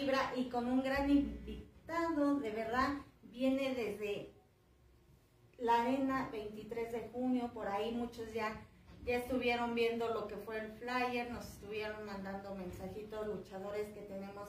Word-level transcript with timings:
vibra 0.00 0.32
y 0.36 0.44
con 0.48 0.66
un 0.66 0.82
gran 0.82 1.10
invitado, 1.10 2.36
de 2.40 2.50
verdad, 2.50 2.90
viene 3.22 3.74
desde 3.74 4.32
la 5.58 5.82
arena 5.82 6.28
23 6.32 6.92
de 6.92 7.08
junio, 7.12 7.50
por 7.52 7.68
ahí 7.68 7.92
muchos 7.92 8.32
ya, 8.32 8.66
ya 9.04 9.16
estuvieron 9.16 9.74
viendo 9.74 10.08
lo 10.08 10.26
que 10.26 10.36
fue 10.36 10.58
el 10.58 10.72
flyer, 10.72 11.30
nos 11.30 11.46
estuvieron 11.46 12.06
mandando 12.06 12.54
mensajitos 12.54 13.26
luchadores 13.26 13.92
que 13.92 14.02
tenemos 14.02 14.48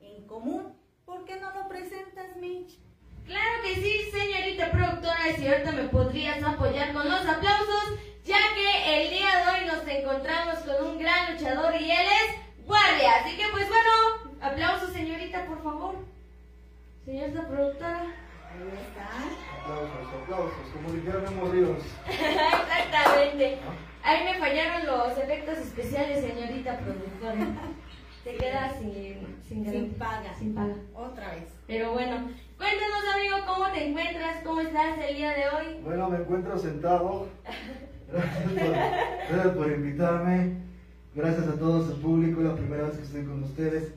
en 0.00 0.26
común. 0.26 0.74
¿Por 1.04 1.24
qué 1.24 1.36
no 1.40 1.52
lo 1.52 1.68
presentas, 1.68 2.36
Mitch? 2.36 2.78
Claro 3.26 3.62
que 3.62 3.74
sí, 3.74 4.10
señorita 4.10 4.70
productora, 4.70 5.36
si 5.36 5.46
ahorita 5.46 5.72
me 5.72 5.88
podrías 5.88 6.42
apoyar 6.42 6.92
con 6.92 7.08
los 7.08 7.26
aplausos, 7.26 7.98
ya 8.24 8.38
que 8.54 9.02
el 9.02 9.10
día 9.10 9.28
de 9.36 9.52
hoy 9.52 9.66
nos 9.66 9.86
encontramos 9.86 10.58
con 10.60 10.86
un 10.86 10.98
gran 10.98 11.32
luchador 11.32 11.74
y 11.80 11.90
él 11.90 12.06
es 12.06 12.66
Guardia. 12.66 13.16
Así 13.20 13.36
que 13.36 13.48
pues 13.50 13.68
bueno, 13.68 14.31
aplausos 14.42 14.90
señorita, 14.92 15.46
por 15.46 15.62
favor. 15.62 15.94
Señorita 17.04 17.48
productora. 17.48 18.00
Ahí 18.00 18.68
está. 18.86 19.62
Aplausos, 19.62 20.22
aplausos, 20.22 20.68
como 20.74 20.92
dijeron 20.92 21.24
en 21.26 21.52
Ríos. 21.52 21.82
Exactamente. 22.08 23.58
Ahí 24.04 24.24
me 24.24 24.38
fallaron 24.38 24.86
los 24.86 25.18
efectos 25.18 25.58
especiales, 25.58 26.24
señorita 26.24 26.78
productora. 26.78 27.46
Te 28.24 28.36
quedas 28.36 28.78
sin, 28.78 29.36
sin, 29.48 29.70
Sin 29.70 29.94
paga. 29.94 30.34
Sin 30.38 30.54
paga. 30.54 30.74
Otra 30.94 31.30
vez. 31.34 31.48
Pero 31.66 31.92
bueno, 31.92 32.28
cuéntanos 32.56 33.14
amigo, 33.14 33.36
¿cómo 33.46 33.72
te 33.72 33.88
encuentras? 33.88 34.44
¿Cómo 34.44 34.60
estás 34.60 34.98
el 35.08 35.16
día 35.16 35.30
de 35.32 35.48
hoy? 35.48 35.80
Bueno, 35.82 36.08
me 36.08 36.18
encuentro 36.18 36.58
sentado. 36.58 37.28
Gracias 38.12 38.42
por, 38.42 38.72
gracias 39.32 39.56
por 39.56 39.72
invitarme. 39.72 40.52
Gracias 41.14 41.48
a 41.48 41.58
todo 41.58 41.86
su 41.86 41.98
público, 42.00 42.42
es 42.42 42.46
la 42.46 42.54
primera 42.54 42.82
vez 42.84 42.98
que 42.98 43.04
estoy 43.04 43.24
con 43.24 43.42
ustedes. 43.42 43.94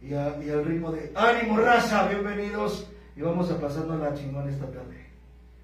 Y, 0.00 0.14
a- 0.14 0.36
y 0.42 0.50
al 0.50 0.64
ritmo 0.64 0.92
de 0.92 1.12
ánimo 1.14 1.58
raza, 1.58 2.06
bienvenidos. 2.08 2.88
Y 3.16 3.22
vamos 3.22 3.50
a 3.50 3.60
pasarnos 3.60 3.98
la 3.98 4.14
chingón 4.14 4.48
esta 4.48 4.66
tarde. 4.70 5.06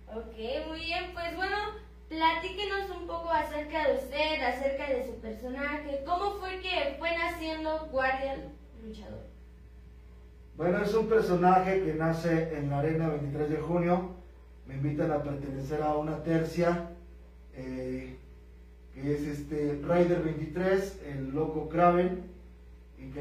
Ok, 0.08 0.66
muy 0.68 0.80
bien, 0.80 1.10
pues 1.12 1.36
bueno, 1.36 1.56
platíquenos 2.08 2.90
un 3.00 3.06
poco 3.06 3.30
acerca 3.30 3.88
de 3.88 3.94
usted, 3.94 4.42
acerca 4.42 4.88
de 4.88 5.06
su 5.06 5.14
personaje. 5.20 6.02
¿Cómo 6.04 6.32
fue 6.40 6.60
que 6.60 6.96
fue 6.98 7.10
naciendo 7.16 7.88
Guardia 7.92 8.36
Luchador? 8.84 9.20
Bueno, 10.56 10.78
es 10.84 10.94
un 10.94 11.08
personaje 11.08 11.82
que 11.84 11.94
nace 11.94 12.56
en 12.56 12.70
la 12.70 12.80
arena 12.80 13.08
23 13.08 13.50
de 13.50 13.56
junio. 13.56 14.10
Me 14.66 14.74
invitan 14.74 15.10
a 15.12 15.22
pertenecer 15.22 15.82
a 15.82 15.94
una 15.96 16.22
tercia, 16.22 16.90
eh, 17.54 18.16
que 18.94 19.14
es 19.14 19.22
este 19.22 19.80
Rider 19.82 20.22
23, 20.22 21.02
el 21.06 21.30
loco 21.30 21.68
Kraven, 21.68 22.32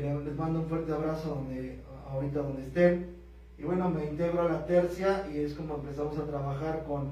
les 0.01 0.35
mando 0.37 0.59
un 0.59 0.65
fuerte 0.67 0.91
abrazo 0.91 1.35
donde, 1.35 1.79
ahorita 2.09 2.39
donde 2.41 2.63
estén. 2.63 3.13
Y 3.57 3.63
bueno, 3.63 3.89
me 3.89 4.05
integro 4.05 4.41
a 4.41 4.49
la 4.51 4.65
tercia 4.65 5.27
y 5.33 5.37
es 5.39 5.53
como 5.53 5.75
empezamos 5.75 6.17
a 6.17 6.25
trabajar 6.25 6.83
con 6.87 7.09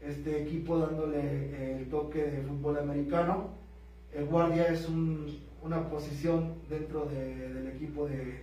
este 0.00 0.42
equipo 0.42 0.78
dándole 0.78 1.76
el 1.78 1.88
toque 1.88 2.24
de 2.24 2.42
fútbol 2.42 2.78
americano. 2.78 3.48
El 4.12 4.26
guardia 4.26 4.68
es 4.68 4.88
un- 4.88 5.38
una 5.62 5.88
posición 5.88 6.54
dentro 6.68 7.06
de- 7.06 7.48
del 7.54 7.66
equipo 7.68 8.06
de, 8.06 8.42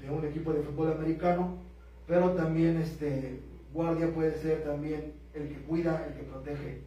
de 0.00 0.10
un 0.10 0.24
equipo 0.24 0.52
de 0.52 0.62
fútbol 0.62 0.92
americano, 0.92 1.58
pero 2.06 2.30
también 2.32 2.76
este 2.80 3.40
guardia 3.72 4.12
puede 4.12 4.34
ser 4.34 4.62
también 4.64 5.12
el 5.34 5.48
que 5.48 5.56
cuida, 5.62 6.04
el 6.06 6.14
que 6.14 6.22
protege, 6.24 6.80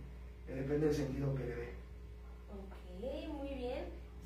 depende 0.47 0.85
del 0.87 0.95
sentido 0.95 1.33
que 1.35 1.43
le 1.43 1.55
dé. 1.55 1.74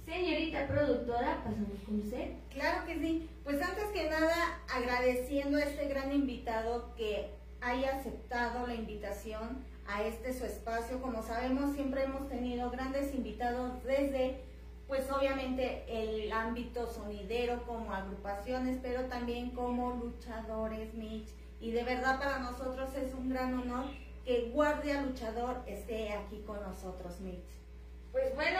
Señorita 0.10 0.66
productora, 0.66 1.44
pasamos 1.44 1.80
con 1.86 2.00
usted. 2.00 2.32
Claro 2.50 2.84
que 2.88 2.96
sí. 2.96 3.30
Pues 3.44 3.62
antes 3.62 3.86
que 3.94 4.10
nada, 4.10 4.60
agradeciendo 4.68 5.60
a 5.60 5.62
este 5.62 5.88
gran 5.88 6.12
invitado 6.12 6.96
que 6.96 7.30
haya 7.62 7.96
aceptado 7.96 8.66
la 8.66 8.74
invitación 8.74 9.64
a 9.88 10.02
este 10.02 10.34
su 10.34 10.46
espacio. 10.46 11.00
Como 11.00 11.22
sabemos, 11.22 11.76
siempre 11.76 12.06
hemos 12.06 12.28
tenido 12.28 12.72
grandes 12.72 13.14
invitados 13.14 13.84
desde, 13.84 14.42
pues 14.88 15.12
obviamente, 15.12 15.84
el 15.88 16.32
ámbito 16.32 16.88
sonidero 16.88 17.62
como 17.68 17.94
agrupaciones, 17.94 18.80
pero 18.82 19.04
también 19.06 19.52
como 19.52 19.92
luchadores, 19.92 20.92
Mitch. 20.96 21.30
Y 21.62 21.70
de 21.70 21.84
verdad 21.84 22.18
para 22.18 22.40
nosotros 22.40 22.90
es 22.96 23.14
un 23.14 23.30
gran 23.30 23.54
honor 23.54 23.86
que 24.26 24.50
Guardia 24.52 25.04
Luchador 25.04 25.62
esté 25.68 26.14
aquí 26.14 26.42
con 26.48 26.60
nosotros, 26.64 27.20
Mitch. 27.20 27.46
Pues 28.12 28.34
bueno, 28.34 28.60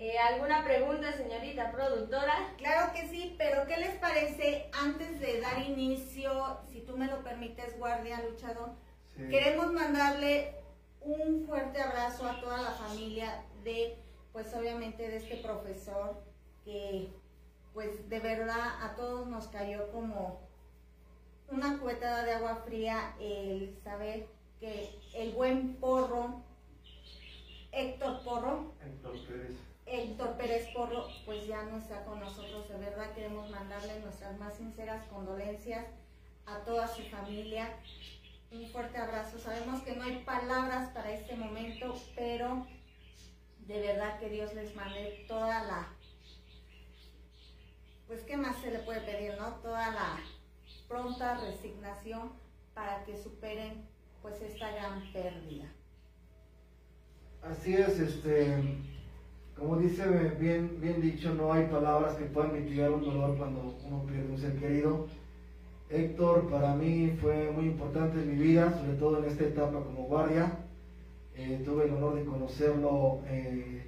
eh, 0.00 0.18
¿alguna 0.18 0.64
pregunta, 0.64 1.12
señorita 1.12 1.70
productora? 1.70 2.54
Claro 2.56 2.90
que 2.94 3.06
sí, 3.08 3.34
pero 3.36 3.66
¿qué 3.66 3.76
les 3.76 3.96
parece 3.96 4.70
antes 4.72 5.20
de 5.20 5.42
dar 5.42 5.60
inicio, 5.60 6.58
si 6.72 6.80
tú 6.80 6.96
me 6.96 7.06
lo 7.06 7.22
permites, 7.22 7.78
guardia 7.78 8.22
luchador? 8.22 8.70
Sí. 9.14 9.28
Queremos 9.28 9.70
mandarle 9.74 10.54
un 11.02 11.44
fuerte 11.46 11.82
abrazo 11.82 12.26
a 12.26 12.40
toda 12.40 12.62
la 12.62 12.70
familia 12.70 13.44
de, 13.62 13.98
pues 14.32 14.54
obviamente 14.54 15.06
de 15.06 15.18
este 15.18 15.36
profesor 15.36 16.22
que, 16.64 17.12
pues 17.74 18.08
de 18.08 18.20
verdad 18.20 18.82
a 18.82 18.94
todos 18.96 19.26
nos 19.26 19.48
cayó 19.48 19.92
como 19.92 20.40
una 21.48 21.78
cubetada 21.78 22.24
de 22.24 22.32
agua 22.32 22.62
fría 22.64 23.14
el 23.20 23.78
saber 23.84 24.28
que 24.60 24.98
el 25.14 25.32
buen 25.32 25.76
porro, 25.76 26.42
Héctor 27.70 28.24
Porro, 28.24 28.72
Héctor 28.82 29.26
Pérez. 29.26 29.69
Héctor 29.90 30.36
Pérez 30.36 30.68
Porro 30.72 31.08
pues 31.24 31.46
ya 31.46 31.62
no 31.64 31.78
está 31.78 32.04
con 32.04 32.20
nosotros, 32.20 32.68
de 32.68 32.78
verdad 32.78 33.12
queremos 33.12 33.50
mandarle 33.50 33.98
nuestras 34.00 34.38
más 34.38 34.54
sinceras 34.54 35.04
condolencias 35.08 35.86
a 36.46 36.58
toda 36.60 36.86
su 36.86 37.02
familia. 37.04 37.76
Un 38.52 38.68
fuerte 38.68 38.98
abrazo. 38.98 39.38
Sabemos 39.38 39.82
que 39.82 39.94
no 39.94 40.04
hay 40.04 40.24
palabras 40.24 40.90
para 40.90 41.12
este 41.12 41.36
momento, 41.36 41.94
pero 42.16 42.66
de 43.66 43.80
verdad 43.80 44.18
que 44.18 44.28
Dios 44.28 44.52
les 44.54 44.74
mande 44.74 45.24
toda 45.28 45.62
la, 45.64 45.88
pues 48.06 48.22
qué 48.22 48.36
más 48.36 48.56
se 48.60 48.72
le 48.72 48.80
puede 48.80 49.00
pedir, 49.02 49.36
¿no? 49.38 49.54
Toda 49.56 49.92
la 49.92 50.18
pronta 50.88 51.34
resignación 51.38 52.32
para 52.74 53.04
que 53.04 53.16
superen 53.16 53.88
pues 54.22 54.40
esta 54.42 54.70
gran 54.72 55.12
pérdida. 55.12 55.66
Así 57.42 57.74
es, 57.74 58.00
este, 58.00 58.62
como 59.60 59.76
dice 59.76 60.02
bien, 60.40 60.78
bien 60.80 61.02
dicho, 61.02 61.34
no 61.34 61.52
hay 61.52 61.66
palabras 61.66 62.14
que 62.14 62.24
puedan 62.24 62.54
mitigar 62.54 62.90
un 62.90 63.02
dolor 63.02 63.36
cuando 63.36 63.76
uno 63.86 64.04
pierde 64.06 64.30
un 64.30 64.38
ser 64.38 64.56
querido. 64.56 65.06
Héctor 65.90 66.48
para 66.48 66.74
mí 66.74 67.14
fue 67.20 67.50
muy 67.50 67.66
importante 67.66 68.22
en 68.22 68.28
mi 68.30 68.42
vida, 68.42 68.72
sobre 68.80 68.96
todo 68.96 69.18
en 69.18 69.26
esta 69.26 69.44
etapa 69.44 69.84
como 69.84 70.04
guardia. 70.04 70.50
Eh, 71.36 71.60
tuve 71.62 71.84
el 71.84 71.92
honor 71.92 72.14
de 72.14 72.24
conocerlo 72.24 73.20
eh, 73.26 73.82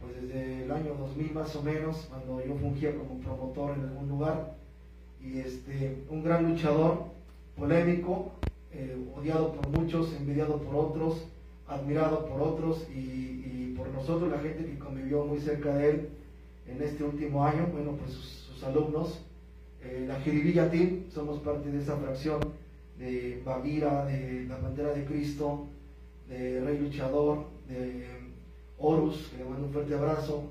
pues 0.00 0.14
desde 0.22 0.64
el 0.64 0.70
año 0.70 0.94
2000 0.98 1.32
más 1.34 1.54
o 1.54 1.62
menos, 1.62 2.06
cuando 2.08 2.42
yo 2.42 2.54
fungía 2.54 2.96
como 2.96 3.20
promotor 3.20 3.76
en 3.76 3.84
algún 3.84 4.08
lugar. 4.08 4.56
Y 5.22 5.40
este, 5.40 6.04
un 6.08 6.22
gran 6.24 6.50
luchador, 6.50 7.04
polémico, 7.54 8.30
eh, 8.72 8.96
odiado 9.14 9.52
por 9.52 9.68
muchos, 9.68 10.14
envidiado 10.14 10.58
por 10.58 10.74
otros, 10.74 11.26
admirado 11.68 12.26
por 12.26 12.40
otros 12.40 12.86
y, 12.94 13.74
por 13.76 13.88
nosotros, 13.90 14.30
la 14.30 14.38
gente 14.38 14.64
que 14.64 14.78
convivió 14.78 15.24
muy 15.24 15.38
cerca 15.38 15.74
de 15.74 15.90
él 15.90 16.08
en 16.66 16.82
este 16.82 17.04
último 17.04 17.44
año, 17.44 17.66
bueno, 17.72 17.92
pues 17.92 18.12
sus, 18.12 18.62
alumnos. 18.64 19.20
Eh, 19.82 20.06
la 20.08 20.18
Jiribilla 20.20 20.70
Team, 20.70 21.04
somos 21.12 21.40
parte 21.40 21.70
de 21.70 21.78
esa 21.78 21.96
fracción 21.96 22.40
de 22.98 23.42
Bagira, 23.44 24.06
de 24.06 24.46
la 24.48 24.56
Bandera 24.56 24.92
de 24.94 25.04
Cristo, 25.04 25.66
de 26.28 26.60
Rey 26.62 26.78
Luchador, 26.78 27.44
de 27.68 28.06
Horus, 28.78 29.28
que 29.30 29.38
le 29.38 29.44
mando 29.44 29.66
un 29.66 29.72
fuerte 29.72 29.94
abrazo, 29.94 30.44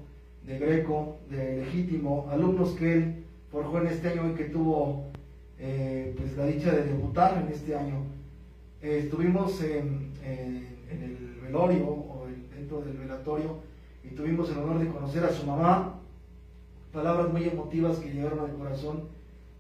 de 0.46 0.60
Greco, 0.60 1.18
de 1.30 1.58
Legítimo, 1.58 2.28
alumnos 2.30 2.72
que 2.72 2.94
él 2.94 3.26
forjó 3.52 3.80
en 3.82 3.88
este 3.88 4.10
año 4.10 4.30
y 4.32 4.36
que 4.36 4.46
tuvo 4.46 5.06
eh, 5.60 6.14
pues 6.18 6.38
la 6.38 6.46
dicha 6.46 6.72
de 6.72 6.84
debutar 6.84 7.42
en 7.42 7.52
este 7.52 7.76
año. 7.76 8.04
Eh, 8.82 9.02
estuvimos 9.06 9.62
en, 9.64 10.14
en- 11.04 11.36
el 11.36 11.42
velorio 11.42 11.88
o 11.88 12.28
en- 12.28 12.50
dentro 12.50 12.82
del 12.82 12.98
velatorio 12.98 13.58
y 14.04 14.10
tuvimos 14.16 14.50
el 14.52 14.58
honor 14.58 14.80
de 14.80 14.88
conocer 14.88 15.24
a 15.24 15.32
su 15.32 15.46
mamá. 15.46 16.00
Palabras 16.92 17.32
muy 17.32 17.44
emotivas 17.44 17.98
que 17.98 18.12
llegaron 18.12 18.40
al 18.40 18.56
corazón 18.56 19.04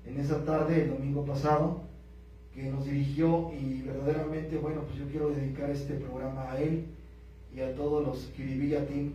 en 0.05 0.19
esa 0.19 0.43
tarde, 0.45 0.83
el 0.83 0.89
domingo 0.91 1.25
pasado, 1.25 1.81
que 2.53 2.63
nos 2.63 2.85
dirigió 2.85 3.51
y 3.59 3.81
verdaderamente, 3.81 4.57
bueno, 4.57 4.81
pues 4.83 4.97
yo 4.97 5.05
quiero 5.09 5.29
dedicar 5.29 5.69
este 5.69 5.95
programa 5.95 6.51
a 6.51 6.61
él 6.61 6.85
y 7.53 7.59
a 7.59 7.75
todos 7.75 8.05
los 8.05 8.25
Kiribilla 8.35 8.85
Team, 8.87 9.11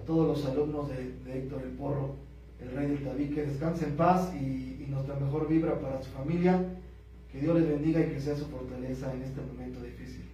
a 0.00 0.04
todos 0.06 0.26
los 0.26 0.46
alumnos 0.46 0.88
de, 0.88 1.12
Héctor 1.38 1.62
El 1.62 1.70
Porro, 1.72 2.14
el 2.60 2.70
rey 2.70 2.86
del 2.86 3.04
Tabí, 3.04 3.26
que 3.26 3.46
descanse 3.46 3.84
en 3.84 3.96
paz 3.96 4.32
y, 4.34 4.82
y 4.82 4.86
nuestra 4.88 5.16
mejor 5.16 5.48
vibra 5.48 5.78
para 5.80 6.02
su 6.02 6.10
familia, 6.10 6.64
que 7.30 7.40
Dios 7.40 7.58
les 7.58 7.68
bendiga 7.68 8.00
y 8.00 8.08
que 8.08 8.20
sea 8.20 8.36
su 8.36 8.46
fortaleza 8.46 9.12
en 9.12 9.22
este 9.22 9.40
momento 9.42 9.82
difícil. 9.82 10.27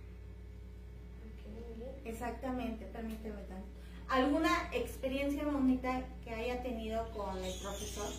Exactamente, 2.05 2.85
permíteme 2.93 3.43
tanto. 3.49 3.67
¿Alguna 4.09 4.51
experiencia 4.73 5.45
bonita 5.45 6.03
que 6.23 6.31
haya 6.31 6.63
tenido 6.63 7.11
con 7.13 7.39
el 7.39 7.53
profesor? 7.63 8.11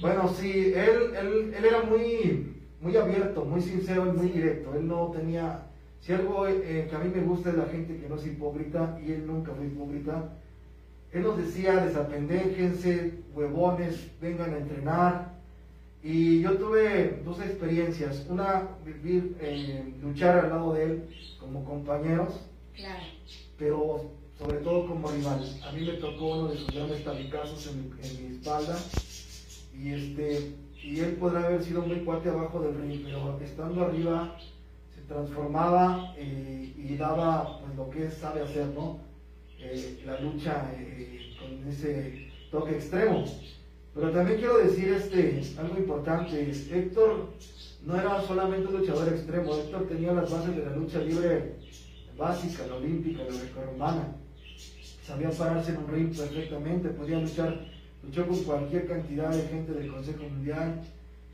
Bueno, 0.00 0.28
sí, 0.28 0.72
él, 0.74 1.14
él, 1.14 1.54
él 1.54 1.64
era 1.64 1.82
muy, 1.82 2.56
muy 2.80 2.96
abierto, 2.96 3.44
muy 3.44 3.60
sincero 3.60 4.06
y 4.06 4.16
muy 4.16 4.28
directo. 4.28 4.74
Él 4.74 4.86
no 4.88 5.10
tenía, 5.10 5.66
si 6.00 6.12
algo 6.12 6.46
eh, 6.46 6.86
que 6.88 6.96
a 6.96 6.98
mí 7.00 7.10
me 7.14 7.22
gusta 7.22 7.50
es 7.50 7.56
la 7.56 7.66
gente 7.66 7.98
que 7.98 8.08
no 8.08 8.16
es 8.16 8.26
hipócrita 8.26 8.98
y 9.04 9.12
él 9.12 9.26
nunca 9.26 9.52
fue 9.52 9.66
hipócrita. 9.66 10.30
Él 11.12 11.22
nos 11.22 11.36
decía, 11.38 11.84
desapendéjense, 11.84 13.14
huevones, 13.34 14.08
vengan 14.20 14.54
a 14.54 14.58
entrenar. 14.58 15.38
Y 16.02 16.40
yo 16.40 16.56
tuve 16.56 17.22
dos 17.24 17.40
experiencias. 17.40 18.26
Una, 18.28 18.68
vivir, 18.84 19.36
eh, 19.40 19.94
luchar 20.00 20.38
al 20.38 20.50
lado 20.50 20.74
de 20.74 20.84
él 20.84 21.08
como 21.48 21.64
compañeros, 21.64 22.34
claro. 22.76 23.04
pero 23.56 24.10
sobre 24.38 24.58
todo 24.58 24.86
como 24.86 25.10
rival. 25.10 25.40
A 25.66 25.72
mí 25.72 25.86
me 25.86 25.94
tocó 25.94 26.38
uno 26.38 26.48
de 26.48 26.58
sus 26.58 26.74
grandes 26.74 27.02
tabicazos 27.02 27.66
en, 27.68 27.90
en 28.02 28.30
mi 28.30 28.36
espalda 28.36 28.78
y 29.74 29.92
este 29.94 30.52
y 30.82 31.00
él 31.00 31.16
podrá 31.16 31.44
haber 31.44 31.62
sido 31.64 31.82
muy 31.82 32.00
fuerte 32.00 32.28
abajo 32.28 32.60
del 32.60 32.80
ring, 32.80 33.02
pero 33.04 33.38
estando 33.42 33.84
arriba 33.84 34.36
se 34.94 35.00
transformaba 35.02 36.14
eh, 36.16 36.72
y 36.76 36.96
daba 36.96 37.60
pues, 37.60 37.74
lo 37.76 37.90
que 37.90 38.10
sabe 38.10 38.42
hacer, 38.42 38.66
¿no? 38.68 38.98
Eh, 39.58 40.02
la 40.06 40.20
lucha 40.20 40.70
eh, 40.78 41.34
con 41.40 41.68
ese 41.68 42.28
toque 42.50 42.76
extremo. 42.76 43.24
Pero 43.92 44.12
también 44.12 44.38
quiero 44.38 44.58
decir 44.58 44.92
este, 44.92 45.42
algo 45.58 45.78
importante, 45.78 46.48
Héctor 46.50 47.26
no 47.84 47.98
era 47.98 48.20
solamente 48.22 48.68
un 48.68 48.80
luchador 48.80 49.08
extremo, 49.08 49.54
Héctor 49.54 49.88
tenía 49.88 50.12
las 50.12 50.30
bases 50.30 50.56
de 50.56 50.64
la 50.64 50.76
lucha 50.76 50.98
libre 50.98 51.54
básica, 52.16 52.66
la 52.66 52.74
olímpica, 52.74 53.22
la 53.24 53.38
grecorromana. 53.38 54.16
Sabía 55.04 55.30
pararse 55.30 55.70
en 55.70 55.78
un 55.78 55.88
ring 55.88 56.14
perfectamente, 56.14 56.88
podía 56.90 57.18
luchar 57.20 57.66
luchó 58.02 58.26
con 58.26 58.42
cualquier 58.44 58.86
cantidad 58.86 59.30
de 59.30 59.48
gente 59.48 59.72
del 59.72 59.92
Consejo 59.92 60.22
Mundial, 60.24 60.82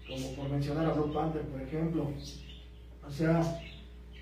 como 0.08 0.32
por 0.34 0.48
mencionar 0.48 0.86
a 0.86 0.92
Bob 0.92 1.12
Panther, 1.12 1.42
por 1.42 1.60
ejemplo. 1.60 2.10
O 3.06 3.10
sea, 3.10 3.60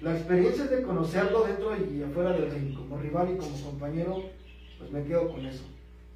la 0.01 0.15
experiencia 0.17 0.65
de 0.65 0.83
conocerlo 0.83 1.45
dentro 1.45 1.73
y 1.77 2.03
afuera 2.03 2.33
del 2.33 2.51
ring, 2.51 2.75
como 2.75 2.99
rival 2.99 3.33
y 3.33 3.37
como 3.37 3.57
compañero, 3.61 4.23
pues 4.79 4.91
me 4.91 5.05
quedo 5.05 5.31
con 5.33 5.47
eso. 5.47 5.65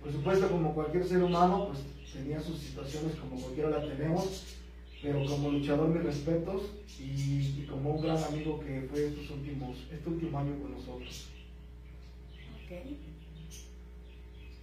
Por 0.03 0.13
supuesto, 0.13 0.49
como 0.49 0.75
cualquier 0.75 1.05
ser 1.05 1.23
humano, 1.23 1.69
pues 1.69 1.81
tenía 2.13 2.41
sus 2.41 2.59
situaciones 2.59 3.17
como 3.17 3.41
cualquiera 3.41 3.71
la 3.71 3.83
tenemos, 3.83 4.56
pero 5.07 5.25
como 5.25 5.51
luchador 5.51 5.89
mis 5.89 6.03
respetos 6.03 6.63
y, 6.99 7.65
como 7.71 7.91
un 7.91 8.03
gran 8.03 8.23
amigo 8.25 8.59
que 8.59 8.89
fue 8.91 9.07
estos 9.07 9.31
últimos, 9.31 9.77
este 9.93 10.09
último 10.09 10.37
año 10.37 10.61
con 10.61 10.73
nosotros. 10.73 11.29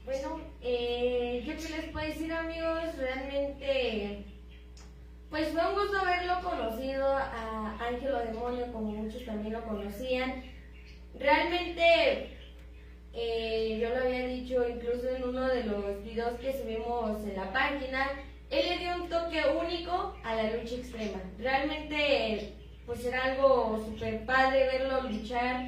Bueno, 0.03 0.41
eh, 0.61 1.43
qué 1.45 1.53
les 1.53 1.91
puedo 1.91 2.05
decir 2.05 2.33
amigos, 2.33 2.97
realmente 2.97 4.25
pues 5.29 5.47
fue 5.49 5.65
un 5.65 5.79
gusto 5.79 5.97
haberlo 5.97 6.41
conocido 6.43 7.07
a 7.07 7.77
Ángelo 7.79 8.19
Demonio 8.19 8.71
como 8.73 8.91
muchos 8.91 9.25
también 9.25 9.53
lo 9.53 9.63
conocían. 9.63 10.43
Realmente 11.17 12.29
eh, 13.13 13.79
yo 13.81 13.89
lo 13.89 13.95
había 13.95 14.27
dicho 14.27 14.67
incluso 14.67 15.07
en 15.07 15.23
uno 15.23 15.47
de 15.47 15.63
los 15.63 16.03
videos 16.03 16.37
que 16.39 16.51
subimos 16.51 17.23
en 17.23 17.35
la 17.35 17.53
página, 17.53 18.11
él 18.53 18.69
le 18.69 18.77
dio 18.77 18.95
un 18.95 19.09
toque 19.09 19.41
único 19.59 20.15
a 20.23 20.35
la 20.35 20.43
lucha 20.55 20.75
extrema. 20.75 21.19
Realmente 21.39 22.53
pues 22.85 23.05
era 23.05 23.23
algo 23.23 23.83
súper 23.85 24.25
padre 24.25 24.67
verlo 24.67 25.01
luchar 25.09 25.67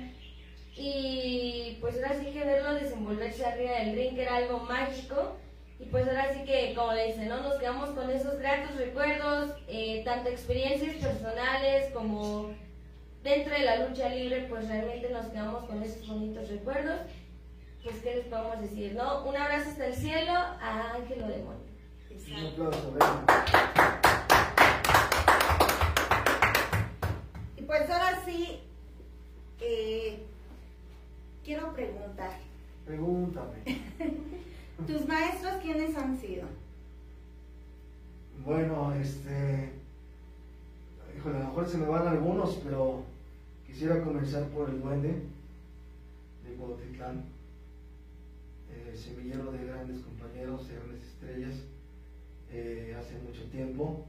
y 0.76 1.78
pues 1.80 1.96
ahora 1.96 2.20
sí 2.20 2.32
que 2.32 2.44
verlo 2.44 2.74
desenvolverse 2.76 3.46
arriba 3.46 3.80
del 3.80 3.96
ring 3.96 4.18
era 4.18 4.36
algo 4.38 4.60
mágico. 4.60 5.38
Y 5.80 5.86
pues 5.86 6.08
ahora 6.08 6.34
sí 6.34 6.44
que, 6.46 6.74
como 6.74 6.94
le 6.94 7.08
dicen, 7.08 7.28
¿no? 7.28 7.42
nos 7.42 7.56
quedamos 7.56 7.90
con 7.90 8.10
esos 8.10 8.40
gratos 8.40 8.78
recuerdos, 8.78 9.52
eh, 9.68 10.04
tanto 10.06 10.30
experiencias 10.30 10.96
personales 10.96 11.92
como 11.94 12.54
dentro 13.24 13.54
de 13.54 13.66
la 13.66 13.86
lucha 13.86 14.08
libre, 14.08 14.46
pues 14.50 14.70
realmente 14.70 15.10
nos 15.10 15.26
quedamos 15.26 15.66
con 15.66 15.84
esos 15.84 16.08
bonitos 16.08 16.48
recuerdos. 16.48 17.02
Pues, 17.84 17.98
¿qué 17.98 18.16
les 18.16 18.26
podemos 18.26 18.62
decir? 18.62 18.96
¿no? 18.96 19.26
Un 19.26 19.36
abrazo 19.36 19.70
hasta 19.70 19.88
el 19.88 19.96
cielo 19.96 20.32
a 20.32 20.94
Ángelo 20.96 21.28
Demonio. 21.28 21.65
Un 22.28 22.46
aplauso, 22.48 22.94
Y 27.58 27.62
pues 27.62 27.90
ahora 27.90 28.22
sí, 28.26 28.60
eh, 29.60 30.24
quiero 31.44 31.74
preguntar. 31.74 32.32
Pregúntame. 32.86 33.82
¿Tus 34.88 35.08
maestros 35.08 35.56
quiénes 35.62 35.96
han 35.96 36.18
sido? 36.20 36.48
Bueno, 38.44 38.94
este. 38.96 39.72
Híjole, 41.18 41.38
a 41.38 41.40
lo 41.40 41.46
mejor 41.48 41.68
se 41.68 41.78
me 41.78 41.88
van 41.88 42.08
algunos, 42.08 42.56
pero 42.64 43.04
quisiera 43.66 44.04
comenzar 44.04 44.44
por 44.50 44.70
el 44.70 44.82
duende 44.82 45.22
de 46.44 46.56
Cuautitlán, 46.56 47.24
eh, 48.72 48.96
semillero 48.96 49.52
de 49.52 49.66
grandes 49.66 50.02
compañeros, 50.02 50.68
grandes 50.68 51.02
estrellas, 51.04 51.56
eh, 52.56 52.96
hace 52.98 53.18
mucho 53.20 53.44
tiempo. 53.52 54.06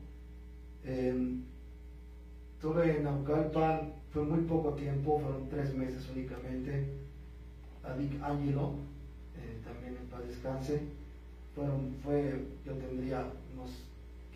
Em, 0.84 1.42
tuve 2.60 2.96
en 2.96 3.04
Naucalpan, 3.04 3.92
fue 4.12 4.22
muy 4.22 4.40
poco 4.42 4.74
tiempo, 4.74 5.18
fueron 5.18 5.48
tres 5.48 5.74
meses 5.74 6.08
únicamente 6.14 6.86
a 7.82 7.92
Dick 7.94 8.22
Angelo, 8.22 8.74
eh, 9.36 9.58
también 9.64 9.96
en 9.96 10.06
paz 10.08 10.26
descanse. 10.28 10.80
Fueron, 11.54 11.96
fue, 12.04 12.46
yo 12.64 12.74
tendría 12.74 13.26
unos 13.52 13.70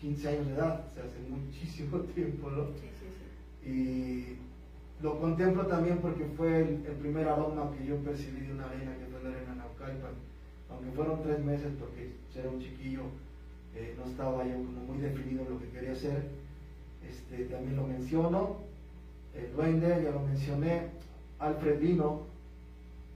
15 0.01 0.27
años 0.27 0.47
de 0.47 0.53
edad, 0.55 0.85
o 0.91 0.93
sea, 0.93 1.03
hace 1.05 1.19
muchísimo 1.29 1.99
tiempo, 2.15 2.49
¿no? 2.49 2.65
Sí, 2.73 2.89
sí, 2.99 3.05
sí. 3.63 3.69
Y 3.69 4.37
lo 5.01 5.19
contemplo 5.19 5.67
también 5.67 5.99
porque 5.99 6.25
fue 6.35 6.61
el, 6.61 6.95
primer 6.99 7.27
aroma 7.27 7.71
que 7.77 7.85
yo 7.85 7.97
percibí 7.97 8.47
de 8.47 8.53
una 8.53 8.65
arena, 8.65 8.97
que 8.97 9.05
fue 9.05 9.23
la 9.23 9.29
arena 9.29 9.55
Naucalpan. 9.55 10.13
Aunque 10.69 10.91
fueron 10.91 11.21
tres 11.23 11.39
meses 11.43 11.71
porque 11.79 12.13
era 12.35 12.49
un 12.49 12.59
chiquillo, 12.59 13.03
eh, 13.75 13.95
no 13.97 14.09
estaba 14.09 14.45
yo 14.45 14.55
como 14.55 14.85
muy 14.85 14.97
definido 14.97 15.43
en 15.43 15.53
lo 15.53 15.59
que 15.59 15.69
quería 15.69 15.93
hacer. 15.93 16.29
Este, 17.07 17.45
también 17.45 17.75
lo 17.75 17.87
menciono, 17.87 18.57
el 19.35 19.53
duende, 19.53 20.01
ya 20.03 20.11
lo 20.11 20.21
mencioné, 20.21 20.89
Alfred 21.39 21.79
Vino, 21.79 22.21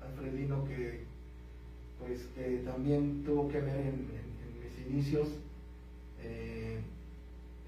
Alfredino 0.02 0.66
que 0.66 1.04
pues 2.00 2.28
también 2.66 3.24
tuvo 3.24 3.48
que 3.48 3.62
ver 3.62 3.80
en, 3.80 4.08
mis 4.08 4.88
inicios. 4.88 5.28
Eh, 6.22 6.80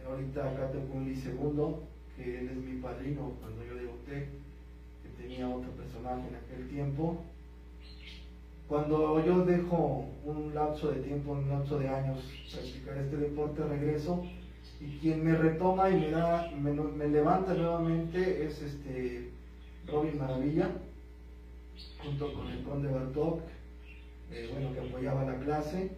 ahorita 0.08 0.52
acá 0.52 0.72
tengo 0.72 0.94
un 0.94 1.16
segundo, 1.16 1.84
que 2.16 2.40
él 2.40 2.50
es 2.50 2.58
mi 2.58 2.82
padrino 2.82 3.34
cuando 3.42 3.64
yo 3.66 3.76
debuté, 3.76 4.28
que 5.04 5.22
tenía 5.22 5.48
otro 5.50 5.72
personaje 5.72 6.28
en 6.28 6.36
aquel 6.36 6.70
tiempo. 6.70 7.24
Cuando 8.68 9.24
yo 9.26 9.46
dejo 9.46 10.10
un 10.26 10.54
lapso 10.54 10.92
de 10.92 11.02
tiempo, 11.02 11.32
un 11.32 11.48
lapso 11.48 11.80
de 11.80 11.88
años 11.88 12.20
practicar 12.52 12.98
este 12.98 13.18
deporte, 13.18 13.64
regreso 13.64 14.26
y 14.82 14.98
quien 15.00 15.24
me 15.24 15.36
retoma 15.36 15.90
y 15.90 16.00
me 16.00 16.12
da, 16.12 16.52
me, 16.52 17.08
levanta 17.08 17.54
nuevamente 17.54 18.46
es 18.46 18.62
este 18.62 19.32
Robin 19.88 20.20
Maravilla 20.20 20.70
junto 22.04 22.34
con 22.34 22.48
el 22.48 22.64
conde 22.64 22.90
Bartok, 22.90 23.42
eh, 24.32 24.50
bueno, 24.52 24.74
que 24.74 24.82
apoyaba 24.82 25.24
la 25.24 25.40
clase. 25.40 25.92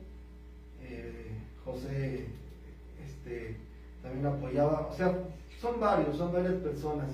Eh, 0.81 1.31
José 1.65 2.27
este, 3.03 3.57
también 4.03 4.25
apoyaba, 4.27 4.88
o 4.91 4.93
sea, 4.93 5.17
son 5.59 5.79
varios, 5.79 6.17
son 6.17 6.31
varias 6.31 6.55
personas. 6.55 7.09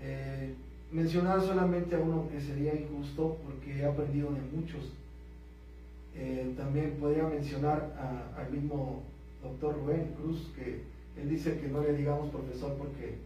Eh, 0.00 0.54
mencionar 0.90 1.40
solamente 1.40 1.94
a 1.94 1.98
uno 1.98 2.28
que 2.30 2.40
sería 2.40 2.74
injusto 2.74 3.38
porque 3.44 3.78
he 3.78 3.84
aprendido 3.84 4.30
de 4.32 4.40
muchos. 4.56 4.92
también 6.56 6.96
podría 7.00 7.24
mencionar 7.24 7.78
al 8.36 8.50
mismo 8.50 9.02
doctor 9.42 9.74
Rubén 9.76 10.14
Cruz, 10.16 10.50
que 10.56 10.82
él 11.20 11.28
dice 11.28 11.58
que 11.58 11.68
no 11.68 11.82
le 11.82 11.94
digamos 11.94 12.30
profesor 12.30 12.74
porque 12.76 13.18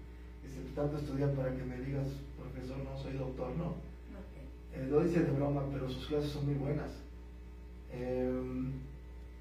dice, 0.43 0.61
tanto 0.75 0.99
estudiar 0.99 1.33
para 1.33 1.55
que 1.57 1.65
me 1.65 1.81
digas 1.81 2.07
profesor, 2.39 2.79
no 2.79 2.97
soy 2.99 3.15
doctor, 3.15 3.51
no 3.57 3.75
eh, 4.75 4.87
lo 4.91 5.05
dice 5.05 5.21
de 5.21 5.31
broma, 5.31 5.63
pero 5.73 5.89
sus 5.89 6.07
clases 6.07 6.31
son 6.31 6.47
muy 6.47 6.55
buenas. 6.55 6.91
Em, 7.93 8.73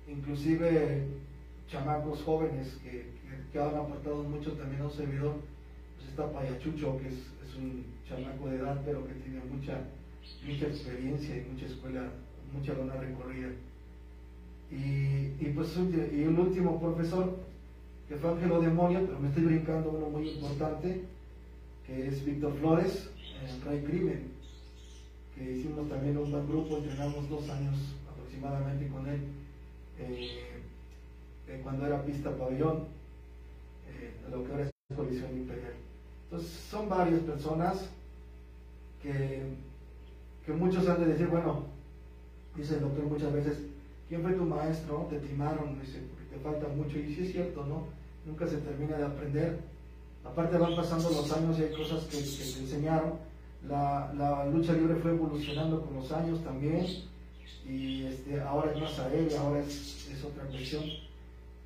inclusive 0.07 1.07
chamacos 1.67 2.21
jóvenes 2.21 2.77
que, 2.83 3.07
que, 3.51 3.59
han 3.59 3.75
aportado 3.75 4.23
mucho 4.23 4.51
también 4.53 4.81
a 4.81 4.85
un 4.85 4.91
servidor, 4.91 5.33
pues 5.33 5.52
está 6.09 6.31
Payachucho, 6.31 6.97
que 6.97 7.07
es, 7.07 7.15
es, 7.15 7.55
un 7.57 7.85
chamaco 8.07 8.49
de 8.49 8.57
edad, 8.57 8.81
pero 8.85 9.05
que 9.07 9.13
tiene 9.13 9.39
mucha, 9.45 9.81
mucha 10.45 10.67
experiencia 10.67 11.37
y 11.37 11.51
mucha 11.51 11.65
escuela, 11.65 12.09
mucha 12.53 12.73
buena 12.73 12.95
recorrida. 12.95 13.49
Y, 14.71 15.45
y 15.45 15.53
pues 15.55 15.75
y 15.77 16.23
un 16.23 16.39
último 16.39 16.79
profesor, 16.79 17.37
que 18.07 18.15
fue 18.15 18.31
Ángelo 18.31 18.61
Demonio, 18.61 19.05
pero 19.05 19.19
me 19.19 19.29
estoy 19.29 19.43
brincando 19.43 19.91
uno 19.91 20.09
muy 20.09 20.29
importante, 20.29 21.03
que 21.85 22.07
es 22.07 22.25
Víctor 22.25 22.53
Flores, 22.59 23.09
en 23.43 23.61
Rey 23.61 23.83
Crimen, 23.83 24.31
que 25.35 25.51
hicimos 25.51 25.89
también 25.89 26.17
un 26.17 26.31
buen 26.31 26.47
grupo, 26.47 26.77
entrenamos 26.77 27.29
dos 27.29 27.49
años 27.49 27.77
aproximadamente 28.11 28.87
con 28.87 29.07
él, 29.07 29.21
eh, 29.99 30.61
eh, 31.47 31.59
cuando 31.63 31.85
era 31.85 32.03
pista 32.03 32.35
pabellón, 32.35 32.87
eh, 33.87 34.13
lo 34.31 34.43
que 34.43 34.51
ahora 34.51 34.63
es 34.65 34.95
colisión 34.95 35.31
imperial. 35.35 35.73
Entonces 36.33 36.63
son 36.71 36.89
varias 36.89 37.19
personas 37.19 37.89
que, 39.03 39.43
que 40.43 40.51
muchos 40.51 40.89
han 40.89 40.99
de 41.01 41.11
decir, 41.11 41.27
bueno, 41.27 41.65
dice 42.55 42.73
el 42.73 42.81
doctor 42.81 43.03
muchas 43.05 43.33
veces, 43.33 43.59
¿quién 44.09 44.23
fue 44.23 44.33
tu 44.33 44.43
maestro? 44.43 45.05
Te 45.11 45.19
timaron, 45.19 45.79
dice, 45.79 45.99
porque 46.09 46.35
te 46.35 46.43
falta 46.43 46.67
mucho, 46.69 46.97
y 46.97 47.13
sí 47.13 47.25
es 47.25 47.33
cierto, 47.33 47.63
¿no? 47.67 47.83
Nunca 48.25 48.47
se 48.47 48.57
termina 48.57 48.97
de 48.97 49.05
aprender. 49.05 49.59
Aparte 50.25 50.57
van 50.57 50.75
pasando 50.75 51.11
los 51.11 51.31
años 51.33 51.59
y 51.59 51.63
hay 51.65 51.75
cosas 51.75 52.03
que, 52.05 52.17
te 52.17 52.59
enseñaron 52.61 53.13
la, 53.67 54.49
lucha 54.51 54.73
libre 54.73 54.95
fue 54.95 55.11
evolucionando 55.11 55.85
con 55.85 55.97
los 55.97 56.11
años 56.11 56.43
también 56.43 56.87
y 57.69 58.05
este, 58.05 58.41
ahora 58.41 58.71
es 58.71 58.81
más 58.81 58.97
aérea, 58.97 59.39
ahora 59.39 59.59
es, 59.59 60.23
otra 60.25 60.45
cuestión. 60.45 60.83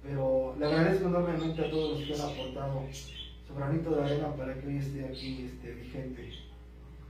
Pero 0.03 0.55
le 0.59 0.65
agradezco 0.65 1.07
enormemente 1.07 1.65
a 1.65 1.69
todos 1.69 2.00
los 2.00 2.07
que 2.07 2.21
han 2.21 2.29
aportado 2.29 2.81
su 3.47 3.55
granito 3.55 3.95
de 3.95 4.03
arena 4.03 4.35
para 4.35 4.53
que 4.59 4.67
hoy 4.67 4.77
esté 4.77 5.05
aquí 5.05 5.45
este, 5.45 5.71
vigente 5.71 6.33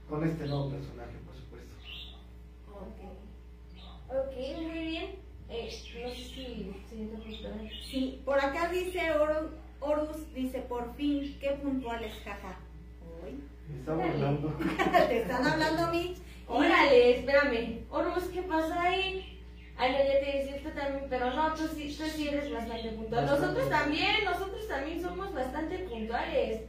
con 0.08 0.24
este 0.24 0.46
nuevo 0.46 0.70
personaje, 0.70 1.18
por 1.26 1.34
supuesto. 1.36 1.74
Ok, 2.70 4.26
okay 4.26 4.66
muy 4.66 4.86
bien. 4.86 5.10
Eh, 5.50 5.70
no 6.04 6.10
sé 6.10 6.14
si, 6.14 6.72
si 6.90 7.90
Sí, 7.90 8.22
por 8.24 8.38
acá 8.38 8.68
dice 8.70 9.00
Horus, 9.80 10.32
dice, 10.34 10.60
por 10.60 10.94
fin, 10.94 11.36
qué 11.40 11.50
puntuales, 11.62 12.12
jaja. 12.24 12.58
Hoy. 13.22 13.40
Estamos 13.78 14.04
hablando. 14.08 14.48
Te 15.08 15.22
están 15.22 15.46
hablando, 15.46 15.90
Mitch. 15.92 16.18
Órale, 16.46 17.18
espérame. 17.18 17.84
Orus, 17.90 18.24
¿qué 18.24 18.42
pasa 18.42 18.80
ahí? 18.82 19.37
Ay, 19.78 19.92
no, 19.92 19.98
ya 19.98 20.20
te 20.20 20.38
decía 20.38 20.74
también, 20.74 21.06
pero 21.08 21.32
no, 21.32 21.54
tú 21.54 21.68
sí, 21.68 21.94
tú 21.96 22.04
sí 22.04 22.28
eres 22.28 22.52
bastante 22.52 22.90
puntual. 22.90 23.26
Nosotros 23.26 23.68
también, 23.68 24.24
nosotros 24.24 24.66
también 24.66 25.00
somos 25.00 25.32
bastante 25.32 25.78
puntuales. 25.78 26.62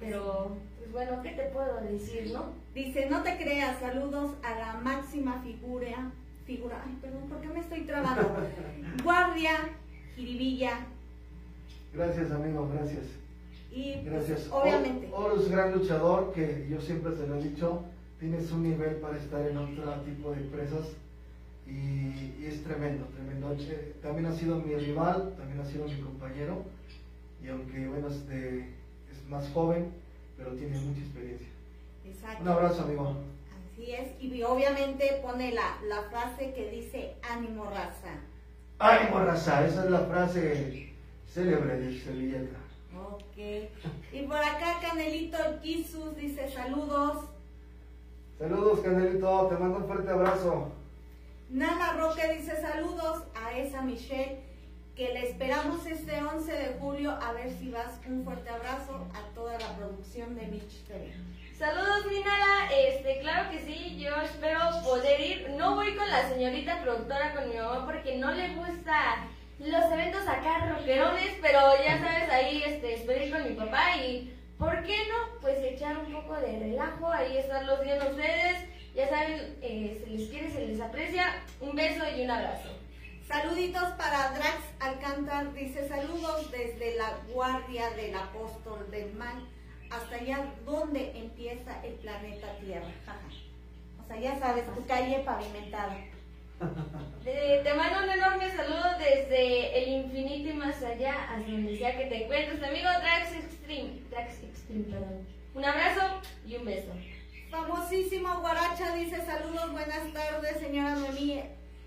Pero, 0.00 0.56
pues 0.78 0.92
bueno, 0.92 1.22
¿qué 1.22 1.30
te 1.30 1.42
puedo 1.50 1.80
decir, 1.82 2.30
no? 2.32 2.46
Dice, 2.74 3.08
no 3.10 3.22
te 3.22 3.36
creas, 3.36 3.78
saludos 3.78 4.32
a 4.42 4.58
la 4.58 4.74
máxima 4.80 5.42
figura, 5.42 6.10
figura, 6.46 6.82
ay, 6.86 6.98
perdón, 7.00 7.28
¿por 7.28 7.40
qué 7.40 7.48
me 7.48 7.60
estoy 7.60 7.82
trabando? 7.82 8.34
Guardia, 9.04 9.68
Jiribilla. 10.16 10.86
Gracias, 11.92 12.30
amigo, 12.30 12.68
gracias. 12.74 13.04
Y 13.70 13.96
pues, 13.96 14.04
Gracias. 14.06 14.48
obviamente. 14.50 15.08
Oro 15.12 15.40
es 15.40 15.50
gran 15.50 15.72
luchador 15.72 16.32
que 16.32 16.66
yo 16.68 16.80
siempre 16.80 17.14
se 17.14 17.26
lo 17.26 17.36
he 17.36 17.42
dicho, 17.42 17.82
tienes 18.18 18.50
un 18.52 18.62
nivel 18.62 18.96
para 18.96 19.18
estar 19.18 19.46
en 19.46 19.56
otro 19.56 19.92
tipo 20.00 20.32
de 20.32 20.40
empresas 20.40 20.88
y, 21.66 22.44
es 22.44 22.62
tremendo, 22.64 23.06
tremendo. 23.06 23.56
También 24.02 24.26
ha 24.26 24.32
sido 24.32 24.56
mi 24.56 24.74
rival, 24.74 25.34
también 25.36 25.60
ha 25.60 25.64
sido 25.64 25.86
mi 25.86 26.00
compañero 26.00 26.64
y 27.42 27.48
aunque 27.48 27.88
bueno, 27.88 28.08
este, 28.08 28.68
es 29.10 29.28
más 29.28 29.48
joven, 29.50 29.92
pero 30.36 30.52
tiene 30.52 30.78
mucha 30.78 31.00
experiencia. 31.00 31.48
Exacto. 32.04 32.42
Un 32.42 32.48
abrazo, 32.48 32.82
amigo. 32.82 33.16
Así 33.72 33.92
es, 33.92 34.08
y 34.20 34.42
obviamente 34.42 35.20
pone 35.22 35.52
la, 35.52 35.78
la 35.88 36.02
frase 36.10 36.52
que 36.52 36.70
dice 36.70 37.14
ánimo 37.28 37.64
raza. 37.64 38.20
Ánimo 38.78 39.20
raza, 39.20 39.66
esa 39.66 39.84
es 39.84 39.90
la 39.90 40.00
frase 40.00 40.92
célebre 41.26 41.78
de 41.78 41.98
Sevilleta. 41.98 42.58
Ok. 42.94 43.38
Y 44.12 44.22
por 44.26 44.36
acá 44.36 44.78
Canelito 44.82 45.38
Jesús 45.62 46.14
dice 46.16 46.50
saludos. 46.50 47.24
Saludos 48.38 48.80
Canelito, 48.80 49.46
te 49.46 49.56
mando 49.56 49.78
un 49.78 49.86
fuerte 49.86 50.10
abrazo. 50.10 50.72
Nana 51.52 51.92
Roque 51.98 52.32
dice 52.32 52.58
saludos 52.62 53.24
a 53.34 53.58
esa 53.58 53.82
Michelle 53.82 54.40
que 54.96 55.12
le 55.12 55.28
esperamos 55.28 55.84
este 55.84 56.22
11 56.22 56.50
de 56.50 56.76
julio 56.80 57.10
a 57.10 57.32
ver 57.32 57.52
si 57.52 57.70
vas 57.70 58.00
un 58.08 58.24
fuerte 58.24 58.48
abrazo 58.48 59.06
a 59.12 59.34
toda 59.34 59.58
la 59.58 59.76
producción 59.76 60.34
de 60.34 60.46
Mitch 60.46 60.82
TV. 60.86 61.12
Saludos 61.58 62.06
Nala, 62.24 62.72
este, 62.74 63.20
claro 63.20 63.50
que 63.50 63.60
sí, 63.60 63.98
yo 63.98 64.16
espero 64.22 64.60
poder 64.82 65.20
ir. 65.20 65.50
No 65.50 65.74
voy 65.74 65.94
con 65.94 66.08
la 66.08 66.26
señorita 66.26 66.80
productora, 66.82 67.34
con 67.34 67.50
mi 67.50 67.56
mamá, 67.56 67.84
porque 67.84 68.16
no 68.16 68.32
le 68.32 68.54
gusta 68.54 69.28
los 69.58 69.92
eventos 69.92 70.26
acá 70.26 70.70
rockerones, 70.70 71.36
pero 71.42 71.60
ya 71.84 71.98
sabes, 71.98 72.30
ahí 72.30 72.62
este, 72.64 72.94
estoy 72.94 73.30
con 73.30 73.44
mi 73.44 73.54
papá 73.56 73.98
y 73.98 74.34
¿por 74.58 74.82
qué 74.84 74.96
no? 75.06 75.38
Pues 75.42 75.58
echar 75.58 75.98
un 75.98 76.10
poco 76.10 76.34
de 76.40 76.58
relajo, 76.60 77.12
ahí 77.12 77.36
estarlos 77.36 77.84
viendo 77.84 78.08
ustedes, 78.08 78.72
ya 78.94 79.08
saben, 79.08 79.56
eh, 79.62 80.00
se 80.04 80.10
les 80.10 80.28
quiere, 80.28 80.50
se 80.50 80.66
les 80.66 80.80
aprecia, 80.80 81.42
un 81.60 81.74
beso 81.74 82.04
y 82.16 82.22
un 82.22 82.30
abrazo. 82.30 82.68
Saluditos 83.26 83.88
para 83.92 84.30
Drax 84.32 84.58
Alcántar, 84.80 85.54
dice 85.54 85.88
saludos 85.88 86.50
desde 86.50 86.96
la 86.96 87.18
guardia 87.32 87.90
del 87.90 88.14
apóstol 88.14 88.90
del 88.90 89.12
mal 89.14 89.48
hasta 89.90 90.16
allá 90.16 90.52
donde 90.64 91.12
empieza 91.18 91.84
el 91.84 91.94
planeta 91.94 92.56
Tierra. 92.58 92.88
o 94.02 94.06
sea, 94.06 94.20
ya 94.20 94.38
sabes, 94.38 94.66
tu 94.74 94.84
calle 94.86 95.20
pavimentada. 95.20 95.96
Te, 97.24 97.74
mando 97.74 98.04
un 98.04 98.10
enorme 98.10 98.50
saludo 98.50 98.98
desde 98.98 99.82
el 99.82 100.04
infinito 100.04 100.50
y 100.50 100.52
más 100.52 100.82
allá, 100.82 101.14
hasta 101.30 101.50
donde 101.50 101.76
sea 101.76 101.96
que 101.96 102.06
te 102.06 102.24
encuentres, 102.24 102.62
amigo 102.62 102.88
Drax 102.88 103.34
Extreme. 103.34 104.00
Drax 104.10 104.42
Extreme, 104.42 104.84
perdón. 104.84 105.26
Un 105.54 105.64
abrazo 105.64 106.20
y 106.46 106.56
un 106.56 106.64
beso. 106.64 106.92
Famosísimo 107.52 108.40
Guaracha 108.40 108.94
dice 108.96 109.26
saludos, 109.26 109.72
buenas 109.72 110.10
tardes, 110.14 110.56
señora 110.58 110.94
Noemí. 110.94 111.42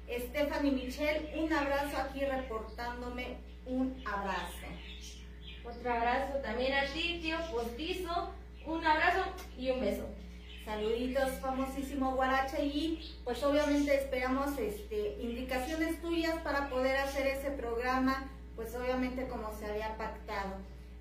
Stephanie 0.08 0.72
Michelle, 0.72 1.34
un 1.42 1.52
abrazo 1.52 1.98
aquí 1.98 2.24
reportándome, 2.24 3.38
un 3.66 4.00
abrazo. 4.06 4.68
Otro 5.68 5.92
abrazo 5.92 6.38
también 6.44 6.72
a 6.72 6.86
ti, 6.94 7.18
tío 7.20 7.38
Postizo, 7.52 8.30
un 8.68 8.86
abrazo 8.86 9.24
y 9.58 9.72
un 9.72 9.82
beso. 9.82 10.06
Saluditos, 10.66 11.32
famosísimo 11.42 12.14
Guaracha. 12.14 12.60
Y 12.60 13.18
pues 13.24 13.44
obviamente 13.44 13.96
esperamos 13.96 14.60
este, 14.60 15.18
indicaciones 15.20 16.00
tuyas 16.00 16.36
para 16.44 16.70
poder 16.70 16.98
hacer 16.98 17.26
ese 17.26 17.50
programa, 17.50 18.30
pues 18.56 18.76
obviamente 18.76 19.28
como 19.28 19.52
se 19.58 19.66
había 19.66 19.98
pactado. 19.98 20.58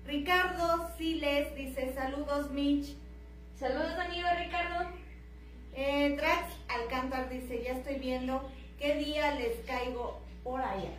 Ricardo 0.07 0.89
Siles 0.97 1.53
dice, 1.55 1.93
saludos 1.93 2.49
Mitch. 2.49 3.04
Saludos 3.57 3.97
amigo 3.97 4.27
Ricardo. 4.37 4.89
Eh, 5.73 6.15
Drax 6.17 6.53
Alcántar 6.67 7.29
dice, 7.29 7.63
ya 7.63 7.71
estoy 7.71 7.95
viendo 7.95 8.49
qué 8.77 8.95
día 8.95 9.33
les 9.35 9.57
caigo 9.65 10.21
por 10.43 10.61
allá. 10.61 10.91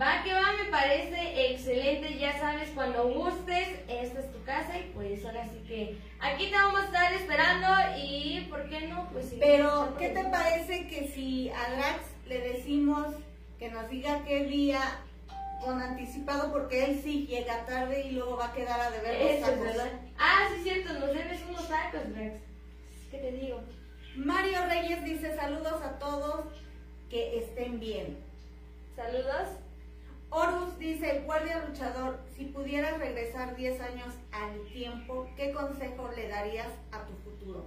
Va 0.00 0.22
que 0.24 0.34
va, 0.34 0.54
me 0.60 0.70
parece 0.70 1.52
excelente. 1.52 2.18
Ya 2.18 2.36
sabes, 2.40 2.68
cuando 2.74 3.08
gustes, 3.08 3.68
esta 3.88 4.20
es 4.20 4.32
tu 4.32 4.42
casa 4.42 4.76
y 4.76 4.90
pues 4.92 5.24
ahora 5.24 5.44
sí 5.44 5.62
que 5.68 5.98
aquí 6.18 6.46
te 6.50 6.56
vamos 6.56 6.80
a 6.80 6.84
estar 6.86 7.12
esperando 7.12 7.66
y 7.96 8.48
¿por 8.50 8.68
qué 8.68 8.88
no? 8.88 9.08
Pues 9.12 9.28
sí. 9.30 9.36
Pero, 9.38 9.96
¿qué 9.98 10.08
te 10.08 10.24
parece 10.24 10.88
que 10.88 11.06
si 11.14 11.48
a 11.50 11.76
Drax 11.76 12.00
le 12.26 12.40
decimos 12.40 13.06
que 13.60 13.70
nos 13.70 13.88
diga 13.88 14.24
qué 14.24 14.44
día 14.44 14.80
con 15.64 15.80
anticipado 15.80 16.52
porque 16.52 16.84
él 16.84 17.00
sí 17.02 17.26
llega 17.26 17.64
tarde 17.66 18.06
y 18.06 18.12
luego 18.12 18.36
va 18.36 18.46
a 18.46 18.52
quedar 18.52 18.80
a 18.80 18.90
deber 18.90 19.40
los 19.40 19.48
tacos. 19.48 19.88
Ah, 20.18 20.48
sí, 20.54 20.62
cierto, 20.62 20.92
nos 20.94 21.08
debes 21.08 21.42
unos 21.48 21.68
tacos, 21.68 22.08
Drax. 22.14 22.40
¿Qué 23.10 23.18
te 23.18 23.32
digo? 23.32 23.60
Mario 24.16 24.66
Reyes 24.66 25.04
dice 25.04 25.34
saludos 25.36 25.80
a 25.82 25.98
todos, 25.98 26.46
que 27.08 27.38
estén 27.38 27.80
bien. 27.80 28.18
Saludos. 28.96 29.48
Horus 30.30 30.78
dice, 30.78 31.22
guardia 31.24 31.64
luchador, 31.66 32.20
si 32.36 32.44
pudieras 32.46 32.98
regresar 32.98 33.56
10 33.56 33.80
años 33.80 34.14
al 34.30 34.60
tiempo, 34.72 35.26
¿qué 35.36 35.52
consejo 35.52 36.10
le 36.14 36.28
darías 36.28 36.68
a 36.92 37.04
tu 37.06 37.14
futuro? 37.24 37.66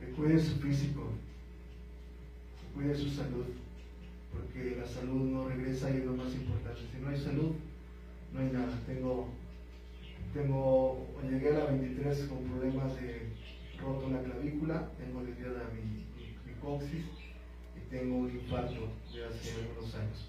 Que 0.00 0.06
cuide 0.12 0.38
su 0.38 0.58
físico, 0.60 1.02
que 2.60 2.74
cuide 2.74 2.94
su 2.94 3.10
salud, 3.10 3.44
porque 4.38 4.76
la 4.76 4.86
salud 4.86 5.30
no 5.30 5.48
regresa 5.48 5.90
y 5.90 5.98
es 5.98 6.04
lo 6.04 6.12
más 6.12 6.32
importante. 6.34 6.80
Si 6.92 7.00
no 7.00 7.08
hay 7.08 7.18
salud, 7.18 7.52
no 8.32 8.40
hay 8.40 8.50
nada. 8.52 8.78
Tengo, 8.86 9.28
tengo, 10.32 11.06
llegué 11.28 11.48
a 11.48 11.58
la 11.58 11.64
23 11.66 12.18
con 12.28 12.44
problemas 12.44 12.94
de, 13.00 13.28
roto 13.80 14.08
la 14.10 14.22
clavícula, 14.22 14.90
tengo 14.98 15.22
desviada 15.22 15.70
mi, 15.72 16.04
mi, 16.16 16.58
coxis 16.60 17.04
y 17.76 17.90
tengo 17.90 18.16
un 18.16 18.30
infarto 18.30 18.88
de 19.14 19.24
hace 19.24 19.54
algunos 19.54 19.94
años. 19.94 20.28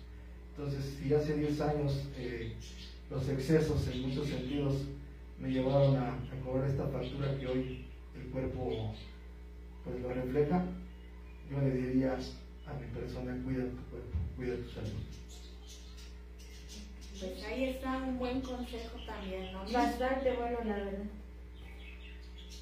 Entonces, 0.55 0.97
si 1.01 1.13
hace 1.13 1.35
10 1.35 1.61
años 1.61 2.07
eh, 2.17 2.53
los 3.09 3.27
excesos 3.29 3.87
en 3.87 4.07
muchos 4.07 4.27
sentidos 4.27 4.85
me 5.39 5.49
llevaron 5.49 5.95
a, 5.95 6.13
a, 6.13 6.45
cobrar 6.45 6.69
esta 6.69 6.87
factura 6.87 7.37
que 7.39 7.47
hoy 7.47 7.85
el 8.15 8.29
cuerpo 8.29 8.93
pues 9.83 10.01
lo 10.01 10.13
refleja, 10.13 10.65
yo 11.49 11.61
le 11.61 11.71
diría 11.71 12.19
a 12.69 12.73
mi 12.79 12.87
persona, 12.87 13.37
cuida 13.43 13.63
tu 13.63 13.83
cuerpo, 13.89 14.17
cuida 14.35 14.55
tu 14.55 14.69
salud. 14.69 15.19
Pues 17.19 17.43
ahí 17.43 17.63
está 17.65 17.97
un 17.97 18.17
buen 18.17 18.41
consejo 18.41 18.97
también, 19.05 19.51
¿no? 19.51 19.63
Bastante 19.69 20.31
bueno, 20.33 20.59
la 20.63 20.75
verdad. 20.75 21.05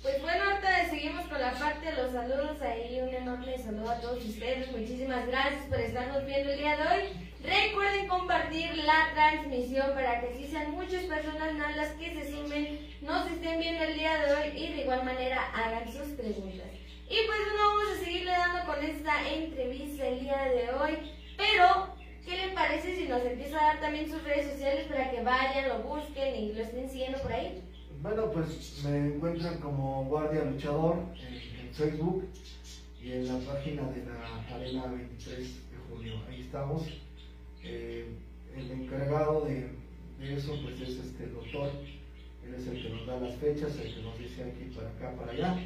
Pues 0.01 0.21
bueno, 0.21 0.43
ahorita 0.43 0.89
seguimos 0.89 1.27
con 1.27 1.41
la 1.41 1.53
parte 1.53 1.85
de 1.85 1.93
los 1.93 2.11
saludos. 2.11 2.61
Ahí 2.61 2.99
un 3.01 3.09
enorme 3.09 3.57
saludo 3.57 3.89
a 3.89 3.99
todos 3.99 4.23
ustedes. 4.23 4.71
Muchísimas 4.71 5.27
gracias 5.27 5.65
por 5.65 5.79
estarnos 5.79 6.25
viendo 6.25 6.51
el 6.51 6.59
día 6.59 6.77
de 6.77 6.83
hoy. 6.83 7.27
Recuerden 7.43 8.07
compartir 8.07 8.77
la 8.77 9.11
transmisión 9.13 9.93
para 9.93 10.21
que 10.21 10.27
así 10.29 10.47
sean 10.47 10.71
muchas 10.71 11.03
personas 11.03 11.53
más 11.53 11.75
las 11.75 11.91
que 11.93 12.13
se 12.13 12.31
sumen, 12.31 12.79
nos 13.01 13.29
estén 13.29 13.59
viendo 13.59 13.83
el 13.83 13.93
día 13.93 14.17
de 14.17 14.33
hoy 14.33 14.47
y 14.57 14.73
de 14.73 14.81
igual 14.81 15.05
manera 15.05 15.51
hagan 15.53 15.91
sus 15.91 16.07
preguntas. 16.13 16.76
Y 17.09 17.15
pues 17.25 17.39
bueno, 17.39 17.53
vamos 17.57 17.83
a 17.93 18.03
seguirle 18.03 18.31
dando 18.31 18.65
con 18.65 18.83
esta 18.83 19.29
entrevista 19.29 20.07
el 20.07 20.19
día 20.19 20.43
de 20.45 20.69
hoy. 20.73 20.97
Pero 21.37 21.97
¿Qué 22.27 22.35
le 22.45 22.53
parece 22.53 22.93
si 22.97 23.07
nos 23.07 23.25
empieza 23.25 23.57
a 23.57 23.67
dar 23.67 23.79
también 23.79 24.11
sus 24.11 24.21
redes 24.21 24.51
sociales 24.51 24.87
para 24.87 25.09
que 25.09 25.21
vayan, 25.21 25.69
lo 25.69 25.79
busquen 25.83 26.35
y 26.35 26.51
lo 26.51 26.61
estén 26.61 26.89
siguiendo 26.89 27.19
por 27.19 27.31
ahí? 27.31 27.63
Bueno, 28.01 28.29
pues 28.31 28.83
me 28.83 29.15
encuentran 29.15 29.59
como 29.61 30.03
Guardia 30.03 30.43
Luchador 30.43 30.97
en, 31.15 31.73
Facebook 31.73 32.27
y 33.01 33.13
en 33.13 33.27
la 33.29 33.39
página 33.49 33.83
de 33.83 34.05
la 34.05 34.53
Arena 34.53 34.87
23 34.87 35.37
de 35.37 35.77
junio. 35.89 36.15
Ahí 36.27 36.41
estamos. 36.41 36.83
Eh, 37.63 38.09
el 38.57 38.71
encargado 38.71 39.45
de, 39.45 39.69
eso 40.19 40.59
pues 40.61 40.81
es 40.81 40.97
este 40.97 41.27
doctor. 41.27 41.71
Él 42.45 42.55
es 42.55 42.67
el 42.67 42.83
que 42.83 42.89
nos 42.89 43.07
da 43.07 43.21
las 43.21 43.35
fechas, 43.37 43.73
el 43.77 43.95
que 43.95 44.01
nos 44.01 44.19
dice 44.19 44.43
aquí 44.43 44.69
para 44.75 44.89
acá, 44.89 45.17
para 45.17 45.31
allá. 45.31 45.57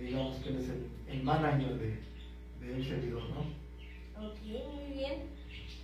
Digamos 0.00 0.36
que 0.36 0.48
él 0.50 0.56
es 0.56 0.68
el, 1.14 1.22
manager 1.22 1.78
de, 1.78 1.98
de 2.60 2.74
un 2.74 2.84
servidor, 2.84 3.22
¿no? 3.30 4.26
Ok, 4.28 4.38
muy 4.42 4.96
bien. 4.96 5.36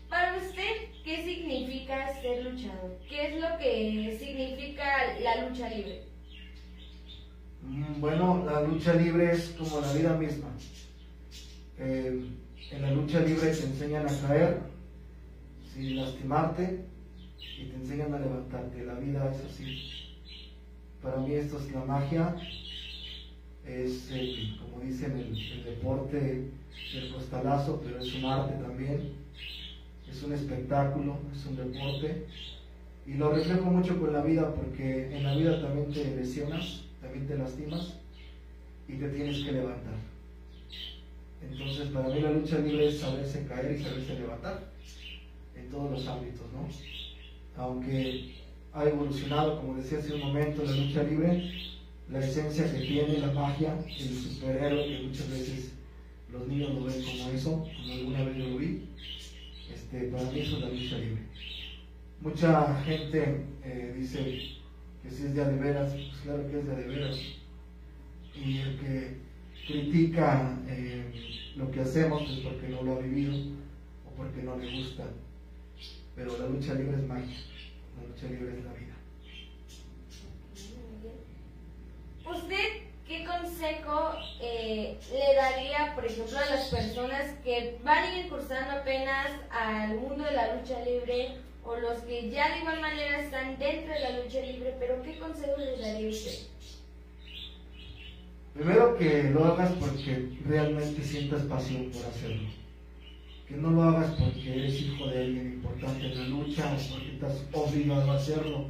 Para 0.08 0.36
usted, 0.36 0.90
¿qué 1.04 1.24
significa 1.24 2.12
ser 2.20 2.44
luchador? 2.44 2.98
¿Qué 3.08 3.28
es 3.28 3.40
lo 3.40 3.58
que 3.58 4.16
significa 4.18 4.84
la 5.22 5.48
lucha 5.48 5.68
libre? 5.68 6.02
Mm, 7.62 8.00
bueno, 8.00 8.44
la 8.44 8.62
lucha 8.62 8.94
libre 8.94 9.32
es 9.32 9.54
como 9.58 9.80
la 9.80 9.92
vida 9.92 10.14
misma. 10.14 10.48
Eh, 11.78 12.26
en 12.70 12.82
la 12.82 12.90
lucha 12.90 13.20
libre 13.20 13.52
te 13.52 13.64
enseñan 13.64 14.06
a 14.06 14.28
caer 14.28 14.58
sin 15.72 15.96
lastimarte 15.96 16.84
y 17.38 17.64
te 17.64 17.76
enseñan 17.76 18.14
a 18.14 18.18
levantarte. 18.18 18.84
La 18.84 18.94
vida 18.94 19.32
es 19.32 19.44
así. 19.44 20.18
Para 21.00 21.18
mí 21.18 21.32
esto 21.32 21.58
es 21.58 21.72
la 21.72 21.84
magia. 21.84 22.34
Es, 23.66 24.10
como 24.60 24.84
dicen, 24.84 25.12
el, 25.12 25.38
el 25.38 25.64
deporte 25.64 26.48
del 26.94 27.12
costalazo, 27.12 27.80
pero 27.84 28.00
es 28.00 28.14
un 28.14 28.24
arte 28.24 28.54
también 28.62 29.22
es 30.12 30.22
un 30.22 30.32
espectáculo, 30.32 31.16
es 31.34 31.46
un 31.46 31.56
deporte. 31.56 32.26
Y 33.06 33.14
lo 33.14 33.32
reflejo 33.32 33.64
mucho 33.64 33.98
con 33.98 34.12
la 34.12 34.22
vida 34.22 34.54
porque 34.54 35.16
en 35.16 35.24
la 35.24 35.34
vida 35.34 35.60
también 35.60 35.92
te 35.92 36.14
lesionas, 36.14 36.82
también 37.00 37.26
te 37.26 37.36
lastimas 37.36 37.94
y 38.88 38.94
te 38.94 39.08
tienes 39.08 39.42
que 39.44 39.52
levantar. 39.52 39.94
Entonces 41.40 41.88
para 41.88 42.08
mí 42.08 42.20
la 42.20 42.30
lucha 42.30 42.58
libre 42.58 42.88
es 42.88 43.00
saberse 43.00 43.44
caer 43.46 43.76
y 43.76 43.82
saberse 43.82 44.14
levantar 44.14 44.70
en 45.56 45.68
todos 45.70 45.90
los 45.90 46.06
ámbitos, 46.06 46.46
¿no? 46.52 46.68
Aunque 47.60 48.34
ha 48.72 48.84
evolucionado, 48.84 49.60
como 49.60 49.74
decía 49.74 49.98
hace 49.98 50.14
un 50.14 50.20
momento, 50.20 50.62
la 50.62 50.72
lucha 50.72 51.02
libre, 51.02 51.50
la 52.12 52.18
esencia 52.18 52.70
que 52.70 52.78
tiene, 52.80 53.18
la 53.18 53.32
magia, 53.32 53.74
el 53.86 54.14
superhéroe 54.14 54.86
que 54.86 55.06
muchas 55.06 55.30
veces 55.30 55.72
los 56.30 56.46
niños 56.46 56.74
lo 56.74 56.84
ven 56.84 57.02
como 57.02 57.30
eso, 57.30 57.50
como 57.50 57.92
alguna 57.92 58.24
vez 58.24 58.36
yo 58.36 58.48
lo 58.48 58.58
vi, 58.58 58.88
este, 59.72 60.00
para 60.08 60.30
mí 60.30 60.40
es 60.40 60.52
una 60.52 60.68
lucha 60.68 60.98
libre. 60.98 61.22
Mucha 62.20 62.82
gente 62.84 63.46
eh, 63.64 63.94
dice 63.98 64.58
que 65.02 65.10
si 65.10 65.24
es 65.24 65.34
de 65.34 65.44
veras, 65.44 65.92
pues 65.92 66.20
claro 66.22 66.50
que 66.50 66.58
es 66.58 66.66
de 66.66 66.74
veras. 66.74 67.18
Y 68.34 68.58
el 68.58 68.78
que 68.78 69.16
critica 69.66 70.58
eh, 70.68 71.52
lo 71.56 71.70
que 71.70 71.80
hacemos 71.80 72.30
es 72.30 72.40
porque 72.40 72.68
no 72.68 72.82
lo 72.82 72.96
ha 72.96 73.00
vivido 73.00 73.34
o 74.06 74.10
porque 74.16 74.42
no 74.42 74.56
le 74.58 74.78
gusta. 74.78 75.04
Pero 76.14 76.38
la 76.38 76.46
lucha 76.46 76.74
libre 76.74 76.96
es 76.96 77.08
magia, 77.08 77.38
la 77.96 78.08
lucha 78.08 78.28
libre 78.28 78.58
es 78.58 78.64
la 78.64 78.72
vida. 78.74 78.91
¿Usted 82.34 82.82
qué 83.06 83.24
consejo 83.24 84.14
eh, 84.40 84.96
le 85.12 85.34
daría, 85.34 85.94
por 85.94 86.06
ejemplo, 86.06 86.38
a 86.38 86.54
las 86.54 86.68
personas 86.68 87.34
que 87.44 87.78
van 87.84 88.04
a 88.04 88.18
ir 88.18 88.28
cursando 88.30 88.72
apenas 88.72 89.30
al 89.50 89.96
mundo 89.98 90.24
de 90.24 90.32
la 90.32 90.56
lucha 90.56 90.80
libre 90.82 91.36
o 91.64 91.76
los 91.76 92.00
que 92.00 92.30
ya 92.30 92.54
de 92.54 92.60
igual 92.60 92.80
manera 92.80 93.20
están 93.20 93.58
dentro 93.58 93.92
de 93.92 94.00
la 94.00 94.10
lucha 94.18 94.40
libre, 94.40 94.74
pero 94.80 95.02
qué 95.02 95.18
consejo 95.18 95.58
les 95.58 95.78
daría 95.78 96.08
usted? 96.08 96.38
Primero 98.54 98.96
que 98.96 99.24
lo 99.24 99.44
hagas 99.44 99.72
porque 99.72 100.30
realmente 100.46 101.02
sientas 101.02 101.42
pasión 101.42 101.90
por 101.90 102.06
hacerlo. 102.06 102.48
Que 103.46 103.56
no 103.56 103.70
lo 103.70 103.82
hagas 103.82 104.10
porque 104.18 104.54
eres 104.54 104.80
hijo 104.80 105.06
de 105.06 105.18
alguien 105.18 105.52
importante 105.54 106.06
en 106.06 106.18
la 106.18 106.28
lucha 106.28 106.64
o 106.66 106.92
porque 106.92 107.12
estás 107.12 107.44
obligado 107.52 108.10
a 108.10 108.16
hacerlo. 108.16 108.66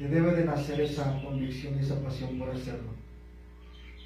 Te 0.00 0.08
debe 0.08 0.34
de 0.34 0.44
nacer 0.46 0.80
esa 0.80 1.22
convicción 1.22 1.76
y 1.76 1.84
esa 1.84 2.02
pasión 2.02 2.36
por 2.38 2.50
hacerlo 2.50 3.00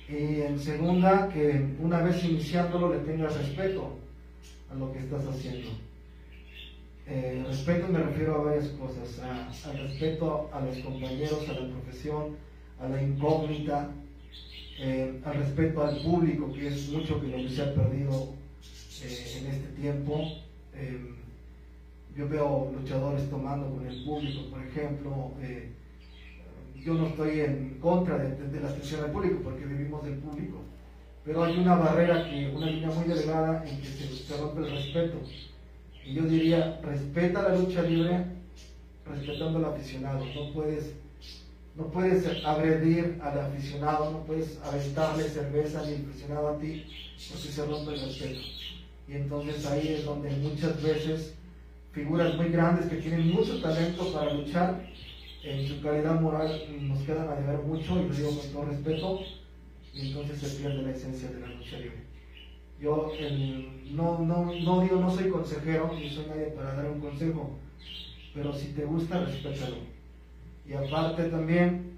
y 0.09 0.43
en 0.43 0.59
segunda, 0.59 1.29
que 1.31 1.65
una 1.81 2.03
vez 2.03 2.23
iniciándolo 2.25 2.93
le 2.93 3.01
tengas 3.01 3.37
respeto 3.37 3.97
a 4.71 4.75
lo 4.75 4.93
que 4.93 4.99
estás 4.99 5.27
haciendo. 5.27 5.71
Eh, 7.07 7.43
respeto 7.47 7.89
me 7.89 7.99
refiero 8.01 8.35
a 8.35 8.45
varias 8.45 8.69
cosas, 8.71 9.19
al 9.65 9.79
respeto 9.79 10.51
a 10.53 10.61
los 10.61 10.79
compañeros, 10.79 11.49
a 11.49 11.53
la 11.53 11.69
profesión, 11.71 12.37
a 12.81 12.89
la 12.89 13.03
incógnita, 13.03 13.91
eh, 14.79 15.21
al 15.25 15.35
respeto 15.37 15.83
al 15.83 16.03
público, 16.03 16.53
que 16.53 16.69
es 16.69 16.91
mucho 16.91 17.21
que 17.21 17.29
lo 17.29 17.37
que 17.39 17.49
se 17.49 17.63
ha 17.63 17.75
perdido 17.75 18.35
eh, 19.03 19.39
en 19.39 19.47
este 19.47 19.69
tiempo. 19.81 20.23
yo 22.17 22.29
veo 22.29 22.73
luchadores 22.79 23.29
tomando 23.29 23.75
con 23.75 23.87
el 23.87 24.05
público, 24.05 24.51
por 24.51 24.63
ejemplo, 24.63 25.33
yo 26.85 26.95
no 26.95 27.07
estoy 27.07 27.41
en 27.41 27.79
contra 27.81 28.19
de, 28.19 28.61
la 28.61 28.69
atención 28.69 29.05
al 29.05 29.11
público 29.11 29.41
porque 29.43 29.65
vivimos 29.65 30.05
del 30.05 30.19
público, 30.19 30.61
pero 31.25 31.43
hay 31.43 31.57
una 31.57 31.77
barrera, 31.77 32.29
que, 32.29 32.53
una 32.55 32.67
línea 32.67 32.91
muy 32.91 33.09
delgada 33.09 33.65
en 33.67 33.81
que 33.81 33.87
se, 33.87 34.37
rompe 34.37 34.61
el 34.61 34.71
respeto. 34.71 35.17
Y 36.05 36.15
yo 36.15 36.25
diría, 36.25 36.79
respeta 36.83 37.49
la 37.49 37.57
lucha 37.57 37.83
libre 37.83 38.27
respetando 39.07 39.59
al 39.61 39.65
aficionado. 39.75 40.23
No 40.35 40.53
puedes, 40.53 40.93
no 41.75 41.87
puedes 41.87 42.27
agredir 42.45 43.19
al 43.23 43.41
aficionado, 43.41 44.11
no 44.11 44.19
puedes 44.25 44.61
aventarle 44.63 45.25
cerveza 45.25 45.83
ni 45.87 45.95
aficionado 45.95 46.49
a 46.49 46.59
ti 46.59 46.85
porque 47.31 47.49
se 47.49 47.65
rompe 47.65 47.95
el 47.95 48.01
respeto. 48.01 48.41
Y 49.09 49.13
entonces 49.15 49.65
ahí 49.67 49.89
es 49.89 50.05
donde 50.05 50.31
muchas 50.37 50.83
veces 50.83 51.35
figuras 51.93 52.35
muy 52.35 52.51
grandes 52.51 52.87
que 52.87 52.97
tienen 52.97 53.33
mucho 53.33 53.63
talento 53.63 54.13
para 54.13 54.35
luchar 54.35 54.94
en 55.45 55.69
su 55.69 55.81
calidad 55.83 56.21
moral 56.21 56.61
nos 56.81 57.03
quedan 57.03 57.29
a 57.29 57.35
deber 57.35 57.59
mucho, 57.59 58.01
y 58.01 58.09
lo 58.09 58.15
digo 58.15 58.39
con 58.39 58.49
todo 58.51 58.65
respeto, 58.65 59.21
y 59.93 60.09
entonces 60.09 60.39
se 60.39 60.61
pierde 60.61 60.83
la 60.83 60.91
esencia 60.91 61.31
de 61.31 61.41
la 61.41 61.49
lucha 61.49 61.79
libre. 61.79 62.05
Yo 62.81 63.13
no, 63.93 64.19
no, 64.21 64.53
no 64.53 64.81
digo, 64.81 65.01
no 65.01 65.11
soy 65.11 65.31
consejero, 65.31 65.93
ni 65.95 66.11
soy 66.11 66.27
nadie 66.27 66.47
para 66.47 66.75
dar 66.75 66.91
un 66.91 67.01
consejo, 67.01 67.59
pero 68.35 68.53
si 68.53 68.69
te 68.73 68.85
gusta, 68.85 69.25
respétalo. 69.25 69.77
Y 70.67 70.73
aparte 70.73 71.25
también, 71.25 71.93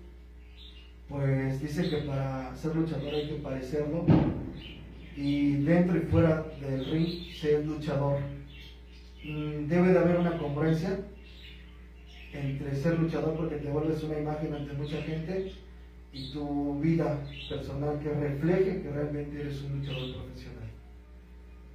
pues 1.09 1.61
dice 1.63 1.89
que 1.89 1.99
para 1.99 2.55
ser 2.57 2.75
luchador 2.75 3.15
hay 3.15 3.29
que 3.29 3.35
parecerlo, 3.37 4.05
y 5.17 5.53
dentro 5.63 5.97
y 5.97 6.01
fuera 6.01 6.45
del 6.61 6.85
ring, 6.87 7.09
ser 7.41 7.65
luchador. 7.65 8.19
Mm, 9.25 9.67
debe 9.67 9.89
de 9.93 9.99
haber 9.99 10.19
una 10.19 10.37
congruencia 10.37 11.01
entre 12.41 12.75
ser 12.75 12.99
luchador 12.99 13.37
porque 13.37 13.57
te 13.57 13.71
vuelves 13.71 14.03
una 14.03 14.19
imagen 14.19 14.55
ante 14.55 14.73
mucha 14.75 15.01
gente 15.03 15.53
y 16.13 16.33
tu 16.33 16.79
vida 16.81 17.21
personal 17.49 17.99
que 18.01 18.11
refleje 18.11 18.83
que 18.83 18.91
realmente 18.91 19.41
eres 19.41 19.63
un 19.63 19.79
luchador 19.81 20.15
profesional. 20.15 20.71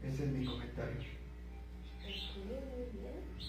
Ese 0.04 0.26
es 0.26 0.32
mi 0.32 0.46
comentario. 0.46 0.98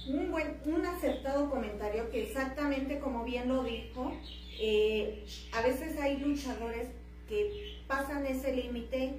Un, 0.09 0.31
buen, 0.31 0.57
un 0.66 0.85
acertado 0.85 1.48
comentario 1.48 2.11
que 2.11 2.25
exactamente 2.25 2.98
como 2.98 3.25
bien 3.25 3.48
lo 3.48 3.62
dijo, 3.62 4.12
eh, 4.61 5.25
a 5.53 5.62
veces 5.62 5.98
hay 5.98 6.18
luchadores 6.18 6.88
que 7.29 7.79
pasan 7.87 8.27
ese 8.27 8.55
límite, 8.55 9.14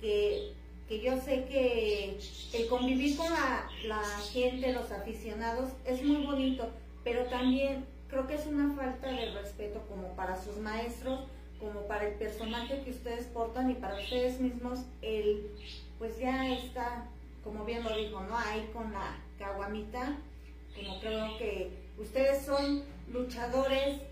que, 0.00 0.52
que 0.88 1.00
yo 1.00 1.20
sé 1.20 1.44
que 1.44 2.18
el 2.54 2.68
convivir 2.68 3.16
con 3.16 3.30
la, 3.30 3.68
la 3.86 4.02
gente, 4.32 4.72
los 4.72 4.90
aficionados, 4.92 5.70
es 5.84 6.02
muy 6.04 6.24
bonito, 6.24 6.70
pero 7.08 7.24
también 7.24 7.86
creo 8.08 8.26
que 8.26 8.34
es 8.34 8.46
una 8.46 8.76
falta 8.76 9.08
de 9.08 9.30
respeto 9.30 9.82
como 9.88 10.14
para 10.14 10.36
sus 10.36 10.58
maestros, 10.58 11.20
como 11.58 11.86
para 11.86 12.06
el 12.06 12.14
personaje 12.16 12.82
que 12.82 12.90
ustedes 12.90 13.24
portan 13.28 13.70
y 13.70 13.74
para 13.74 13.98
ustedes 13.98 14.38
mismos, 14.40 14.80
el 15.00 15.50
pues 15.98 16.18
ya 16.18 16.52
está, 16.52 17.06
como 17.42 17.64
bien 17.64 17.82
lo 17.82 17.96
dijo, 17.96 18.20
¿no? 18.20 18.36
Ahí 18.36 18.68
con 18.74 18.92
la 18.92 19.16
caguamita, 19.38 20.18
como 20.76 21.00
creo 21.00 21.38
que 21.38 21.70
ustedes 21.96 22.44
son 22.44 22.84
luchadores 23.10 24.02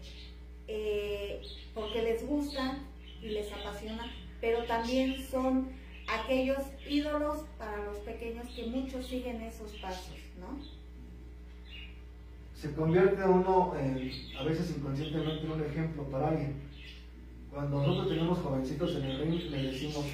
eh, 0.67 1.43
porque 1.75 2.03
les 2.03 2.27
gusta 2.27 2.79
y 3.21 3.29
les 3.29 3.53
apasiona, 3.53 4.11
pero 4.41 4.65
también 4.65 5.23
son 5.23 5.69
aquellos 6.09 6.63
ídolos 6.89 7.45
para 7.59 7.77
los 7.85 7.99
pequeños 7.99 8.49
que 8.57 8.65
muchos 8.65 9.07
siguen 9.07 9.43
esos 9.43 9.73
pasos, 9.75 10.17
¿no? 10.41 10.76
Se 12.57 12.73
convierte 12.73 13.23
uno, 13.23 13.75
a 14.39 14.43
veces 14.45 14.75
inconscientemente, 14.77 15.45
en 15.45 15.53
un 15.53 15.63
ejemplo 15.63 16.05
para 16.05 16.29
alguien. 16.29 16.55
Cuando 17.51 17.79
nosotros 17.79 18.09
tenemos 18.09 18.39
jovencitos 18.39 18.97
en 18.97 19.05
el 19.05 19.21
ring, 19.21 19.51
le 19.51 19.63
decimos, 19.63 20.07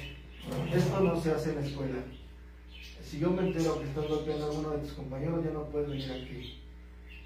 esto 0.73 0.99
no 0.99 1.19
se 1.21 1.31
hace 1.31 1.51
en 1.51 1.55
la 1.55 1.65
escuela. 1.65 1.99
Si 3.01 3.19
yo 3.19 3.31
me 3.31 3.47
entero 3.47 3.79
que 3.79 3.85
estás 3.85 4.07
golpeando 4.07 4.45
a 4.45 4.51
uno 4.51 4.69
de 4.71 4.79
tus 4.79 4.93
compañeros, 4.93 5.43
ya 5.43 5.51
no 5.51 5.69
puedes 5.69 5.89
venir 5.89 6.11
aquí. 6.11 6.59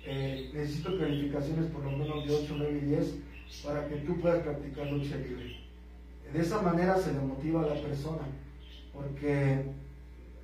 Eh, 0.06 0.52
necesito 0.54 0.98
calificaciones 0.98 1.66
por 1.72 1.84
lo 1.84 1.92
menos 1.92 2.28
de 2.28 2.36
8, 2.36 2.56
9 2.58 2.80
y 2.82 2.86
10 2.86 3.16
para 3.66 3.88
que 3.88 3.96
tú 3.98 4.20
puedas 4.20 4.44
practicar 4.44 4.88
lucha 4.92 5.18
libre. 5.18 5.58
De 6.32 6.42
esa 6.42 6.62
manera 6.62 6.98
se 6.98 7.14
le 7.14 7.20
motiva 7.20 7.64
a 7.64 7.68
la 7.68 7.82
persona, 7.82 8.28
porque 8.94 9.66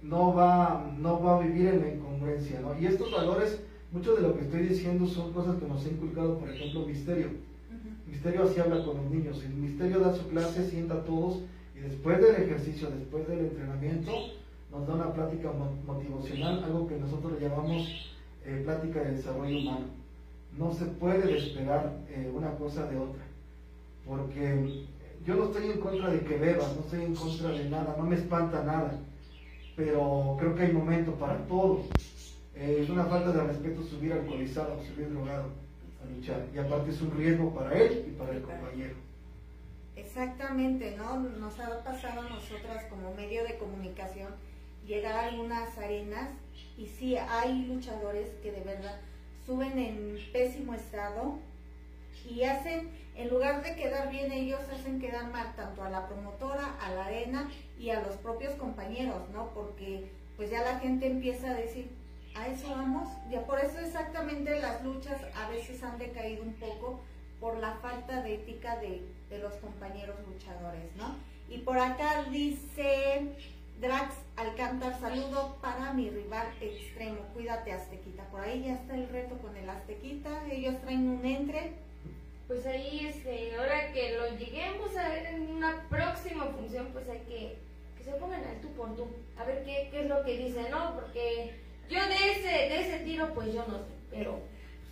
no 0.02 0.34
va, 0.34 0.94
no 0.98 1.22
va 1.22 1.38
a 1.38 1.42
vivir 1.42 1.68
en 1.68 1.82
la 1.82 1.90
incongruencia. 1.90 2.60
¿no? 2.62 2.80
Y 2.80 2.88
estos 2.88 3.12
valores, 3.12 3.62
mucho 3.94 4.16
de 4.16 4.24
lo 4.24 4.36
que 4.36 4.42
estoy 4.42 4.64
diciendo 4.64 5.06
son 5.06 5.32
cosas 5.34 5.56
que 5.58 5.68
nos 5.68 5.86
ha 5.86 5.90
inculcado, 5.90 6.40
por 6.40 6.50
ejemplo, 6.50 6.86
Misterio. 6.88 7.28
Misterio 8.08 8.44
así 8.44 8.60
habla 8.60 8.84
con 8.84 8.98
los 8.98 9.12
niños. 9.12 9.42
El 9.44 9.54
Misterio 9.54 10.00
da 10.00 10.16
su 10.16 10.28
clase, 10.30 10.68
sienta 10.68 10.96
a 10.96 11.04
todos 11.04 11.42
y 11.76 11.80
después 11.80 12.20
del 12.20 12.44
ejercicio, 12.44 12.90
después 12.90 13.28
del 13.28 13.40
entrenamiento, 13.40 14.12
nos 14.72 14.88
da 14.88 14.96
una 14.96 15.14
plática 15.14 15.52
motivacional, 15.86 16.64
algo 16.64 16.88
que 16.88 16.98
nosotros 16.98 17.34
le 17.34 17.48
llamamos 17.48 17.88
eh, 18.46 18.62
plática 18.66 19.02
de 19.02 19.12
desarrollo 19.12 19.60
humano. 19.60 19.86
No 20.58 20.74
se 20.74 20.86
puede 20.86 21.32
despegar 21.32 21.96
eh, 22.10 22.32
una 22.34 22.52
cosa 22.56 22.88
de 22.88 22.98
otra, 22.98 23.24
porque 24.08 24.86
yo 25.26 25.36
no 25.36 25.46
estoy 25.46 25.72
en 25.72 25.80
contra 25.80 26.10
de 26.10 26.20
que 26.22 26.38
bebas, 26.38 26.76
no 26.76 26.82
estoy 26.82 27.04
en 27.04 27.16
contra 27.16 27.50
de 27.50 27.70
nada, 27.70 27.96
no 27.96 28.06
me 28.06 28.16
espanta 28.16 28.64
nada, 28.64 29.00
pero 29.76 30.36
creo 30.40 30.56
que 30.56 30.64
hay 30.64 30.74
momento 30.74 31.12
para 31.14 31.38
todo. 31.46 31.82
Eh, 32.56 32.80
es 32.82 32.90
una 32.90 33.06
falta 33.06 33.32
de 33.32 33.44
respeto 33.44 33.82
subir 33.84 34.14
alcoholizado, 34.14 34.80
subir 34.84 35.10
drogado 35.10 35.46
a 36.02 36.10
luchar, 36.10 36.46
y 36.54 36.60
aparte 36.60 36.92
es 36.92 37.02
un 37.02 37.12
riesgo 37.18 37.54
para 37.54 37.74
él 37.74 38.06
y 38.08 38.12
para 38.12 38.32
el 38.32 38.42
compañero. 38.42 38.96
Exactamente, 39.96 40.96
¿no? 40.98 41.20
Nos 41.20 41.60
ha 41.60 41.84
pasado 41.84 42.22
a 42.22 42.30
nosotras 42.30 42.86
como 42.90 43.14
medio 43.14 43.44
de 43.44 43.58
comunicación 43.58 44.30
llegar 44.86 45.16
a 45.16 45.28
algunas 45.28 45.78
arenas 45.78 46.30
y 46.78 46.88
sí 46.88 47.16
hay 47.16 47.66
luchadores 47.66 48.30
que 48.42 48.52
de 48.52 48.62
verdad 48.62 49.00
suben 49.46 49.78
en 49.78 50.18
pésimo 50.32 50.74
estado 50.74 51.40
y 52.30 52.44
hacen, 52.44 52.90
en 53.16 53.30
lugar 53.30 53.64
de 53.64 53.76
quedar 53.76 54.10
bien 54.10 54.32
ellos, 54.32 54.62
hacen 54.72 55.00
quedar 55.00 55.32
mal 55.32 55.56
tanto 55.56 55.84
a 55.84 55.90
la 55.90 56.08
promotora, 56.08 56.76
a 56.82 56.94
la 56.94 57.06
arena 57.06 57.50
y 57.80 57.90
a 57.90 58.02
los 58.02 58.16
propios 58.18 58.54
compañeros, 58.56 59.30
¿no? 59.34 59.50
Porque 59.54 60.10
pues 60.38 60.50
ya 60.50 60.64
la 60.64 60.80
gente 60.80 61.08
empieza 61.08 61.52
a 61.52 61.56
decir, 61.56 61.90
a 62.36 62.48
eso 62.48 62.70
vamos, 62.70 63.10
ya 63.30 63.46
por 63.46 63.60
eso 63.60 63.80
exactamente 63.80 64.60
las 64.60 64.84
luchas 64.84 65.22
a 65.36 65.50
veces 65.50 65.84
han 65.84 65.98
decaído 65.98 66.44
un 66.44 66.54
poco 66.54 67.02
por 67.40 67.58
la 67.58 67.76
falta 67.76 68.22
de 68.22 68.36
ética 68.36 68.78
de, 68.78 69.04
de 69.30 69.40
los 69.40 69.54
compañeros 69.56 70.16
luchadores, 70.28 70.96
¿no? 70.96 71.16
Y 71.50 71.60
por 71.60 71.78
acá 71.78 72.24
dice 72.32 73.36
Drax 73.80 74.16
Alcántar, 74.38 75.00
saludo 75.00 75.58
para 75.62 75.94
mi 75.94 76.10
rival 76.10 76.48
extremo. 76.62 77.20
Cuídate, 77.34 77.74
Aztequita. 77.74 78.24
Por 78.32 78.42
ahí 78.42 78.64
ya 78.64 78.76
está 78.76 78.96
el 78.96 79.10
reto 79.10 79.38
con 79.38 79.56
el 79.58 79.70
Aztequita. 79.70 80.48
Ellos 80.50 80.80
traen 80.82 81.08
un 81.10 81.26
entre. 81.26 81.74
Pues 82.48 82.66
ahí, 82.66 83.06
este, 83.06 83.56
ahora 83.58 83.92
que 83.92 84.18
lo 84.18 84.38
lleguemos 84.38 84.96
a 84.96 85.10
ver 85.10 85.26
en 85.28 85.42
una 85.50 85.86
próxima 85.90 86.46
función, 86.46 86.90
pues 86.94 87.08
hay 87.10 87.20
que 87.20 87.58
que 87.98 88.04
se 88.04 88.12
pongan 88.14 88.44
al 88.44 88.60
tú 88.62 88.70
por 88.70 88.96
tú. 88.96 89.08
A 89.38 89.44
ver 89.44 89.64
qué, 89.64 89.90
qué 89.92 90.02
es 90.02 90.10
lo 90.10 90.24
que 90.24 90.38
dice, 90.38 90.70
¿no? 90.70 90.96
Porque 90.96 91.63
yo 91.94 92.08
de 92.08 92.32
ese, 92.32 92.48
de 92.48 92.82
ese 92.82 93.00
tiro, 93.00 93.34
pues 93.34 93.54
yo 93.54 93.66
no 93.68 93.78
sé. 93.78 93.94
Pero 94.12 94.40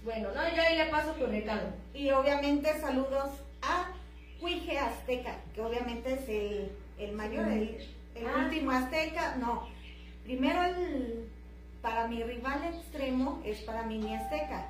bueno, 0.04 0.30
¿no? 0.34 0.56
Yo 0.56 0.62
ahí 0.62 0.78
le 0.78 0.86
paso 0.86 1.12
tu 1.14 1.26
recado. 1.26 1.70
Y 1.94 2.12
obviamente 2.12 2.80
saludos 2.80 3.30
a 3.62 3.92
Cuije 4.40 4.80
Azteca, 4.80 5.36
que 5.54 5.62
obviamente 5.62 6.14
es 6.14 6.30
el, 6.30 6.72
el 6.98 7.12
mayor, 7.14 7.48
el 7.48 7.78
el 8.16 8.28
ah. 8.28 8.44
último 8.44 8.72
azteca, 8.72 9.36
no. 9.38 9.68
Primero 10.24 10.64
el, 10.64 11.30
para 11.82 12.08
mi 12.08 12.24
rival 12.24 12.64
extremo 12.66 13.42
es 13.46 13.60
para 13.62 13.84
mi 13.84 14.16
azteca. 14.16 14.68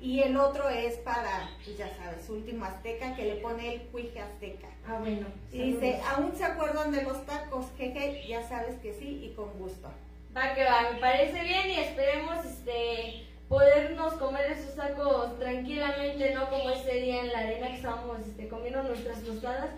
Y 0.00 0.20
el 0.20 0.36
otro 0.36 0.68
es 0.68 0.96
para, 0.96 1.50
pues 1.64 1.76
ya 1.76 1.94
sabes, 1.96 2.28
último 2.28 2.64
azteca 2.64 3.14
que 3.14 3.24
le 3.24 3.36
pone 3.36 3.74
el 3.74 3.82
cuije 3.82 4.20
azteca. 4.20 4.68
Ah, 4.86 4.98
bueno. 4.98 5.26
Y 5.52 5.72
dice, 5.72 6.00
¿aún 6.10 6.34
se 6.34 6.44
acuerdan 6.44 6.90
de 6.90 7.02
los 7.02 7.24
tacos? 7.24 7.66
Jeje, 7.76 8.26
ya 8.26 8.46
sabes 8.48 8.76
que 8.80 8.94
sí 8.94 9.24
y 9.24 9.34
con 9.34 9.50
gusto. 9.58 9.88
Va 10.36 10.54
que 10.54 10.64
va, 10.64 10.90
me 10.92 10.98
parece 10.98 11.42
bien 11.42 11.70
y 11.70 11.80
esperemos 11.80 12.44
este 12.44 13.26
podernos 13.48 14.14
comer 14.14 14.52
esos 14.52 14.74
tacos 14.74 15.38
tranquilamente, 15.38 16.34
no 16.34 16.48
como 16.48 16.70
ese 16.70 16.94
día 16.94 17.20
en 17.20 17.32
la 17.32 17.40
arena 17.40 17.68
que 17.68 17.76
estábamos 17.76 18.20
este, 18.20 18.48
comiendo 18.48 18.82
nuestras 18.82 19.22
tostadas 19.22 19.70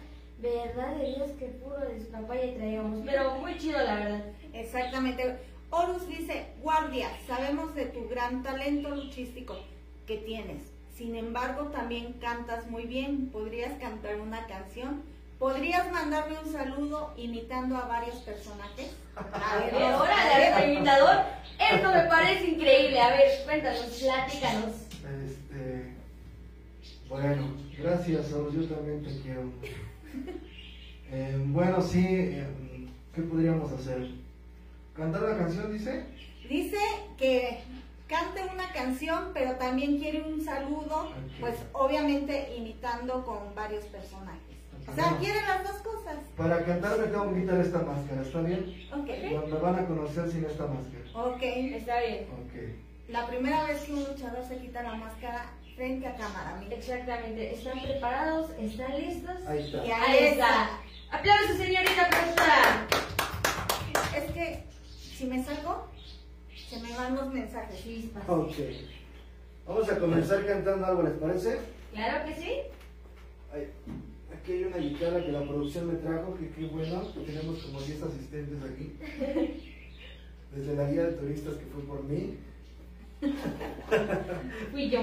verdad 0.51 0.97
de 0.97 1.14
Dios 1.14 1.31
que 1.38 1.47
puro 1.47 1.81
de 1.81 2.01
su 2.01 2.11
traíamos, 2.11 3.03
pero 3.05 3.37
muy 3.37 3.57
chido 3.59 3.79
la 3.83 3.95
verdad. 3.95 4.25
Exactamente. 4.53 5.38
Horus 5.71 6.07
dice, 6.07 6.47
guardia, 6.61 7.09
sabemos 7.27 7.75
de 7.75 7.87
tu 7.87 8.09
gran 8.09 8.43
talento 8.43 8.90
luchístico 8.90 9.57
que 10.07 10.19
tienes. 10.19 10.73
Sin 10.95 11.17
embargo, 11.17 11.71
también 11.71 12.14
cantas 12.14 12.71
muy 12.71 12.85
bien. 12.85 13.31
¿Podrías 13.31 13.73
cantar 13.81 14.21
una 14.21 14.47
canción? 14.47 15.03
¿Podrías 15.38 15.90
mandarme 15.92 16.38
un 16.38 16.53
saludo 16.53 17.12
imitando 17.16 17.77
a 17.77 17.87
varios 17.87 18.16
personajes? 18.16 18.90
A 19.16 19.57
ver, 19.59 19.83
ahora, 19.83 20.66
imitador. 20.66 21.16
Esto 21.59 21.92
me 21.92 22.05
parece 22.05 22.47
increíble. 22.47 23.01
A 23.01 23.11
ver, 23.11 23.44
cuéntanos, 23.44 23.81
platícanos. 23.81 24.75
Este, 25.25 25.94
bueno, 27.09 27.55
gracias, 27.79 28.33
Horus. 28.33 28.55
Yo 28.55 28.75
también 28.75 29.03
te 29.03 29.20
quiero. 29.20 29.53
Eh, 31.16 31.38
bueno, 31.47 31.81
sí, 31.81 32.05
eh, 32.05 32.44
¿qué 33.14 33.23
podríamos 33.23 33.70
hacer? 33.70 34.09
¿Cantar 34.97 35.23
la 35.23 35.37
canción, 35.37 35.73
dice? 35.73 36.07
Dice 36.49 36.79
que 37.16 37.61
cante 38.09 38.42
una 38.53 38.73
canción, 38.73 39.31
pero 39.33 39.53
también 39.57 39.99
quiere 39.99 40.23
un 40.23 40.44
saludo, 40.44 41.12
pues 41.38 41.55
obviamente 41.73 42.55
imitando 42.57 43.25
con 43.25 43.55
varios 43.55 43.85
personajes. 43.85 44.42
O 44.87 44.94
sea, 44.94 45.16
quiere 45.18 45.40
las 45.42 45.64
dos 45.64 45.77
cosas. 45.83 46.16
Para 46.37 46.64
cantar 46.64 46.99
me 46.99 47.07
tengo 47.07 47.33
que 47.33 47.40
quitar 47.40 47.61
esta 47.61 47.79
máscara, 47.79 48.23
¿está 48.23 48.40
bien? 48.40 48.88
Ok. 48.92 49.09
Me 49.09 49.59
van 49.59 49.79
a 49.79 49.87
conocer 49.87 50.31
sin 50.31 50.44
esta 50.44 50.66
máscara. 50.66 51.29
Ok. 51.29 51.42
Está 51.42 52.01
bien. 52.01 52.27
Ok. 52.33 53.09
La 53.09 53.27
primera 53.27 53.64
vez 53.64 53.83
que 53.83 53.92
un 53.92 54.05
luchador 54.05 54.44
se 54.47 54.59
quita 54.59 54.83
la 54.83 54.94
máscara 54.94 55.53
frente 55.75 56.07
a 56.07 56.16
cámara. 56.16 56.62
Exactamente. 56.70 57.55
¿Están 57.55 57.81
preparados? 57.83 58.51
¿Están 58.59 59.01
listos? 59.01 59.47
Ahí 59.47 59.64
está. 59.64 59.87
Y 59.87 59.90
ahí 59.90 60.25
está. 60.27 60.81
Aplausos, 61.11 61.57
señorita 61.57 62.09
profesora. 62.09 62.87
Es 64.16 64.33
que 64.33 64.64
si 65.16 65.27
me 65.27 65.42
salgo, 65.44 65.87
se 66.68 66.81
me 66.81 66.97
van 66.97 67.14
los 67.14 67.33
mensajes. 67.33 67.81
Sí, 67.81 68.12
ok. 68.27 68.55
Vamos 69.66 69.90
a 69.90 69.99
comenzar 69.99 70.47
cantando 70.47 70.87
algo, 70.87 71.03
¿les 71.03 71.14
parece? 71.14 71.59
Claro 71.92 72.27
que 72.27 72.35
sí. 72.35 72.61
Aquí 74.44 74.52
hay 74.52 74.64
una 74.64 74.76
guitarra 74.76 75.24
que 75.24 75.33
la 75.33 75.42
producción 75.42 75.87
me 75.87 75.94
trajo, 75.94 76.35
que 76.35 76.50
qué 76.50 76.66
bueno, 76.66 77.00
tenemos 77.24 77.62
como 77.62 77.80
10 77.80 78.02
asistentes 78.02 78.59
aquí. 78.62 78.92
Desde 80.54 80.76
la 80.76 80.90
guía 80.90 81.04
de 81.04 81.12
turistas 81.12 81.54
que 81.54 81.64
fue 81.64 81.83
por 81.85 82.04
mí. 82.04 82.37
Fui 84.70 84.90
yo. 84.90 85.00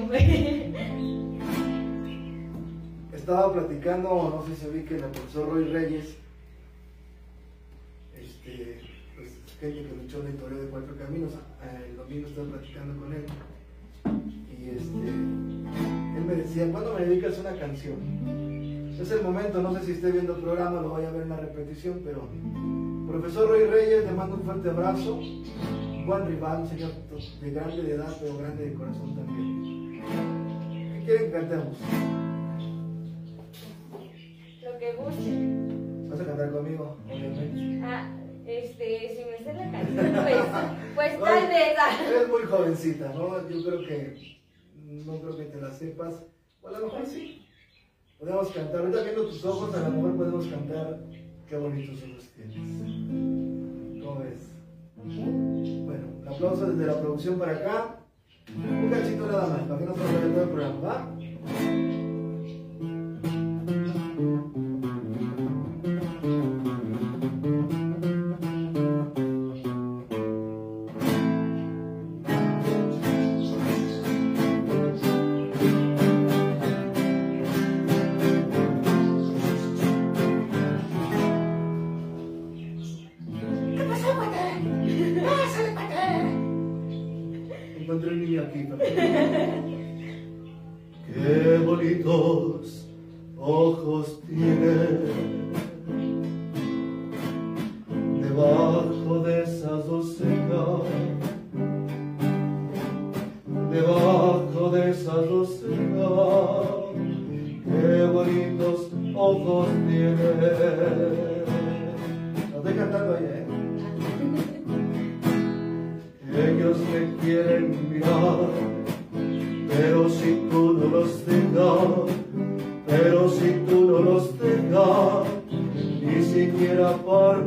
Estaba 3.12 3.52
platicando, 3.52 4.10
no 4.10 4.46
sé 4.46 4.56
si 4.56 4.70
vi 4.70 4.86
que 4.86 4.98
el 4.98 5.06
profesor 5.06 5.50
Roy 5.50 5.66
Reyes, 5.66 6.18
este, 8.16 8.80
pues 9.16 9.30
gente 9.60 9.90
que 9.90 10.04
luchó 10.04 10.22
en 10.22 10.28
el 10.28 10.38
torneo 10.38 10.62
de 10.62 10.70
cuatro 10.70 10.96
caminos, 10.96 11.34
eh, 11.34 11.88
el 11.90 11.98
domingo 11.98 12.28
estaba 12.28 12.48
platicando 12.48 13.02
con 13.02 13.12
él. 13.12 13.26
Y 14.52 14.70
este, 14.70 15.08
él 15.08 16.26
me 16.28 16.36
decía, 16.36 16.72
¿cuándo 16.72 16.94
me 16.94 17.06
dedicas 17.06 17.40
una 17.40 17.56
canción? 17.56 18.61
Es 19.00 19.12
el 19.12 19.24
momento, 19.24 19.62
no 19.62 19.74
sé 19.74 19.86
si 19.86 19.92
esté 19.94 20.12
viendo 20.12 20.36
el 20.36 20.42
programa, 20.42 20.82
lo 20.82 20.92
vaya 20.92 21.10
a 21.10 21.12
ver 21.12 21.24
en 21.24 21.30
la 21.30 21.38
repetición, 21.38 22.02
pero 22.06 22.28
profesor 23.08 23.50
Roy 23.50 23.66
Reyes, 23.66 24.06
le 24.06 24.12
mando 24.12 24.36
un 24.36 24.44
fuerte 24.44 24.70
abrazo. 24.70 25.16
Un 25.16 26.06
buen 26.06 26.28
rival, 26.28 26.68
señor, 26.68 26.92
de 27.42 27.52
grande 27.52 27.84
de 27.84 27.94
edad, 27.96 28.16
pero 28.20 28.38
grande 28.38 28.70
de 28.70 28.74
corazón 28.74 29.16
también. 29.16 30.02
¿Qué 30.72 31.06
quieren 31.06 31.26
que 31.26 31.32
cantemos? 31.32 31.78
Lo 34.64 34.78
que 34.80 34.94
guste. 34.94 36.08
¿Vas 36.10 36.22
a 36.22 36.26
cantar 36.26 36.52
conmigo? 36.52 36.98
Obviamente. 37.06 37.82
Ah, 37.84 38.10
este, 38.46 39.16
si 39.16 39.26
me 39.26 39.38
sé 39.44 39.54
la 39.54 39.72
canción, 39.72 40.14
pues, 40.24 40.38
pues 40.96 41.20
tal 41.20 41.48
vez. 41.48 41.78
ah. 41.80 42.04
Eres 42.08 42.30
muy 42.30 42.42
jovencita, 42.44 43.14
¿no? 43.14 43.50
Yo 43.50 43.64
creo 43.64 43.88
que 43.88 44.42
no 45.06 45.20
creo 45.20 45.38
que 45.38 45.46
te 45.46 45.62
la 45.62 45.72
sepas. 45.72 46.24
O 46.62 46.68
a 46.68 46.72
lo 46.72 46.86
mejor 46.86 47.06
sí. 47.06 47.46
Podemos 48.22 48.52
cantar. 48.52 48.82
Ahorita 48.82 49.02
viendo 49.02 49.26
tus 49.26 49.44
ojos, 49.46 49.74
a 49.74 49.90
lo 49.90 49.96
mejor 49.96 50.16
podemos 50.16 50.46
cantar 50.46 51.00
Qué 51.50 51.58
bonitos 51.58 51.96
ojos 52.04 52.30
tienes. 52.36 52.70
¿Cómo 54.00 54.20
ves? 54.20 54.52
Bueno, 54.96 56.08
un 56.22 56.28
aplauso 56.28 56.70
desde 56.70 56.86
la 56.86 57.02
producción 57.02 57.40
para 57.40 57.54
acá. 57.54 58.00
Un 58.56 58.92
cachito 58.92 59.26
nada 59.26 59.48
más, 59.48 59.62
para 59.62 59.80
que 59.80 59.86
no 59.86 59.96
se 59.96 60.04
vaya 60.04 60.34
todo 60.34 60.44
el 60.44 60.50
programa, 60.50 60.80
¿va? 60.82 62.11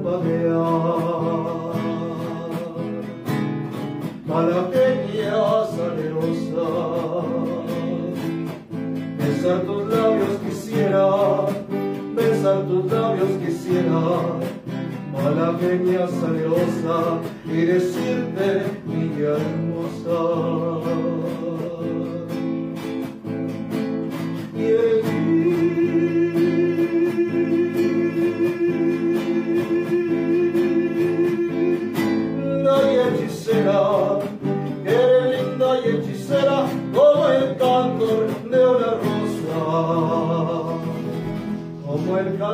Parpadear. 0.02 1.74
Malagueña 4.26 5.66
salerosa, 5.76 6.68
besar 9.18 9.60
tus 9.62 9.86
labios 9.88 10.38
quisiera, 10.44 11.06
besar 12.16 12.66
tus 12.66 12.90
labios 12.90 13.30
quisiera 13.44 14.54
malagueña 15.12 16.08
salerosa 16.08 17.20
y 17.46 17.56
decirte 17.64 18.80
niña 18.86 19.36
hermosa. 19.36 21.23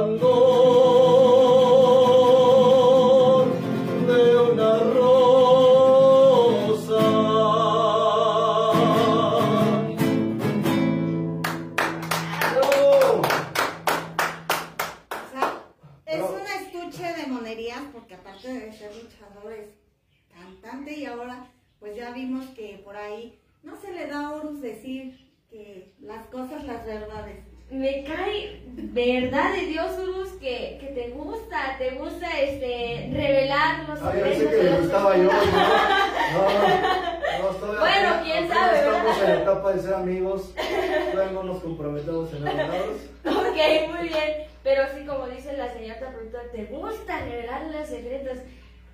Como 0.00 0.69
¿te 46.52 46.64
gusta 46.66 47.24
revelar 47.24 47.70
los 47.70 47.88
secretos? 47.88 48.38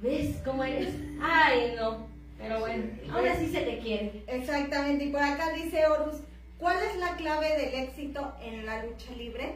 ¿Ves 0.00 0.36
cómo 0.44 0.64
eres? 0.64 0.94
Ay, 1.20 1.74
no. 1.76 2.06
Pero 2.38 2.60
bueno, 2.60 2.84
ahora 3.10 3.34
sí 3.36 3.50
se 3.50 3.62
te 3.62 3.78
quiere. 3.78 4.22
Exactamente, 4.26 5.06
y 5.06 5.10
por 5.10 5.22
acá 5.22 5.52
dice 5.52 5.86
Horus, 5.86 6.20
¿cuál 6.58 6.76
es 6.82 6.98
la 6.98 7.16
clave 7.16 7.48
del 7.56 7.74
éxito 7.86 8.34
en 8.42 8.66
la 8.66 8.84
lucha 8.84 9.12
libre? 9.16 9.54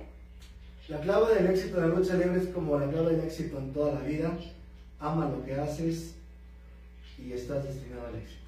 La 0.88 1.00
clave 1.00 1.34
del 1.34 1.48
éxito 1.48 1.76
en 1.76 1.90
la 1.90 1.94
lucha 1.94 2.14
libre 2.14 2.40
es 2.40 2.48
como 2.48 2.78
la 2.78 2.90
clave 2.90 3.16
del 3.16 3.26
éxito 3.26 3.58
en 3.58 3.72
toda 3.72 3.94
la 3.94 4.00
vida. 4.00 4.32
Ama 4.98 5.28
lo 5.28 5.44
que 5.44 5.54
haces 5.54 6.14
y 7.18 7.32
estás 7.32 7.64
destinado 7.64 8.06
al 8.06 8.16
éxito. 8.16 8.40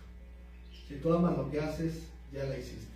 Si 0.89 0.95
tú 0.97 1.13
amas 1.13 1.37
lo 1.37 1.51
que 1.51 1.61
haces, 1.61 2.03
ya 2.33 2.45
la 2.45 2.57
hiciste. 2.57 2.87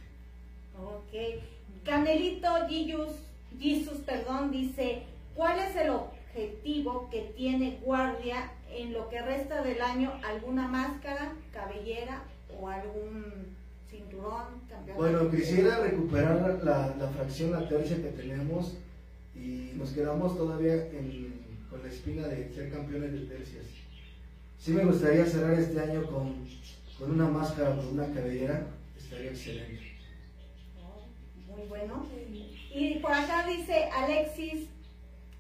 Ok. 0.82 1.42
Canelito 1.84 2.48
Jesus, 2.68 3.12
Jesus, 3.58 3.98
perdón, 4.04 4.50
dice, 4.50 5.02
¿cuál 5.34 5.58
es 5.58 5.76
el 5.76 5.90
objetivo 5.90 6.15
que 6.40 7.32
tiene 7.36 7.78
Guardia 7.82 8.52
en 8.70 8.92
lo 8.92 9.08
que 9.08 9.22
resta 9.22 9.62
del 9.62 9.80
año? 9.80 10.12
¿Alguna 10.24 10.68
máscara, 10.68 11.32
cabellera 11.52 12.24
o 12.60 12.68
algún 12.68 13.56
cinturón? 13.90 14.44
Bueno, 14.96 15.30
quisiera 15.30 15.78
recuperar 15.80 16.60
la, 16.62 16.94
la 16.98 17.08
fracción, 17.08 17.52
la 17.52 17.66
tercia 17.68 17.96
que 17.96 18.10
tenemos 18.10 18.74
y 19.34 19.72
nos 19.76 19.90
quedamos 19.90 20.36
todavía 20.36 20.74
en- 20.74 21.46
con 21.70 21.82
la 21.82 21.88
espina 21.88 22.28
de 22.28 22.52
ser 22.54 22.70
campeones 22.72 23.12
de 23.12 23.20
tercias. 23.20 23.64
Sí 24.58 24.72
me 24.72 24.84
gustaría 24.84 25.26
cerrar 25.26 25.54
este 25.58 25.80
año 25.80 26.06
con, 26.06 26.34
con 26.98 27.10
una 27.12 27.28
máscara, 27.28 27.74
con 27.76 27.86
una 27.88 28.06
cabellera, 28.12 28.66
estaría 28.96 29.30
excelente. 29.30 29.80
Oh, 30.82 31.06
Muy 31.56 31.66
bueno. 31.68 32.06
Y 32.74 32.98
por 32.98 33.12
acá 33.12 33.46
dice 33.46 33.84
Alexis, 33.92 34.68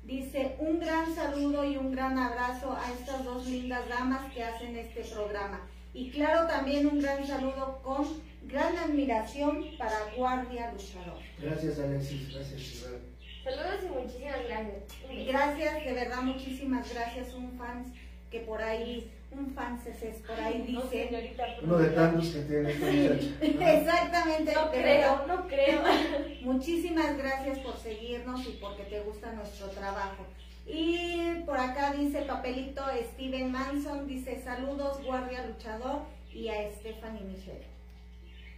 dice 0.06 0.54
un 0.58 0.78
gran 0.78 1.14
saludo 1.14 1.64
y 1.64 1.76
un 1.76 1.90
gran 1.90 2.16
abrazo 2.18 2.72
a 2.72 2.92
estas 2.92 3.24
dos 3.24 3.46
lindas 3.46 3.88
damas 3.88 4.32
que 4.32 4.42
hacen 4.42 4.76
este 4.76 5.02
programa. 5.02 5.68
Y 5.92 6.10
claro, 6.10 6.46
también 6.46 6.86
un 6.86 7.00
gran 7.00 7.26
saludo 7.26 7.80
con 7.82 8.06
gran 8.42 8.76
admiración 8.76 9.64
para 9.76 10.14
Guardia 10.16 10.72
Luchador. 10.72 11.18
Gracias 11.40 11.78
Alexis, 11.78 12.32
gracias 12.32 12.76
Iván. 12.76 13.00
Saludos 13.42 13.80
y 13.84 13.88
muchísimas 13.88 14.44
gracias. 14.46 15.26
Gracias, 15.26 15.84
de 15.84 15.92
verdad, 15.92 16.22
muchísimas 16.22 16.92
gracias. 16.92 17.34
Un 17.34 17.56
fans 17.58 17.88
que 18.30 18.40
por 18.40 18.62
ahí, 18.62 19.12
un 19.38 19.50
fans 19.54 19.86
es 19.86 20.16
por 20.26 20.38
ahí 20.40 20.66
No, 20.72 20.82
dice. 20.82 21.08
señorita 21.08 21.44
Uno 21.62 21.78
de 21.78 21.88
tantos 21.90 22.26
que 22.28 22.40
tiene 22.42 22.70
esta 22.72 22.86
muchacha. 22.86 23.26
¿no? 23.40 23.68
Exactamente, 23.70 24.52
No 24.54 24.70
creo, 24.70 24.82
verdad. 24.84 25.26
no 25.26 25.46
creo. 25.48 25.82
Muchísimas 26.42 27.16
gracias 27.16 27.58
por 27.60 27.76
seguirnos 27.78 28.46
y 28.46 28.58
porque 28.60 28.82
te 28.84 29.00
gusta 29.00 29.32
nuestro 29.32 29.68
trabajo. 29.68 30.24
Y 30.66 31.42
por 31.46 31.58
acá 31.58 31.92
dice 31.92 32.22
papelito 32.22 32.82
Steven 33.14 33.52
Manson, 33.52 34.06
dice 34.06 34.40
saludos 34.42 35.02
guardia 35.04 35.46
luchador 35.46 36.00
y 36.32 36.48
a 36.48 36.54
Stephanie 36.72 37.22
Michelle. 37.22 37.66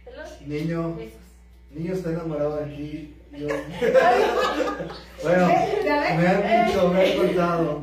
Saludos. 0.05 0.41
Niño, 0.45 0.95
Besos. 0.95 1.19
niño 1.71 1.93
está 1.93 2.09
enamorado 2.09 2.57
de 2.57 2.65
ti. 2.75 3.15
Yo... 3.31 3.47
bueno, 5.23 5.47
me 6.17 6.27
han 6.27 6.65
dicho, 6.67 6.87
me 6.89 7.01
han 7.11 7.17
contado. 7.17 7.81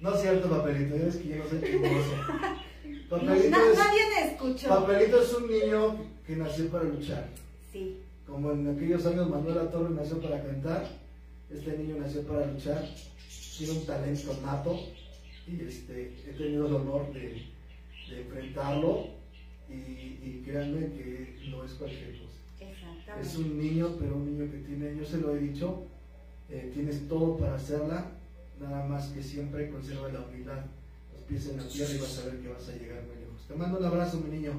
No 0.00 0.14
es 0.14 0.20
cierto, 0.20 0.48
papelito, 0.48 0.96
ya 0.96 1.04
ves 1.04 1.16
que 1.16 1.28
yo 1.28 1.36
no 1.36 1.48
soy 1.48 1.60
chismoso. 1.60 2.12
Papelito 3.08 3.50
no, 3.50 3.70
es, 3.70 3.78
nadie 3.78 4.00
me 4.14 4.32
escuchó. 4.32 4.68
Papelito 4.68 5.22
es 5.22 5.32
un 5.34 5.50
niño 5.50 5.96
que 6.26 6.36
nació 6.36 6.68
para 6.68 6.84
luchar. 6.84 7.28
Sí. 7.72 8.00
Como 8.26 8.52
en 8.52 8.68
aquellos 8.68 9.06
años 9.06 9.30
Manuel 9.30 9.70
Torre 9.70 9.94
nació 9.94 10.20
para 10.20 10.42
cantar, 10.42 10.86
este 11.50 11.78
niño 11.78 11.96
nació 11.98 12.22
para 12.24 12.46
luchar, 12.46 12.84
tiene 13.56 13.72
un 13.72 13.86
talento 13.86 14.38
nato 14.44 14.78
y 15.46 15.62
este, 15.66 16.12
he 16.28 16.32
tenido 16.34 16.66
el 16.66 16.74
honor 16.74 17.12
de, 17.14 17.46
de 18.10 18.20
enfrentarlo 18.20 19.06
y, 19.70 19.72
y, 19.72 20.42
créanme 20.44 20.80
que 20.92 21.38
no 21.50 21.64
es 21.64 21.72
cualquier 21.72 22.18
cosa. 22.18 23.20
Es 23.20 23.36
un 23.36 23.58
niño, 23.58 23.96
pero 23.98 24.16
un 24.16 24.26
niño 24.26 24.50
que 24.50 24.58
tiene, 24.58 24.96
yo 24.96 25.04
se 25.04 25.18
lo 25.18 25.34
he 25.34 25.38
dicho, 25.38 25.84
eh, 26.50 26.70
tienes 26.74 27.08
todo 27.08 27.36
para 27.38 27.54
hacerla, 27.54 28.10
nada 28.60 28.84
más 28.84 29.08
que 29.08 29.22
siempre 29.22 29.70
conserva 29.70 30.08
la 30.08 30.20
humildad, 30.20 30.62
los 31.12 31.22
pies 31.22 31.48
en 31.48 31.58
la 31.58 31.64
tierra 31.64 31.94
y 31.94 31.98
vas 31.98 32.18
a 32.18 32.24
ver 32.26 32.40
que 32.40 32.48
vas 32.48 32.68
a 32.68 32.72
llegar 32.72 33.02
muy 33.04 33.16
lejos. 33.16 33.46
Te 33.46 33.54
mando 33.54 33.78
un 33.78 33.84
abrazo, 33.84 34.18
mi 34.18 34.36
niño. 34.36 34.52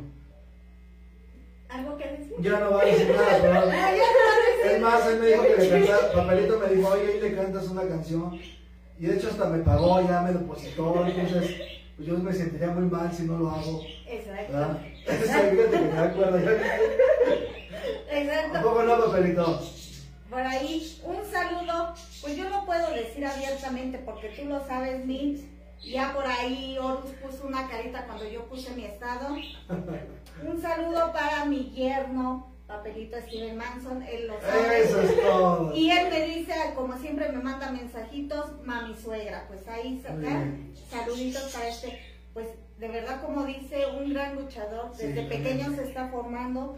¿Algo 1.69 1.97
que 1.97 2.07
decir? 2.07 2.35
Ya 2.41 2.59
no 2.59 2.71
va 2.71 2.81
a 2.81 2.85
decir 2.85 3.09
nada, 3.09 3.37
pero... 3.41 3.71
es 4.73 4.81
más, 4.81 5.07
él 5.07 5.19
me 5.19 5.27
dijo 5.27 5.43
que 5.43 5.55
le 5.57 5.69
cantara, 5.69 6.11
Papelito 6.13 6.59
me 6.59 6.75
dijo, 6.75 6.89
oye, 6.89 7.07
ahí 7.07 7.19
le 7.21 7.35
cantas 7.35 7.67
una 7.67 7.87
canción. 7.87 8.39
Y 8.99 9.05
de 9.05 9.15
hecho 9.15 9.29
hasta 9.29 9.45
me 9.45 9.59
pagó, 9.59 10.01
ya 10.01 10.21
me 10.21 10.33
depositó, 10.33 11.05
entonces 11.05 11.55
pues 11.95 12.07
yo 12.07 12.17
me 12.17 12.33
sentiría 12.33 12.69
muy 12.69 12.89
mal 12.89 13.13
si 13.13 13.23
no 13.23 13.37
lo 13.37 13.49
hago. 13.49 13.81
Exacto. 14.07 14.79
Exacto. 15.05 15.51
Fíjate 15.51 15.71
que 15.71 15.79
me 15.79 15.93
da 15.93 16.13
cuerda. 16.13 16.39
Exacto. 18.11 18.57
¿A 18.57 18.61
poco 18.61 18.83
no, 18.83 19.05
Papelito? 19.05 19.61
Por 20.29 20.41
ahí, 20.41 20.99
un 21.03 21.25
saludo, 21.31 21.93
pues 22.21 22.37
yo 22.37 22.49
no 22.49 22.65
puedo 22.65 22.91
decir 22.91 23.25
abiertamente 23.25 23.97
porque 23.99 24.29
tú 24.29 24.45
lo 24.45 24.65
sabes, 24.65 25.05
Mitch 25.05 25.41
ya 25.83 26.13
por 26.13 26.25
ahí 26.25 26.77
Horus 26.77 27.11
puso 27.23 27.47
una 27.47 27.67
carita 27.67 28.05
cuando 28.05 28.27
yo 28.27 28.45
puse 28.45 28.71
mi 28.75 28.85
estado. 28.85 29.35
Un 30.45 30.61
saludo 30.61 31.11
para 31.13 31.45
mi 31.45 31.71
yerno, 31.71 32.53
papelito 32.67 33.17
Steven 33.17 33.57
Manson, 33.57 34.03
él 34.03 34.27
lo 34.27 34.39
sabe. 34.41 34.83
Eso 34.83 35.01
es 35.01 35.21
todo. 35.21 35.73
Y 35.73 35.89
él 35.89 36.09
me 36.09 36.25
dice, 36.25 36.53
como 36.75 36.97
siempre 36.97 37.31
me 37.31 37.41
manda 37.41 37.71
mensajitos, 37.71 38.61
mami 38.63 38.95
suegra, 38.95 39.45
pues 39.47 39.67
ahí 39.67 40.01
saca 40.01 40.47
saluditos 40.89 41.53
para 41.53 41.69
este, 41.69 41.99
pues 42.33 42.47
de 42.77 42.87
verdad 42.87 43.21
como 43.21 43.45
dice, 43.45 43.85
un 43.87 44.13
gran 44.13 44.35
luchador, 44.35 44.95
desde 44.95 45.23
pequeño 45.23 45.75
se 45.75 45.83
está 45.83 46.09
formando. 46.09 46.77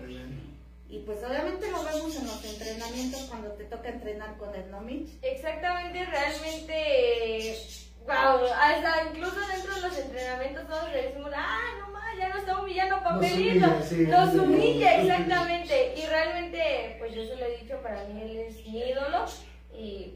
Y 0.91 0.99
pues 0.99 1.23
obviamente 1.23 1.71
lo 1.71 1.83
vemos 1.83 2.13
en 2.17 2.27
los 2.27 2.43
entrenamientos 2.43 3.21
cuando 3.29 3.53
te 3.53 3.63
toca 3.63 3.87
entrenar 3.87 4.37
con 4.37 4.53
el 4.53 4.69
Nomich. 4.69 5.17
Exactamente, 5.21 6.05
realmente 6.05 7.55
Wow, 8.05 8.45
hasta 8.59 9.09
incluso 9.09 9.39
dentro 9.47 9.75
de 9.75 9.81
los 9.81 9.97
entrenamientos 9.97 10.67
todos 10.67 10.91
le 10.91 11.03
decimos, 11.03 11.31
ah, 11.35 11.59
no 11.79 11.93
más, 11.93 12.17
ya 12.17 12.29
no 12.29 12.39
está 12.39 12.59
humillando 12.59 13.01
papelito. 13.03 13.67
Nos 13.67 14.35
humilla, 14.35 15.01
exactamente. 15.01 15.93
Y 15.95 16.05
realmente, 16.07 16.95
pues 16.99 17.13
yo 17.13 17.23
se 17.25 17.35
lo 17.35 17.45
he 17.45 17.57
dicho, 17.57 17.79
para 17.81 18.03
mí 18.05 18.21
él 18.23 18.37
es 18.37 18.55
mi 18.65 18.79
ídolo. 18.79 19.25
Y 19.73 20.15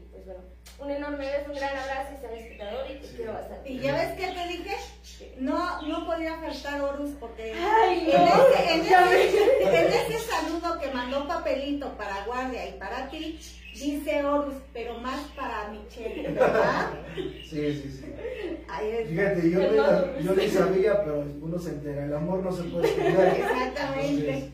un 0.78 0.90
enorme 0.90 1.26
beso, 1.26 1.50
un 1.50 1.56
gran 1.56 1.76
abrazo 1.76 2.14
y 2.16 2.20
ser 2.20 2.32
espectador 2.32 2.90
y 2.90 2.94
te 3.00 3.08
quiero 3.16 3.32
bastante. 3.32 3.70
¿Y 3.70 3.80
ya 3.80 3.94
ves 3.94 4.12
qué 4.18 4.26
te 4.26 4.48
dije? 4.48 4.76
No, 5.38 5.82
no 5.82 6.06
podía 6.06 6.38
faltar 6.38 6.80
Horus 6.82 7.10
porque 7.18 7.54
Ay, 7.54 8.10
en, 8.10 8.22
ese, 8.22 8.74
en, 8.74 8.80
ese, 8.80 9.62
en 9.62 9.92
ese 9.92 10.18
saludo 10.18 10.78
que 10.78 10.90
mandó 10.90 11.26
papelito 11.26 11.96
para 11.96 12.24
Guardia 12.24 12.68
y 12.68 12.72
para 12.78 13.08
ti, 13.08 13.38
Dice 13.78 14.24
Horus, 14.24 14.54
pero 14.72 14.98
más 15.00 15.20
para 15.36 15.68
Michelle, 15.68 16.30
¿verdad? 16.30 16.92
Sí, 17.44 17.74
sí, 17.74 17.90
sí. 17.90 18.04
Fíjate, 19.08 19.50
yo, 19.50 19.58
ni, 19.58 20.24
yo 20.24 20.34
ni 20.34 20.48
sabía, 20.48 21.04
pero 21.04 21.24
uno 21.42 21.58
se 21.58 21.70
entera. 21.70 22.06
El 22.06 22.14
amor 22.14 22.42
no 22.42 22.52
se 22.52 22.62
puede 22.64 22.88
explicar. 22.88 23.36
Exactamente. 23.36 24.50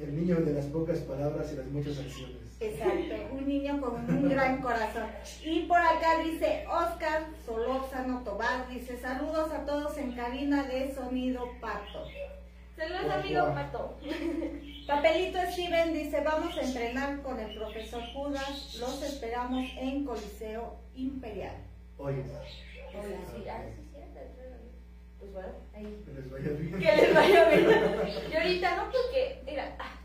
el 0.00 0.16
niño 0.16 0.36
de 0.36 0.52
las 0.52 0.66
pocas 0.66 0.98
palabras 1.00 1.52
y 1.52 1.56
las 1.56 1.66
muchas 1.66 1.98
acciones. 1.98 2.37
Exacto, 2.60 3.14
un 3.32 3.46
niño 3.46 3.80
con 3.80 3.94
un 3.94 4.28
gran 4.28 4.60
corazón. 4.60 5.06
Y 5.44 5.60
por 5.62 5.78
acá 5.78 6.18
dice 6.24 6.66
Oscar 6.68 7.26
Solórzano 7.46 8.22
Tobar, 8.24 8.68
dice 8.68 8.98
saludos 8.98 9.52
a 9.52 9.64
todos 9.64 9.96
en 9.96 10.12
cabina 10.12 10.64
de 10.64 10.92
Sonido 10.92 11.48
Pato. 11.60 12.04
Saludos 12.76 13.10
amigo 13.12 13.54
Pato. 13.54 13.96
Papelito 14.88 15.38
Steven 15.52 15.92
dice, 15.92 16.20
vamos 16.24 16.56
a 16.56 16.62
entrenar 16.62 17.22
con 17.22 17.38
el 17.38 17.54
profesor 17.54 18.02
Judas, 18.12 18.76
los 18.80 19.02
esperamos 19.02 19.64
en 19.76 20.04
Coliseo 20.04 20.76
Imperial. 20.96 21.56
Oye. 21.98 22.24
Pues 25.18 25.32
bueno, 25.32 25.48
ahí. 25.74 26.02
Que 26.04 26.12
les 26.12 26.30
vaya 26.30 26.50
bien. 26.50 26.78
Que 26.78 26.96
les 26.96 27.14
vaya 27.14 27.48
bien. 27.48 27.66
y 28.32 28.36
ahorita 28.36 28.76
no, 28.76 28.84
porque, 28.84 29.42
mira, 29.44 29.76
ah, 29.78 29.97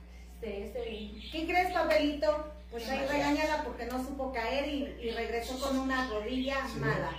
este, 0.44 0.66
este... 0.66 1.30
¿Qué 1.32 1.46
crees, 1.46 1.72
Papelito? 1.74 2.54
Pues 2.70 2.90
ahí 2.90 3.06
regáñala 3.08 3.64
porque 3.64 3.86
no 3.86 4.04
supo 4.04 4.34
caer 4.34 4.68
y, 4.68 5.12
regresó 5.12 5.60
con 5.60 5.78
una 5.78 6.10
rodilla 6.10 6.68
mala. 6.80 7.12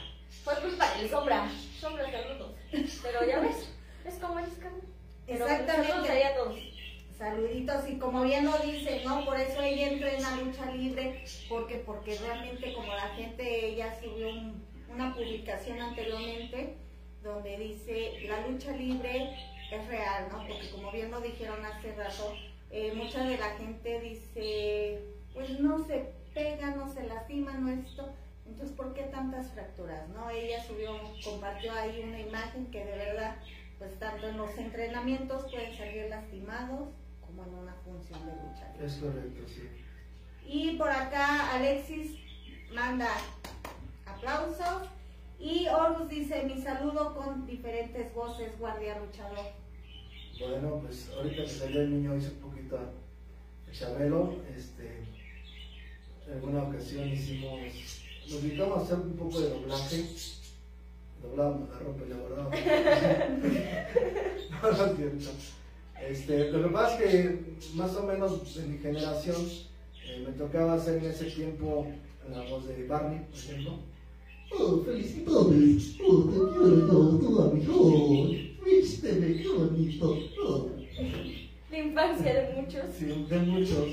Fue 0.42 0.54
culpa 0.60 0.92
de 0.98 1.08
sombra, 1.08 1.48
sombra 1.80 2.10
saludos. 2.10 2.52
Pero 3.02 3.26
ya 3.26 3.38
ves, 3.38 3.70
es 4.04 4.14
como 4.14 4.38
es, 4.40 4.48
Carmen. 4.54 4.82
Exactamente. 5.26 6.70
Saluditos 7.16 7.88
y 7.88 7.98
como 7.98 8.24
bien 8.24 8.44
lo 8.44 8.58
dice, 8.58 9.02
¿no? 9.04 9.24
Por 9.24 9.38
eso 9.38 9.62
ella 9.62 9.92
entró 9.92 10.08
en 10.08 10.22
la 10.22 10.36
lucha 10.36 10.70
libre, 10.72 11.24
porque 11.48 11.76
porque 11.76 12.18
realmente 12.18 12.74
como 12.74 12.92
la 12.92 13.08
gente, 13.10 13.66
ella 13.66 13.96
subió 14.02 14.30
una 14.92 15.14
publicación 15.14 15.80
anteriormente 15.80 16.76
donde 17.22 17.56
dice 17.56 18.26
la 18.28 18.46
lucha 18.46 18.72
libre 18.72 19.34
es 19.70 19.86
real, 19.86 20.28
¿no? 20.30 20.46
Porque 20.46 20.68
como 20.70 20.90
bien 20.90 21.12
lo 21.12 21.20
dijeron 21.20 21.64
hace 21.64 21.94
rato, 21.94 22.34
eh, 22.76 22.92
mucha 22.92 23.22
de 23.22 23.38
la 23.38 23.50
gente 23.50 24.00
dice, 24.00 25.00
pues 25.32 25.60
no 25.60 25.86
se 25.86 26.12
pega, 26.34 26.74
no 26.74 26.92
se 26.92 27.06
lastima, 27.06 27.52
no 27.52 27.70
esto. 27.70 28.12
Entonces, 28.46 28.76
¿por 28.76 28.92
qué 28.94 29.04
tantas 29.04 29.52
fracturas? 29.52 30.08
¿No? 30.08 30.28
Ella 30.28 30.60
subió, 30.64 30.90
compartió 31.22 31.72
ahí 31.72 32.04
una 32.04 32.20
imagen 32.20 32.66
que 32.72 32.84
de 32.84 32.96
verdad 32.96 33.36
pues 33.78 33.96
tanto 34.00 34.28
en 34.28 34.38
los 34.38 34.56
entrenamientos 34.58 35.50
pueden 35.52 35.76
salir 35.76 36.08
lastimados 36.08 36.88
como 37.20 37.44
en 37.44 37.54
una 37.54 37.74
función 37.84 38.26
de 38.26 38.32
lucha. 38.32 38.72
Es 38.82 38.94
correcto, 38.94 39.46
sí. 39.46 39.68
Y 40.44 40.76
por 40.76 40.90
acá 40.90 41.52
Alexis 41.52 42.18
manda 42.72 43.08
aplausos 44.04 44.88
y 45.38 45.68
Horus 45.68 46.08
dice 46.08 46.42
mi 46.42 46.60
saludo 46.60 47.14
con 47.14 47.46
diferentes 47.46 48.12
voces, 48.14 48.58
guardia 48.58 48.98
luchador. 48.98 49.46
Bueno, 50.40 50.80
pues 50.82 51.10
ahorita 51.10 51.42
que 51.42 51.48
salió 51.48 51.82
el 51.82 51.90
niño 51.90 52.16
hizo 52.16 52.32
un 52.32 52.50
poquito 52.50 52.78
Chabelo, 53.72 54.36
este, 54.56 55.04
en 56.26 56.32
alguna 56.32 56.64
ocasión 56.64 57.08
hicimos, 57.08 57.60
nos 58.30 58.42
invitamos 58.42 58.78
a 58.78 58.82
hacer 58.82 58.98
un 58.98 59.16
poco 59.16 59.40
de 59.40 59.50
doblaje 59.50 60.04
doblábamos 61.24 61.68
la 61.70 61.78
ropa 61.78 62.02
y 62.04 62.08
la 62.10 62.16
guardábamos. 62.16 62.54
no, 64.62 64.72
no 64.72 64.84
es 64.84 64.96
cierto. 64.96 65.30
Este, 66.08 66.50
lo 66.50 66.62
que 66.62 66.68
pasa 66.74 67.02
es 67.02 67.10
que 67.12 67.40
más 67.74 67.96
o 67.96 68.02
menos 68.02 68.56
en 68.56 68.72
mi 68.72 68.78
generación 68.78 69.36
eh, 70.04 70.22
me 70.26 70.32
tocaba 70.32 70.74
hacer 70.74 70.96
en 70.98 71.06
ese 71.10 71.30
tiempo 71.30 71.86
la 72.30 72.42
voz 72.42 72.66
de 72.66 72.86
Barney, 72.86 73.20
por 73.30 73.38
ejemplo. 73.38 73.78
Oh, 74.52 74.82
felicidades. 74.84 75.96
Oh, 76.04 76.24
te 76.24 76.38
quiero 76.58 77.18
tu 77.18 77.42
amigo. 77.42 78.28
Vísteme, 78.64 79.42
qué 79.42 79.48
bonito. 79.48 80.18
Oh. 80.42 80.70
La 81.70 81.78
infancia 81.78 82.34
de 82.34 82.62
muchos. 82.62 82.82
Sí, 82.96 83.26
de 83.28 83.38
muchos. 83.40 83.88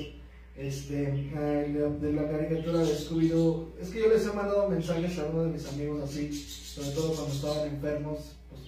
Este, 0.56 0.94
de 0.94 2.12
la 2.12 2.30
caricatura 2.30 2.80
de 2.80 2.94
Scooby-Doo. 2.94 3.72
Es 3.80 3.90
que 3.90 4.00
yo 4.00 4.08
les 4.08 4.26
he 4.26 4.32
mandado 4.32 4.68
mensajes 4.68 5.18
a 5.18 5.26
uno 5.26 5.44
de 5.44 5.52
mis 5.52 5.66
amigos 5.66 6.02
así 6.02 6.30
sobre 6.72 6.90
todo 6.92 7.12
cuando 7.12 7.34
estaban 7.34 7.68
enfermos, 7.68 8.36
pues, 8.48 8.62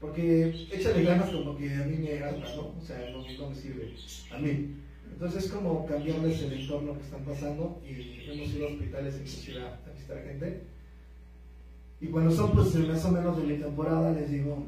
porque 0.00 0.68
échale 0.70 1.02
ganas 1.02 1.30
como 1.30 1.56
que 1.56 1.72
a 1.72 1.84
mí 1.84 1.96
me 1.96 2.18
gasta, 2.18 2.56
¿no? 2.56 2.74
O 2.78 2.84
sea, 2.84 3.10
no, 3.10 3.22
no, 3.22 3.48
me 3.48 3.54
sirve 3.54 3.94
a 4.30 4.38
mí. 4.38 4.74
Entonces 5.10 5.44
es 5.44 5.50
como 5.50 5.86
cambiarles 5.86 6.42
el 6.42 6.52
entorno 6.52 6.94
que 6.94 7.04
están 7.04 7.24
pasando 7.24 7.80
y 7.88 8.30
hemos 8.30 8.48
ido 8.50 8.66
a 8.66 8.70
hospitales 8.70 9.14
inclusive 9.14 9.62
a 9.62 9.80
visitar 9.94 10.22
gente. 10.24 10.60
Y 12.00 12.06
cuando 12.08 12.30
son 12.30 12.52
pues 12.52 12.74
más 12.74 13.04
o 13.04 13.10
menos 13.10 13.36
de 13.38 13.44
mi 13.44 13.56
temporada 13.56 14.12
les 14.12 14.30
digo, 14.30 14.66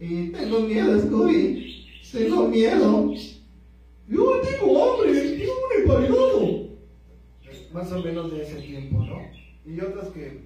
y 0.00 0.28
tengo 0.28 0.60
miedo, 0.60 1.00
Scooby, 1.00 1.86
tengo 2.12 2.48
miedo. 2.48 3.14
Yo 4.08 4.40
tengo 4.40 4.94
hambre, 4.94 5.36
tengo 5.36 5.52
un 5.52 5.82
emparedado 5.82 6.68
más 7.72 7.92
o 7.92 8.02
menos 8.02 8.32
de 8.32 8.42
ese 8.42 8.60
tiempo, 8.62 9.04
¿no? 9.04 9.20
Y 9.66 9.80
otras 9.80 10.08
que, 10.08 10.44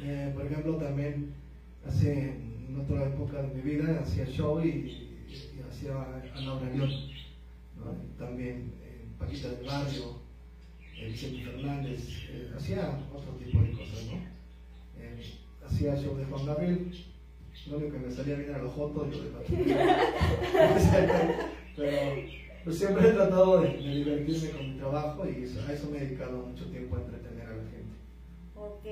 eh, 0.00 0.32
por 0.34 0.46
ejemplo, 0.46 0.76
también 0.76 1.34
hace 1.86 2.36
en 2.68 2.80
otra 2.80 3.06
época 3.06 3.42
de 3.42 3.54
mi 3.54 3.60
vida 3.62 4.00
hacía 4.00 4.26
show 4.26 4.60
y, 4.64 5.06
hacía 5.68 5.92
Ana 6.34 6.60
León, 6.74 6.90
también 8.18 8.72
eh, 8.82 9.04
Paquita 9.18 9.48
del 9.50 9.66
Barrio, 9.66 10.27
Vicente 11.06 11.44
Fernández, 11.44 12.00
eh, 12.30 12.52
hacía 12.56 13.00
otro 13.12 13.32
tipo 13.34 13.62
de 13.62 13.72
cosas, 13.72 14.06
¿no? 14.06 14.18
Eh, 15.00 15.22
hacía 15.64 15.96
show 15.96 16.16
de 16.16 16.24
Juan 16.24 16.46
Gabriel, 16.46 16.92
lo 17.66 17.76
único 17.76 17.92
que 17.92 17.98
me 17.98 18.10
salía 18.10 18.36
bien 18.36 18.50
era 18.50 18.58
los 18.58 18.72
jotos 18.72 19.08
y 19.08 19.16
lo 19.16 19.22
de 19.22 19.30
Pero 21.76 22.22
pues 22.64 22.78
siempre 22.78 23.08
he 23.08 23.12
tratado 23.12 23.60
de, 23.60 23.76
divertirme 23.76 24.50
con 24.50 24.72
mi 24.72 24.78
trabajo 24.78 25.24
y 25.26 25.44
a 25.44 25.72
eso 25.72 25.90
me 25.90 25.98
he 25.98 26.00
dedicado 26.00 26.38
mucho 26.38 26.64
tiempo 26.66 26.96
a 26.96 27.00
entretener 27.00 27.46
a 27.46 27.56
la 27.56 27.62
gente. 27.70 27.94
Ok, 28.56 28.84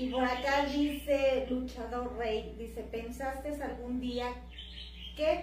y 0.00 0.08
por 0.10 0.24
acá 0.24 0.66
dice 0.66 1.46
Luchador 1.48 2.16
Rey, 2.18 2.54
dice, 2.58 2.82
¿pensaste 2.90 3.50
algún 3.62 4.00
día 4.00 4.28
que 5.16 5.40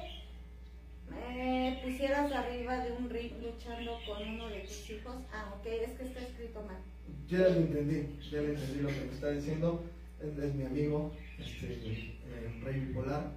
pusieras 1.84 2.32
arriba 2.32 2.84
de 2.84 2.91
un 2.93 3.09
ring 3.09 3.32
luchando 3.41 3.97
con 4.05 4.28
uno 4.28 4.47
de 4.49 4.59
tus 4.61 4.89
hijos? 4.89 5.16
Ah, 5.32 5.53
ok, 5.57 5.66
es 5.66 5.91
que 5.97 6.03
está 6.05 6.22
escrito 6.22 6.61
mal. 6.64 6.78
Ya 7.28 7.39
lo 7.39 7.55
entendí, 7.55 8.20
ya 8.32 8.41
lo 8.41 8.49
entendí 8.49 8.82
lo 8.82 8.89
que 8.89 9.01
me 9.01 9.14
está 9.14 9.32
diciendo. 9.32 9.84
Él 10.22 10.41
es 10.41 10.55
mi 10.55 10.66
amigo, 10.66 11.11
este, 11.38 11.74
eh, 11.74 12.61
Rey 12.64 12.80
Bipolar, 12.80 13.32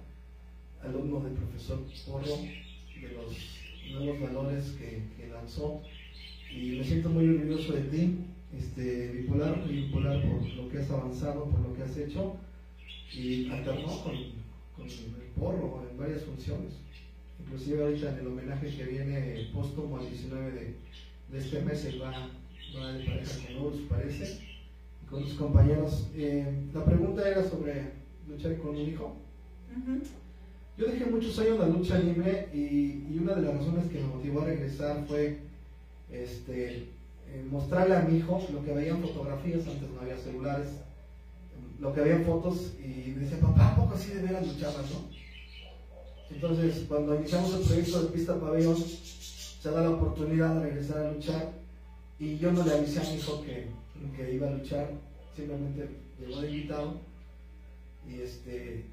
alumno 0.81 1.19
del 1.21 1.33
profesor 1.33 1.79
Porro, 2.05 2.37
de 2.37 3.09
los 3.13 3.35
nuevos 3.91 4.21
valores 4.21 4.71
que, 4.79 5.03
que 5.17 5.27
lanzó. 5.29 5.81
Y 6.51 6.77
me 6.77 6.83
siento 6.83 7.09
muy 7.09 7.27
orgulloso 7.27 7.73
de 7.73 7.81
ti 7.81 8.17
este, 8.57 9.11
bipolar, 9.11 9.67
bipolar 9.67 10.21
por 10.21 10.43
lo 10.55 10.69
que 10.69 10.77
has 10.77 10.89
avanzado, 10.89 11.45
por 11.49 11.59
lo 11.59 11.75
que 11.75 11.83
has 11.83 11.97
hecho, 11.97 12.37
y 13.13 13.49
alternó 13.49 14.03
con, 14.03 14.15
con 14.75 14.87
el 14.87 15.31
porro 15.37 15.85
en 15.89 15.97
varias 15.97 16.23
funciones. 16.23 16.73
Inclusive 17.39 17.83
ahorita 17.83 18.09
en 18.09 18.19
el 18.19 18.27
homenaje 18.27 18.75
que 18.75 18.83
viene 18.83 19.49
póstumo 19.53 19.97
al 19.97 20.09
19 20.09 20.51
de, 20.51 20.75
de 21.31 21.37
este 21.37 21.61
mes, 21.61 21.85
él 21.85 22.01
va, 22.01 22.11
va 22.11 22.93
de 22.93 23.05
pareja 23.05 23.47
con 23.47 23.65
Urs, 23.65 23.77
parece, 23.89 24.39
con 25.09 25.23
sus 25.23 25.33
compañeros. 25.33 26.07
Eh, 26.15 26.45
la 26.73 26.83
pregunta 26.83 27.27
era 27.27 27.43
sobre 27.47 27.91
luchar 28.27 28.57
con 28.57 28.75
un 28.75 28.81
hijo. 28.81 29.15
Yo 30.77 30.85
dejé 30.85 31.05
muchos 31.05 31.37
años 31.39 31.59
la 31.59 31.67
lucha 31.67 31.99
libre 31.99 32.49
y, 32.53 33.05
y, 33.09 33.19
una 33.21 33.33
de 33.33 33.41
las 33.41 33.55
razones 33.55 33.91
que 33.91 33.99
me 33.99 34.07
motivó 34.07 34.41
a 34.41 34.45
regresar 34.45 35.05
fue 35.07 35.39
este, 36.11 36.87
eh, 37.29 37.45
mostrarle 37.49 37.95
a 37.95 38.01
mi 38.01 38.17
hijo 38.19 38.41
lo 38.53 38.63
que 38.63 38.73
veían 38.73 39.01
fotografías, 39.01 39.67
antes 39.67 39.89
no 39.89 40.01
había 40.01 40.17
celulares, 40.17 40.67
lo 41.79 41.93
que 41.93 42.01
veían 42.01 42.23
fotos 42.25 42.73
y 42.79 43.11
me 43.11 43.23
decía, 43.23 43.39
papá, 43.39 43.69
¿a 43.69 43.75
poco 43.75 43.95
así 43.95 44.11
de 44.11 44.21
veras 44.21 44.47
luchabas, 44.47 44.89
no? 44.91 45.26
Entonces, 46.29 46.85
cuando 46.87 47.15
iniciamos 47.15 47.53
el 47.53 47.61
proyecto 47.61 48.03
de 48.03 48.09
Pista 48.09 48.39
Pabellón, 48.39 48.77
se 48.77 49.71
da 49.71 49.81
la 49.81 49.91
oportunidad 49.91 50.55
de 50.55 50.69
regresar 50.69 50.97
a 51.05 51.11
luchar. 51.11 51.51
Y 52.19 52.37
yo 52.37 52.51
no 52.51 52.63
le 52.65 52.73
avisé 52.73 52.99
a 52.99 53.03
mi 53.03 53.15
hijo 53.15 53.43
que, 53.43 54.33
iba 54.33 54.47
a 54.47 54.51
luchar, 54.51 54.91
simplemente 55.35 55.89
llegó 56.19 56.41
de 56.41 56.51
invitado. 56.51 56.99
Y, 58.07 58.21
este, 58.21 58.85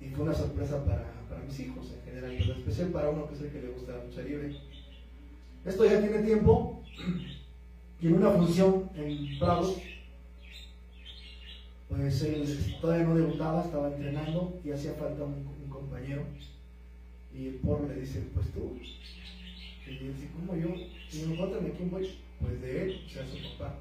y 0.00 0.08
fue 0.10 0.24
una 0.24 0.34
sorpresa 0.34 0.84
para, 0.84 1.04
para 1.28 1.42
mis 1.42 1.58
hijos 1.60 1.92
en 1.92 2.02
general, 2.04 2.36
pero 2.38 2.58
especial 2.58 2.88
para 2.88 3.10
uno 3.10 3.28
que 3.28 3.34
es 3.34 3.40
el 3.42 3.50
que 3.50 3.62
le 3.62 3.68
gusta 3.68 3.96
la 3.96 4.04
lucha 4.04 4.22
libre. 4.22 4.56
Esto 5.64 5.84
ya 5.84 6.00
tiene 6.00 6.18
tiempo, 6.18 6.82
y 8.00 8.06
en 8.06 8.14
una 8.14 8.30
función 8.30 8.90
en 8.94 9.38
Prados, 9.38 9.76
pues 11.88 12.22
él 12.22 12.76
todavía 12.80 13.06
no 13.06 13.14
debutaba, 13.14 13.64
estaba 13.64 13.88
entrenando 13.88 14.60
y 14.64 14.70
hacía 14.70 14.94
falta 14.94 15.24
un, 15.24 15.54
compañero. 15.70 16.22
Y 17.36 17.48
el 17.48 17.54
porro 17.56 17.88
le 17.88 18.00
dice, 18.00 18.22
pues 18.34 18.46
tú. 18.52 18.78
Y 19.86 19.90
él 19.90 20.14
dice, 20.14 20.30
¿cómo 20.34 20.56
yo? 20.56 20.68
Y 21.12 21.26
me 21.26 21.36
¿de 21.36 21.72
quién 21.72 21.90
voy? 21.90 22.10
Pues 22.40 22.60
de 22.60 22.82
él, 22.82 23.00
o 23.06 23.08
sea, 23.10 23.26
su 23.26 23.58
papá. 23.58 23.76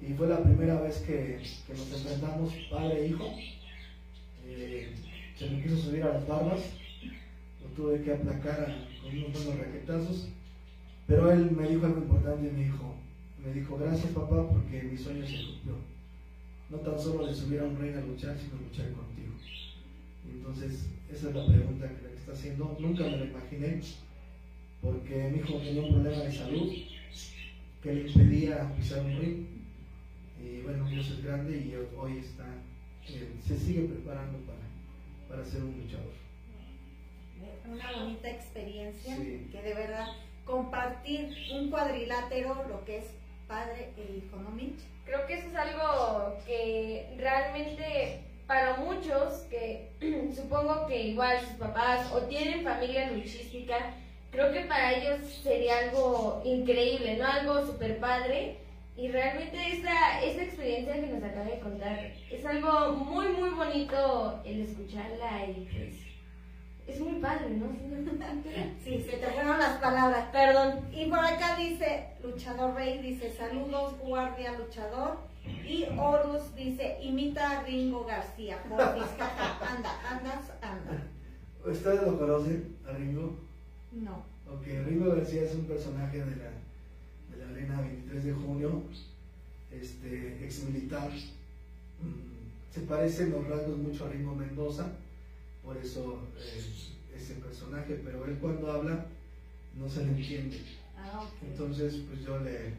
Y 0.00 0.12
fue 0.14 0.28
la 0.28 0.42
primera 0.42 0.80
vez 0.80 0.98
que, 0.98 1.40
que 1.66 1.74
nos 1.74 1.92
enfrentamos, 1.92 2.52
padre 2.70 3.04
e 3.04 3.08
hijo. 3.08 3.32
Eh, 4.46 4.92
se 5.38 5.50
me 5.50 5.62
quiso 5.62 5.76
subir 5.76 6.02
a 6.02 6.14
las 6.14 6.26
barbas, 6.26 6.60
lo 7.62 7.68
tuve 7.76 8.02
que 8.02 8.12
aplacar 8.12 8.86
con 9.02 9.16
unos 9.16 9.44
buenos 9.44 9.66
raquetazos. 9.66 10.28
Pero 11.06 11.32
él 11.32 11.50
me 11.52 11.68
dijo 11.68 11.86
algo 11.86 11.98
importante, 11.98 12.50
me 12.50 12.64
dijo, 12.64 12.94
me 13.44 13.52
dijo, 13.52 13.76
gracias 13.76 14.12
papá 14.12 14.48
porque 14.48 14.82
mi 14.82 14.96
sueño 14.96 15.26
se 15.26 15.44
cumplió. 15.44 15.76
No 16.70 16.78
tan 16.78 16.98
solo 16.98 17.26
de 17.26 17.34
subir 17.34 17.60
a 17.60 17.64
un 17.64 17.78
rey 17.78 17.92
a 17.92 18.00
luchar, 18.00 18.36
sino 18.38 18.60
luchar 18.60 18.92
contigo. 18.92 19.34
entonces, 20.32 20.86
esa 21.12 21.28
es 21.28 21.34
la 21.34 21.46
pregunta 21.46 21.88
que 21.88 22.08
le 22.08 22.11
está 22.22 22.32
haciendo. 22.32 22.76
Nunca 22.78 23.04
me 23.04 23.16
lo 23.16 23.24
imaginé, 23.24 23.80
porque 24.80 25.28
mi 25.30 25.38
hijo 25.38 25.58
tenía 25.58 25.82
un 25.82 25.92
problema 25.92 26.22
de 26.22 26.32
salud 26.32 26.72
que 27.82 27.92
le 27.92 28.08
impedía 28.08 28.72
pisar 28.76 29.00
un 29.00 29.18
ring. 29.18 29.46
Y 30.40 30.60
bueno, 30.62 30.88
Dios 30.88 31.08
es 31.10 31.24
grande 31.24 31.56
y 31.56 31.74
hoy 31.96 32.18
está, 32.18 32.46
eh, 33.08 33.32
se 33.44 33.58
sigue 33.58 33.82
preparando 33.82 34.38
para, 34.40 34.60
para 35.28 35.44
ser 35.44 35.62
un 35.62 35.76
luchador. 35.82 36.12
Una 37.68 37.92
bonita 37.92 38.30
experiencia 38.30 39.16
que 39.16 39.62
de 39.62 39.74
verdad 39.74 40.06
compartir 40.44 41.34
un 41.52 41.70
cuadrilátero, 41.70 42.66
lo 42.68 42.84
que 42.84 42.98
es 42.98 43.04
padre 43.48 43.90
e 43.96 44.18
hijo, 44.18 44.36
¿no, 44.36 44.50
Creo 45.04 45.26
que 45.26 45.34
eso 45.34 45.48
es 45.48 45.56
algo 45.56 46.38
que 46.46 47.14
realmente 47.18 48.20
para 48.52 48.76
muchos, 48.76 49.46
que 49.48 49.88
supongo 50.36 50.86
que 50.86 51.08
igual 51.08 51.40
sus 51.40 51.56
papás 51.56 52.12
o 52.12 52.20
tienen 52.24 52.62
familia 52.62 53.10
luchística, 53.10 53.94
creo 54.30 54.52
que 54.52 54.60
para 54.66 54.92
ellos 54.92 55.26
sería 55.42 55.78
algo 55.78 56.42
increíble, 56.44 57.16
¿no? 57.16 57.26
Algo 57.26 57.64
súper 57.64 57.98
padre. 57.98 58.58
Y 58.94 59.08
realmente 59.08 59.56
esa, 59.72 60.22
esa 60.22 60.42
experiencia 60.42 61.00
que 61.00 61.06
nos 61.06 61.24
acaba 61.24 61.46
de 61.46 61.60
contar 61.60 62.12
es 62.30 62.44
algo 62.44 62.92
muy, 62.92 63.28
muy 63.28 63.48
bonito 63.50 64.42
el 64.44 64.60
escucharla 64.60 65.46
y 65.46 65.66
pues 65.72 65.96
es 66.86 67.00
muy 67.00 67.20
padre, 67.20 67.48
¿no? 67.52 67.72
Sí, 68.84 69.00
se 69.00 69.16
te 69.16 69.26
fueron 69.28 69.58
las 69.58 69.78
palabras. 69.78 70.28
Perdón. 70.30 70.80
Y 70.92 71.06
por 71.06 71.20
acá 71.20 71.56
dice, 71.56 72.08
luchador 72.22 72.74
rey, 72.74 72.98
dice, 72.98 73.30
saludos, 73.30 73.98
guardia 74.00 74.52
luchador. 74.58 75.31
Y 75.44 75.86
Horus 75.98 76.54
dice, 76.54 76.98
imita 77.02 77.60
a 77.60 77.62
Ringo 77.62 78.04
García. 78.04 78.62
anda, 78.70 80.10
andas, 80.10 80.52
anda. 80.60 81.06
¿Ustedes 81.64 82.02
lo 82.02 82.18
conocen, 82.18 82.76
a 82.86 82.92
Ringo? 82.92 83.36
No. 83.92 84.24
Ok, 84.52 84.66
Ringo 84.86 85.14
García 85.14 85.42
es 85.42 85.54
un 85.54 85.64
personaje 85.64 86.18
de 86.18 86.36
la, 86.36 86.50
de 87.30 87.36
la 87.44 87.50
arena 87.50 87.80
23 87.80 88.24
de 88.24 88.32
junio, 88.32 88.82
este, 89.70 90.44
ex 90.44 90.64
militar. 90.64 91.10
Mm, 91.10 92.72
se 92.74 92.80
parece 92.82 93.24
en 93.24 93.30
los 93.32 93.46
rasgos 93.48 93.78
mucho 93.78 94.04
a 94.04 94.08
Ringo 94.08 94.34
Mendoza 94.34 94.86
por 95.64 95.76
eso 95.76 96.18
eh, 96.38 97.16
ese 97.16 97.34
personaje, 97.34 98.00
pero 98.04 98.24
él 98.26 98.38
cuando 98.40 98.70
habla 98.70 99.06
no 99.78 99.88
se 99.88 100.04
le 100.04 100.12
entiende. 100.12 100.60
Ah, 100.96 101.24
Entonces, 101.42 102.00
pues 102.08 102.24
yo 102.24 102.38
le, 102.40 102.74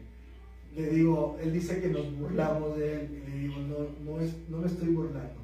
le 0.76 0.90
digo, 0.90 1.38
él 1.42 1.52
dice 1.52 1.80
que 1.80 1.88
nos 1.88 2.16
burlamos 2.18 2.76
de 2.76 2.94
él, 2.94 3.08
y 3.12 3.30
le 3.30 3.38
digo, 3.38 3.54
no, 3.60 4.12
no, 4.12 4.20
es, 4.20 4.32
no 4.48 4.58
me 4.58 4.66
estoy 4.66 4.88
burlando. 4.88 5.40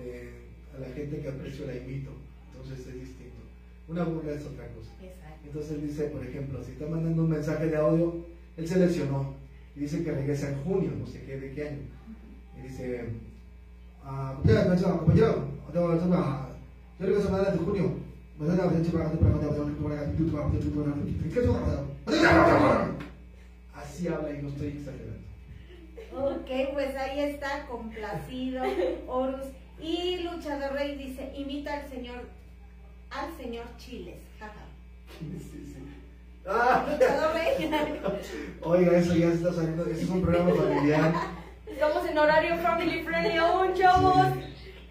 Eh, 0.00 0.30
a 0.76 0.80
la 0.80 0.88
gente 0.94 1.20
que 1.20 1.28
aprecio 1.28 1.66
la 1.66 1.76
invito, 1.76 2.10
entonces 2.52 2.86
es 2.86 2.94
distinto. 2.94 3.36
Una 3.88 4.04
burla 4.04 4.32
es 4.32 4.46
otra 4.46 4.66
cosa. 4.68 4.90
Entonces 5.44 5.72
él 5.72 5.86
dice, 5.86 6.04
por 6.04 6.24
ejemplo, 6.24 6.62
si 6.64 6.72
está 6.72 6.86
mandando 6.86 7.24
un 7.24 7.30
mensaje 7.30 7.66
de 7.66 7.76
audio, 7.76 8.24
él 8.56 8.68
seleccionó 8.68 9.34
y 9.76 9.80
dice 9.80 10.02
que 10.02 10.12
regresa 10.12 10.50
en 10.50 10.62
junio, 10.62 10.90
no 10.98 11.06
sé 11.06 11.22
qué, 11.24 11.38
de 11.38 11.52
qué 11.52 11.68
año. 11.68 11.78
Y 12.58 12.68
dice, 12.68 13.04
ah, 14.04 14.38
compañero, 14.98 15.44
yo 15.74 17.14
que 17.14 17.22
semana 17.22 17.50
de 17.50 17.58
junio. 17.58 18.08
Así 23.98 24.06
habla 24.06 24.30
y 24.30 24.42
no 24.42 24.48
estoy 24.50 24.68
exagerando. 24.68 25.18
Ok, 26.14 26.72
pues 26.72 26.96
ahí 26.96 27.18
está, 27.18 27.66
complacido, 27.66 28.62
Horus. 29.08 29.46
Y 29.82 30.18
Luchador 30.18 30.72
Rey 30.72 30.94
dice, 30.96 31.32
imita 31.36 31.74
al 31.74 31.90
señor, 31.90 32.20
al 33.10 33.36
señor 33.36 33.64
Chiles. 33.76 34.18
Sí, 35.18 35.40
sí. 35.50 35.84
Ah. 36.46 36.86
Luchador 36.88 37.34
Rey. 37.34 37.70
Oiga, 38.62 38.98
eso 38.98 39.16
ya 39.16 39.30
se 39.30 39.34
está 39.34 39.52
saliendo, 39.52 39.84
ese 39.86 40.02
es 40.02 40.08
un 40.10 40.22
programa 40.22 40.54
familiar. 40.54 41.14
Estamos 41.66 42.08
en 42.08 42.18
horario 42.18 42.56
family 42.58 43.02
friendly 43.02 43.36
aún, 43.36 43.74
chavos. 43.74 44.28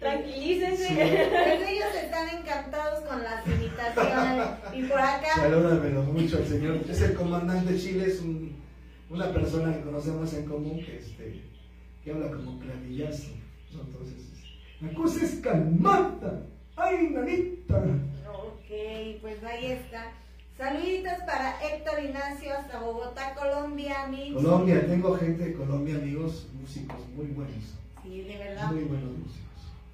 Tranquilícense. 0.00 0.86
Pues 0.86 1.70
ellos 1.70 1.94
están 2.04 2.28
encantados 2.38 3.00
con 3.06 3.22
las 3.22 3.46
imitaciones. 3.46 4.48
Y 4.74 4.82
por 4.82 5.00
acá. 5.00 5.34
Salúdamelo 5.34 6.02
mucho 6.02 6.36
al 6.36 6.46
señor. 6.46 6.80
Es 6.90 7.00
el 7.00 7.14
comandante 7.14 7.78
Chile, 7.78 8.06
es 8.06 8.20
un, 8.20 8.67
una 9.10 9.32
persona 9.32 9.74
que 9.74 9.82
conocemos 9.82 10.32
en 10.34 10.44
común 10.46 10.84
que, 10.84 10.98
este, 10.98 11.40
que 12.04 12.12
habla 12.12 12.30
como 12.30 12.58
clavillazo. 12.58 13.30
Entonces, 13.72 14.24
La 14.80 14.94
cosa 14.94 15.24
es 15.24 15.40
calmada. 15.40 16.46
¡Ay, 16.76 17.10
nanita! 17.10 17.78
Ok, 18.32 19.20
pues 19.20 19.42
ahí 19.42 19.72
está. 19.72 20.12
Saluditos 20.56 21.12
para 21.26 21.56
Héctor 21.62 22.04
Ignacio 22.04 22.52
hasta 22.52 22.80
Bogotá, 22.80 23.34
Colombia, 23.34 24.06
Mitch. 24.08 24.34
Colombia, 24.34 24.86
tengo 24.86 25.16
gente 25.16 25.44
de 25.44 25.52
Colombia, 25.54 25.96
amigos, 25.96 26.48
músicos 26.60 26.98
muy 27.14 27.26
buenos. 27.26 27.74
Sí, 28.02 28.22
de 28.22 28.38
verdad. 28.38 28.72
Muy 28.72 28.84
buenos 28.84 29.10
músicos. 29.18 29.47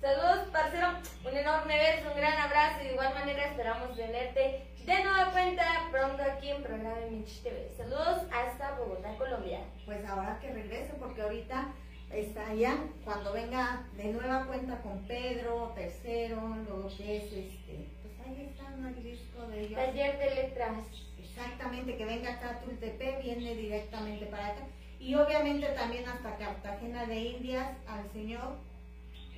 Saludos, 0.05 0.49
parcero. 0.53 0.89
Un 1.25 1.35
enorme 1.35 1.79
beso, 1.79 2.11
un 2.11 2.17
gran 2.19 2.39
abrazo 2.39 2.83
y 2.83 2.89
de 2.89 2.93
igual 2.93 3.15
manera 3.15 3.47
esperamos 3.47 3.97
tenerte 3.97 4.67
de 4.85 5.03
nueva 5.03 5.33
cuenta 5.33 5.65
pronto 5.91 6.23
aquí 6.23 6.51
en 6.51 6.63
programa 6.63 6.97
Mitch 7.11 7.43
TV. 7.43 7.73
Saludos 7.75 8.19
hasta 8.31 8.73
Bogotá, 8.73 9.17
Colombia. 9.17 9.61
Pues 9.87 10.05
ahora 10.05 10.39
que 10.43 10.53
regrese, 10.53 10.93
porque 11.01 11.23
ahorita 11.23 11.73
está 12.11 12.51
allá, 12.51 12.77
cuando 13.03 13.33
venga 13.33 13.87
de 13.97 14.13
nueva 14.13 14.47
cuenta 14.47 14.77
con 14.83 15.07
Pedro, 15.07 15.73
tercero, 15.75 16.55
luego 16.69 16.91
que 16.99 17.17
es 17.17 17.33
este, 17.33 17.89
pues 18.03 18.15
ahí 18.27 18.51
está 18.51 18.69
¿no? 18.77 18.89
el 18.89 19.03
disco 19.03 19.47
de 19.47 19.61
ellos. 19.63 19.81
Taller 19.81 20.19
de 20.19 20.35
letras. 20.35 20.87
Exactamente, 21.19 21.97
que 21.97 22.05
venga 22.05 22.35
acá 22.35 22.51
a 22.51 22.61
Tultepec, 22.61 23.23
viene 23.23 23.55
directamente 23.55 24.27
para 24.27 24.49
acá. 24.49 24.67
Y 25.01 25.15
obviamente 25.15 25.67
también 25.69 26.07
hasta 26.07 26.37
Cartagena 26.37 27.07
de 27.07 27.17
Indias 27.17 27.71
al 27.87 28.13
señor. 28.13 28.74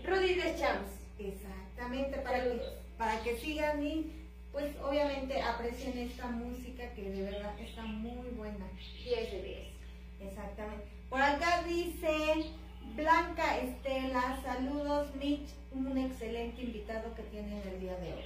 Rudy 0.07 0.35
Deschamps. 0.35 0.91
Exactamente, 1.19 2.19
para 2.19 2.43
que, 2.43 2.61
para 2.99 3.23
que 3.23 3.37
sigan 3.39 3.85
y 3.85 4.13
pues 4.53 4.75
obviamente 4.83 5.41
aprecien 5.43 5.99
esta 5.99 6.27
música 6.29 6.91
que 6.95 7.03
de 7.11 7.23
verdad 7.23 7.59
está 7.61 7.83
muy 7.83 8.29
buena. 8.31 8.67
10 9.05 9.33
de 9.33 9.43
10. 9.43 10.31
Exactamente. 10.31 10.85
Por 11.11 11.21
acá 11.21 11.63
dice 11.65 12.47
Blanca 12.95 13.59
Estela, 13.59 14.41
saludos 14.43 15.15
Mitch, 15.17 15.49
un 15.73 15.99
excelente 15.99 16.63
invitado 16.63 17.15
que 17.15 17.23
tienen 17.25 17.61
el 17.71 17.81
día 17.81 17.97
de 17.97 18.15
hoy. 18.15 18.25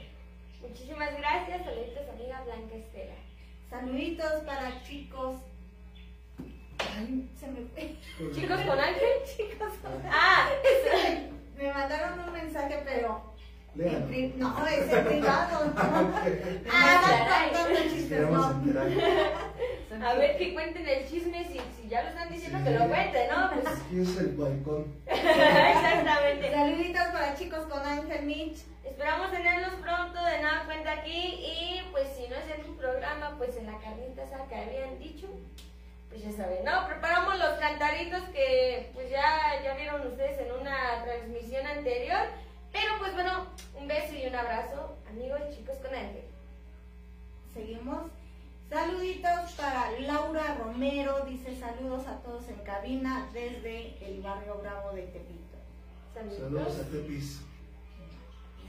Muchísimas 0.63 1.17
gracias. 1.17 1.65
Saluditos, 1.65 2.09
amiga 2.09 2.43
Blanca 2.45 2.75
Estela. 2.77 3.15
Saluditos 3.69 4.33
para 4.45 4.83
chicos. 4.85 5.37
Ay, 6.79 7.29
se 7.39 7.47
me 7.49 7.61
fue. 7.69 7.97
Chicos 8.33 8.61
con 8.61 8.79
Ángel. 8.79 9.09
Chicos, 9.37 9.73
Ah, 10.11 10.49
me 11.61 11.73
mandaron 11.73 12.21
un 12.21 12.33
mensaje, 12.33 12.83
pero 12.85 13.23
en 13.77 13.81
Léalo. 13.83 14.07
pri- 14.07 14.35
no, 14.37 14.67
es 14.67 14.93
en 14.93 15.05
privado. 15.07 15.65
¿no? 15.67 15.73
Ah, 16.73 17.01
Ah, 17.03 17.49
contando 17.53 17.81
chistes, 17.95 18.31
no. 18.31 18.45
a 20.07 20.15
ver 20.15 20.37
que 20.39 20.55
cuenten 20.55 20.87
el 20.89 21.07
chisme. 21.09 21.45
Si, 21.45 21.61
si 21.81 21.89
ya 21.89 22.03
lo 22.03 22.09
están 22.09 22.31
diciendo, 22.33 22.59
que 22.65 22.71
lo 22.79 22.87
cuenten, 22.89 23.29
¿no? 23.31 23.51
Pues, 23.53 23.75
¿Quién 23.89 24.03
es 24.03 24.17
el 24.19 24.29
balcón? 24.37 24.95
exactamente. 25.07 26.51
Saluditos 26.53 27.07
para 27.13 27.35
chicos 27.37 27.67
con 27.67 27.81
Ángel 27.85 28.25
Mitch. 28.25 28.59
Esperamos 28.85 29.31
tenerlos 29.31 29.75
pronto 29.75 30.25
de 30.25 30.41
nada 30.43 30.65
cuenta 30.67 30.93
aquí 30.93 31.13
y 31.45 31.83
pues 31.93 32.09
si 32.17 32.29
no 32.29 32.37
es 32.37 32.49
en 32.59 32.69
un 32.71 32.77
programa, 32.77 33.35
pues 33.39 33.57
en 33.57 33.67
la 33.67 33.79
carnita 33.79 34.23
esa 34.25 34.47
que 34.47 34.55
habían 34.57 34.99
dicho, 34.99 35.27
pues 36.11 36.23
ya 36.23 36.33
saben, 36.33 36.65
¿no? 36.65 36.87
Preparamos 36.89 37.39
los 37.39 37.59
cantaritos 37.59 38.23
que 38.31 38.91
pues 38.93 39.09
ya, 39.11 39.63
ya 39.63 39.75
vieron 39.77 40.05
ustedes 40.07 40.41
en 40.41 40.53
una 40.61 41.05
transmisión 41.05 41.65
anterior, 41.65 42.27
pero 42.73 42.99
pues 42.99 43.15
bueno, 43.15 43.47
un 43.79 43.87
beso 43.87 44.15
y 44.15 44.27
un 44.27 44.35
abrazo, 44.35 44.99
amigos 45.09 45.41
y 45.49 45.57
chicos 45.57 45.79
con 45.79 45.95
Ángel. 45.95 46.25
Seguimos. 47.55 48.11
Saluditos 48.69 49.53
para 49.57 49.91
Laura 50.01 50.55
Romero, 50.55 51.25
dice 51.27 51.57
saludos 51.57 52.07
a 52.07 52.23
todos 52.23 52.49
en 52.49 52.59
cabina 52.59 53.29
desde 53.33 53.97
el 54.07 54.21
barrio 54.21 54.59
Bravo 54.61 54.93
de 54.93 55.03
Tepito. 55.03 55.59
Saludos. 56.15 56.39
Saludos 56.39 56.79
a 56.79 56.91
Tepis. 56.91 57.41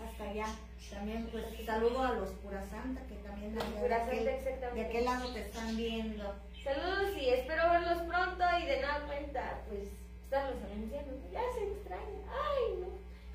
Hasta 0.04 0.24
allá. 0.24 0.46
También 0.90 1.28
pues 1.32 1.46
saludo 1.66 2.04
a 2.04 2.14
los 2.14 2.30
Pura 2.30 2.64
Santa 2.68 3.02
que 3.08 3.16
también 3.16 3.54
de, 3.54 3.60
exactamente. 3.62 4.74
de 4.74 4.86
aquel 4.86 5.06
lado 5.06 5.32
te 5.34 5.42
están 5.42 5.78
viendo. 5.78 6.36
Saludos 6.64 7.18
y 7.18 7.30
espero 7.30 7.72
verlos 7.72 8.04
pronto 8.04 8.44
y 8.62 8.66
de 8.66 8.82
nada 8.82 9.06
cuenta, 9.08 9.62
pues 9.68 9.90
estarlos 10.24 10.64
anunciando. 10.64 11.14
Ya 11.32 11.42
se 11.54 11.64
extraña, 11.64 12.20
ay 12.30 12.78
no. 12.80 12.88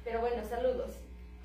Pero 0.04 0.20
bueno, 0.20 0.44
saludos. 0.48 0.92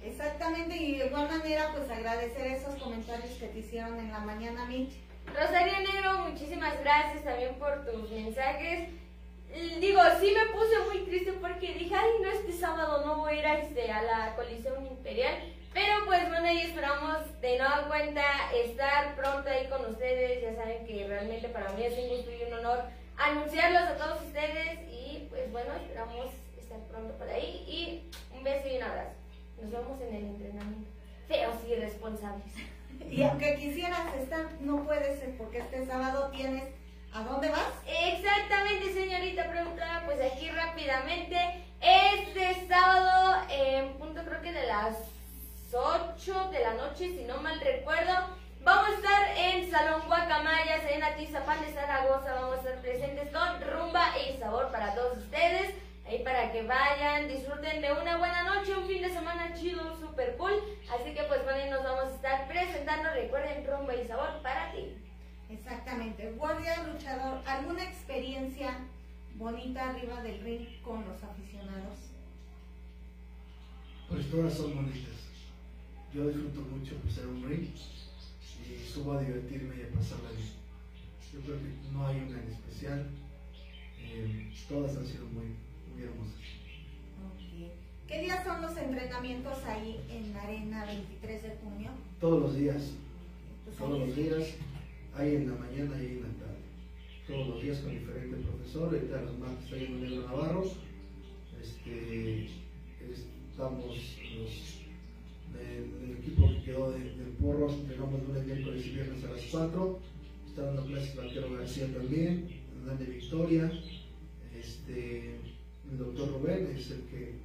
Exactamente, 0.04 0.76
y 0.76 0.98
de 0.98 1.08
igual 1.08 1.28
manera 1.28 1.72
pues 1.74 1.90
agradecer 1.90 2.48
esos 2.48 2.76
comentarios 2.76 3.32
que 3.40 3.48
te 3.48 3.60
hicieron 3.60 3.98
en 4.00 4.12
la 4.12 4.20
mañana, 4.20 4.66
Mitch. 4.66 4.94
Rosario 5.28 5.74
Negro, 5.80 6.20
muchísimas 6.30 6.80
gracias 6.82 7.24
también 7.24 7.56
por 7.56 7.86
tus 7.86 8.10
mensajes. 8.12 8.90
Digo, 9.80 10.00
sí 10.20 10.34
me 10.34 10.54
puse 10.54 10.80
muy 10.88 11.06
triste 11.06 11.34
porque 11.34 11.74
dije, 11.74 11.96
ay, 11.96 12.10
no, 12.22 12.30
este 12.30 12.54
sábado 12.54 13.06
no 13.06 13.18
voy 13.18 13.34
a 13.34 13.40
ir 13.40 13.46
a, 13.46 13.60
este, 13.60 13.92
a 13.92 14.02
la 14.04 14.36
Colisión 14.36 14.86
Imperial. 14.86 15.36
Pero 15.74 16.06
pues 16.06 16.28
bueno, 16.28 16.48
ahí 16.48 16.62
esperamos 16.62 17.40
de 17.40 17.58
nueva 17.58 17.88
cuenta 17.88 18.24
estar 18.54 19.16
pronto 19.16 19.50
ahí 19.50 19.68
con 19.68 19.86
ustedes. 19.86 20.42
Ya 20.42 20.56
saben 20.56 20.86
que 20.86 21.08
realmente 21.08 21.48
para 21.50 21.72
mí 21.72 21.84
es 21.84 21.98
un 21.98 22.10
gusto 22.10 22.32
y 22.32 22.44
un 22.44 22.60
honor 22.60 22.84
anunciarlos 23.18 23.84
a 23.84 23.96
todos 23.96 24.22
ustedes. 24.24 24.80
Y 24.90 25.28
pues 25.30 25.52
bueno, 25.52 25.74
esperamos 25.76 26.28
estar 26.60 26.80
pronto 26.90 27.14
por 27.18 27.30
ahí. 27.30 27.64
Y 27.68 28.12
un 28.36 28.44
beso 28.44 28.68
y 28.68 28.78
un 28.78 28.84
abrazo. 28.84 29.16
Nos 29.62 29.72
vemos 29.72 30.02
en 30.02 30.16
el 30.16 30.24
entrenamiento. 30.26 30.90
Feos 31.28 31.56
y 31.68 31.74
irresponsables. 31.74 32.54
Y 33.10 33.24
aunque 33.24 33.56
quisieras 33.56 34.14
estar, 34.16 34.46
no 34.60 34.84
puede 34.84 35.18
ser 35.18 35.38
porque 35.38 35.60
este 35.60 35.86
sábado 35.86 36.30
tienes... 36.32 36.64
¿A 37.14 37.24
dónde 37.24 37.50
vas? 37.50 37.74
Exactamente, 37.86 38.94
señorita 38.94 39.50
preguntaba, 39.50 40.04
pues 40.06 40.22
aquí 40.22 40.50
rápidamente. 40.50 41.38
Este 41.82 42.68
sábado, 42.70 43.44
en 43.50 43.94
punto 43.96 44.24
creo 44.24 44.42
que 44.42 44.54
de 44.54 44.66
las 44.66 44.96
8 45.74 46.50
de 46.52 46.60
la 46.60 46.74
noche, 46.74 47.18
si 47.18 47.24
no 47.24 47.38
mal 47.38 47.60
recuerdo, 47.62 48.12
vamos 48.62 48.90
a 48.90 48.94
estar 48.96 49.38
en 49.38 49.72
Salón 49.72 50.02
Guacamayas, 50.06 50.84
en 50.90 51.02
Atizapán 51.02 51.62
de 51.62 51.72
Zaragoza. 51.72 52.34
Vamos 52.34 52.56
a 52.56 52.60
estar 52.60 52.82
presentes 52.82 53.30
con 53.32 53.62
rumba 53.62 54.12
y 54.18 54.38
sabor 54.38 54.70
para 54.72 54.94
todos 54.94 55.18
ustedes. 55.18 55.74
Ahí 56.06 56.24
para 56.24 56.52
que 56.52 56.64
vayan, 56.64 57.30
disfruten 57.30 57.82
de 57.82 57.94
una 57.94 58.18
buena 58.18 58.44
noche, 58.44 58.76
un 58.76 58.86
fin 58.86 59.02
de 59.02 59.10
semana 59.14 59.54
chido, 59.54 59.98
super 59.98 60.36
cool. 60.36 60.54
Así 60.94 61.14
que 61.14 61.24
pues 61.24 61.44
bueno, 61.46 61.78
nos 61.78 61.84
vamos 61.86 62.12
a 62.12 62.16
estar 62.16 62.48
presentando. 62.50 63.10
Recuerden 63.12 63.66
rumba 63.66 63.96
y 63.96 64.06
sabor 64.06 64.42
para 64.42 64.74
ti. 64.74 64.94
Exactamente. 65.50 66.32
Guardia 66.34 66.84
luchador, 66.84 67.42
¿alguna 67.46 67.84
experiencia 67.84 68.78
bonita 69.36 69.90
arriba 69.90 70.22
del 70.22 70.42
ring 70.42 70.82
con 70.82 71.08
los 71.08 71.24
aficionados? 71.24 71.98
Pues 74.10 74.30
todas 74.30 74.54
son 74.54 74.76
bonitas. 74.76 75.21
Yo 76.14 76.28
disfruto 76.28 76.62
mucho 76.62 76.96
pisar 76.98 77.26
un 77.26 77.48
ring 77.48 77.68
y 78.68 78.86
subo 78.86 79.14
a 79.14 79.22
divertirme 79.22 79.76
y 79.78 79.84
a 79.84 79.98
pasarla 79.98 80.30
bien. 80.32 80.50
Yo 81.34 81.40
creo 81.40 81.58
que 81.58 81.94
no 81.94 82.06
hay 82.06 82.18
una 82.18 82.42
en 82.42 82.52
especial. 82.52 83.10
Eh, 83.98 84.52
todas 84.68 84.98
han 84.98 85.06
sido 85.06 85.26
muy, 85.28 85.56
muy 85.94 86.04
hermosas. 86.04 86.36
¿Qué 88.08 88.22
días 88.24 88.44
son 88.44 88.62
los 88.62 88.76
entrenamientos 88.76 89.64
ahí 89.64 90.02
en 90.10 90.34
la 90.34 90.42
Arena 90.44 90.86
23 90.86 91.44
de 91.44 91.56
junio? 91.64 91.92
Todos 92.20 92.42
los 92.42 92.56
días, 92.58 92.92
Pues 93.64 93.78
todos 93.78 94.00
los 94.00 94.14
días, 94.14 94.56
hay 95.16 95.36
en 95.36 95.50
la 95.50 95.56
mañana 95.56 95.96
y 96.04 96.08
en 96.08 96.24
la 96.24 96.46
tarde. 96.46 96.60
Todos 97.26 97.48
los 97.48 97.64
días 97.64 97.78
con 97.78 97.92
diferente 97.92 98.36
profesor. 98.36 98.94
Ahorita 98.94 99.22
los 99.22 99.40
martes 99.40 99.72
hay 99.72 99.86
en 99.86 100.02
Negro 100.02 100.28
Navarro. 100.28 100.66
Este, 101.62 102.50
estamos 103.50 103.86
los 103.86 104.81
del, 105.54 106.18
equipo 106.18 106.48
que 106.48 106.64
quedó 106.64 106.92
de, 106.92 107.00
del 107.00 107.34
Porro, 107.42 107.70
entrenamos 107.70 108.22
lunes, 108.28 108.46
miércoles 108.46 108.86
y 108.86 108.90
viernes 108.92 109.24
a 109.24 109.32
las 109.32 109.42
4. 109.52 110.00
Está 110.48 110.62
dando 110.64 110.86
clases 110.86 111.16
Vaquero 111.16 111.54
García 111.54 111.88
también, 111.94 112.50
Hernán 112.76 113.00
de 113.00 113.06
Victoria. 113.06 113.72
Este, 114.58 115.36
el 115.90 115.98
doctor 115.98 116.30
Rubén 116.30 116.74
es 116.76 116.92
el 116.92 117.02
que 117.04 117.36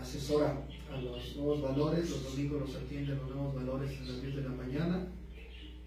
asesora 0.00 0.64
a 0.92 1.00
los 1.00 1.36
nuevos 1.36 1.62
valores, 1.62 2.10
los 2.10 2.24
domingos 2.24 2.60
los 2.60 2.76
atiende 2.76 3.14
los 3.14 3.30
nuevos 3.30 3.54
valores 3.54 3.98
a 3.98 4.04
las 4.04 4.22
10 4.22 4.36
de 4.36 4.42
la 4.42 4.50
mañana 4.50 5.06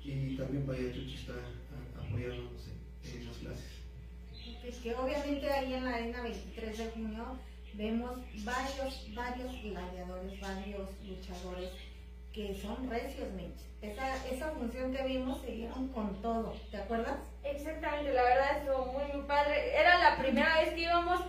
y 0.04 0.36
también 0.36 0.66
Payachuchi 0.66 1.16
está 1.16 1.34
apoyándonos 2.00 2.62
en, 2.68 3.20
en 3.20 3.28
las 3.28 3.38
clases. 3.38 3.66
Es 4.64 4.78
que 4.78 4.96
obviamente 4.96 5.50
ahí 5.50 5.74
en 5.74 5.86
la 5.86 5.96
Arena 5.96 6.24
23 6.24 6.78
de 6.78 6.90
junio 6.92 7.38
vemos 7.76 8.20
varios, 8.44 9.14
varios 9.14 9.62
gladiadores, 9.62 10.40
varios 10.40 10.90
luchadores 11.04 11.72
que 12.34 12.54
son 12.54 12.90
recios, 12.90 13.32
Mitch. 13.32 13.62
Esa, 13.82 14.26
esa 14.28 14.50
función 14.52 14.94
que 14.94 15.04
vimos 15.04 15.42
se 15.42 15.52
dieron 15.52 15.88
con 15.90 16.22
todo, 16.22 16.54
¿te 16.72 16.78
acuerdas? 16.78 17.18
Exactamente, 17.44 18.14
la 18.14 18.24
verdad 18.24 18.58
estuvo 18.58 18.86
muy, 18.88 19.04
muy 19.14 19.22
padre. 19.28 19.74
Era 19.78 19.98
la 20.00 20.18
primera 20.18 20.60
vez 20.60 20.74
que 20.74 20.82
íbamos. 20.82 21.22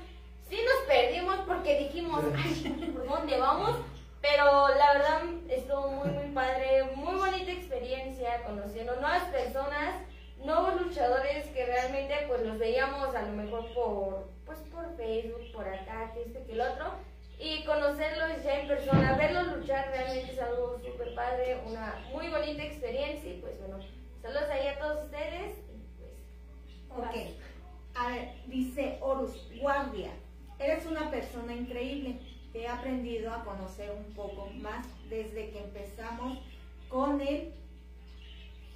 Sí 0.48 0.56
nos 0.64 0.86
perdimos 0.86 1.36
porque 1.46 1.78
dijimos, 1.78 2.24
ay, 2.36 2.92
¿por 2.94 3.06
dónde 3.06 3.38
vamos? 3.38 3.76
Pero 4.20 4.68
la 4.68 4.92
verdad 4.94 5.22
estuvo 5.48 5.90
muy, 5.90 6.08
muy 6.08 6.32
padre. 6.32 6.84
Muy 6.94 7.14
bonita 7.14 7.52
experiencia, 7.52 8.42
conociendo 8.44 8.94
nuevas 8.94 9.24
personas, 9.24 10.02
nuevos 10.44 10.80
luchadores 10.80 11.46
que 11.48 11.66
realmente 11.66 12.14
pues 12.26 12.42
los 12.42 12.58
veíamos 12.58 13.14
a 13.14 13.22
lo 13.22 13.32
mejor 13.32 13.72
por, 13.74 14.28
por 14.72 14.96
Facebook, 14.96 15.52
por 15.52 15.68
acá, 15.68 16.12
que 16.14 16.22
este, 16.22 16.44
que 16.44 16.52
el 16.52 16.60
otro. 16.60 16.94
y 17.38 17.64
conocerlos 17.64 18.42
ya 18.42 18.60
en 18.60 18.68
persona, 18.68 19.16
verlos 19.16 19.58
luchar 19.58 19.90
realmente 19.90 20.32
es 20.32 20.38
algo 20.40 20.78
súper 20.82 21.14
padre, 21.14 21.60
una 21.66 22.02
muy 22.10 22.28
bonita 22.28 22.64
experiencia 22.64 23.30
y 23.30 23.40
pues 23.40 23.58
bueno, 23.60 23.78
saludos 24.22 24.48
ahí 24.50 24.68
a 24.68 24.78
todos 24.78 25.04
ustedes. 25.04 25.56
Pues, 26.88 27.06
ok, 27.06 27.14
a 27.94 28.08
ver, 28.08 28.28
dice 28.46 28.98
Horus, 29.02 29.50
guardia, 29.60 30.12
eres 30.58 30.86
una 30.86 31.10
persona 31.10 31.54
increíble, 31.54 32.18
te 32.52 32.62
he 32.62 32.68
aprendido 32.68 33.30
a 33.32 33.44
conocer 33.44 33.90
un 33.90 34.14
poco 34.14 34.48
más 34.54 34.86
desde 35.10 35.50
que 35.50 35.58
empezamos 35.58 36.38
con 36.88 37.20
el 37.20 37.52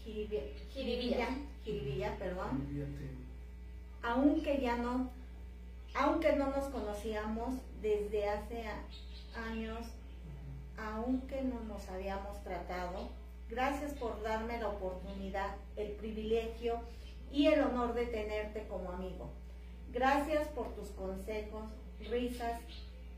jiribilla, 0.04 1.28
jiribilla, 1.64 2.16
perdón, 2.18 2.66
aunque 4.02 4.60
ya 4.60 4.76
no, 4.76 5.10
aunque 5.94 6.32
no 6.34 6.50
nos 6.50 6.64
conocíamos 6.66 7.54
desde 7.80 8.28
hace 8.28 8.64
años, 9.36 9.86
aunque 10.76 11.42
no 11.42 11.60
nos 11.60 11.88
habíamos 11.88 12.42
tratado, 12.42 13.10
gracias 13.48 13.92
por 13.94 14.22
darme 14.22 14.58
la 14.58 14.68
oportunidad, 14.68 15.56
el 15.76 15.92
privilegio 15.92 16.80
y 17.30 17.46
el 17.46 17.60
honor 17.62 17.94
de 17.94 18.06
tenerte 18.06 18.66
como 18.68 18.90
amigo. 18.90 19.30
Gracias 19.92 20.48
por 20.48 20.74
tus 20.74 20.88
consejos, 20.90 21.64
risas 22.08 22.60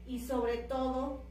y 0.06 0.20
sobre 0.20 0.58
todo 0.58 1.22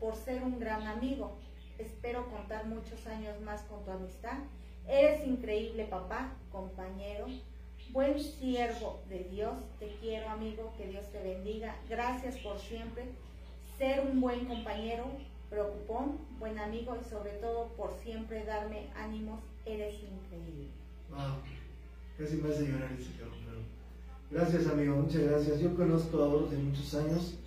por 0.00 0.16
ser 0.16 0.42
un 0.42 0.58
gran 0.58 0.86
amigo. 0.86 1.38
Espero 1.78 2.30
contar 2.30 2.66
muchos 2.66 3.06
años 3.06 3.40
más 3.42 3.62
con 3.62 3.84
tu 3.84 3.90
amistad. 3.90 4.38
Eres 4.86 5.26
increíble 5.26 5.84
papá, 5.84 6.32
compañero, 6.50 7.26
buen 7.96 8.20
siervo 8.20 9.00
de 9.08 9.26
Dios. 9.30 9.54
Te 9.80 9.96
quiero 10.02 10.28
amigo, 10.28 10.74
que 10.76 10.86
Dios 10.86 11.10
te 11.10 11.22
bendiga. 11.22 11.76
Gracias 11.88 12.36
por 12.36 12.58
siempre 12.58 13.04
ser 13.78 14.00
un 14.00 14.20
buen 14.20 14.44
compañero, 14.44 15.06
preocupón, 15.48 16.18
buen 16.38 16.58
amigo 16.58 16.94
y 17.00 17.08
sobre 17.08 17.30
todo 17.38 17.68
por 17.68 17.94
siempre 18.04 18.44
darme 18.44 18.90
ánimos. 18.96 19.40
Eres 19.64 19.94
increíble. 19.94 20.68
Wow, 21.08 21.40
casi 22.18 22.36
me 22.36 22.50
hace 22.50 22.66
llorar 22.66 22.92
ese 22.92 23.12
cabrón, 23.12 23.64
Gracias 24.30 24.66
amigo, 24.66 24.96
muchas 24.96 25.22
gracias. 25.22 25.60
Yo 25.60 25.74
conozco 25.74 26.18
a 26.18 26.28
Oro 26.28 26.48
de 26.48 26.58
muchos 26.58 26.94
años 26.96 27.38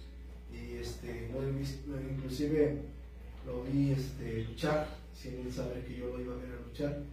y 0.52 0.78
este, 0.78 1.30
lo 1.32 1.44
he 1.44 1.52
visto, 1.52 1.92
inclusive 2.10 2.82
lo 3.46 3.62
vi 3.66 3.92
este, 3.92 4.46
luchar 4.46 4.88
sin 5.14 5.52
saber 5.52 5.86
que 5.86 5.96
yo 5.96 6.08
lo 6.08 6.20
iba 6.20 6.34
a 6.34 6.38
ver 6.38 6.54
a 6.54 6.68
luchar. 6.68 7.04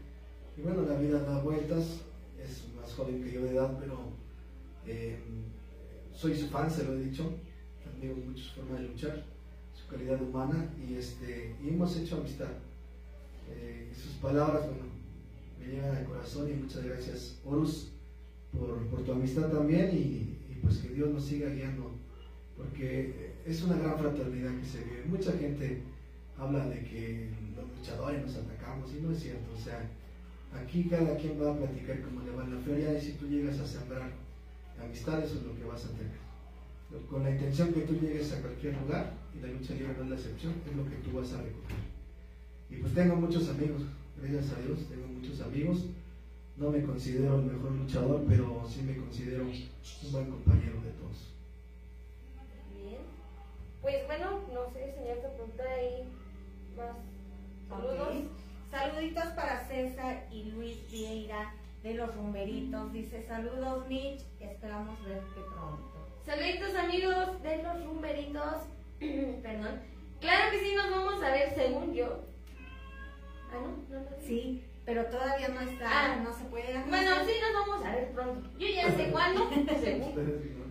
Y 0.57 0.63
bueno, 0.63 0.85
la 0.89 0.99
vida 0.99 1.21
da 1.21 1.43
vueltas, 1.43 2.01
es 2.47 2.65
más 2.81 2.93
joven 2.95 3.23
que 3.23 3.33
yo 3.33 3.43
de 3.43 3.51
edad, 3.51 3.77
pero 3.79 3.99
eh, 4.87 5.19
soy 6.15 6.37
su 6.37 6.49
fan, 6.49 6.71
se 6.71 6.85
lo 6.85 6.95
he 6.95 7.05
dicho, 7.05 7.33
admiro 7.87 8.17
mucho 8.17 8.43
su 8.43 8.61
forma 8.61 8.79
de 8.79 8.89
luchar, 8.89 9.25
su 9.75 9.87
calidad 9.89 10.21
humana 10.23 10.71
y, 10.89 10.95
este, 10.95 11.55
y 11.63 11.69
hemos 11.69 11.97
hecho 11.97 12.17
amistad. 12.17 12.51
Eh, 13.49 13.93
sus 13.95 14.13
palabras, 14.15 14.67
bueno, 14.67 14.85
me 15.59 15.67
llegan 15.67 15.97
al 15.97 16.05
corazón 16.05 16.51
y 16.51 16.55
muchas 16.55 16.85
gracias, 16.85 17.39
Horus 17.45 17.91
por, 18.91 19.03
tu 19.05 19.13
amistad 19.13 19.51
también 19.51 19.91
y, 19.93 20.33
pues 20.63 20.79
que 20.79 20.89
Dios 20.89 21.11
nos 21.11 21.25
siga 21.25 21.49
guiando, 21.51 21.93
porque 22.57 23.35
es 23.45 23.63
una 23.63 23.77
gran 23.77 23.99
fraternidad 23.99 24.59
que 24.59 24.67
se 24.67 24.83
vive. 24.83 25.05
Mucha 25.07 25.33
gente 25.33 25.83
habla 26.37 26.67
de 26.67 26.81
que 26.83 27.31
los 27.55 27.79
luchadores 27.79 28.23
nos 28.23 28.37
atacamos 28.37 28.91
y 28.93 29.01
no 29.01 29.13
es 29.13 29.21
cierto, 29.21 29.53
o 29.55 29.61
sea, 29.61 29.89
aquí 30.63 30.85
cada 30.85 31.17
quien 31.17 31.41
va 31.41 31.53
a 31.53 31.57
platicar 31.57 32.01
cómo 32.03 32.23
le 32.23 32.33
va 32.33 32.45
en 32.45 32.55
la 32.57 32.61
feria 32.61 32.97
y 32.97 33.01
si 33.01 33.13
tú 33.13 33.27
llegas 33.27 33.59
a 33.61 33.67
sembrar 33.67 34.11
amistad, 34.83 35.23
eso 35.23 35.37
es 35.37 35.43
lo 35.43 35.57
que 35.57 35.65
vas 35.65 35.85
a 35.85 35.89
tener. 35.89 36.27
Con 37.11 37.25
la 37.25 37.31
intención 37.31 37.73
que 37.73 37.81
tú 37.81 37.95
llegues 37.95 38.33
a 38.33 38.41
cualquier 38.41 38.77
lugar, 38.79 39.13
y 39.35 39.41
la 39.41 39.49
lucha 39.49 39.75
libre 39.75 39.95
no 39.99 40.05
es 40.05 40.11
la 40.11 40.17
excepción, 40.17 40.55
es 40.65 40.77
lo 40.77 40.85
que 40.85 40.97
tú 40.97 41.17
vas 41.19 41.33
a 41.33 41.43
recoger. 41.43 41.77
Y 42.71 42.77
pues 42.77 42.95
tengo 42.95 43.17
muchos 43.17 43.49
amigos, 43.49 43.83
gracias 44.21 44.53
a 44.53 44.61
Dios, 44.61 44.89
tengo 44.89 45.07
muchos 45.07 45.41
amigos 45.41 45.87
no 46.57 46.71
me 46.71 46.83
considero 46.83 47.37
el 47.37 47.43
mejor 47.43 47.73
luchador, 47.73 48.25
pero 48.27 48.65
sí 48.67 48.83
me 48.83 48.97
considero 48.97 49.45
un 49.45 50.13
buen 50.13 50.31
compañero 50.31 50.81
de 50.81 50.91
todos. 50.93 51.35
Bien. 52.75 53.01
Pues 53.83 54.07
bueno, 54.07 54.41
no 54.53 54.73
sé, 54.73 54.95
señor, 54.95 55.19
te 55.19 55.29
pregunta 55.29 55.63
ahí 55.65 56.09
más 56.77 56.97
saludos. 57.69 58.25
Saluditos 58.71 59.25
para 59.37 59.69
César 59.69 60.26
de 61.87 61.95
los 61.95 62.15
rumberitos. 62.15 62.93
Dice 62.93 63.23
saludos 63.23 63.87
Mitch, 63.89 64.23
esperamos 64.41 65.03
verte 65.05 65.41
pronto. 65.53 66.09
Saluditos 66.25 66.75
amigos 66.75 67.43
de 67.43 67.63
los 67.63 67.85
rumberitos. 67.85 68.63
Perdón. 68.99 69.81
Claro 70.21 70.51
que 70.51 70.59
sí 70.61 70.75
nos 70.75 70.91
vamos 70.91 71.23
a 71.23 71.31
ver 71.31 71.55
según 71.55 71.95
yo. 71.95 72.25
Ah, 73.53 73.61
no, 73.61 73.99
no, 73.99 74.01
no. 74.03 74.17
Sí 74.21 74.65
pero 74.85 75.05
todavía 75.07 75.49
no 75.49 75.61
está, 75.63 75.85
ah, 75.91 76.17
no 76.23 76.33
se 76.33 76.45
puede. 76.45 76.81
Bueno, 76.87 77.11
sí 77.27 77.33
nos 77.41 77.67
vamos 77.67 77.85
a 77.85 77.93
ver 77.93 78.13
pronto. 78.13 78.49
Yo 78.57 78.69
ya 78.69 78.89
sé 78.93 79.11
cuándo, 79.11 79.51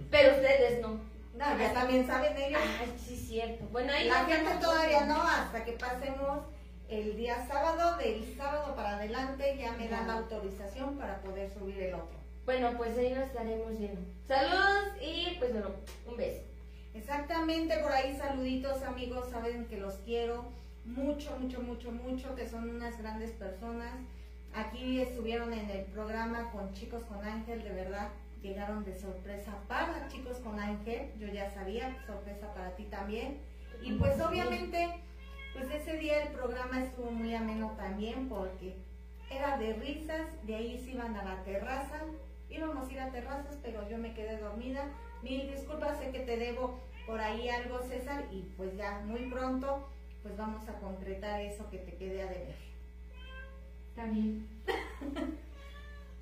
pero 0.09 0.36
ustedes 0.36 0.82
no. 0.82 1.01
No, 1.34 1.59
ya 1.59 1.74
también 1.74 2.07
saben 2.07 2.38
ellos. 2.38 2.61
Ah, 2.63 2.86
sí, 2.97 3.18
cierto. 3.18 3.66
Bueno, 3.74 3.91
ahí 3.91 4.07
la 4.07 4.24
gente 4.24 4.51
todavía 4.61 5.05
no, 5.05 5.22
hasta 5.22 5.66
que 5.66 5.74
pasemos 5.74 6.45
el 6.89 7.15
día 7.17 7.45
sábado, 7.47 7.97
del 7.97 8.36
sábado 8.38 8.75
para 8.75 8.97
adelante 8.97 9.57
ya 9.57 9.71
me 9.73 9.88
dan 9.88 10.07
la 10.07 10.13
autorización 10.15 10.97
para 10.97 11.21
poder 11.21 11.49
subir 11.51 11.81
el 11.81 11.95
otro. 11.95 12.17
Bueno, 12.45 12.71
pues 12.77 12.97
ahí 12.97 13.11
nos 13.11 13.25
estaremos 13.25 13.77
viendo. 13.77 14.01
Saludos 14.27 14.93
y 15.01 15.36
pues 15.39 15.51
bueno, 15.51 15.69
un 16.07 16.17
beso. 16.17 16.43
Exactamente, 16.93 17.77
por 17.79 17.91
ahí 17.91 18.15
saluditos 18.15 18.83
amigos, 18.83 19.29
saben 19.29 19.65
que 19.65 19.77
los 19.77 19.95
quiero 20.05 20.45
mucho, 20.86 21.36
mucho, 21.39 21.61
mucho, 21.61 21.91
mucho, 21.91 22.36
que 22.36 22.47
son 22.47 22.69
unas 22.69 22.97
grandes 22.99 23.31
personas. 23.31 23.93
Aquí 24.53 25.01
estuvieron 25.01 25.51
en 25.51 25.69
el 25.69 25.86
programa 25.86 26.51
con 26.51 26.71
Chicos 26.73 27.03
con 27.03 27.21
Ángel, 27.23 27.63
de 27.63 27.71
verdad, 27.71 28.09
llegaron 28.41 28.86
de 28.86 28.97
sorpresa 28.97 29.57
para 29.67 30.07
Chicos 30.07 30.38
con 30.38 30.59
Ángel, 30.59 31.11
yo 31.19 31.27
ya 31.27 31.51
sabía, 31.51 31.97
sorpresa 32.05 32.53
para 32.53 32.75
ti 32.75 32.83
también. 32.86 33.39
Y 33.81 33.93
pues 33.93 34.21
obviamente, 34.21 35.01
pues 35.55 35.71
ese 35.71 35.97
día 35.97 36.23
el 36.23 36.33
programa 36.33 36.83
estuvo 36.83 37.11
muy 37.11 37.33
ameno 37.33 37.71
también 37.77 38.27
porque 38.27 38.75
era 39.31 39.57
de 39.57 39.73
risas, 39.73 40.27
de 40.45 40.55
ahí 40.55 40.83
se 40.83 40.91
iban 40.91 41.15
a 41.15 41.23
la 41.23 41.43
terraza, 41.43 42.01
íbamos 42.49 42.89
a 42.89 42.91
ir 42.91 42.99
a 42.99 43.11
terrazas, 43.11 43.57
pero 43.63 43.89
yo 43.89 43.97
me 43.97 44.13
quedé 44.13 44.37
dormida. 44.37 44.91
Mil 45.23 45.49
disculpas, 45.49 45.97
sé 45.97 46.11
que 46.11 46.19
te 46.19 46.37
debo 46.37 46.79
por 47.07 47.19
ahí 47.21 47.49
algo, 47.49 47.79
César, 47.83 48.25
y 48.31 48.41
pues 48.57 48.75
ya 48.75 48.99
muy 49.05 49.29
pronto 49.29 49.87
pues 50.21 50.35
vamos 50.37 50.67
a 50.67 50.79
concretar 50.79 51.39
eso 51.41 51.69
que 51.69 51.77
te 51.77 51.95
quede 51.95 52.23
a 52.23 52.27
deber. 52.27 52.55
Bien. 54.11 54.47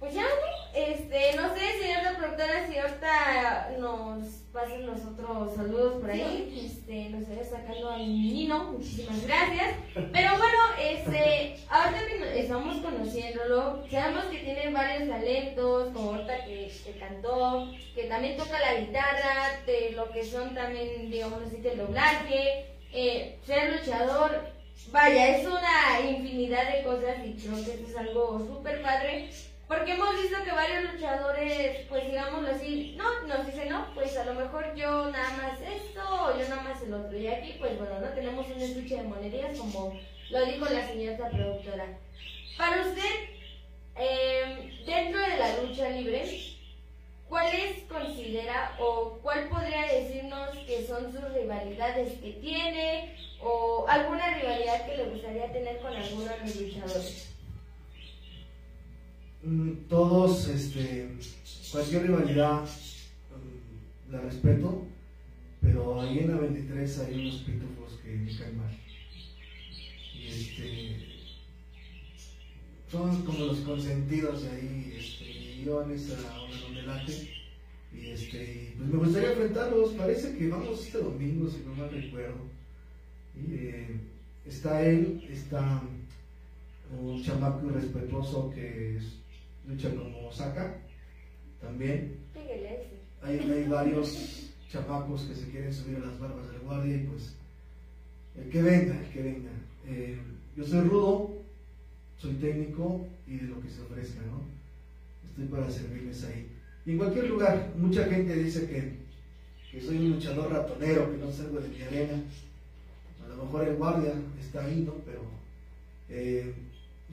pues 0.03 0.15
ya, 0.15 0.23
¿no? 0.23 0.27
Este, 0.73 1.33
no 1.37 1.55
sé, 1.55 1.79
señora 1.81 2.17
productora, 2.17 2.67
si 2.67 2.77
ahorita 2.77 3.69
nos 3.79 4.27
pasen 4.51 4.85
los 4.85 4.99
otros 5.05 5.55
saludos 5.55 6.01
por 6.01 6.11
ahí. 6.11 6.61
Este, 6.65 7.09
nos 7.09 7.29
vaya 7.29 7.45
sacando 7.45 7.89
a 7.89 7.97
mi 7.99 8.07
niño, 8.07 8.73
muchísimas 8.73 9.25
gracias. 9.25 9.75
Pero 9.93 10.29
bueno, 10.31 10.59
este, 10.77 11.55
ahorita 11.69 12.05
que 12.05 12.39
estamos 12.41 12.77
conociéndolo, 12.81 13.85
sabemos 13.89 14.25
que 14.25 14.39
tiene 14.39 14.71
varios 14.71 15.07
talentos, 15.07 15.93
como 15.93 16.11
ahorita 16.11 16.45
que, 16.47 16.69
que 16.83 16.99
cantó, 16.99 17.71
que 17.95 18.03
también 18.03 18.35
toca 18.35 18.59
la 18.59 18.81
guitarra, 18.81 19.61
de 19.65 19.91
lo 19.91 20.11
que 20.11 20.25
son 20.25 20.53
también, 20.53 21.09
digamos 21.09 21.43
así, 21.43 21.61
del 21.61 21.77
doblaje 21.77 22.65
eh, 22.91 23.39
ser 23.45 23.71
luchador, 23.71 24.51
vaya, 24.91 25.37
es 25.37 25.47
una 25.47 26.01
infinidad 26.05 26.73
de 26.73 26.83
cosas 26.83 27.19
y 27.23 27.35
creo 27.35 27.55
que 27.63 27.71
eso 27.71 27.87
es 27.87 27.95
algo 27.95 28.39
súper 28.39 28.81
padre. 28.81 29.29
Porque 29.75 29.93
hemos 29.93 30.21
visto 30.21 30.43
que 30.43 30.51
varios 30.51 30.93
luchadores, 30.93 31.77
pues 31.89 32.05
digámoslo 32.05 32.47
así, 32.49 32.93
no, 32.95 33.21
nos 33.23 33.47
dicen, 33.47 33.69
no, 33.69 33.91
pues 33.95 34.15
a 34.17 34.25
lo 34.25 34.35
mejor 34.35 34.75
yo 34.75 35.09
nada 35.09 35.29
más 35.37 35.61
esto 35.61 36.01
o 36.03 36.37
yo 36.37 36.47
nada 36.47 36.61
más 36.61 36.81
el 36.83 36.93
otro. 36.93 37.17
Y 37.17 37.27
aquí, 37.27 37.55
pues 37.59 37.79
bueno, 37.79 37.99
no 37.99 38.07
tenemos 38.09 38.45
una 38.45 38.67
lucha 38.67 38.97
de 38.97 39.03
monerías 39.03 39.57
como 39.57 39.99
lo 40.29 40.45
dijo 40.45 40.65
la 40.65 40.87
señora 40.87 41.29
productora. 41.29 41.87
Para 42.55 42.81
usted, 42.81 43.29
eh, 43.95 44.83
dentro 44.85 45.19
de 45.21 45.37
la 45.37 45.57
lucha 45.57 45.89
libre, 45.89 46.23
¿Cuáles 47.27 47.81
considera 47.89 48.75
o 48.79 49.17
cuál 49.23 49.49
podría 49.49 49.87
decirnos 49.91 50.55
que 50.67 50.85
son 50.85 51.11
sus 51.11 51.33
rivalidades 51.33 52.19
que 52.19 52.33
tiene 52.33 53.15
o 53.41 53.87
alguna 53.87 54.37
rivalidad 54.37 54.85
que 54.85 54.97
le 54.97 55.05
gustaría 55.05 55.51
tener 55.51 55.79
con 55.79 55.95
alguno 55.95 56.25
de 56.25 56.39
los 56.41 56.55
luchadores? 56.57 57.32
Mm, 59.43 59.71
todos, 59.89 60.47
este, 60.47 61.09
cualquier 61.71 62.03
rivalidad 62.03 62.61
mm, 62.63 64.11
la 64.11 64.21
respeto, 64.21 64.85
pero 65.61 66.01
ahí 66.01 66.19
en 66.19 66.31
la 66.31 66.37
23 66.37 66.99
hay 66.99 67.21
unos 67.21 67.35
pitufos 67.41 67.99
que 68.03 68.11
me 68.15 68.37
caen 68.37 68.57
mal. 68.57 68.77
Y 70.15 70.27
este, 70.27 71.05
son 72.89 73.23
como 73.25 73.39
los 73.45 73.57
consentidos 73.59 74.45
ahí, 74.45 74.93
este, 74.97 75.63
yo 75.65 75.83
en 75.83 75.91
esa 75.91 76.15
y 77.93 78.07
este, 78.07 78.73
pues 78.77 78.89
me 78.89 78.97
gustaría 78.97 79.31
enfrentarlos. 79.31 79.91
Parece 79.91 80.35
que 80.35 80.47
vamos 80.47 80.83
este 80.83 80.97
domingo, 80.97 81.49
si 81.49 81.59
no 81.65 81.75
mal 81.75 81.91
recuerdo. 81.91 82.37
Y, 83.35 83.53
eh, 83.53 83.99
está 84.45 84.83
él, 84.83 85.23
está 85.29 85.81
un 86.99 87.23
chamaco 87.23 87.67
irrespetuoso 87.67 88.51
que 88.53 88.97
es- 88.97 89.22
lucha 89.67 89.89
como 89.89 90.31
saca 90.31 90.81
también. 91.61 92.19
Hay 93.21 93.65
varios 93.69 94.51
chamacos 94.69 95.23
que 95.23 95.35
se 95.35 95.49
quieren 95.49 95.73
subir 95.73 95.97
a 95.97 96.07
las 96.07 96.19
barbas 96.19 96.51
del 96.51 96.61
guardia 96.61 96.95
y 96.95 97.07
pues 97.07 97.35
el 98.35 98.49
que 98.49 98.61
venga, 98.61 98.99
el 98.99 99.09
que 99.09 99.21
venga. 99.21 99.51
Eh, 99.85 100.17
yo 100.55 100.65
soy 100.65 100.81
rudo, 100.87 101.43
soy 102.17 102.33
técnico 102.35 103.05
y 103.27 103.37
de 103.37 103.43
lo 103.43 103.61
que 103.61 103.69
se 103.69 103.81
ofrezca, 103.81 104.21
¿no? 104.21 104.41
Estoy 105.27 105.45
para 105.45 105.69
servirles 105.69 106.23
ahí. 106.25 106.47
Y 106.85 106.91
en 106.91 106.97
cualquier 106.97 107.29
lugar, 107.29 107.73
mucha 107.77 108.05
gente 108.05 108.35
dice 108.35 108.67
que, 108.67 108.97
que 109.71 109.85
soy 109.85 109.97
un 109.97 110.11
luchador 110.11 110.51
ratonero, 110.51 111.11
que 111.11 111.17
no 111.17 111.31
salgo 111.31 111.59
de 111.59 111.69
mi 111.69 111.81
arena. 111.81 112.21
A 113.23 113.29
lo 113.29 113.43
mejor 113.43 113.67
el 113.67 113.75
guardia 113.77 114.13
está 114.39 114.65
ahí, 114.65 114.83
¿no? 114.85 114.93
Pero 115.05 115.21
eh, 116.09 116.53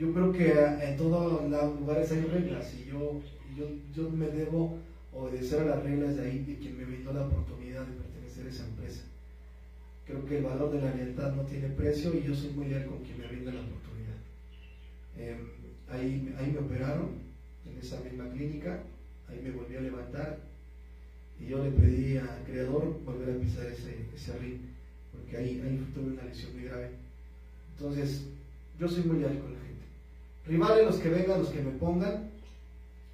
yo 0.00 0.14
creo 0.14 0.32
que 0.32 0.50
en 0.50 0.96
todos 0.96 1.50
los 1.50 1.80
lugares 1.80 2.10
hay 2.10 2.22
reglas 2.22 2.72
y 2.72 2.88
yo, 2.88 3.20
yo, 3.54 3.66
yo 3.94 4.08
me 4.08 4.28
debo 4.28 4.78
obedecer 5.12 5.60
a 5.60 5.76
las 5.76 5.82
reglas 5.82 6.16
de 6.16 6.22
ahí 6.22 6.38
de 6.38 6.56
quien 6.56 6.78
me 6.78 6.86
brindó 6.86 7.12
la 7.12 7.26
oportunidad 7.26 7.84
de 7.84 7.98
pertenecer 7.98 8.46
a 8.46 8.48
esa 8.48 8.66
empresa. 8.66 9.02
Creo 10.06 10.24
que 10.24 10.38
el 10.38 10.44
valor 10.44 10.72
de 10.72 10.80
la 10.80 10.94
lealtad 10.94 11.34
no 11.34 11.42
tiene 11.42 11.68
precio 11.68 12.14
y 12.14 12.22
yo 12.22 12.34
soy 12.34 12.48
muy 12.52 12.68
leal 12.68 12.86
con 12.86 13.00
quien 13.00 13.18
me 13.18 13.26
brinda 13.26 13.52
la 13.52 13.60
oportunidad. 13.60 14.16
Eh, 15.18 15.36
ahí, 15.90 16.34
ahí 16.38 16.50
me 16.50 16.60
operaron, 16.60 17.10
en 17.66 17.78
esa 17.78 18.00
misma 18.00 18.30
clínica, 18.30 18.82
ahí 19.28 19.42
me 19.42 19.50
volví 19.50 19.76
a 19.76 19.82
levantar 19.82 20.38
y 21.38 21.48
yo 21.48 21.62
le 21.62 21.72
pedí 21.72 22.16
al 22.16 22.42
creador 22.46 23.04
volver 23.04 23.36
a 23.36 23.38
pisar 23.38 23.66
ese, 23.66 24.06
ese 24.14 24.38
ring, 24.38 24.60
porque 25.12 25.36
ahí, 25.36 25.60
ahí 25.62 25.92
tuve 25.94 26.12
una 26.14 26.24
lesión 26.24 26.54
muy 26.54 26.64
grave. 26.64 26.92
Entonces, 27.76 28.28
yo 28.78 28.88
soy 28.88 29.04
muy 29.04 29.18
leal 29.18 29.38
con 29.40 29.52
la 29.52 29.60
gente. 29.60 29.69
Rivales 30.46 30.84
los 30.84 30.96
que 30.96 31.08
vengan, 31.10 31.38
los 31.38 31.50
que 31.50 31.60
me 31.60 31.70
pongan, 31.72 32.30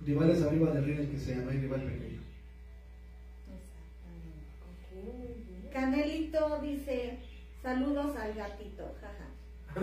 rivales 0.01 0.43
arriba 0.43 0.71
del 0.71 0.85
ring 0.85 1.01
el 1.01 1.11
que 1.11 1.19
sea, 1.19 1.37
no 1.37 1.51
hay 1.51 1.59
rival 1.59 1.83
pequeño. 1.83 2.23
Canelito 5.73 6.59
dice, 6.61 7.19
saludos 7.63 8.17
al 8.17 8.35
gatito, 8.35 8.95
jaja. 9.01 9.27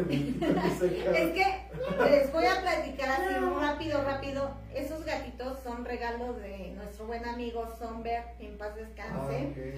es 0.10 0.82
Es 0.82 1.32
que 1.34 2.10
les 2.10 2.32
voy 2.32 2.46
a 2.46 2.62
platicar 2.62 3.10
así 3.12 3.46
rápido, 3.60 4.04
rápido. 4.04 4.52
Esos 4.74 5.06
gatitos 5.06 5.60
son 5.64 5.86
regalos 5.86 6.38
de 6.42 6.72
nuestro 6.76 7.06
buen 7.06 7.26
amigo 7.26 7.68
Somber, 7.78 8.24
en 8.40 8.58
paz 8.58 8.72
Ah, 8.74 8.80
descanse. 8.80 9.74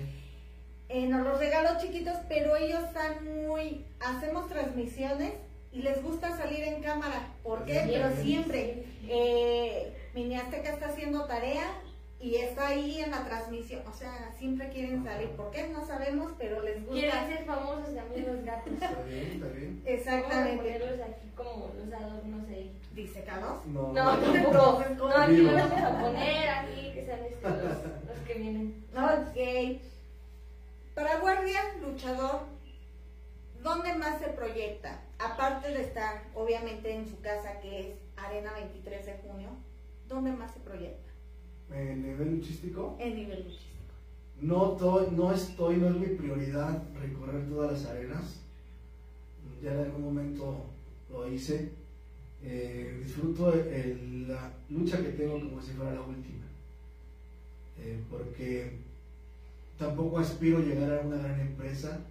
Eh, 0.88 1.08
nos 1.08 1.26
los 1.26 1.40
regaló 1.40 1.80
chiquitos, 1.80 2.18
pero 2.30 2.56
ellos 2.56 2.84
están 2.84 3.26
muy... 3.26 3.86
Hacemos 4.00 4.48
transmisiones 4.48 5.34
y 5.76 5.82
les 5.82 6.02
gusta 6.02 6.36
salir 6.38 6.64
en 6.64 6.82
cámara. 6.82 7.28
¿Por 7.44 7.66
qué? 7.66 7.82
Sí, 7.82 7.90
Pero 7.94 8.16
siempre. 8.22 8.84
Eh, 9.08 9.94
Mini 10.14 10.38
Azteca 10.38 10.72
está 10.72 10.88
haciendo 10.88 11.26
tarea 11.26 11.66
y 12.20 12.36
está 12.38 12.68
ahí 12.70 13.02
en 13.02 13.12
la 13.12 13.26
transmisión. 13.26 13.82
O 13.86 13.92
sea, 13.94 14.34
siempre 14.40 14.70
quieren 14.70 15.04
salir. 15.04 15.30
¿Por 15.32 15.52
qué? 15.52 15.68
No 15.68 15.86
sabemos, 15.86 16.32
pero 16.40 16.62
les 16.62 16.78
Quieren 16.86 17.12
gusta. 17.12 17.28
ser 17.28 17.46
famosos 17.46 17.94
también 17.94 18.26
los 18.26 18.46
gatos. 18.46 18.72
Está 18.74 19.02
bien, 19.04 19.32
está 19.34 19.48
bien. 19.48 19.82
Vamos 19.84 19.88
a 19.88 19.90
Exactamente. 19.92 20.58
ponerlos 20.64 21.00
aquí 21.02 21.30
como 21.36 21.72
los 21.78 21.94
adornos 21.94 22.48
ahí. 22.50 22.72
Dice 22.94 23.24
Carlos. 23.26 23.66
No, 23.68 23.92
No, 23.92 24.18
tampoco. 24.18 24.84
No, 24.98 25.08
aquí 25.18 25.36
los 25.38 25.54
vamos 25.54 25.82
a 25.82 26.00
poner 26.02 26.50
aquí, 26.50 26.92
que 26.94 27.06
sean 27.06 27.20
estos 27.26 27.52
los, 27.52 28.08
los 28.08 28.20
que 28.26 28.34
vienen. 28.36 28.86
Ok. 28.96 29.82
Para 30.96 31.18
guardia, 31.18 31.60
luchador, 31.82 32.40
¿dónde 33.62 33.94
más 33.96 34.20
se 34.20 34.28
proyecta? 34.30 35.02
Aparte 35.20 35.70
de 35.70 35.82
estar, 35.82 36.24
obviamente, 36.36 36.94
en 36.94 37.08
su 37.08 37.20
casa, 37.22 37.60
que 37.62 37.80
es 37.80 37.88
Arena 38.18 38.54
23 38.54 39.06
de 39.06 39.14
junio, 39.20 39.50
¿dónde 40.08 40.32
más 40.32 40.54
se 40.54 40.60
proyecta? 40.60 41.10
En 41.72 42.04
nivel 42.04 42.36
luchístico, 42.38 42.96
En 43.00 43.16
nivel 43.16 43.44
luchístico. 43.44 43.94
no, 44.42 44.72
to- 44.72 45.10
no 45.12 45.32
estoy, 45.34 45.78
no 45.78 45.88
es 45.90 45.96
mi 45.96 46.08
prioridad 46.16 46.84
recorrer 47.00 47.48
todas 47.48 47.72
las 47.72 47.86
arenas. 47.92 48.42
Ya 49.64 49.72
en 49.74 49.80
algún 49.80 50.04
momento 50.04 50.66
lo 51.10 51.28
hice. 51.28 51.72
Eh, 52.44 53.00
disfruto 53.04 53.52
el- 53.54 54.28
la 54.28 54.52
lucha 54.70 54.98
que 55.02 55.10
tengo 55.10 55.40
como 55.40 55.62
si 55.62 55.72
fuera 55.72 55.94
la 55.94 56.02
última. 56.02 56.44
Eh, 57.80 58.00
porque 58.10 58.80
tampoco 59.78 60.20
aspiro 60.20 60.58
a 60.60 60.62
llegar 60.62 61.00
a 61.00 61.02
una 61.08 61.18
gran 61.18 61.40
empresa 61.40 62.02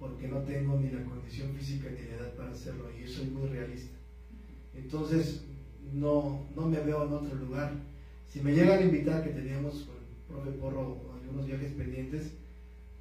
porque 0.00 0.26
no 0.26 0.38
tengo 0.38 0.78
ni 0.78 0.90
la 0.90 1.04
condición 1.04 1.52
física 1.52 1.90
ni 1.90 2.08
la 2.08 2.16
edad 2.16 2.34
para 2.34 2.50
hacerlo 2.50 2.86
y 2.90 3.06
soy 3.06 3.26
muy 3.26 3.48
realista. 3.48 3.98
Entonces 4.74 5.42
no, 5.92 6.46
no 6.56 6.66
me 6.66 6.80
veo 6.80 7.06
en 7.06 7.12
otro 7.12 7.36
lugar. 7.36 7.74
Si 8.26 8.40
me 8.40 8.54
llegan 8.54 8.78
a 8.78 8.82
invitar, 8.82 9.22
que 9.22 9.30
teníamos 9.30 9.86
con 9.86 9.96
el 9.96 10.54
profe 10.54 10.58
Porro 10.58 10.96
algunos 11.20 11.46
viajes 11.46 11.72
pendientes, 11.72 12.32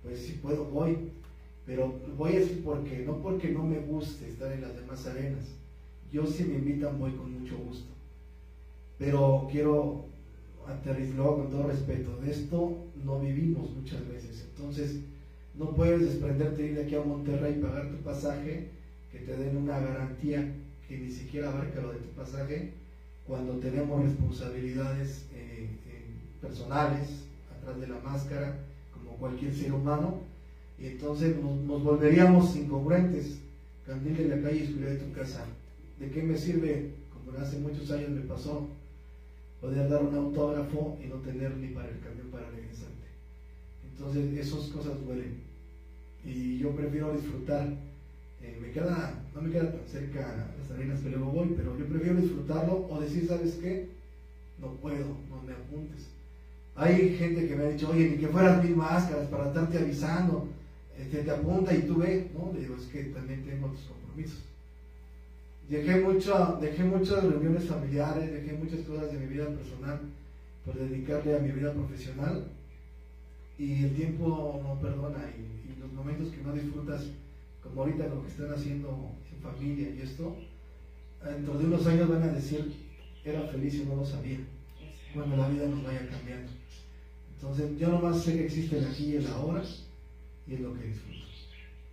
pues 0.03 0.19
si 0.19 0.33
puedo 0.33 0.65
voy. 0.65 1.11
Pero 1.65 1.93
voy 2.17 2.35
a 2.35 2.39
decir 2.39 2.63
por 2.63 2.83
qué, 2.83 3.05
no 3.05 3.21
porque 3.21 3.49
no 3.49 3.63
me 3.63 3.79
guste 3.79 4.27
estar 4.27 4.51
en 4.51 4.61
las 4.61 4.75
demás 4.75 5.05
arenas. 5.05 5.45
Yo 6.11 6.25
si 6.25 6.43
me 6.43 6.55
invitan 6.55 6.99
voy 6.99 7.11
con 7.11 7.31
mucho 7.31 7.57
gusto. 7.59 7.91
Pero 8.97 9.47
quiero 9.49 10.05
aterrizarlo 10.67 11.37
con 11.37 11.49
todo 11.49 11.67
respeto. 11.67 12.17
De 12.17 12.31
esto 12.31 12.87
no 13.05 13.19
vivimos 13.19 13.69
muchas 13.71 14.05
veces. 14.09 14.49
Entonces 14.49 14.99
no 15.59 15.71
puedes 15.75 15.99
desprenderte 15.99 16.61
de 16.61 16.67
ir 16.69 16.75
de 16.75 16.83
aquí 16.83 16.95
a 16.95 17.01
Monterrey 17.01 17.55
y 17.57 17.61
pagar 17.61 17.89
tu 17.89 17.97
pasaje, 17.97 18.69
que 19.11 19.19
te 19.19 19.35
den 19.35 19.57
una 19.57 19.77
garantía 19.77 20.53
que 20.87 20.97
ni 20.97 21.11
siquiera 21.11 21.49
abarca 21.49 21.81
lo 21.81 21.91
de 21.91 21.99
tu 21.99 22.09
pasaje, 22.11 22.71
cuando 23.27 23.59
tenemos 23.59 24.01
responsabilidades 24.01 25.25
eh, 25.33 25.67
eh, 25.85 26.05
personales 26.41 27.25
atrás 27.51 27.77
de 27.77 27.87
la 27.87 27.99
máscara, 27.99 28.57
como 28.93 29.17
cualquier 29.17 29.53
ser 29.53 29.73
humano, 29.73 30.21
y 30.79 30.87
entonces 30.87 31.35
nos, 31.37 31.83
volveríamos 31.83 32.55
incongruentes. 32.55 33.39
Candil 33.85 34.17
de 34.17 34.27
la 34.29 34.41
calle 34.41 34.59
y 34.59 34.63
oscuridad 34.63 34.91
de 34.91 34.97
tu 34.97 35.11
casa. 35.11 35.45
¿De 35.99 36.09
qué 36.09 36.23
me 36.23 36.37
sirve, 36.37 36.91
como 37.11 37.37
hace 37.37 37.59
muchos 37.59 37.91
años 37.91 38.11
me 38.11 38.21
pasó, 38.21 38.69
poder 39.59 39.89
dar 39.89 40.03
un 40.03 40.15
autógrafo 40.15 40.97
y 41.03 41.07
no 41.07 41.15
tener 41.15 41.57
ni 41.57 41.67
para 41.69 41.89
el 41.89 41.99
camión 41.99 42.27
para 42.31 42.49
regresarte? 42.49 43.07
Entonces, 43.83 44.37
esas 44.37 44.69
cosas 44.69 45.05
duelen. 45.05 45.48
Y 46.25 46.57
yo 46.59 46.75
prefiero 46.75 47.13
disfrutar. 47.13 47.67
eh, 48.41 48.57
me 48.61 48.71
queda, 48.71 49.13
no 49.35 49.41
me 49.41 49.51
queda 49.51 49.71
tan 49.71 49.87
cerca 49.87 50.51
las 50.59 50.71
arenas 50.71 50.99
que 51.01 51.09
luego 51.09 51.31
voy, 51.31 51.53
pero 51.55 51.77
yo 51.77 51.85
prefiero 51.85 52.19
disfrutarlo 52.21 52.87
o 52.89 52.99
decir, 52.99 53.27
¿sabes 53.27 53.55
qué? 53.55 53.87
No 54.59 54.67
puedo, 54.75 55.17
no 55.29 55.41
me 55.45 55.53
apuntes. 55.53 56.07
Hay 56.75 57.17
gente 57.17 57.47
que 57.47 57.55
me 57.55 57.63
ha 57.63 57.69
dicho, 57.69 57.89
oye, 57.89 58.09
ni 58.09 58.17
que 58.17 58.27
fueran 58.27 58.63
mil 58.63 58.75
máscaras 58.75 59.27
para 59.27 59.47
estarte 59.47 59.79
avisando, 59.79 60.47
este, 60.97 61.23
te 61.23 61.31
apunta 61.31 61.73
y 61.73 61.81
tú 61.81 61.97
ve, 61.97 62.29
¿no? 62.33 62.51
Le 62.53 62.61
digo, 62.61 62.75
es 62.75 62.85
que 62.87 63.03
también 63.05 63.43
tengo 63.43 63.67
otros 63.67 63.83
compromisos. 63.83 64.39
Dejé, 65.69 66.01
mucho, 66.01 66.57
dejé 66.61 66.83
muchas 66.83 67.23
reuniones 67.23 67.65
familiares, 67.65 68.33
dejé 68.33 68.53
muchas 68.53 68.79
cosas 68.81 69.11
de 69.11 69.19
mi 69.19 69.27
vida 69.27 69.45
personal 69.45 69.99
por 70.65 70.75
dedicarle 70.75 71.35
a 71.35 71.39
mi 71.39 71.51
vida 71.51 71.73
profesional 71.73 72.45
y 73.57 73.83
el 73.83 73.95
tiempo 73.95 74.61
no 74.63 74.79
perdona 74.79 75.19
y 75.37 75.58
los 75.89 76.05
momentos 76.05 76.29
que 76.29 76.41
no 76.41 76.53
disfrutas, 76.53 77.03
como 77.63 77.81
ahorita 77.81 78.07
lo 78.07 78.21
que 78.23 78.29
están 78.29 78.53
haciendo 78.53 79.11
en 79.31 79.41
familia 79.41 79.89
y 79.89 80.01
esto, 80.01 80.35
dentro 81.23 81.57
de 81.57 81.65
unos 81.65 81.85
años 81.87 82.09
van 82.09 82.23
a 82.23 82.33
decir, 82.33 82.73
era 83.25 83.41
feliz 83.47 83.75
y 83.75 83.85
no 83.85 83.95
lo 83.95 84.05
sabía, 84.05 84.39
cuando 85.13 85.37
la 85.37 85.49
vida 85.49 85.65
nos 85.67 85.83
vaya 85.83 86.07
cambiando. 86.07 86.51
Entonces 87.35 87.77
yo 87.79 87.89
nomás 87.89 88.23
sé 88.23 88.33
que 88.33 88.45
existe 88.45 88.77
el 88.77 88.87
aquí 88.87 89.05
y 89.05 89.15
el 89.15 89.27
ahora 89.27 89.63
y 90.47 90.53
es 90.53 90.59
lo 90.59 90.73
que 90.73 90.85
disfruto. 90.85 91.25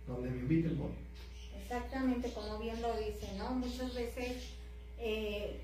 Donde 0.07 0.29
me 0.29 0.39
inviten 0.39 0.77
voy. 0.77 0.91
Exactamente, 1.61 2.31
como 2.31 2.59
bien 2.59 2.81
lo 2.81 2.95
dice, 2.97 3.27
¿no? 3.37 3.51
Muchas 3.51 3.93
veces 3.93 4.51
eh, 4.99 5.59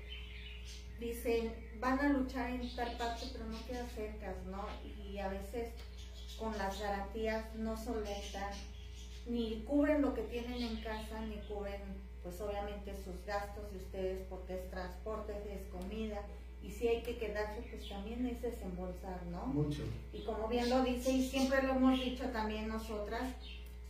dicen, 1.00 1.52
van 1.80 1.98
a 1.98 2.08
luchar 2.10 2.50
en 2.50 2.76
tal 2.76 2.96
parte, 2.96 3.26
pero 3.32 3.46
no 3.46 3.66
queda 3.66 3.86
cerca, 3.88 4.34
¿no? 4.50 4.66
Y 5.10 5.18
a 5.18 5.28
veces 5.28 5.70
con 6.38 6.56
las 6.58 6.80
garantías 6.80 7.54
no 7.54 7.76
solventan, 7.76 8.52
ni 9.26 9.62
cubren 9.66 10.02
lo 10.02 10.14
que 10.14 10.22
tienen 10.22 10.62
en 10.62 10.76
casa, 10.76 11.20
ni 11.26 11.36
cubren, 11.48 11.80
pues 12.22 12.40
obviamente 12.40 12.94
sus 13.04 13.24
gastos 13.26 13.70
de 13.72 13.78
ustedes, 13.78 14.26
porque 14.28 14.54
es 14.54 14.70
transporte, 14.70 15.32
es 15.52 15.68
comida, 15.72 16.20
y 16.62 16.70
si 16.70 16.88
hay 16.88 17.02
que 17.02 17.16
quedarse, 17.16 17.60
pues 17.70 17.88
también 17.88 18.26
es 18.26 18.40
desembolsar, 18.40 19.22
¿no? 19.30 19.46
Mucho. 19.46 19.82
Y 20.12 20.20
como 20.20 20.48
bien 20.48 20.70
lo 20.70 20.82
dice, 20.82 21.12
y 21.12 21.28
siempre 21.28 21.62
lo 21.62 21.74
hemos 21.74 22.00
dicho 22.02 22.24
también 22.30 22.68
nosotras, 22.68 23.34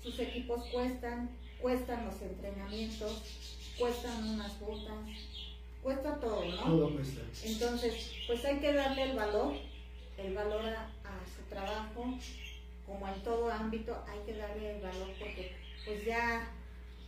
sus 0.03 0.18
equipos 0.18 0.66
cuestan, 0.72 1.30
cuestan 1.61 2.05
los 2.05 2.20
entrenamientos, 2.20 3.22
cuestan 3.78 4.28
unas 4.28 4.59
botas, 4.61 5.09
cuesta 5.82 6.20
todo, 6.20 6.45
¿no? 6.45 6.62
Todo 6.62 6.95
cuesta. 6.95 7.20
Entonces, 7.45 8.12
pues 8.26 8.45
hay 8.45 8.59
que 8.59 8.72
darle 8.72 9.03
el 9.05 9.16
valor, 9.16 9.55
el 10.19 10.35
valor 10.35 10.65
a, 10.67 10.83
a 10.83 11.27
su 11.37 11.43
trabajo, 11.49 12.19
como 12.87 13.09
en 13.09 13.23
todo 13.23 13.51
ámbito, 13.51 14.05
hay 14.09 14.21
que 14.27 14.39
darle 14.39 14.77
el 14.77 14.83
valor 14.83 15.09
porque 15.19 15.57
pues 15.85 16.05
ya 16.05 16.51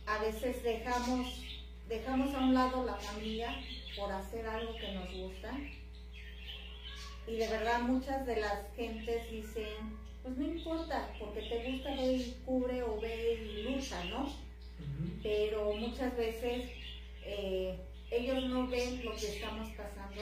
a 0.05 0.19
veces 0.19 0.63
dejamos, 0.63 1.43
dejamos 1.87 2.33
a 2.33 2.39
un 2.39 2.53
lado 2.53 2.85
la 2.85 2.95
familia 2.95 3.55
por 3.97 4.11
hacer 4.11 4.45
algo 4.47 4.75
que 4.75 4.91
nos 4.93 5.13
gusta. 5.13 5.51
Y 7.27 7.35
de 7.35 7.47
verdad 7.47 7.81
muchas 7.81 8.25
de 8.25 8.37
las 8.37 8.73
gentes 8.75 9.29
dicen, 9.29 9.97
pues 10.23 10.37
no 10.37 10.45
importa, 10.45 11.09
porque 11.19 11.41
te 11.41 11.71
gusta, 11.71 11.95
ve 11.95 12.13
y 12.13 12.37
cubre 12.45 12.83
o 12.83 12.99
ve 12.99 13.33
y 13.33 13.63
lucha, 13.63 14.03
¿no? 14.05 14.31
Pero 15.21 15.73
muchas 15.73 16.15
veces 16.15 16.71
eh, 17.23 17.77
ellos 18.11 18.45
no 18.45 18.67
ven 18.67 19.03
lo 19.03 19.13
que 19.15 19.35
estamos 19.35 19.69
pasando 19.71 20.21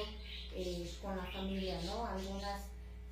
eh, 0.56 0.90
con 1.02 1.16
la 1.16 1.26
familia, 1.26 1.80
¿no? 1.86 2.06
Algunas 2.06 2.64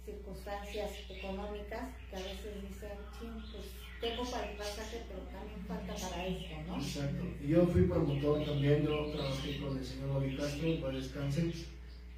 circunstancias 0.06 0.92
económicas 1.10 1.96
que 2.10 2.16
a 2.16 2.20
veces 2.20 2.62
dicen, 2.62 2.98
pues 3.20 3.66
tengo 4.02 4.30
para 4.30 4.52
el 4.52 4.58
pasaje, 4.58 5.04
pero 5.08 5.22
también 5.32 5.66
falta 5.66 5.94
para 5.96 6.28
esto, 6.28 6.56
¿no? 6.68 6.76
Exacto. 6.76 7.24
Y 7.42 7.48
yo 7.48 7.66
fui 7.68 7.84
promotor 7.84 8.44
también, 8.46 8.84
yo 8.84 9.12
trabajé 9.12 9.60
con 9.60 9.78
el 9.78 9.86
señor 9.86 10.10
Bobby 10.10 10.36
Castro 10.36 10.82
para 10.82 10.98
descanse, 10.98 11.54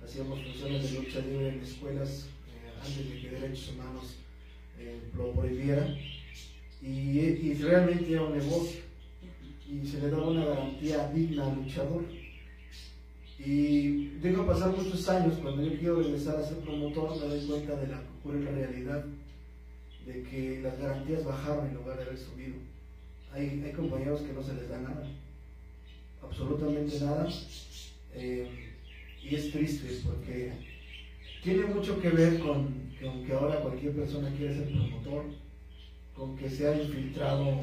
hacíamos 0.04 0.42
funciones 0.42 0.92
de 0.92 1.00
lucha 1.00 1.20
libre 1.20 1.50
en 1.50 1.62
escuelas 1.62 2.28
eh, 2.48 2.74
antes 2.82 3.10
de 3.10 3.22
que 3.22 3.30
derechos 3.30 3.70
humanos 3.70 4.18
eh, 4.80 5.00
lo 5.16 5.32
prohibiera 5.32 5.88
y, 6.82 7.20
y 7.20 7.54
realmente 7.62 8.12
era 8.12 8.24
un 8.24 8.38
negocio 8.38 8.82
y 9.68 9.88
se 9.88 10.00
le 10.00 10.10
daba 10.10 10.28
una 10.28 10.46
garantía 10.46 11.08
digna 11.10 11.48
al 11.48 11.56
luchador. 11.56 12.04
Y 13.38 14.08
dejo 14.20 14.46
pasar 14.46 14.76
muchos 14.76 15.08
años, 15.10 15.38
cuando 15.42 15.64
yo 15.64 15.78
quiero 15.78 16.02
regresar 16.02 16.38
a 16.38 16.48
ser 16.48 16.58
promotor, 16.60 17.20
me 17.20 17.28
doy 17.28 17.46
cuenta 17.46 17.76
de 17.76 17.88
la 17.88 18.02
cruel 18.24 18.46
realidad 18.46 19.06
de 20.06 20.24
que 20.24 20.62
las 20.62 20.80
garantías 20.80 21.26
bajaron 21.26 21.68
en 21.68 21.76
lugar 21.76 21.98
de 21.98 22.04
haber 22.04 22.18
subido. 22.18 22.56
Hay, 23.34 23.62
hay 23.66 23.72
compañeros 23.72 24.22
que 24.22 24.34
no 24.34 24.42
se 24.42 24.54
les 24.54 24.70
da 24.70 24.80
nada, 24.80 25.08
absolutamente 26.22 27.00
nada. 27.02 27.28
Eh, 28.14 28.48
y 29.22 29.36
es 29.36 29.52
triste 29.52 30.02
porque 30.06 30.52
tiene 31.44 31.66
mucho 31.66 32.00
que 32.00 32.10
ver 32.10 32.40
con, 32.40 32.92
que 33.00 33.34
ahora 33.34 33.60
cualquier 33.60 33.94
persona 33.94 34.32
quiere 34.38 34.56
ser 34.56 34.68
promotor, 34.68 35.26
con 36.16 36.36
que 36.38 36.50
se 36.50 36.68
ha 36.68 36.82
infiltrado, 36.82 37.60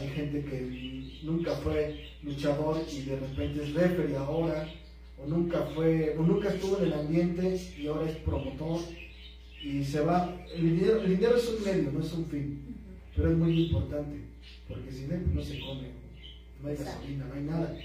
hay 0.00 0.08
gente 0.08 0.44
que 0.44 1.20
nunca 1.22 1.54
fue 1.56 2.08
luchador 2.22 2.84
y 2.90 3.02
de 3.02 3.16
repente 3.16 3.62
es 3.62 3.74
referee 3.74 4.16
ahora, 4.16 4.68
o 5.24 5.28
nunca 5.28 5.62
fue, 5.74 6.16
o 6.18 6.22
nunca 6.22 6.48
estuvo 6.48 6.78
en 6.78 6.84
el 6.84 6.92
ambiente 6.92 7.60
y 7.78 7.86
ahora 7.86 8.10
es 8.10 8.16
promotor 8.18 8.80
y 9.62 9.84
se 9.84 10.00
va. 10.00 10.36
El 10.54 10.62
dinero, 10.62 11.02
el 11.02 11.16
dinero 11.16 11.36
es 11.36 11.48
un 11.48 11.64
medio, 11.64 11.92
no 11.92 12.00
es 12.04 12.12
un 12.12 12.26
fin, 12.26 12.58
pero 13.16 13.30
es 13.30 13.36
muy 13.36 13.64
importante, 13.64 14.16
porque 14.68 14.90
sin 14.90 15.12
él 15.12 15.22
no 15.34 15.42
se 15.42 15.60
come, 15.60 15.88
no 16.62 16.68
hay 16.68 16.76
gasolina, 16.76 17.26
no 17.26 17.34
hay 17.34 17.42
nada. 17.42 17.78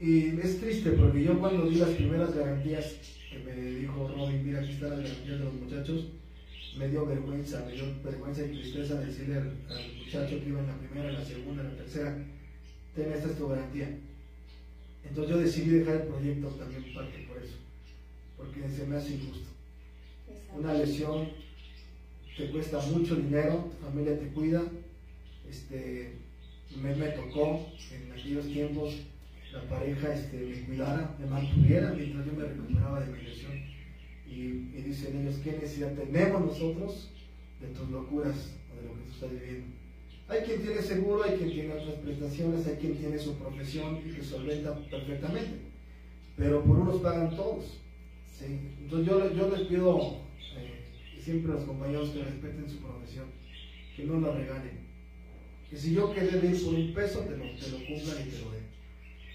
Y 0.00 0.38
es 0.40 0.60
triste 0.60 0.92
porque 0.92 1.24
yo 1.24 1.38
cuando 1.38 1.66
di 1.66 1.76
las 1.76 1.90
primeras 1.90 2.34
garantías 2.34 2.94
que 3.30 3.38
me 3.40 3.52
dijo 3.52 4.08
Robin, 4.08 4.46
mira 4.46 4.60
aquí 4.60 4.72
están 4.72 4.90
las 4.90 5.00
garantías 5.00 5.38
de 5.38 5.44
los 5.44 5.54
muchachos, 5.54 6.04
me 6.78 6.88
dio 6.88 7.04
vergüenza, 7.04 7.64
me 7.66 7.72
dio 7.72 7.84
vergüenza 8.04 8.44
y 8.44 8.50
tristeza 8.50 9.00
decirle 9.00 9.38
al, 9.38 9.56
muchacho 9.98 10.40
que 10.40 10.48
iba 10.48 10.60
en 10.60 10.66
la 10.68 10.78
primera, 10.78 11.08
en 11.08 11.14
la 11.14 11.24
segunda, 11.24 11.62
en 11.62 11.68
la 11.68 11.76
tercera, 11.76 12.16
ten 12.94 13.12
esta 13.12 13.28
es 13.28 13.38
tu 13.38 13.48
garantía. 13.48 13.98
Entonces 15.04 15.30
yo 15.34 15.40
decidí 15.40 15.70
dejar 15.70 15.96
el 15.96 16.08
proyecto 16.08 16.48
también 16.48 16.94
parte 16.94 17.26
por 17.28 17.42
eso, 17.42 17.56
porque 18.36 18.68
se 18.68 18.86
me 18.86 18.96
hace 18.96 19.14
injusto. 19.14 19.48
Una 20.54 20.74
lesión 20.74 21.28
te 22.36 22.50
cuesta 22.50 22.80
mucho 22.86 23.16
dinero, 23.16 23.70
tu 23.70 23.86
familia 23.86 24.18
te 24.18 24.28
cuida, 24.28 24.62
este, 25.48 26.12
me, 26.80 26.94
me 26.94 27.08
tocó 27.08 27.66
en 27.90 28.12
aquellos 28.12 28.46
tiempos 28.46 28.94
la 29.52 29.62
pareja 29.62 30.12
este, 30.14 30.36
me 30.36 30.66
cuidara, 30.66 31.16
me 31.18 31.26
mantuviera 31.26 31.92
mientras 31.92 32.26
yo 32.26 32.32
me 32.32 32.44
recuperaba 32.44 33.00
de 33.00 33.12
mi 33.12 33.22
lesión. 33.22 33.52
Y, 34.26 34.82
dicen 34.82 35.20
ellos, 35.20 35.40
¿qué 35.42 35.52
necesidad 35.52 35.94
tenemos 35.94 36.44
nosotros 36.44 37.10
de 37.60 37.68
tus 37.68 37.88
locuras 37.88 38.52
o 38.70 38.76
de 38.76 38.88
lo 38.88 38.94
que 38.94 39.00
tú 39.06 39.12
estás 39.12 39.30
viviendo? 39.30 39.77
Hay 40.28 40.40
quien 40.40 40.60
tiene 40.60 40.82
seguro, 40.82 41.24
hay 41.24 41.36
quien 41.36 41.50
tiene 41.50 41.72
otras 41.72 41.94
prestaciones, 41.96 42.66
hay 42.66 42.76
quien 42.76 42.96
tiene 42.96 43.18
su 43.18 43.34
profesión 43.36 43.98
y 44.04 44.12
que 44.12 44.22
solventa 44.22 44.74
perfectamente. 44.90 45.58
Pero 46.36 46.62
por 46.62 46.78
unos 46.78 47.00
pagan 47.00 47.34
todos. 47.34 47.78
Entonces 48.40 49.08
yo, 49.08 49.34
yo 49.34 49.56
les 49.56 49.66
pido 49.66 50.20
eh, 50.56 50.84
siempre 51.18 51.52
a 51.52 51.54
los 51.56 51.64
compañeros 51.64 52.10
que 52.10 52.22
respeten 52.22 52.68
su 52.68 52.76
profesión, 52.76 53.26
que 53.96 54.04
no 54.04 54.20
la 54.20 54.32
regalen. 54.32 54.86
Que 55.70 55.76
si 55.76 55.94
yo 55.94 56.12
quedé 56.12 56.38
bien 56.38 56.62
por 56.62 56.74
un 56.74 56.94
peso, 56.94 57.20
te 57.20 57.36
lo, 57.36 57.44
cumplan 57.44 58.26
y 58.26 58.30
te 58.30 58.38
lo 58.42 58.52
den. 58.52 58.68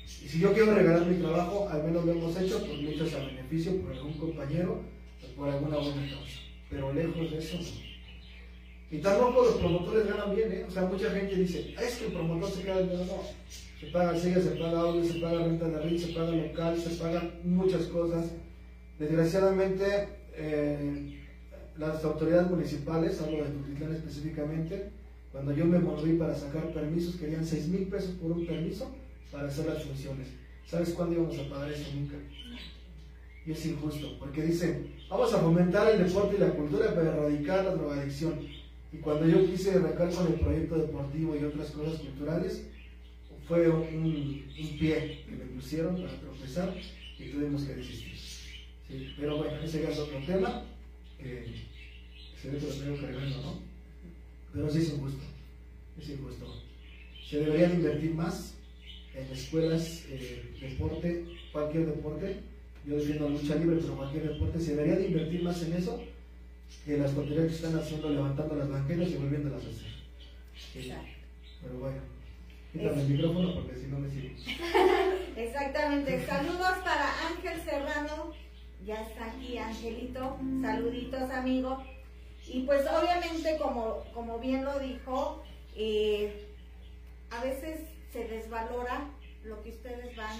Y 0.06 0.28
si 0.28 0.40
yo 0.40 0.54
quiero 0.54 0.76
regalar 0.76 1.06
mi 1.08 1.18
trabajo, 1.18 1.68
al 1.70 1.84
menos 1.84 2.06
lo 2.06 2.12
hemos 2.12 2.40
hecho 2.40 2.60
por 2.60 2.78
muchos 2.78 3.14
a 3.16 3.26
beneficio, 3.26 3.82
por 3.82 3.92
algún 3.92 4.14
compañero 4.14 4.82
o 5.24 5.36
por 5.36 5.50
alguna 5.50 5.78
buena 5.78 6.10
causa. 6.10 6.40
Pero 6.70 6.94
lejos 6.94 7.32
de 7.32 7.38
eso 7.40 7.58
Y 8.94 9.00
tampoco 9.00 9.46
los 9.46 9.56
promotores 9.56 10.06
ganan 10.06 10.36
bien, 10.36 10.52
¿eh? 10.52 10.66
O 10.68 10.72
sea, 10.72 10.84
mucha 10.84 11.10
gente 11.10 11.36
dice, 11.36 11.74
es 11.82 11.96
que 11.96 12.06
el 12.06 12.14
promotor 12.14 12.52
se 12.52 12.62
queda 12.62 12.80
en 12.80 12.90
no. 12.90 13.24
Se 13.80 13.88
paga 13.88 14.16
silla, 14.16 14.40
se 14.40 14.52
paga 14.52 14.82
audio, 14.82 15.04
se 15.04 15.20
paga 15.20 15.46
renta 15.46 15.68
de 15.68 15.80
red, 15.80 15.98
se 15.98 16.14
paga 16.14 16.30
local, 16.30 16.78
se 16.78 16.90
pagan 17.04 17.32
muchas 17.44 17.88
cosas. 17.88 18.28
Desgraciadamente, 19.00 20.10
eh, 20.36 21.20
las 21.80 22.06
autoridades 22.06 22.52
municipales, 22.52 23.20
hablo 23.20 23.38
de 23.38 23.50
Tutitlán 23.50 23.96
específicamente, 23.96 24.92
cuando 25.32 25.54
yo 25.54 25.66
me 25.66 25.80
moví 25.80 26.14
para 26.14 26.36
sacar 26.36 26.72
permisos, 26.72 27.16
querían 27.16 27.44
6 27.44 27.70
mil 27.70 27.88
pesos 27.88 28.12
por 28.22 28.32
un 28.32 28.46
permiso 28.46 28.92
para 29.32 29.48
hacer 29.48 29.66
las 29.66 29.84
funciones. 29.84 30.28
¿Sabes 30.68 30.90
cuándo 30.90 31.16
íbamos 31.16 31.40
a 31.40 31.50
pagar 31.50 31.72
eso? 31.72 31.90
Nunca. 31.96 32.18
Y 33.44 33.54
es 33.54 33.66
injusto, 33.66 34.20
porque 34.20 34.44
dicen, 34.44 34.94
vamos 35.10 35.34
a 35.34 35.40
fomentar 35.40 35.90
el 35.90 36.06
deporte 36.06 36.36
y 36.36 36.40
la 36.40 36.52
cultura 36.52 36.94
para 36.94 37.10
erradicar 37.10 37.66
la 37.66 37.74
drogadicción. 37.74 38.63
Y 38.94 38.98
cuando 38.98 39.28
yo 39.28 39.46
quise 39.48 39.72
arrancar 39.72 40.12
con 40.12 40.28
el 40.28 40.40
proyecto 40.40 40.76
deportivo 40.76 41.36
y 41.36 41.44
otras 41.44 41.72
cosas 41.72 42.00
culturales, 42.00 42.68
fue 43.48 43.68
un, 43.68 44.46
pie 44.80 45.24
que 45.28 45.36
me 45.36 45.46
pusieron 45.46 45.96
para 45.96 46.20
tropezar 46.20 46.74
y 47.20 47.30
tuvimos 47.30 47.64
que 47.64 47.76
desistir. 47.76 48.14
Pero 49.18 49.38
bueno, 49.38 49.60
ese 49.64 49.90
es 49.90 49.98
otro 49.98 50.20
tema 50.20 50.64
que 51.18 51.46
se 52.40 52.52
ve 52.52 52.58
que 52.60 52.68
lo 52.68 52.74
tengo 52.74 53.02
cargando, 53.02 53.42
¿no? 53.42 53.60
Pero 54.54 54.70
sí 54.70 54.78
es 54.78 54.94
injusto, 54.94 55.24
es 56.00 56.10
injusto. 56.10 56.62
Se 57.28 57.40
debería 57.40 57.74
invertir 57.74 58.14
más 58.14 58.54
en 59.16 59.26
escuelas, 59.34 60.06
eh, 60.10 60.54
deporte, 60.62 61.26
cualquier 61.52 61.88
deporte. 61.88 62.36
Yo 62.86 62.98
defiendo 62.98 63.30
lucha 63.30 63.56
libre, 63.56 63.78
pero 63.82 63.98
cualquier 63.98 64.34
deporte 64.34 64.60
se 64.60 64.76
debería 64.76 64.98
de 64.98 65.08
invertir 65.08 65.42
más 65.42 65.64
en 65.64 65.74
eso 65.74 66.04
que 66.86 66.98
las 66.98 67.14
tonterías 67.14 67.48
que 67.48 67.56
están 67.56 67.80
haciendo, 67.80 68.10
levantando 68.10 68.56
las 68.56 68.70
banqueras 68.70 69.10
y 69.10 69.16
volviéndolas 69.16 69.64
a 69.64 69.70
hacer. 69.70 69.94
Pero 71.62 71.80
bueno, 71.80 72.02
quítame 72.72 73.02
el 73.02 73.10
micrófono 73.10 73.54
porque 73.56 73.76
si 73.76 73.88
no 73.88 74.00
me 74.00 74.10
sigo. 74.10 74.36
Exactamente. 75.38 76.26
Saludos 76.26 76.78
para 76.84 77.28
Ángel 77.28 77.62
Serrano. 77.64 78.34
Ya 78.86 79.02
está 79.02 79.32
aquí 79.32 79.58
Angelito. 79.58 80.38
Saluditos, 80.62 81.30
amigo. 81.32 81.84
Y 82.48 82.64
pues 82.64 82.86
obviamente, 82.88 83.58
como, 83.62 84.04
como 84.14 84.40
bien 84.40 84.66
lo 84.66 84.78
dijo, 84.80 85.42
eh, 85.76 86.48
a 87.30 87.42
veces 87.44 87.82
se 88.12 88.26
desvalora 88.26 89.10
lo 89.46 89.64
que 89.64 89.70
ustedes 89.70 90.16
van 90.16 90.38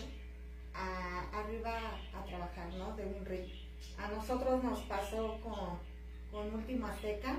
arriba 0.74 1.80
a 2.14 2.26
trabajar, 2.26 2.74
¿no? 2.74 2.96
De 2.96 3.06
un 3.06 3.26
ring. 3.26 3.48
A 3.98 4.10
nosotros 4.10 4.64
nos 4.64 4.80
pasó 4.82 5.40
con, 5.42 5.80
con 6.34 6.54
Última 6.54 6.92
Azteca. 6.92 7.38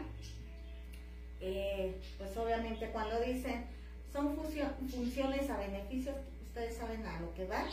Eh, 1.40 2.00
pues 2.16 2.34
obviamente 2.38 2.88
cuando 2.90 3.20
dicen 3.20 3.66
son 4.10 4.36
funciones 4.36 5.50
a 5.50 5.58
beneficios, 5.58 6.14
ustedes 6.46 6.76
saben 6.76 7.04
a 7.04 7.20
lo 7.20 7.34
que 7.34 7.44
van, 7.46 7.66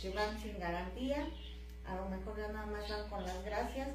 que 0.00 0.10
van 0.10 0.40
sin 0.40 0.58
garantía, 0.58 1.28
a 1.86 1.94
lo 1.94 2.08
mejor 2.08 2.38
ya 2.38 2.48
nada 2.48 2.64
más 2.64 2.88
van 2.88 3.08
con 3.10 3.22
las 3.22 3.44
gracias, 3.44 3.88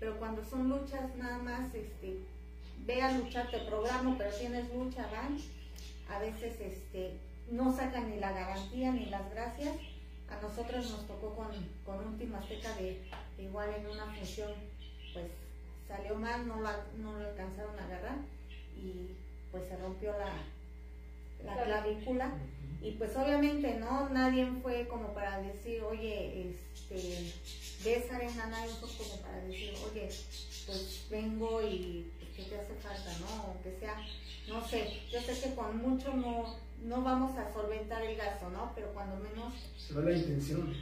pero 0.00 0.18
cuando 0.18 0.44
son 0.44 0.68
luchas 0.68 1.14
nada 1.16 1.38
más, 1.38 1.72
este, 1.72 2.18
ve 2.84 3.00
a 3.00 3.12
luchar, 3.12 3.48
te 3.48 3.60
programo, 3.60 4.18
pero 4.18 4.30
tienes 4.30 4.74
lucha, 4.74 5.06
van, 5.12 5.38
a 6.10 6.18
veces 6.18 6.60
este, 6.60 7.12
no 7.48 7.74
sacan 7.74 8.10
ni 8.10 8.18
la 8.18 8.32
garantía 8.32 8.90
ni 8.90 9.06
las 9.06 9.30
gracias. 9.30 9.76
A 10.28 10.42
nosotros 10.42 10.90
nos 10.90 11.06
tocó 11.06 11.32
con, 11.36 11.46
con 11.84 12.04
Última 12.08 12.38
Azteca 12.38 12.74
de, 12.74 13.00
igual 13.38 13.72
en 13.72 13.86
una 13.86 14.06
función, 14.06 14.52
pues 15.12 15.30
salió 15.88 16.14
mal, 16.16 16.46
no, 16.46 16.60
la, 16.60 16.84
no 16.98 17.18
lo 17.18 17.28
alcanzaron 17.28 17.78
a 17.78 17.84
agarrar 17.84 18.18
y 18.76 19.10
pues 19.50 19.68
se 19.68 19.76
rompió 19.76 20.12
la, 20.18 20.32
la 21.44 21.64
clavícula. 21.64 22.32
Y 22.82 22.92
pues 22.92 23.16
obviamente 23.16 23.74
no, 23.80 24.08
nadie 24.10 24.46
fue 24.62 24.86
como 24.86 25.12
para 25.14 25.40
decir, 25.40 25.82
oye, 25.82 26.50
este, 26.50 27.32
ves 27.84 28.10
arena, 28.12 28.46
nadie 28.46 28.70
fue 28.74 28.88
como 28.96 29.20
para 29.22 29.40
decir, 29.40 29.72
oye, 29.90 30.08
pues 30.66 31.06
vengo 31.10 31.62
y 31.62 32.10
¿qué 32.36 32.42
te 32.44 32.58
hace 32.58 32.74
falta, 32.74 33.10
no? 33.20 33.52
O 33.52 33.62
que 33.62 33.74
sea, 33.80 33.96
no 34.48 34.64
sé, 34.68 35.00
yo 35.10 35.20
sé 35.20 35.40
que 35.40 35.54
con 35.54 35.78
mucho 35.78 36.12
no, 36.14 36.56
no 36.84 37.02
vamos 37.02 37.36
a 37.38 37.50
solventar 37.52 38.02
el 38.02 38.16
gasto, 38.16 38.50
¿no? 38.50 38.72
Pero 38.74 38.92
cuando 38.92 39.16
menos 39.16 39.54
Se 39.78 39.94
ve 39.94 40.12
la 40.12 40.18
intención. 40.18 40.74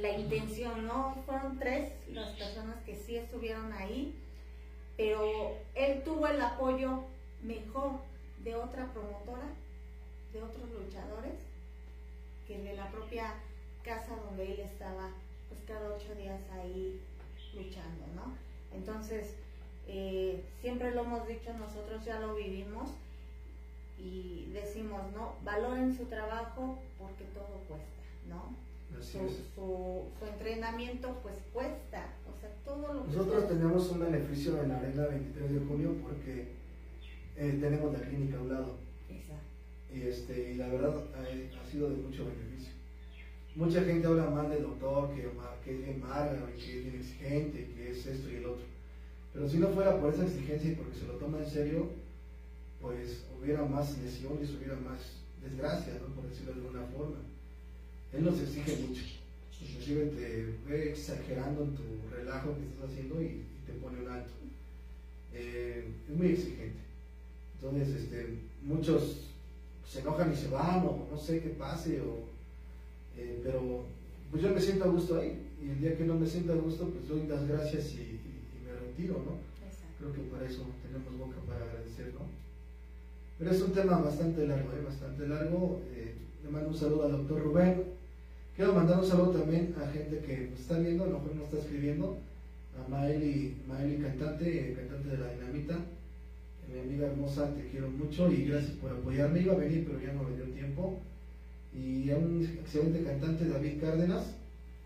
la 0.00 0.10
intención, 0.12 0.86
¿no? 0.86 1.20
Fueron 1.26 1.58
tres 1.58 1.92
las 2.12 2.30
personas 2.36 2.76
que 2.86 2.94
sí 2.96 3.16
estuvieron 3.16 3.72
ahí, 3.72 4.14
pero 5.00 5.56
él 5.74 6.02
tuvo 6.04 6.26
el 6.26 6.38
apoyo 6.42 7.04
mejor 7.42 7.92
de 8.44 8.54
otra 8.54 8.92
promotora, 8.92 9.46
de 10.30 10.42
otros 10.42 10.70
luchadores, 10.72 11.38
que 12.46 12.58
de 12.58 12.76
la 12.76 12.86
propia 12.90 13.32
casa 13.82 14.14
donde 14.26 14.52
él 14.52 14.60
estaba, 14.60 15.08
pues 15.48 15.62
cada 15.66 15.94
ocho 15.94 16.14
días 16.16 16.42
ahí 16.52 17.00
luchando, 17.54 18.04
¿no? 18.14 18.34
Entonces, 18.76 19.36
eh, 19.88 20.44
siempre 20.60 20.90
lo 20.90 21.00
hemos 21.00 21.26
dicho, 21.26 21.50
nosotros 21.54 22.04
ya 22.04 22.20
lo 22.20 22.34
vivimos 22.34 22.90
y 23.98 24.50
decimos, 24.52 25.00
¿no? 25.14 25.36
Valoren 25.44 25.96
su 25.96 26.04
trabajo 26.04 26.78
porque 26.98 27.24
todo 27.32 27.64
cuesta, 27.66 28.02
¿no? 28.28 28.54
Así 29.00 29.18
su, 29.18 29.24
es. 29.26 29.32
su, 29.54 30.04
su 30.18 30.26
entrenamiento 30.26 31.18
pues 31.22 31.34
cuesta, 31.52 32.14
o 32.28 32.38
sea, 32.40 32.50
todo 32.64 32.92
lo 32.94 33.02
que 33.02 33.08
Nosotros 33.16 33.42
usted- 33.44 33.56
tenemos 33.56 33.90
un 33.90 34.00
beneficio 34.00 34.62
en 34.62 34.68
la 34.68 34.78
arena 34.78 35.06
23 35.06 35.52
de 35.54 35.60
junio 35.60 35.94
porque 36.02 36.48
eh, 37.36 37.58
tenemos 37.60 37.92
la 37.92 38.00
clínica 38.00 38.36
a 38.36 38.42
un 38.42 38.48
lado. 38.50 38.76
Exacto. 39.08 39.44
Y, 39.94 40.02
este, 40.02 40.52
y 40.52 40.54
la 40.56 40.68
verdad 40.68 40.94
ha, 41.16 41.60
ha 41.60 41.70
sido 41.70 41.90
de 41.90 41.96
mucho 41.96 42.24
beneficio. 42.26 42.72
Mucha 43.56 43.82
gente 43.82 44.06
habla 44.06 44.30
mal 44.30 44.48
del 44.48 44.62
doctor, 44.62 45.12
que, 45.14 45.28
que 45.64 45.70
es 45.74 45.84
bien 45.84 46.02
amarga, 46.04 46.46
que 46.52 46.78
es 46.78 46.84
bien 46.84 46.96
exigente, 46.96 47.66
que 47.74 47.90
es 47.90 48.06
esto 48.06 48.30
y 48.30 48.36
el 48.36 48.46
otro. 48.46 48.64
Pero 49.32 49.48
si 49.48 49.58
no 49.58 49.68
fuera 49.68 49.98
por 50.00 50.12
esa 50.14 50.24
exigencia 50.26 50.70
y 50.70 50.74
porque 50.76 50.96
se 50.98 51.06
lo 51.06 51.14
toma 51.14 51.38
en 51.38 51.50
serio, 51.50 51.88
pues 52.80 53.24
hubiera 53.40 53.64
más 53.64 53.98
lesiones, 53.98 54.50
hubiera 54.54 54.76
más 54.76 54.98
desgracias, 55.42 56.00
¿no? 56.00 56.14
por 56.14 56.28
decirlo 56.28 56.52
de 56.52 56.60
alguna 56.60 56.84
forma. 56.96 57.16
Él 58.12 58.24
nos 58.24 58.40
exige 58.40 58.76
mucho. 58.86 59.02
Inclusive 59.62 60.06
te 60.06 60.54
ve 60.66 60.90
exagerando 60.90 61.64
en 61.64 61.74
tu 61.76 61.82
relajo 62.14 62.54
que 62.56 62.64
estás 62.66 62.90
haciendo 62.90 63.20
y, 63.22 63.24
y 63.26 63.46
te 63.66 63.72
pone 63.74 64.00
un 64.00 64.08
alto. 64.08 64.32
Eh, 65.32 65.84
es 66.08 66.16
muy 66.16 66.28
exigente. 66.28 66.80
Entonces, 67.54 67.88
este, 68.02 68.38
muchos 68.62 69.26
se 69.86 70.00
enojan 70.00 70.32
y 70.32 70.36
se 70.36 70.48
van, 70.48 70.78
o 70.86 71.06
no 71.10 71.18
sé 71.18 71.40
qué 71.40 71.50
pase, 71.50 72.00
o, 72.00 72.24
eh, 73.16 73.40
pero 73.44 73.84
pues 74.30 74.42
yo 74.42 74.50
me 74.50 74.60
siento 74.60 74.84
a 74.84 74.88
gusto 74.88 75.18
ahí. 75.18 75.46
Y 75.62 75.70
el 75.70 75.80
día 75.80 75.96
que 75.96 76.04
no 76.04 76.14
me 76.14 76.26
siento 76.26 76.52
a 76.52 76.56
gusto, 76.56 76.88
pues 76.88 77.06
doy 77.08 77.26
las 77.28 77.46
gracias 77.46 77.92
y, 77.92 77.98
y- 77.98 78.20
y 78.56 78.64
me 78.66 78.72
retiro, 78.86 79.14
¿no? 79.24 79.38
Creo 79.98 80.12
que 80.14 80.20
para 80.30 80.46
eso 80.48 80.62
tenemos 80.82 81.18
boca 81.18 81.36
para 81.46 81.64
agradecer, 81.66 82.14
¿no? 82.14 82.20
Pero 83.38 83.50
es 83.50 83.60
un 83.62 83.72
tema 83.72 83.98
bastante 84.00 84.46
largo, 84.46 84.72
¿eh? 84.72 84.82
Bastante 84.86 85.28
largo. 85.28 85.82
Eh, 85.92 86.14
le 86.44 86.50
mando 86.50 86.70
un 86.70 86.74
saludo 86.76 87.04
al 87.04 87.12
doctor 87.12 87.42
Rubén. 87.42 87.84
Quiero 88.60 88.74
mandar 88.74 88.98
un 88.98 89.06
saludo 89.06 89.30
también 89.40 89.74
a 89.80 89.90
gente 89.90 90.18
que 90.18 90.52
está 90.52 90.78
viendo, 90.78 91.04
a 91.04 91.06
lo 91.06 91.18
mejor 91.20 91.34
nos 91.34 91.44
está 91.46 91.60
escribiendo. 91.60 92.18
A 92.76 92.86
Maeli, 92.90 93.56
Maeli 93.66 93.96
cantante, 94.02 94.74
cantante 94.76 95.08
de 95.08 95.16
la 95.16 95.32
Dinamita. 95.32 95.78
Mi 96.70 96.80
amiga 96.80 97.06
hermosa, 97.06 97.54
te 97.54 97.68
quiero 97.70 97.88
mucho 97.88 98.30
y 98.30 98.44
gracias 98.44 98.72
por 98.72 98.90
apoyarme. 98.90 99.40
Iba 99.40 99.54
a 99.54 99.56
venir, 99.56 99.86
pero 99.86 99.98
ya 99.98 100.12
no 100.12 100.24
me 100.24 100.36
dio 100.36 100.44
tiempo. 100.52 101.00
Y 101.72 102.10
a 102.10 102.18
un 102.18 102.44
excelente 102.44 103.02
cantante, 103.02 103.48
David 103.48 103.80
Cárdenas, 103.80 104.34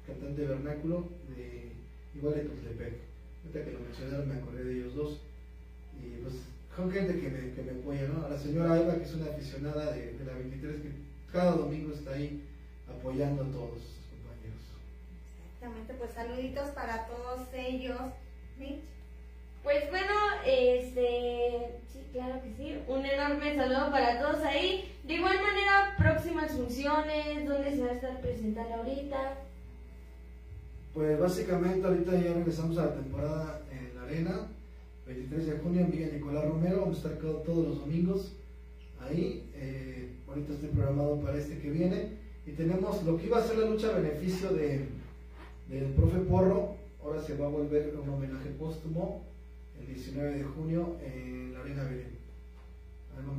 cantante 0.06 0.46
vernáculo, 0.46 1.08
de, 1.34 1.72
igual 2.14 2.34
de 2.36 2.42
Tuxtepec. 2.42 2.94
Ahorita 3.42 3.64
que 3.64 3.72
lo 3.72 3.80
mencionaron 3.80 4.28
me 4.28 4.34
acordé 4.36 4.62
de 4.62 4.72
ellos 4.72 4.94
dos. 4.94 5.20
Y 6.00 6.22
pues 6.22 6.34
son 6.76 6.92
gente 6.92 7.18
que 7.18 7.28
me, 7.28 7.50
que 7.50 7.62
me 7.62 7.80
apoya, 7.80 8.06
¿no? 8.06 8.24
A 8.24 8.28
la 8.28 8.38
señora 8.38 8.80
Eva, 8.80 8.98
que 8.98 9.02
es 9.02 9.14
una 9.14 9.32
aficionada 9.32 9.92
de, 9.92 10.12
de 10.12 10.24
la 10.24 10.34
23, 10.34 10.76
que 10.76 10.90
cada 11.32 11.56
domingo 11.56 11.92
está 11.92 12.12
ahí 12.12 12.40
apoyando 13.04 13.42
a 13.42 13.46
todos 13.48 13.82
sus 13.82 14.00
compañeros. 14.08 14.62
Exactamente, 15.44 15.94
pues 15.94 16.10
saluditos 16.12 16.70
para 16.70 17.06
todos 17.06 17.46
ellos. 17.54 18.00
Mitch. 18.58 18.80
Pues 19.62 19.90
bueno, 19.90 20.14
este, 20.46 21.80
sí, 21.92 22.00
claro 22.12 22.40
que 22.42 22.54
sí, 22.56 22.78
un 22.88 23.04
enorme 23.04 23.56
saludo 23.56 23.90
para 23.90 24.20
todos 24.20 24.42
ahí. 24.44 24.90
De 25.04 25.14
igual 25.14 25.36
manera, 25.42 25.94
próximas 25.98 26.52
funciones, 26.52 27.46
¿dónde 27.46 27.74
se 27.74 27.82
va 27.82 27.90
a 27.90 27.94
estar 27.94 28.20
presentando 28.20 28.74
ahorita? 28.74 29.38
Pues 30.94 31.18
básicamente 31.18 31.86
ahorita 31.86 32.12
ya 32.12 32.34
regresamos 32.34 32.78
a 32.78 32.86
la 32.86 32.94
temporada 32.94 33.62
en 33.70 33.96
la 33.96 34.02
arena, 34.02 34.48
23 35.06 35.46
de 35.46 35.58
junio 35.58 35.80
en 35.82 35.90
Villa 35.90 36.08
Nicolás 36.12 36.44
Romero, 36.44 36.80
vamos 36.80 37.04
a 37.04 37.08
estar 37.08 37.18
todos 37.42 37.68
los 37.68 37.80
domingos 37.80 38.32
ahí, 39.00 39.50
eh, 39.54 40.10
ahorita 40.28 40.54
estoy 40.54 40.68
programado 40.70 41.20
para 41.20 41.36
este 41.36 41.58
que 41.58 41.70
viene 41.70 42.23
y 42.46 42.52
tenemos 42.52 43.02
lo 43.04 43.16
que 43.16 43.26
iba 43.26 43.38
a 43.38 43.42
ser 43.46 43.58
la 43.58 43.70
lucha 43.70 43.88
a 43.88 43.98
beneficio 44.00 44.50
de, 44.52 44.86
del 45.68 45.84
profe 45.94 46.18
Porro, 46.20 46.76
ahora 47.02 47.20
se 47.22 47.36
va 47.36 47.46
a 47.46 47.50
volver 47.50 47.96
un 48.02 48.08
homenaje 48.08 48.50
póstumo 48.50 49.22
el 49.80 49.86
19 49.86 50.34
de 50.38 50.42
junio 50.44 50.96
en 51.02 51.54
la 51.54 51.60
arena 51.60 51.84
Belén. 51.84 52.14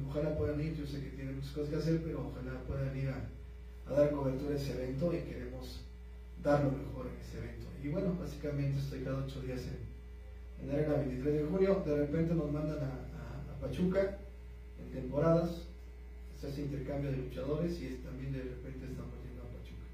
Ojalá 0.07 0.37
puedan 0.37 0.59
ir, 0.61 0.73
yo 0.75 0.85
sé 0.85 1.01
que 1.01 1.09
tienen 1.09 1.35
muchas 1.35 1.51
cosas 1.51 1.69
que 1.69 1.75
hacer, 1.75 2.01
pero 2.03 2.27
ojalá 2.31 2.57
puedan 2.65 2.95
ir 2.97 3.09
a, 3.09 3.27
a 3.87 3.93
dar 3.93 4.11
cobertura 4.11 4.53
a 4.53 4.57
ese 4.57 4.71
evento 4.73 5.13
y 5.13 5.17
queremos 5.19 5.81
dar 6.41 6.63
lo 6.63 6.71
mejor 6.71 7.07
en 7.07 7.19
ese 7.19 7.37
evento. 7.37 7.67
Y 7.83 7.89
bueno, 7.89 8.15
básicamente 8.19 8.79
estoy 8.79 9.01
cada 9.01 9.17
ocho 9.23 9.41
días 9.41 9.61
en, 9.67 10.63
en 10.63 10.67
la 10.69 10.75
arena 10.79 10.95
23 11.05 11.33
de 11.35 11.43
junio, 11.43 11.83
de 11.85 11.95
repente 11.97 12.33
nos 12.33 12.49
mandan 12.51 12.79
a, 12.79 12.85
a- 12.87 13.51
a 13.53 13.59
Pachuca 13.59 14.17
en 14.79 14.91
temporadas, 14.91 15.67
se 16.45 16.51
hace 16.51 16.61
intercambio 16.61 17.11
de 17.11 17.17
luchadores 17.17 17.79
y 17.81 17.87
es- 17.87 18.03
también 18.03 18.31
de 18.33 18.39
repente 18.39 18.85
estamos 18.85 19.13
yendo 19.23 19.43
a 19.43 19.47
Pachuca. 19.47 19.85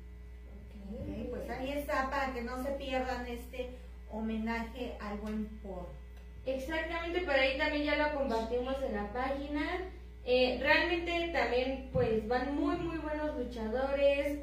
Ok, 0.91 1.29
pues 1.29 1.49
ahí 1.49 1.71
está 1.71 2.09
para 2.09 2.33
que 2.33 2.41
no 2.41 2.61
se 2.63 2.71
pierdan 2.71 3.25
este 3.27 3.69
homenaje 4.11 4.97
al 4.99 5.17
buen 5.19 5.45
por. 5.63 5.87
Exactamente, 6.45 7.21
por 7.21 7.35
ahí 7.35 7.57
también 7.57 7.83
ya 7.83 7.95
lo 8.09 8.17
compartimos 8.17 8.75
en 8.83 8.93
la 8.95 9.13
página. 9.13 9.63
Eh, 10.25 10.57
realmente 10.61 11.29
también 11.33 11.89
pues 11.93 12.27
van 12.27 12.55
muy 12.55 12.75
muy 12.77 12.97
buenos 12.97 13.37
luchadores. 13.37 14.39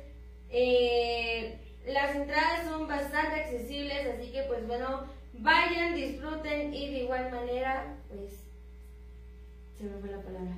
Eh, 0.51 1.59
las 1.87 2.17
entradas 2.17 2.67
son 2.69 2.89
bastante 2.89 3.41
accesibles, 3.43 4.07
así 4.07 4.31
que 4.33 4.43
pues 4.45 4.67
bueno, 4.67 5.05
vayan, 5.35 5.95
disfruten 5.95 6.73
y 6.73 6.91
de 6.91 6.99
igual 7.05 7.31
manera 7.31 7.97
pues 8.09 8.33
se 9.77 9.85
me 9.85 9.99
fue 10.01 10.11
la 10.11 10.23
palabra. 10.23 10.57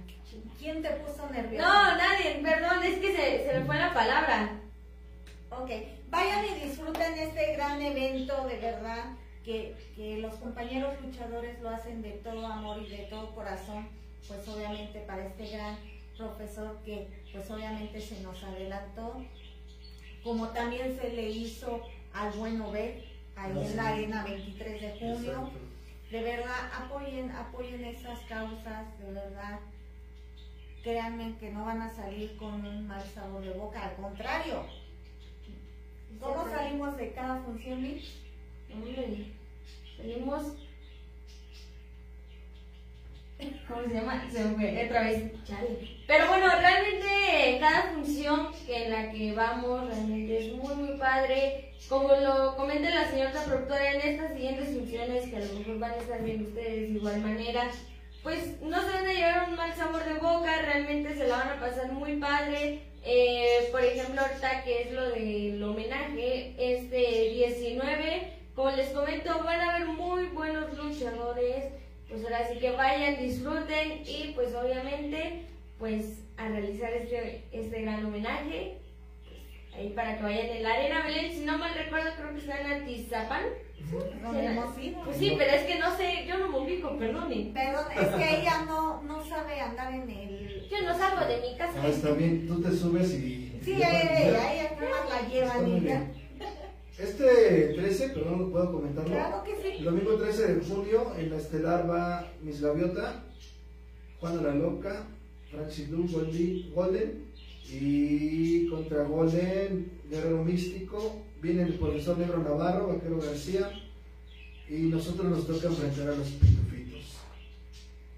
¿Quién 0.58 0.82
te 0.82 0.90
puso 0.90 1.28
nervioso? 1.30 1.66
No, 1.66 1.96
nadie, 1.96 2.40
perdón, 2.42 2.82
es 2.84 2.98
que 2.98 3.16
se, 3.16 3.46
se 3.46 3.58
me 3.58 3.64
fue 3.64 3.76
la 3.76 3.94
palabra. 3.94 4.60
Ok, 5.50 5.70
vayan 6.08 6.44
y 6.44 6.66
disfruten 6.66 7.18
este 7.18 7.54
gran 7.54 7.80
evento, 7.80 8.46
de 8.46 8.58
verdad, 8.58 9.04
que, 9.44 9.74
que 9.96 10.18
los 10.18 10.34
compañeros 10.34 10.94
luchadores 11.02 11.60
lo 11.60 11.70
hacen 11.70 12.02
de 12.02 12.12
todo 12.12 12.46
amor 12.46 12.82
y 12.82 12.88
de 12.88 13.04
todo 13.04 13.34
corazón, 13.34 13.88
pues 14.28 14.46
obviamente 14.48 15.00
para 15.00 15.26
este 15.26 15.48
gran 15.48 15.76
profesor 16.16 16.78
que 16.84 17.08
pues 17.32 17.50
obviamente 17.50 18.00
se 18.00 18.20
nos 18.20 18.42
adelantó, 18.44 19.24
como 20.22 20.48
también 20.48 20.98
se 21.00 21.10
le 21.10 21.30
hizo 21.30 21.82
al 22.12 22.32
buen 22.32 22.60
Obed, 22.60 23.02
ahí 23.36 23.66
en 23.66 23.76
la 23.76 23.88
arena 23.88 24.24
23 24.24 24.80
de 24.80 24.90
junio. 24.98 25.32
Exacto. 25.32 25.58
De 26.10 26.22
verdad, 26.22 26.70
apoyen, 26.74 27.30
apoyen 27.30 27.84
esas 27.84 28.18
causas, 28.20 28.98
de 28.98 29.12
verdad. 29.12 29.60
Créanme 30.82 31.36
que 31.38 31.50
no 31.50 31.66
van 31.66 31.82
a 31.82 31.94
salir 31.94 32.36
con 32.36 32.66
un 32.66 32.86
mal 32.86 33.02
sabor 33.14 33.42
de 33.42 33.52
boca, 33.52 33.84
al 33.84 33.96
contrario. 33.96 34.64
¿Cómo 36.18 36.48
salimos 36.48 36.96
de 36.96 37.12
cada 37.12 37.42
función, 37.42 37.82
Mitch? 37.82 38.12
Salimos. 39.96 40.54
¿Cómo 43.68 43.82
se 43.82 43.94
llama? 43.94 44.30
Se 44.30 44.44
me 44.44 44.54
fue 44.54 44.86
otra 44.86 45.02
vez. 45.02 45.32
Pero 46.06 46.28
bueno, 46.28 46.46
realmente 46.48 47.58
cada 47.60 47.82
función 47.94 48.48
que 48.66 48.84
en 48.84 48.90
la 48.90 49.10
que 49.10 49.32
vamos 49.32 49.86
realmente 49.86 50.46
es 50.46 50.54
muy, 50.54 50.74
muy 50.74 50.98
padre. 50.98 51.72
Como 51.88 52.08
lo 52.08 52.56
comenta 52.56 52.90
la 52.90 53.10
señora 53.10 53.44
productora, 53.44 53.92
en 53.92 54.00
estas 54.00 54.34
siguientes 54.34 54.76
funciones 54.76 55.28
que 55.28 55.36
a 55.36 55.40
lo 55.40 55.58
mejor 55.58 55.78
van 55.78 55.92
a 55.92 55.96
estar 55.96 56.22
viendo 56.22 56.48
ustedes 56.48 56.92
de 56.92 56.98
igual 56.98 57.20
manera, 57.22 57.70
pues 58.22 58.60
no 58.60 58.80
se 58.80 58.88
van 58.88 59.06
a 59.06 59.12
llevar 59.12 59.48
un 59.48 59.56
mal 59.56 59.74
sabor 59.74 60.04
de 60.04 60.14
boca, 60.14 60.62
realmente 60.62 61.14
se 61.14 61.26
la 61.26 61.38
van 61.38 61.48
a 61.50 61.60
pasar 61.60 61.92
muy 61.92 62.16
padre. 62.16 62.82
Eh, 63.02 63.68
por 63.72 63.82
ejemplo, 63.82 64.20
ahorita 64.20 64.62
que 64.64 64.82
es 64.82 64.92
lo 64.92 65.10
del 65.10 65.62
homenaje, 65.62 66.54
este 66.58 67.30
19, 67.30 68.32
como 68.54 68.70
les 68.72 68.90
comento, 68.90 69.42
van 69.42 69.60
a 69.60 69.76
haber 69.76 69.88
muy 69.88 70.26
buenos 70.26 70.76
luchadores. 70.76 71.72
Pues 72.08 72.24
ahora 72.24 72.48
sí 72.48 72.58
que 72.58 72.72
vayan, 72.72 73.22
disfruten 73.22 74.02
y 74.04 74.32
pues 74.34 74.54
obviamente 74.54 75.46
pues 75.78 76.20
a 76.36 76.48
realizar 76.48 76.92
este, 76.92 77.44
este 77.52 77.82
gran 77.82 78.04
homenaje. 78.04 78.78
Pues, 79.24 79.40
ahí 79.74 79.88
para 79.90 80.16
que 80.16 80.22
vayan 80.22 80.46
en 80.46 80.62
la 80.62 80.74
Arena 80.74 81.06
Belén, 81.06 81.32
si 81.32 81.40
no 81.40 81.56
mal 81.56 81.74
recuerdo 81.74 82.10
creo 82.16 82.34
que 82.34 82.40
está 82.40 82.60
en 82.60 82.82
Atizapán. 82.82 83.44
Ido. 83.88 85.04
Pues 85.04 85.16
sí, 85.16 85.34
pero 85.36 85.52
es 85.52 85.62
que 85.62 85.78
no 85.78 85.96
sé, 85.96 86.24
yo 86.26 86.38
no 86.38 86.48
me 86.48 86.70
dijo, 86.70 86.96
perdonen. 86.98 87.52
Perdón, 87.52 87.86
es 87.92 88.08
que 88.08 88.40
ella 88.40 88.64
no, 88.66 89.02
no 89.02 89.24
sabe 89.24 89.60
andar 89.60 89.92
en 89.92 90.08
el... 90.08 90.68
Yo 90.68 90.82
no 90.82 90.96
salgo 90.96 91.26
de 91.26 91.40
mi 91.40 91.56
casa. 91.56 91.80
Ah, 91.82 91.88
está 91.88 92.12
bien, 92.12 92.46
tú 92.46 92.60
te 92.60 92.70
subes 92.70 93.10
y... 93.14 93.58
Sí, 93.62 93.72
ella, 93.74 93.90
ella, 93.90 94.54
ella 94.54 94.76
nada 94.80 94.90
más 94.90 95.22
la 95.22 95.28
lleva, 95.28 95.58
bien. 95.58 96.12
Este 96.98 97.74
13, 97.74 98.10
pero 98.14 98.36
no 98.36 98.50
puedo 98.50 98.72
comentarlo. 98.72 99.10
Claro 99.10 99.42
que 99.42 99.52
El 99.52 99.78
sí. 99.78 99.84
domingo 99.84 100.16
13 100.16 100.54
de 100.54 100.64
junio 100.64 101.12
en 101.18 101.30
la 101.30 101.36
estelar 101.36 101.90
va 101.90 102.30
Miss 102.42 102.60
Gaviota, 102.60 103.24
Juana 104.18 104.42
la 104.42 104.54
Loca, 104.54 105.06
Francis 105.50 105.90
Golden 105.90 107.24
y 107.72 108.68
contra 108.68 109.04
Golden, 109.04 110.00
Guerrero 110.10 110.44
Místico. 110.44 111.22
Viene 111.42 111.62
el 111.62 111.74
profesor 111.74 112.18
Negro 112.18 112.42
Navarro, 112.42 112.88
Vaquero 112.88 113.18
García 113.18 113.70
y 114.68 114.74
nosotros 114.74 115.30
nos 115.30 115.46
toca 115.46 115.68
enfrentar 115.68 116.10
a 116.10 116.16
los 116.16 116.28
pitufitos. 116.28 117.16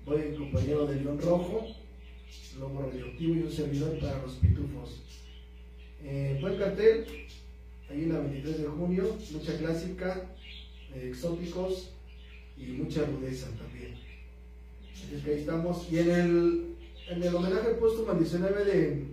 Voy 0.04 0.22
en 0.22 0.34
compañero 0.34 0.86
de 0.86 0.96
León 0.96 1.20
Rojo, 1.20 1.68
Lobo 2.58 2.82
Radioactivo 2.82 3.34
y 3.34 3.42
un 3.42 3.52
servidor 3.52 3.96
para 4.00 4.20
los 4.22 4.32
pitufos. 4.34 5.02
Eh, 6.02 6.36
buen 6.40 6.58
cartel, 6.58 7.06
ahí 7.88 8.02
en 8.02 8.12
la 8.12 8.18
23 8.18 8.58
de 8.58 8.66
junio, 8.66 9.16
mucha 9.30 9.56
clásica, 9.56 10.28
eh, 10.92 11.10
exóticos 11.10 11.90
y 12.58 12.72
mucha 12.72 13.04
rudeza 13.04 13.46
también. 13.56 13.94
Así 14.92 15.22
que 15.24 15.30
ahí 15.30 15.40
estamos. 15.40 15.86
Y 15.92 15.98
en 16.00 16.10
el, 16.10 16.74
en 17.08 17.22
el 17.22 17.34
homenaje 17.36 17.74
póstumo 17.74 18.10
al 18.10 18.18
19 18.18 18.64
de, 18.64 19.04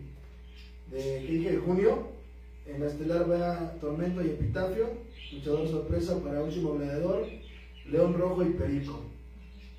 de 0.89 1.57
junio, 1.63 2.18
en 2.73 2.79
la 2.79 2.87
estelar 2.87 3.29
va 3.29 3.73
Tormento 3.79 4.21
y 4.21 4.29
Epitafio, 4.29 4.89
luchador 5.33 5.67
sorpresa 5.67 6.21
para 6.23 6.43
último 6.43 6.73
gladiador, 6.75 7.27
León 7.89 8.13
Rojo 8.13 8.43
y 8.43 8.51
Perico. 8.51 9.01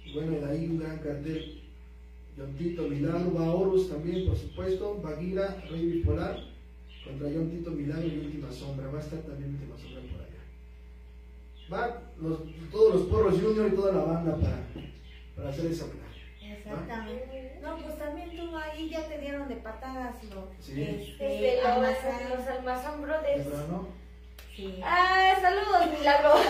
Y 0.04 0.14
bueno, 0.14 0.32
de 0.32 0.44
ahí 0.44 0.66
un 0.66 0.80
gran 0.80 0.98
cartel. 0.98 1.60
John 2.36 2.54
Tito 2.56 2.82
Milagro, 2.88 3.34
va 3.34 3.54
Horus 3.54 3.88
también, 3.90 4.26
por 4.26 4.36
supuesto, 4.36 5.00
Baguira, 5.02 5.62
Rey 5.70 5.86
Bipolar, 5.86 6.38
contra 7.04 7.28
John 7.32 7.50
Tito 7.50 7.70
Milagro 7.70 8.06
y 8.06 8.18
Última 8.18 8.50
Sombra. 8.52 8.90
Va 8.90 8.98
a 8.98 9.02
estar 9.02 9.20
también 9.20 9.52
Última 9.54 9.76
Sombra 9.76 10.00
por 10.10 10.20
allá. 10.20 10.40
Va 11.72 12.02
todos 12.70 12.94
los 12.94 13.02
porros 13.08 13.40
junior 13.40 13.68
y 13.72 13.76
toda 13.76 13.92
la 13.92 14.04
banda 14.04 14.36
para, 14.36 14.66
para 15.36 15.50
hacer 15.50 15.66
esa 15.66 15.84
homenaje. 15.84 16.09
Exactamente. 16.72 17.58
No, 17.62 17.76
pues 17.76 17.98
también 17.98 18.36
tú 18.36 18.56
ahí 18.56 18.88
ya 18.88 19.06
te 19.06 19.18
dieron 19.18 19.48
de 19.48 19.56
patadas 19.56 20.22
lo, 20.24 20.48
Sí. 20.60 20.82
este, 20.82 21.56
Este, 21.56 21.62
los, 21.62 21.66
Almazán. 21.72 22.30
los 22.30 22.46
Almazán 22.46 23.02
Brothers. 23.02 23.46
Sí. 24.54 24.80
Ah, 24.84 25.34
saludos, 25.40 25.98
milagro. 25.98 26.34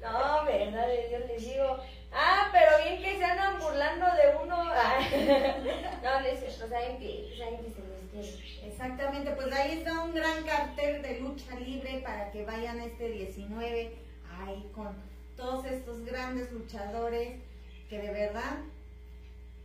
No, 0.00 0.44
verdad 0.44 0.86
de 0.86 1.08
Dios 1.08 1.22
les 1.28 1.42
digo. 1.54 1.78
Ah, 2.12 2.48
pero 2.52 2.76
bien 2.84 3.02
que 3.02 3.16
se 3.16 3.24
andan 3.24 3.58
burlando 3.58 4.04
de 4.04 4.36
uno. 4.44 4.54
Ah. 4.54 4.98
No, 6.02 6.20
les 6.20 6.38
cierto, 6.40 6.68
saben 6.68 6.98
que, 6.98 7.34
saben 7.38 7.56
que 7.64 7.70
se 7.70 7.80
les 7.80 8.10
quiere. 8.36 8.66
Exactamente, 8.68 9.30
pues 9.30 9.50
ahí 9.54 9.78
está 9.78 10.02
un 10.04 10.14
gran 10.14 10.44
cartel 10.44 11.00
de 11.00 11.20
lucha 11.20 11.54
libre 11.58 12.00
para 12.04 12.30
que 12.30 12.44
vayan 12.44 12.80
este 12.80 13.08
19 13.08 13.94
ahí 14.38 14.70
con 14.74 14.94
todos 15.38 15.64
estos 15.64 16.04
grandes 16.04 16.52
luchadores 16.52 17.38
que 17.88 17.98
de 17.98 18.10
verdad 18.12 18.58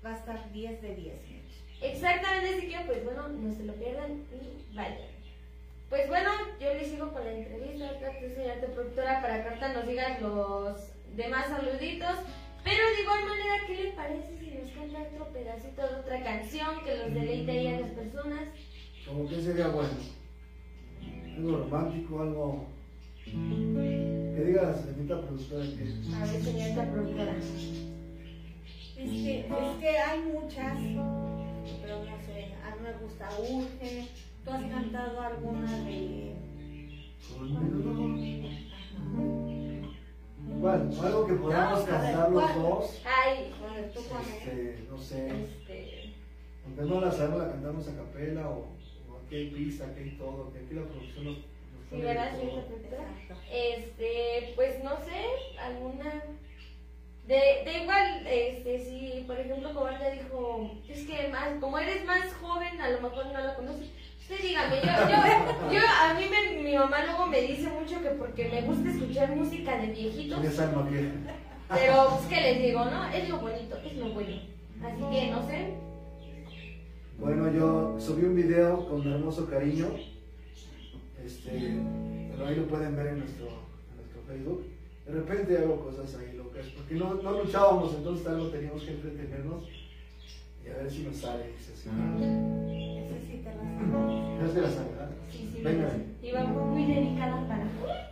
va 0.06 0.14
a 0.14 0.18
estar 0.18 0.52
10 0.52 0.82
de 0.82 0.96
10. 0.96 1.14
Mitch. 1.30 1.82
Exactamente, 1.82 2.56
así 2.56 2.68
que 2.68 2.80
pues 2.86 3.04
bueno, 3.04 3.28
no 3.30 3.54
se 3.54 3.64
lo 3.64 3.74
pierdan 3.74 4.24
y 4.32 4.76
vayan. 4.76 4.98
Pues 5.90 6.08
bueno, 6.08 6.30
yo 6.60 6.74
les 6.74 6.88
sigo 6.88 7.12
con 7.12 7.24
la 7.24 7.32
entrevista, 7.32 7.90
señorita 8.00 8.68
productora, 8.74 9.22
para 9.22 9.42
que 9.42 9.50
ahorita 9.50 9.74
nos 9.74 9.88
digan 9.88 10.22
los 10.22 10.92
demás 11.16 11.48
saluditos. 11.48 12.20
Pero 12.64 12.84
de 12.96 13.02
igual 13.02 13.26
manera, 13.26 13.56
¿qué 13.66 13.84
le 13.84 13.92
parece 13.94 14.38
si 14.38 14.52
nos 14.52 14.70
canta 14.72 15.10
otro 15.10 15.34
pedacito 15.34 15.82
de 15.82 15.96
otra 15.96 16.24
canción 16.24 16.84
que 16.84 16.96
los 16.98 17.14
deleite 17.14 17.52
ahí 17.52 17.68
a 17.68 17.80
las 17.80 17.92
personas? 17.92 18.50
Como 19.08 19.28
que 19.28 19.42
sería 19.42 19.70
bueno. 19.70 19.90
Algo 21.38 21.58
romántico, 21.58 22.22
algo. 22.22 22.66
Que 23.26 24.44
diga 24.46 24.64
la 24.64 24.74
señorita 24.76 25.22
productora 25.22 25.66
que. 25.66 26.16
A 26.16 26.32
ver, 26.32 26.42
señorita 26.42 26.92
productora. 26.92 27.36
Es 29.00 29.10
que, 29.10 29.40
es 29.40 29.78
que 29.80 29.98
hay 29.98 30.20
muchas, 30.22 30.78
pero 31.82 32.00
no 32.00 32.18
sé, 32.26 32.54
a 32.64 32.76
mí 32.76 32.82
me 32.84 32.94
gusta 33.02 33.30
Urge. 33.40 34.08
¿Tú 34.44 34.52
has 34.52 34.64
cantado 34.64 35.22
alguna 35.22 35.78
de...? 35.86 36.36
Bueno, 40.60 41.02
algo 41.02 41.28
que 41.28 41.34
podamos 41.34 41.88
No, 41.88 41.96
a 41.96 42.02
ver, 42.02 42.14
cantar 42.14 42.32
los 42.32 42.44
¿cuál? 42.52 42.62
dos. 42.62 43.02
Ay, 43.06 43.54
A 43.70 43.74
ver, 43.76 43.92
tú 43.94 44.02
pones. 44.04 44.28
Este, 44.28 44.86
no 44.90 44.98
sé. 44.98 45.28
este. 45.44 46.14
Aunque 46.66 46.82
no 46.84 47.02
la 47.02 47.12
sabemos, 47.12 47.40
la 47.40 47.50
cantamos 47.52 47.88
a 47.88 47.96
capela 47.96 48.50
o, 48.50 48.60
o 49.10 49.18
aquí 49.26 49.36
hay 49.36 49.50
pista, 49.52 49.86
aquí 49.86 50.02
hay 50.02 50.18
todo, 50.18 50.52
que 50.52 50.60
aquí 50.60 50.74
la 50.74 50.84
producción 50.84 51.26
nos, 51.26 51.36
nos 51.36 51.46
Sí, 51.90 51.96
¿verdad? 52.02 52.40
Exacto. 52.40 53.36
Este, 53.52 54.54
pues 54.56 54.84
no 54.84 54.92
sé, 54.98 55.58
alguna. 55.62 56.24
De, 57.30 57.36
de 57.64 57.84
igual, 57.84 58.26
este, 58.28 58.80
si 58.84 59.24
por 59.28 59.40
ejemplo 59.40 59.72
Cobarde 59.76 60.14
dijo, 60.24 60.72
es 60.90 61.06
que 61.06 61.28
más, 61.28 61.50
como 61.60 61.78
eres 61.78 62.04
más 62.06 62.34
joven, 62.42 62.82
a 62.82 62.90
lo 62.90 63.02
mejor 63.02 63.28
no 63.28 63.40
la 63.40 63.56
conoces. 63.56 63.88
Usted 64.20 64.42
dígame, 64.42 64.78
yo, 64.78 64.88
yo, 65.10 65.72
yo, 65.74 65.82
a 66.02 66.14
mí 66.16 66.26
me- 66.30 66.64
mi 66.64 66.76
mamá 66.76 67.06
luego 67.06 67.28
me 67.28 67.42
dice 67.42 67.70
mucho 67.70 68.02
que 68.02 68.10
porque 68.10 68.50
me 68.50 68.62
gusta 68.64 68.90
escuchar 68.90 69.36
música 69.36 69.78
de 69.78 69.88
viejitos, 69.88 70.42
Tienes 70.42 70.60
alma 70.60 70.82
vieja. 70.90 71.12
pero 71.70 72.10
pues 72.18 72.26
que 72.30 72.42
les 72.42 72.64
digo, 72.64 72.86
¿no? 72.86 73.08
Es 73.14 73.30
lo 73.30 73.38
bonito, 73.40 73.78
es 73.86 73.94
lo 73.98 74.10
bueno. 74.10 74.36
Así 74.84 75.02
que 75.12 75.32
no 75.32 75.48
sé. 75.48 75.74
Bueno, 77.20 77.52
yo 77.52 77.96
subí 78.00 78.24
un 78.26 78.36
video 78.36 78.88
con 78.90 79.08
hermoso 79.12 79.48
cariño. 79.50 79.88
Este, 81.24 81.52
pero 82.32 82.48
ahí 82.48 82.56
lo 82.56 82.66
pueden 82.68 82.96
ver 82.96 83.08
en 83.08 83.20
nuestro, 83.20 83.46
en 83.48 83.98
nuestro 83.98 84.22
Facebook. 84.28 84.64
De 85.10 85.16
repente 85.16 85.58
hago 85.58 85.80
cosas 85.80 86.16
ahí 86.20 86.38
locas, 86.38 86.68
porque 86.78 86.94
no, 86.94 87.16
no 87.16 87.44
luchábamos, 87.44 87.96
entonces 87.96 88.28
algo 88.28 88.50
teníamos 88.50 88.84
que 88.84 88.92
entretenernos 88.92 89.64
y 90.64 90.70
a 90.70 90.78
ver 90.78 90.92
si 90.92 91.02
nos 91.02 91.18
sale. 91.18 91.48
Dice 91.48 91.74
así. 91.74 91.90
Esa 91.90 93.26
sí 93.26 93.42
te 93.44 93.50
la. 93.50 93.64
Ya 94.40 94.54
se 94.54 94.62
la 94.62 94.68
¿verdad? 94.68 95.10
Sí, 95.32 95.50
sí. 95.52 95.62
Venga, 95.64 95.90
Iba 96.22 96.44
muy 96.44 96.86
dedicada 96.86 97.48
para. 97.48 97.66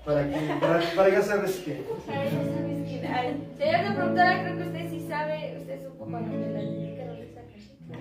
para 0.04 0.28
que, 0.28 0.60
para, 0.60 0.82
para 0.96 1.10
ya 1.12 1.22
sabes 1.22 1.58
que. 1.58 1.86
Ay, 2.08 2.30
no 2.34 2.44
sabes 2.52 2.88
quién. 2.88 3.06
Ay, 3.06 3.48
señora 3.56 3.96
productora, 3.96 4.42
creo 4.42 4.58
que 4.58 4.64
usted 4.64 4.90
sí 4.90 5.08
sabe, 5.08 5.58
usted 5.60 5.84
supo 5.84 6.06
cuando 6.06 6.36
me 6.36 6.50
la 6.50 6.60
dedicaron 6.62 7.18
esa 7.18 7.42
cajita. 7.44 7.96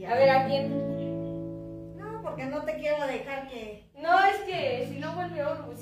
Ya. 0.00 0.10
A 0.10 0.14
ver, 0.14 0.30
¿a 0.30 0.46
quién? 0.46 1.98
No, 1.98 2.22
porque 2.22 2.46
no 2.46 2.62
te 2.62 2.76
quiero 2.76 3.06
dejar 3.06 3.46
que... 3.50 3.84
No, 4.00 4.24
es 4.24 4.38
que 4.46 4.86
si 4.88 5.00
no 5.00 5.14
vuelve 5.14 5.40
y 5.40 5.66
pues 5.66 5.80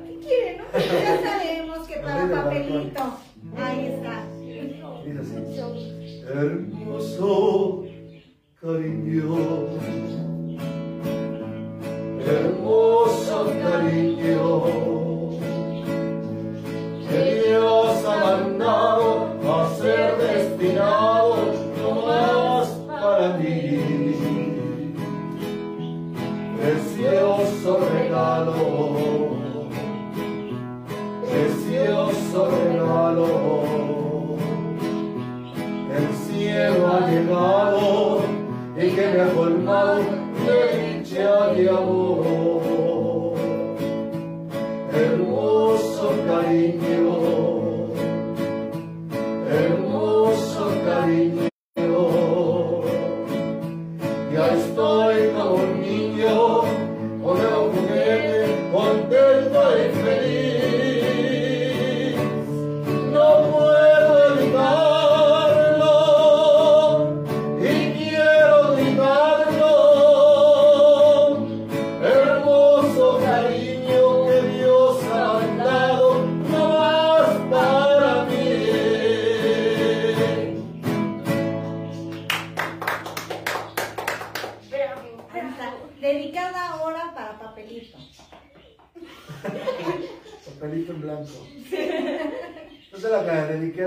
¿para 0.00 0.08
qué 0.08 0.18
quiere, 0.18 0.58
no? 0.58 0.64
Ya 0.78 1.22
sabemos 1.22 1.86
que 1.86 1.96
para 1.96 2.30
papelito. 2.30 3.02
Ahí 3.56 3.86
está. 3.86 4.26
Hermoso 6.32 7.84
cariño, 8.60 9.36
hermoso 12.24 13.52
cariño, 13.62 14.46
que 17.08 17.22
Dios 17.46 18.04
ha 18.04 18.16
mandado 18.24 19.06
a 19.52 19.74
ser 19.76 20.16
destinado 20.18 21.36
no 21.78 21.90
más 22.06 22.68
para 22.86 23.36
mí. 23.38 23.58
Precioso 26.60 27.70
regalo, 27.92 28.89
el 35.96 36.06
cielo 36.14 36.88
ha 36.88 37.00
llegado 37.10 38.22
y 38.76 38.90
que 38.90 39.06
me 39.12 39.20
ha 39.20 39.32
colmado 39.34 39.96
de 40.46 40.58
dicha 41.00 41.52
y 41.56 41.68
amor. 41.68 43.34
Hermoso 44.92 46.06
cariño, 46.26 46.99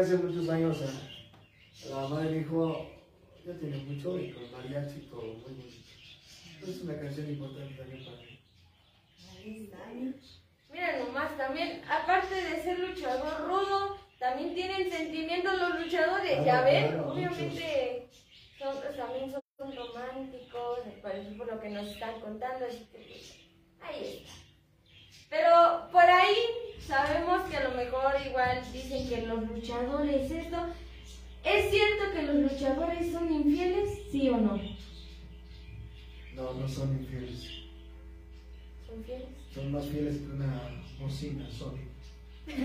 hace 0.04 0.18
muchos 0.18 0.50
años 0.50 0.82
a, 0.82 2.02
la 2.02 2.22
mi 2.24 2.38
hijo, 2.40 2.90
ya 3.46 3.54
tiene 3.54 3.78
mucho 3.78 4.20
y 4.20 4.32
con 4.32 4.52
mariachi 4.52 5.08
todo, 5.10 5.22
muy 5.22 5.54
bonito. 5.54 5.78
Es 6.68 6.82
una 6.82 7.00
canción 7.00 7.30
importante 7.30 7.74
también 7.76 8.06
para 8.06 8.18
mí. 8.18 8.40
Ahí 9.32 9.64
está. 9.64 9.78
Mira 10.72 11.00
nomás, 11.00 11.38
también, 11.38 11.82
aparte 11.90 12.36
de 12.36 12.64
ser 12.64 12.80
luchador 12.80 13.48
rudo, 13.48 13.98
también 14.20 14.54
tienen 14.54 14.92
sentimientos 14.92 15.58
los 15.58 15.80
luchadores, 15.82 16.32
Claro, 16.32 16.46
ya 16.46 16.62
ven, 16.62 16.88
claro, 16.88 17.14
obviamente 17.14 18.08
son, 18.60 18.76
pues, 18.82 18.98
también 18.98 19.32
son, 19.32 19.42
románticos, 19.58 20.80
por 21.38 21.48
lo 21.48 21.62
que 21.62 21.70
nos 21.70 21.88
están 21.88 22.20
contando, 22.20 22.66
así 22.66 22.86
que 22.92 22.98
pues, 22.98 23.36
ahí 23.82 24.24
está. 24.26 24.43
Pero 25.34 25.90
por 25.92 26.04
ahí 26.04 26.36
sabemos 26.80 27.42
que 27.50 27.58
a 27.58 27.68
lo 27.68 27.76
mejor 27.76 28.14
igual 28.24 28.62
dicen 28.72 29.10
que 29.10 29.26
los 29.26 29.50
luchadores 29.50 30.30
esto, 30.30 30.58
¿es 31.44 31.72
cierto 31.72 32.14
que 32.14 32.22
los 32.22 32.52
luchadores 32.52 33.12
son 33.12 33.34
infieles? 33.34 34.00
¿Sí 34.12 34.30
o 34.30 34.38
no? 34.38 34.62
No, 36.36 36.54
no 36.54 36.68
son 36.68 37.00
infieles. 37.00 37.50
¿Son 38.86 39.04
fieles? 39.04 39.28
Son 39.56 39.72
más 39.72 39.86
fieles 39.88 40.18
que 40.18 40.26
una 40.34 40.62
bocina 41.00 41.50
Sony. 41.50 41.80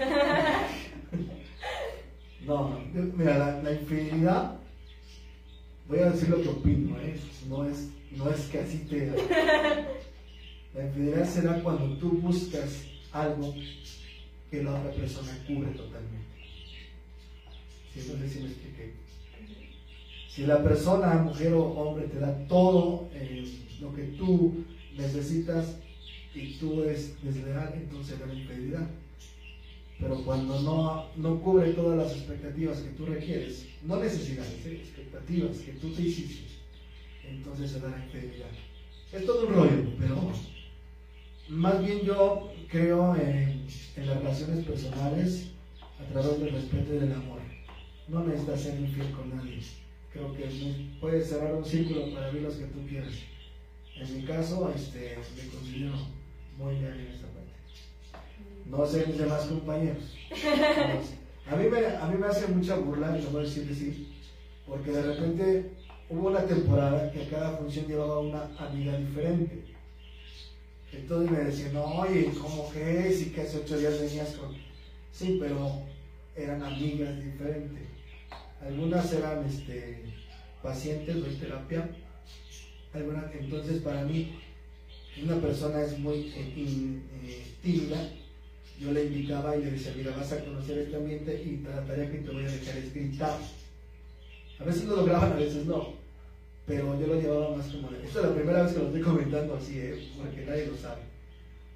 No, 2.47 2.81
mira, 2.95 3.37
la, 3.37 3.63
la 3.63 3.73
infidelidad, 3.73 4.59
voy 5.89 5.99
a 5.99 6.11
decir 6.11 6.29
lo 6.29 6.41
que 6.41 6.49
opino, 6.49 6.99
¿eh? 7.01 7.19
no, 7.49 7.69
es, 7.69 7.91
no 8.13 8.31
es 8.31 8.43
que 8.47 8.61
así 8.61 8.79
te... 8.89 9.13
La 10.79 10.87
infidelidad 10.87 11.29
será 11.29 11.61
cuando 11.61 11.97
tú 11.97 12.09
buscas 12.21 12.85
algo 13.11 13.53
que 14.49 14.63
la 14.63 14.79
otra 14.79 14.93
persona 14.93 15.37
cubre 15.45 15.71
totalmente. 15.71 16.39
¿Sí? 17.93 18.09
No 18.13 18.19
sé 18.21 18.29
si 18.29 18.39
me 18.39 18.47
expliqué. 18.47 18.93
Si 20.29 20.47
la 20.47 20.63
persona, 20.63 21.15
mujer 21.15 21.53
o 21.55 21.65
hombre, 21.65 22.07
te 22.07 22.21
da 22.21 22.47
todo 22.47 23.11
eh, 23.13 23.45
lo 23.81 23.93
que 23.93 24.05
tú 24.05 24.65
necesitas 24.97 25.79
y 26.33 26.53
tú 26.59 26.85
eres 26.85 27.21
desleal, 27.25 27.75
entonces 27.75 28.21
la 28.25 28.33
infidelidad. 28.33 28.89
Pero 29.99 30.25
cuando 30.25 30.61
no, 30.61 31.11
no 31.17 31.43
cubre 31.43 31.73
todas 31.73 31.99
las 31.99 32.17
expectativas 32.17 32.79
que 32.79 32.91
tú 32.91 33.05
requieres, 33.05 33.67
no 33.83 33.97
necesidades, 33.97 34.65
¿eh? 34.65 34.75
expectativas 34.75 35.57
que 35.59 35.73
tú 35.73 35.93
te 35.93 36.03
hiciste, 36.03 36.45
entonces 37.29 37.73
se 37.73 37.81
da 37.81 37.91
la 37.91 38.05
infidelidad. 38.05 38.51
Es 39.13 39.27
todo 39.27 39.49
un 39.49 39.55
rollo, 39.55 39.97
pero 39.99 40.33
más 41.49 41.85
bien 41.85 42.01
yo 42.01 42.51
creo 42.69 43.15
en, 43.17 43.67
en 43.97 44.07
las 44.07 44.19
relaciones 44.19 44.65
personales 44.65 45.49
a 46.01 46.05
través 46.13 46.41
del 46.41 46.53
respeto 46.53 46.95
y 46.95 46.99
del 46.99 47.13
amor. 47.13 47.39
No 48.09 48.25
necesitas 48.25 48.61
ser 48.61 48.81
infiel 48.81 49.11
con 49.13 49.37
nadie. 49.37 49.61
Creo 50.13 50.33
que 50.35 50.49
puedes 51.01 51.29
cerrar 51.29 51.55
un 51.55 51.65
círculo 51.65 52.15
para 52.15 52.31
vivir 52.31 52.49
los 52.49 52.57
que 52.57 52.65
tú 52.67 52.87
quieras. 52.89 53.13
En 53.97 54.17
mi 54.17 54.25
caso, 54.25 54.73
este, 54.75 55.17
me 55.37 55.51
considero 55.51 55.95
muy 56.57 56.77
bien 56.77 56.93
en 56.93 57.07
esta 57.09 57.27
parte. 57.29 57.49
No 58.67 58.87
sé 58.87 59.07
mis 59.07 59.19
demás 59.19 59.45
compañeros. 59.47 60.15
A 61.51 61.57
mí, 61.57 61.65
me, 61.67 61.79
a 61.79 62.07
mí 62.09 62.19
me 62.19 62.27
hace 62.27 62.47
mucha 62.49 62.77
burla, 62.77 63.17
y 63.19 63.23
lo 63.23 63.31
voy 63.31 63.41
a 63.41 63.45
decir 63.45 63.75
sí, 63.75 64.13
porque 64.67 64.91
de 64.91 65.01
repente 65.01 65.71
hubo 66.11 66.29
una 66.29 66.45
temporada 66.45 67.11
que 67.11 67.23
a 67.23 67.31
cada 67.31 67.57
función 67.57 67.87
llevaba 67.87 68.21
una 68.21 68.51
amiga 68.59 68.99
diferente. 68.99 69.65
Entonces 70.93 71.31
me 71.31 71.39
decían, 71.39 71.77
oye, 71.77 72.31
¿cómo 72.41 72.69
crees? 72.71 73.23
Y 73.23 73.31
que 73.31 73.43
hace 73.43 73.59
ocho 73.59 73.79
días 73.79 74.01
venías 74.01 74.31
con... 74.31 74.57
Sí, 75.13 75.39
pero 75.41 75.83
eran 76.35 76.63
amigas 76.63 77.23
diferentes. 77.23 77.87
Algunas 78.61 79.13
eran 79.13 79.45
este, 79.47 80.03
pacientes 80.63 81.25
de 81.25 81.31
terapia. 81.37 81.89
Algunas, 82.95 83.35
entonces 83.35 83.83
para 83.83 84.05
mí, 84.05 84.39
una 85.23 85.41
persona 85.41 85.83
es 85.83 85.99
muy 85.99 86.33
eh, 86.35 87.03
eh, 87.25 87.47
tímida. 87.63 88.11
Yo 88.81 88.93
le 88.93 89.07
invitaba 89.07 89.57
y 89.57 89.65
le 89.65 89.73
decía, 89.73 89.93
mira, 89.97 90.17
vas 90.17 90.33
a 90.33 90.45
conocer 90.45 90.79
este 90.79 90.97
ambiente 90.97 91.43
y 91.43 91.63
la 91.65 91.85
tarea 91.85 92.11
que 92.11 92.19
te 92.19 92.31
voy 92.31 92.45
a 92.45 92.51
dejar 92.51 92.77
es 92.79 92.95
gritar. 92.95 93.39
A 94.59 94.65
veces 94.65 94.85
lo 94.85 94.97
lograban, 94.97 95.33
a 95.33 95.37
veces 95.37 95.67
no. 95.67 95.98
Pero 96.69 97.01
yo 97.01 97.07
lo 97.07 97.21
llevaba 97.21 97.57
más 97.57 97.67
como... 97.69 97.91
Esta 97.91 98.21
es 98.21 98.27
la 98.27 98.35
primera 98.35 98.63
vez 98.63 98.73
que 98.73 98.79
lo 98.79 98.87
estoy 98.87 99.01
comentando 99.01 99.55
así, 99.55 99.79
¿eh? 99.79 100.09
porque 100.19 100.45
nadie 100.45 100.67
lo 100.67 100.77
sabe. 100.77 101.01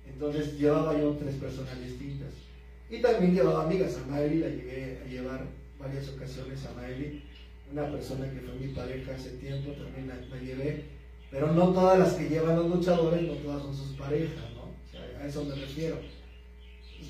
Entonces 0.06 0.58
llevaba 0.58 0.98
yo 0.98 1.16
tres 1.18 1.36
personas 1.36 1.82
distintas. 1.82 2.28
Y 2.90 3.00
también 3.00 3.34
llevaba 3.34 3.64
amigas. 3.64 3.96
A 3.96 4.10
Maeli 4.10 4.40
la 4.40 4.48
llegué 4.48 5.00
a 5.02 5.08
llevar 5.08 5.46
varias 5.80 6.08
ocasiones 6.10 6.64
a 6.66 6.74
Maeli, 6.74 7.22
una 7.72 7.90
persona 7.90 8.30
que 8.30 8.40
fue 8.40 8.54
mi 8.54 8.74
pareja 8.74 9.14
hace 9.14 9.30
tiempo, 9.30 9.72
también 9.72 10.08
la, 10.08 10.14
la 10.14 10.42
llevé. 10.42 10.84
Pero 11.30 11.52
no 11.52 11.72
todas 11.72 11.98
las 11.98 12.12
que 12.12 12.28
llevan 12.28 12.56
los 12.56 12.68
luchadores, 12.68 13.22
no 13.22 13.32
todas 13.34 13.62
son 13.62 13.74
sus 13.74 13.96
parejas, 13.96 14.52
¿no? 14.54 14.64
O 14.64 14.90
sea, 14.90 15.00
a 15.22 15.26
eso 15.26 15.42
me 15.44 15.54
refiero. 15.54 15.98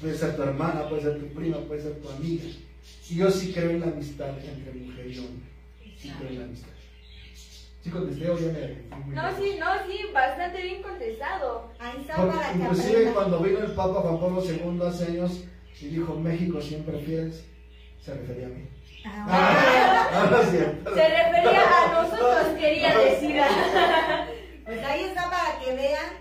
Puede 0.00 0.16
ser 0.16 0.36
tu 0.36 0.42
hermana, 0.42 0.88
puede 0.88 1.02
ser 1.02 1.18
tu 1.18 1.26
prima, 1.34 1.58
puede 1.58 1.82
ser 1.82 1.96
tu 1.96 2.08
amiga. 2.08 2.44
Y 3.10 3.16
yo 3.16 3.30
sí 3.30 3.52
creo 3.52 3.70
en 3.70 3.80
la 3.80 3.86
amistad 3.86 4.38
entre 4.38 4.72
mujer 4.72 5.06
y 5.08 5.18
hombre. 5.18 5.46
Sí 5.98 6.12
creo 6.16 6.30
en 6.30 6.38
la 6.38 6.44
amistad. 6.44 6.71
Sí 7.82 7.90
contesté 7.90 8.30
o 8.30 8.38
ya 8.38 8.46
me 8.52 8.52
fui 8.90 9.02
muy 9.06 9.14
No, 9.16 9.22
sí, 9.36 9.56
no, 9.58 9.66
sí, 9.86 9.98
bastante 10.14 10.62
bien 10.62 10.82
contestado. 10.82 11.68
Ahí 11.80 11.98
está 12.00 12.14
Porque 12.16 12.36
para 12.36 12.52
que 12.52 12.58
inclusive 12.58 13.12
cuando 13.12 13.40
vino 13.40 13.58
el 13.58 13.72
Papa 13.72 14.00
Juan 14.00 14.20
Pablo 14.20 14.42
II 14.44 14.80
hace 14.86 15.04
años 15.06 15.44
y 15.80 15.86
dijo 15.86 16.14
México 16.14 16.60
siempre 16.60 16.98
fieles, 17.00 17.44
se 18.00 18.14
refería 18.14 18.46
a 18.46 18.50
mí. 18.50 18.68
Ah, 19.04 19.26
Ah, 20.12 20.28
no, 20.30 20.30
no 20.36 20.42
es 20.42 20.50
cierto. 20.50 20.94
Se 20.94 21.08
refería 21.08 21.62
a 21.62 22.02
nosotros, 22.02 22.58
quería 22.58 22.98
decir. 22.98 23.40
Pues 24.64 24.80
ahí 24.84 25.02
está 25.06 25.28
para 25.28 25.58
que 25.58 25.74
vean 25.74 26.12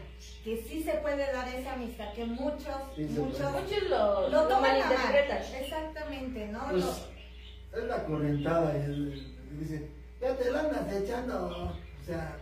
que 0.43 0.57
sí 0.67 0.81
se 0.81 0.93
puede 0.93 1.31
dar 1.31 1.47
esa 1.47 1.73
amistad, 1.73 2.11
que 2.13 2.25
muchos, 2.25 2.65
Sí 2.95 3.03
muchos. 3.03 3.39
Muchos 3.51 3.83
lo, 3.87 4.21
lo 4.21 4.29
lo 4.29 4.47
toman 4.47 4.71
a 4.71 4.79
mal. 4.79 4.89
malinterpretan. 4.89 5.37
Exactamente, 5.61 6.47
¿no? 6.47 6.59
Pues 6.71 6.83
Lo- 6.83 7.79
es 7.81 7.87
la 7.87 8.03
correntada 8.03 8.73
y 8.75 8.81
él 8.81 9.13
él 9.51 9.59
dice, 9.59 9.87
ya 10.21 10.37
te 10.37 10.51
la 10.51 10.59
andas 10.61 10.93
echando. 10.93 11.47
O 11.47 12.05
sea, 12.05 12.37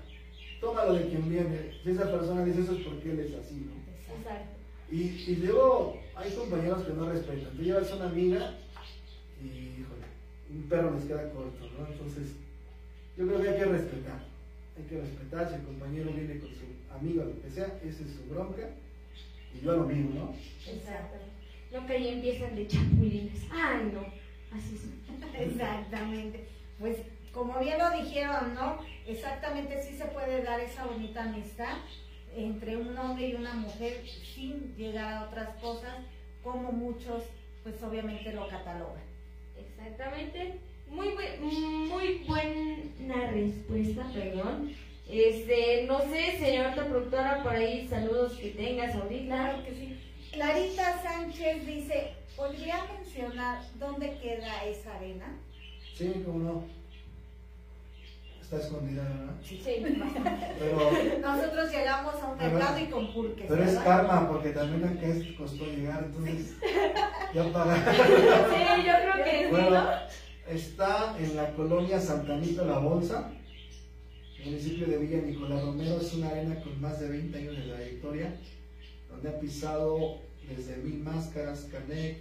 tómalo 0.60 0.93
de 0.93 1.07
quien 1.07 1.30
viene. 1.30 1.72
Si 1.84 1.91
esa 1.91 2.11
persona 2.11 2.43
dice 2.43 2.61
eso 2.61 2.73
es 2.73 2.85
porque 2.85 3.11
él 3.11 3.19
es 3.19 3.34
así, 3.35 3.56
¿no? 3.56 3.80
Exacto. 4.18 4.56
Y, 4.91 5.01
y 5.31 5.35
luego 5.38 5.99
hay 6.15 6.31
compañeros 6.31 6.84
que 6.84 6.93
no 6.93 7.10
respetan. 7.10 7.56
Tú 7.56 7.61
llevas 7.61 7.91
una 7.93 8.06
amiga 8.06 8.56
y, 9.41 9.47
híjole, 9.47 10.06
un 10.49 10.64
perro 10.64 10.91
les 10.95 11.06
queda 11.06 11.31
corto, 11.31 11.69
¿no? 11.77 11.88
Entonces, 11.88 12.34
yo 13.18 13.27
creo 13.27 13.41
que 13.41 13.49
hay 13.49 13.57
que 13.57 13.65
respetar. 13.65 14.19
Hay 14.77 14.84
que 14.84 15.01
respetar. 15.01 15.49
Si 15.49 15.56
el 15.56 15.64
compañero 15.64 16.11
viene 16.11 16.39
con 16.39 16.49
su 16.49 16.93
amigo, 16.93 17.23
lo 17.23 17.41
que 17.41 17.49
sea, 17.49 17.80
esa 17.84 18.03
es 18.03 18.11
su 18.15 18.34
bronca. 18.34 18.69
Y 19.53 19.64
yo 19.64 19.72
a 19.72 19.76
lo 19.77 19.85
mismo, 19.85 20.11
¿no? 20.14 20.35
Exacto. 20.72 21.18
No 21.72 21.85
que 21.85 21.93
ahí 21.93 22.07
empiezan 22.10 22.56
de 22.56 22.68
chapulines. 22.68 23.41
Ay, 23.51 23.91
no. 23.93 24.01
Así 24.56 24.76
es. 24.76 25.49
Exactamente. 25.51 26.47
Pues 26.80 26.97
como 27.34 27.60
bien 27.60 27.77
lo 27.80 27.89
dijeron, 27.91 28.53
¿no? 28.56 28.80
Exactamente 29.07 29.81
sí 29.84 29.95
se 29.97 30.06
puede 30.06 30.41
dar 30.43 30.60
esa 30.60 30.85
bonita 30.85 31.23
amistad 31.23 31.77
entre 32.35 32.77
un 32.77 32.97
hombre 32.97 33.30
y 33.30 33.35
una 33.35 33.53
mujer 33.53 34.03
sin 34.07 34.76
llegar 34.76 35.14
a 35.14 35.23
otras 35.26 35.49
cosas, 35.57 35.95
como 36.43 36.72
muchos 36.72 37.23
pues 37.64 37.81
obviamente 37.84 38.31
lo 38.34 38.47
catalogan. 38.47 39.03
Exactamente. 39.57 40.60
Muy, 40.88 41.10
buen- 41.10 41.41
muy 41.88 42.23
buena 42.27 43.31
respuesta, 43.31 44.10
perdón. 44.14 44.72
Este, 45.07 45.85
no 45.88 45.99
sé, 46.01 46.38
señorita 46.39 46.85
productora, 46.88 47.43
por 47.43 47.53
ahí 47.53 47.88
saludos 47.88 48.34
que 48.34 48.49
tengas 48.51 48.95
ahorita. 48.95 49.26
Claro 49.35 49.64
que 49.65 49.72
sí. 49.72 49.99
Clarita 50.31 51.01
Sánchez 51.03 51.65
dice, 51.65 52.14
¿podría 52.35 52.85
mencionar 52.95 53.61
dónde 53.80 54.18
queda 54.19 54.64
esa 54.65 54.95
arena? 54.95 55.35
Sí, 55.95 56.23
cómo 56.26 56.39
no. 56.39 56.78
Está 58.51 58.65
escondida, 58.65 59.03
¿verdad? 59.03 59.35
Sí. 59.43 59.59
Pero, 60.57 61.19
Nosotros 61.21 61.71
llegamos 61.71 62.15
a 62.15 62.27
un 62.31 62.38
mercado 62.39 62.80
y 62.80 62.85
con 62.88 63.13
pulques. 63.13 63.45
pero 63.47 63.63
es 63.63 63.76
karma, 63.77 64.27
porque 64.27 64.49
también 64.49 64.85
acá 64.85 65.05
es- 65.05 65.34
costó 65.38 65.65
llegar, 65.65 66.03
entonces 66.05 66.55
ya 67.34 67.53
pagaron. 67.53 67.84
Sí, 67.95 68.85
yo 68.88 68.93
creo 69.03 69.23
que 69.23 69.47
Bueno, 69.51 69.69
¿no? 69.69 69.89
está 70.49 71.15
en 71.19 71.35
la 71.35 71.53
colonia 71.53 71.99
Santa 71.99 72.34
Anita 72.34 72.63
La 72.63 72.80
Bolsa, 72.80 73.31
municipio 74.43 74.88
de 74.88 74.97
Villa 74.97 75.21
Nicolás 75.21 75.61
Romero. 75.61 76.01
Es 76.01 76.13
una 76.15 76.30
arena 76.30 76.59
con 76.63 76.81
más 76.81 76.99
de 76.99 77.07
20 77.09 77.38
años 77.38 77.55
de 77.55 77.63
trayectoria, 77.71 78.34
donde 79.11 79.30
ha 79.30 79.39
pisado 79.39 80.21
desde 80.49 80.77
Mil 80.77 81.03
Máscaras, 81.03 81.67
Canek, 81.71 82.17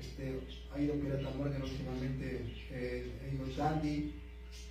este, 0.00 0.40
ha 0.74 0.80
ido 0.80 0.94
Pirata 0.96 1.30
Morgan 1.38 1.62
últimamente, 1.62 2.46
eh, 2.72 3.12
ha 3.22 3.32
ido 3.32 3.44
Dandy, 3.56 4.14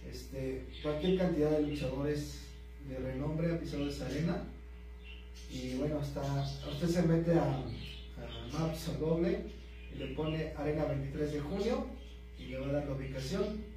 este, 0.09 0.65
cualquier 0.81 1.17
cantidad 1.17 1.51
de 1.51 1.67
luchadores 1.67 2.41
de 2.87 2.97
renombre 2.97 3.53
ha 3.53 3.59
pisado 3.59 3.87
esa 3.87 4.05
arena. 4.05 4.43
Y 5.51 5.75
bueno, 5.75 5.99
hasta 5.99 6.21
usted 6.69 6.87
se 6.87 7.03
mete 7.03 7.33
a, 7.33 7.57
a 7.57 8.47
Maps 8.53 8.89
o 8.89 9.05
Google 9.05 9.39
y 9.93 9.99
le 9.99 10.07
pone 10.07 10.53
Arena 10.55 10.85
23 10.85 11.33
de 11.33 11.39
junio 11.39 11.85
y 12.39 12.45
le 12.45 12.59
va 12.59 12.67
a 12.67 12.71
dar 12.71 12.87
la 12.87 12.95
ubicación. 12.95 13.71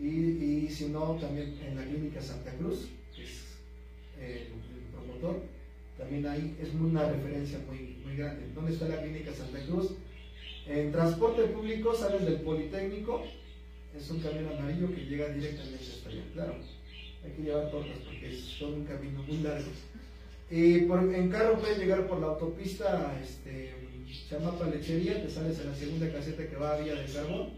Y, 0.00 0.06
y 0.06 0.68
si 0.70 0.88
no, 0.88 1.16
también 1.16 1.58
en 1.62 1.76
la 1.76 1.84
clínica 1.84 2.20
Santa 2.20 2.52
Cruz, 2.52 2.88
que 3.14 3.24
es 3.24 3.44
eh, 4.18 4.48
el, 4.48 4.82
promotor, 4.92 5.42
también 5.98 6.26
ahí 6.26 6.56
es 6.60 6.72
una 6.74 7.08
referencia 7.08 7.58
muy, 7.68 7.98
muy 8.04 8.16
grande. 8.16 8.46
¿Dónde 8.54 8.72
está 8.72 8.88
la 8.88 9.02
clínica 9.02 9.32
Santa 9.32 9.60
Cruz? 9.66 9.92
En 10.66 10.92
transporte 10.92 11.42
público 11.44 11.94
sales 11.94 12.24
del 12.24 12.40
Politécnico, 12.40 13.22
es 13.96 14.10
un 14.10 14.20
camión 14.20 14.48
amarillo 14.58 14.94
que 14.94 15.04
llega 15.04 15.28
directamente 15.28 15.84
hasta 15.92 16.08
allá. 16.08 16.22
Claro, 16.32 16.54
hay 17.24 17.30
que 17.32 17.42
llevar 17.42 17.70
tortas 17.70 17.98
porque 18.04 18.32
es 18.32 18.56
todo 18.58 18.74
un 18.74 18.84
camino 18.84 19.22
muy 19.22 19.38
largo. 19.38 19.70
Y 20.50 20.80
por- 20.82 21.14
en 21.14 21.30
carro 21.30 21.58
puedes 21.58 21.78
llegar 21.78 22.06
por 22.06 22.20
la 22.20 22.26
autopista 22.28 23.18
este, 23.22 23.72
Chamapa 24.28 24.66
Lechería, 24.68 25.22
te 25.22 25.30
sales 25.30 25.58
a 25.60 25.64
la 25.64 25.74
segunda 25.74 26.10
caseta 26.12 26.46
que 26.46 26.56
va 26.56 26.74
a 26.74 26.80
Villa 26.80 26.94
del 26.94 27.12
Carbón, 27.12 27.50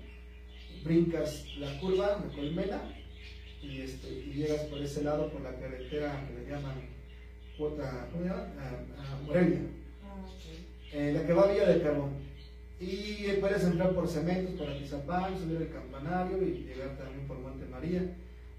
brincas 0.85 1.45
la 1.59 1.79
curva 1.81 2.17
de 2.19 2.35
Colmena 2.37 2.83
y, 3.63 3.81
este, 3.81 4.09
y 4.13 4.33
llegas 4.35 4.61
por 4.67 4.79
ese 4.81 5.03
lado 5.03 5.31
por 5.33 5.41
la 5.41 5.55
carretera 5.57 6.27
que 6.29 6.35
le 6.45 6.51
llaman 6.51 6.75
Puerta, 7.59 8.09
¿cómo 8.13 8.23
se 8.25 8.29
llama? 8.29 8.43
A, 8.59 9.15
a 9.15 9.21
Morelia, 9.23 9.61
eh, 10.93 11.13
la 11.15 11.27
que 11.27 11.33
va 11.33 11.43
a 11.49 11.53
Villa 11.53 11.67
del 11.69 11.83
Carbón. 11.83 12.11
Y 12.81 13.29
puedes 13.41 13.65
entrar 13.65 13.95
por 13.95 14.09
Cementos, 14.09 14.55
por 14.55 14.69
Atizapán, 14.69 15.39
subir 15.39 15.63
el 15.63 15.71
campanario 15.71 16.43
y 16.43 16.65
llegar 16.65 16.97
también 16.97 17.27
por 17.27 17.39
Monte 17.39 17.67
María. 17.67 18.03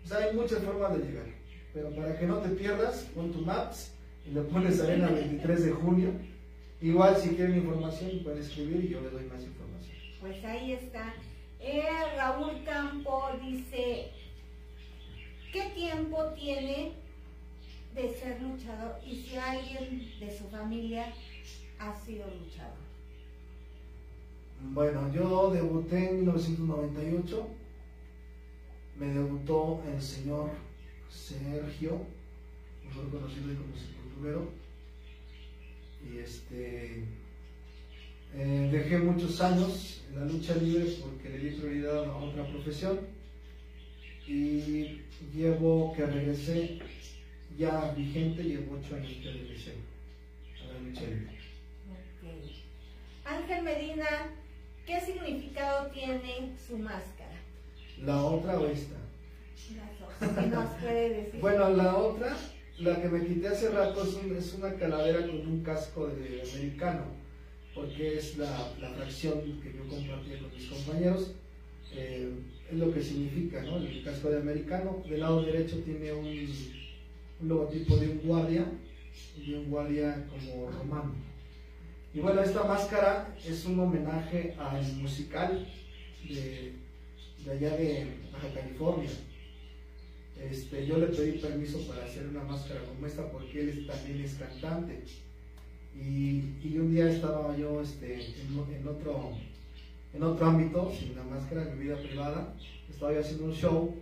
O 0.04 0.08
sea, 0.08 0.20
hay 0.20 0.36
muchas 0.36 0.60
formas 0.64 0.98
de 0.98 1.04
llegar. 1.04 1.26
Pero 1.74 1.90
para 1.94 2.18
que 2.18 2.26
no 2.26 2.38
te 2.38 2.50
pierdas, 2.50 3.08
pon 3.14 3.32
tu 3.32 3.42
Maps 3.42 3.92
y 4.26 4.32
le 4.32 4.42
pones 4.42 4.80
Arena 4.82 5.10
23 5.10 5.66
de 5.66 5.72
junio. 5.72 6.12
Igual 6.82 7.18
si 7.18 7.30
quieren 7.30 7.58
información 7.58 8.24
pueden 8.24 8.42
escribir 8.42 8.86
y 8.86 8.90
yo 8.90 9.02
les 9.02 9.12
doy 9.12 9.26
más 9.26 9.44
información. 9.44 9.96
Pues 10.22 10.44
ahí 10.46 10.74
está. 10.74 11.14
Eh, 11.60 11.84
Raúl 12.16 12.64
Campo 12.64 13.28
dice, 13.42 14.12
¿qué 15.52 15.64
tiempo 15.74 16.24
tiene 16.36 16.94
de 17.94 18.14
ser 18.14 18.42
luchador 18.42 19.00
y 19.06 19.16
si 19.16 19.36
alguien 19.36 20.12
de 20.20 20.38
su 20.38 20.48
familia 20.50 21.12
ha 21.80 21.96
sido 21.96 22.28
luchador? 22.28 22.85
Bueno, 24.62 25.12
yo 25.14 25.52
debuté 25.52 26.10
en 26.10 26.16
1998. 26.22 27.48
Me 29.00 29.08
debutó 29.08 29.84
el 29.94 30.02
señor 30.02 30.52
Sergio, 31.10 32.02
mejor 32.86 33.10
conocido 33.10 33.48
como 33.56 33.76
Sepulturero. 33.76 34.50
Y 36.04 36.18
este. 36.20 37.04
eh, 38.34 38.70
dejé 38.72 38.98
muchos 39.00 39.42
años 39.42 40.04
en 40.10 40.20
la 40.20 40.26
lucha 40.26 40.56
libre 40.56 40.86
porque 41.02 41.30
le 41.30 41.38
di 41.40 41.56
prioridad 41.58 42.06
a 42.06 42.16
otra 42.18 42.48
profesión. 42.48 43.00
Y 44.28 45.02
llevo 45.36 45.94
que 45.96 46.06
regresé 46.06 46.80
ya 47.58 47.92
vigente, 47.96 48.44
llevo 48.44 48.78
ocho 48.78 48.96
años 48.96 49.14
que 49.22 49.32
regresé 49.32 49.74
a 50.64 50.74
la 50.74 50.80
lucha 50.80 51.02
libre. 51.02 51.38
Ok. 51.92 52.52
Ángel 53.26 53.64
Medina, 53.64 54.32
¿qué 54.86 55.00
significado 55.02 55.88
tiene 55.92 56.54
su 56.68 56.78
máscara? 56.78 57.40
La 58.04 58.24
otra 58.24 58.60
o 58.60 58.68
esta. 58.68 58.96
Las 59.76 60.00
dos. 60.00 60.36
¿Qué 60.40 60.48
nos 60.48 60.70
puede 60.82 61.10
decir? 61.10 61.40
Bueno, 61.42 61.70
la 61.72 61.96
otra, 61.98 62.36
la 62.80 63.02
que 63.02 63.10
me 63.10 63.26
quité 63.26 63.48
hace 63.48 63.70
rato, 63.70 64.04
es, 64.04 64.14
un- 64.16 64.36
es 64.36 64.54
una 64.54 64.74
calavera 64.76 65.22
con 65.26 65.36
un 65.48 65.64
casco 65.64 66.08
de 66.08 66.42
americano, 66.54 67.04
porque 67.74 68.18
es 68.18 68.38
la, 68.38 68.74
la 68.80 68.90
fracción 68.92 69.42
que 69.62 69.74
yo 69.74 69.88
compartí 69.88 70.32
con 70.42 70.54
mis 70.54 70.66
compañeros. 70.68 71.32
eh, 71.94 72.30
es 72.72 72.78
lo 72.80 72.92
que 72.92 73.02
significa, 73.02 73.62
¿no? 73.62 73.78
El 73.78 74.04
casco 74.04 74.30
de 74.30 74.40
americano. 74.40 75.04
Del 75.08 75.20
lado 75.20 75.44
derecho 75.44 75.78
tiene 75.84 76.12
un, 76.12 76.26
un 77.42 77.48
logotipo 77.48 77.96
de 77.98 78.10
un 78.10 78.18
guardia, 78.24 78.66
y 79.38 79.54
un 79.54 79.70
guardia 79.70 80.26
como 80.30 80.70
romano. 80.72 81.14
Y 82.16 82.22
bueno, 82.22 82.42
esta 82.42 82.64
máscara 82.64 83.36
es 83.46 83.66
un 83.66 83.78
homenaje 83.78 84.56
al 84.58 84.82
musical 84.94 85.68
de, 86.24 86.72
allá 87.52 87.76
de 87.76 88.08
Baja 88.32 88.54
California. 88.54 89.10
Este, 90.42 90.88
yo 90.88 90.98
le 90.98 91.08
pedí 91.08 91.40
permiso 91.40 91.86
para 91.86 92.06
hacer 92.06 92.26
una 92.28 92.44
máscara 92.44 92.86
como 92.86 93.06
esta 93.06 93.30
porque 93.30 93.60
él 93.60 93.86
también 93.86 94.22
es 94.22 94.36
cantante. 94.36 95.04
Y, 95.94 96.78
un 96.78 96.94
día 96.94 97.12
estaba 97.12 97.56
yo 97.58 97.82
este, 97.82 98.16
en 98.16 98.88
otro, 98.88 99.34
en 100.14 100.24
otro 100.24 100.46
ámbito, 100.46 100.94
sin 100.98 101.18
la 101.18 101.24
máscara, 101.24 101.64
en 101.64 101.78
mi 101.78 101.84
vida 101.84 101.98
privada. 101.98 102.56
Estaba 102.90 103.12
yo 103.12 103.20
haciendo 103.20 103.44
un 103.44 103.54
show 103.54 103.94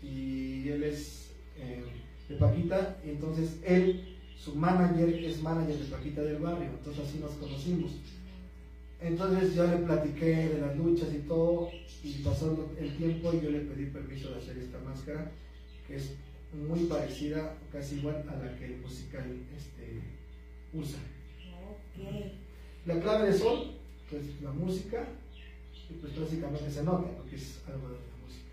y 0.00 0.68
él 0.68 0.84
es 0.84 1.32
eh, 1.58 1.82
de 2.28 2.36
Paquita. 2.36 2.98
Y 3.04 3.10
entonces 3.10 3.58
él, 3.64 4.16
su 4.38 4.54
manager, 4.54 5.08
es 5.24 5.42
manager 5.42 5.76
de 5.76 5.84
Paquita 5.84 6.22
del 6.22 6.38
barrio. 6.38 6.70
Entonces 6.70 7.04
así 7.06 7.18
nos 7.18 7.32
conocimos. 7.32 7.92
Entonces 9.00 9.54
yo 9.54 9.66
le 9.66 9.76
platiqué 9.78 10.48
de 10.48 10.60
las 10.60 10.76
luchas 10.76 11.08
y 11.14 11.18
todo, 11.28 11.70
y 12.02 12.12
pasó 12.24 12.68
el 12.78 12.96
tiempo 12.96 13.32
y 13.32 13.40
yo 13.40 13.50
le 13.50 13.60
pedí 13.60 13.86
permiso 13.86 14.30
de 14.30 14.38
hacer 14.38 14.58
esta 14.58 14.78
máscara, 14.80 15.30
que 15.86 15.96
es 15.96 16.14
muy 16.52 16.80
parecida, 16.86 17.54
casi 17.70 17.96
igual 17.96 18.24
a 18.28 18.36
la 18.44 18.56
que 18.56 18.64
el 18.66 18.78
musical 18.78 19.24
este, 19.56 20.00
usa. 20.72 20.98
La 22.86 23.00
clave 23.00 23.30
de 23.30 23.38
sol, 23.38 23.72
pues 24.10 24.22
la 24.42 24.50
música, 24.50 25.06
y 25.90 25.94
pues 25.94 26.18
básicamente 26.18 26.70
se 26.70 26.82
nota, 26.82 27.08
porque 27.16 27.36
es 27.36 27.60
algo 27.68 27.88
de 27.88 27.94
la 27.94 28.24
música. 28.24 28.50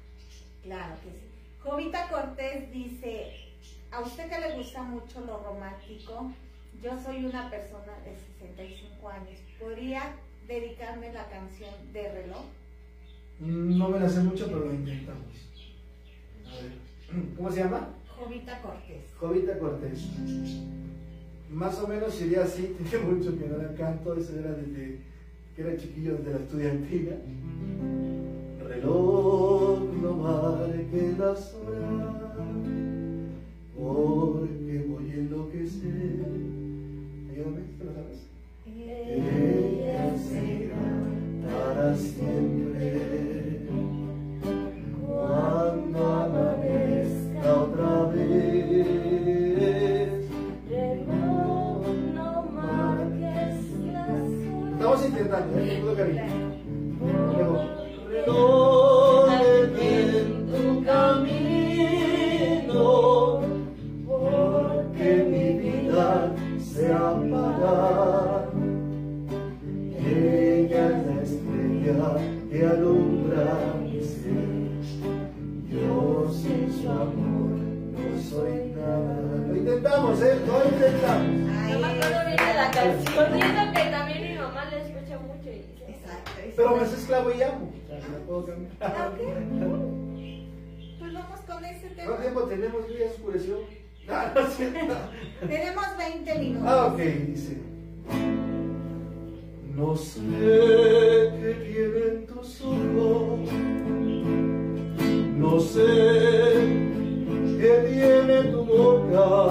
Claro 0.64 0.96
que 1.04 1.10
sí. 1.10 1.26
Jovita 1.64 2.08
Cortés 2.10 2.72
dice, 2.72 3.45
a 3.96 4.02
usted 4.02 4.30
que 4.30 4.40
le 4.42 4.58
gusta 4.58 4.84
mucho 4.84 5.22
lo 5.22 5.38
romántico, 5.42 6.32
yo 6.84 6.92
soy 7.02 7.26
una 7.26 7.50
persona 7.50 7.94
de 8.04 8.14
65 8.14 9.10
años, 9.10 9.40
¿podría 9.58 10.16
dedicarme 10.48 11.14
la 11.14 11.30
canción 11.30 11.72
de 11.94 12.12
reloj? 12.12 12.44
No 13.40 13.90
me 13.90 14.00
la 14.00 14.10
sé 14.10 14.22
mucho, 14.22 14.48
pero 14.48 14.66
lo 14.66 14.74
intentamos. 14.74 15.34
A 16.46 16.56
ver, 16.62 16.74
¿cómo 17.38 17.50
se 17.52 17.60
llama? 17.64 17.90
Jovita 18.10 18.62
Cortés. 18.62 19.04
Jovita 19.18 19.60
Cortés. 19.60 20.06
Más 21.50 21.80
o 21.80 21.88
menos 21.88 22.14
sería 22.14 22.44
así, 22.44 22.76
tiene 22.90 23.06
mucho 23.06 23.38
que 23.38 23.48
no 23.48 23.58
la 23.58 23.74
canto, 23.76 24.18
eso 24.18 24.38
era 24.38 24.52
desde 24.52 25.00
que 25.56 25.62
era 25.62 25.78
chiquillo 25.78 26.18
desde 26.18 26.32
la 26.32 26.40
estudiantina. 26.40 27.16
Reloj 28.68 29.80
no 30.02 30.14
marque 30.14 31.16
las 31.18 31.54
horas, 31.54 32.25
porque 33.94 34.86
voy 34.88 35.12
a 35.12 35.16
enloquecer. 35.16 36.26
Ayúdame, 37.32 37.62
¿te 37.78 37.84
lo 37.84 37.94
sabes? 37.94 38.20
Ella 38.66 40.18
será 40.18 40.84
para 41.44 41.96
siempre. 41.96 42.75
Esclavo 87.18 87.32
y 87.38 87.42
amo. 87.44 87.72
O 87.84 87.88
sea, 87.88 88.00
la 88.12 88.26
puedo 88.26 88.46
cambiar. 88.46 88.72
Ah, 88.82 89.12
ok. 89.12 89.20
Pues 91.00 91.14
vamos 91.14 91.40
con 91.42 91.66
ese 91.66 91.88
¿Cuánto 91.88 92.12
tema. 92.14 92.22
tiempo 92.22 92.42
tenemos? 92.44 92.82
Ya 93.00 93.06
oscureció. 93.08 93.60
No, 94.06 94.14
no 94.36 94.48
cierto. 94.52 94.96
Tenemos 95.48 95.86
20 95.98 96.40
minutos. 96.40 96.70
Ah, 96.70 96.86
ok, 96.94 96.98
dice. 97.00 97.58
No 99.74 99.96
sé 99.96 100.22
qué 100.22 101.58
tienen 101.66 102.28
tus 102.28 102.62
ojos, 102.62 103.50
no 105.36 105.60
sé 105.60 105.86
qué 107.60 107.90
tiene 107.92 108.44
tu 108.52 108.64
boca, 108.64 109.50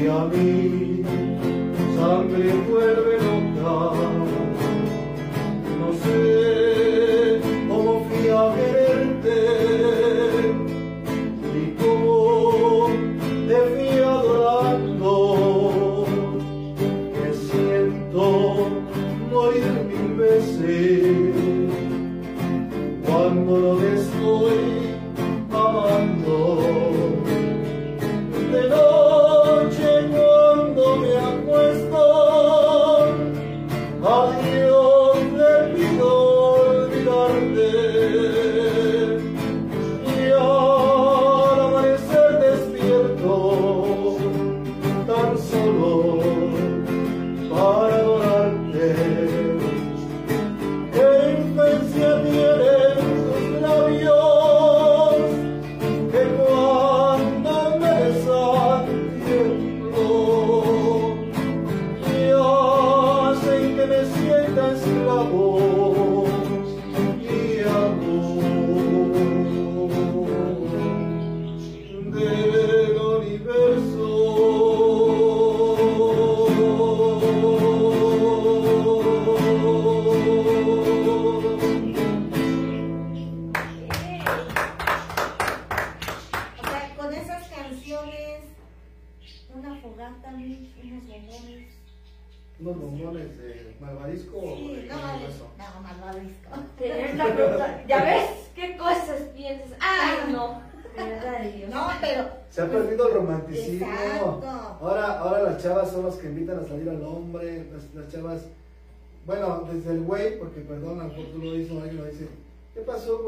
y 0.00 0.06
a 0.06 0.24
mí 0.26 1.02
sangre 1.96 2.52
vuelve 2.68 3.27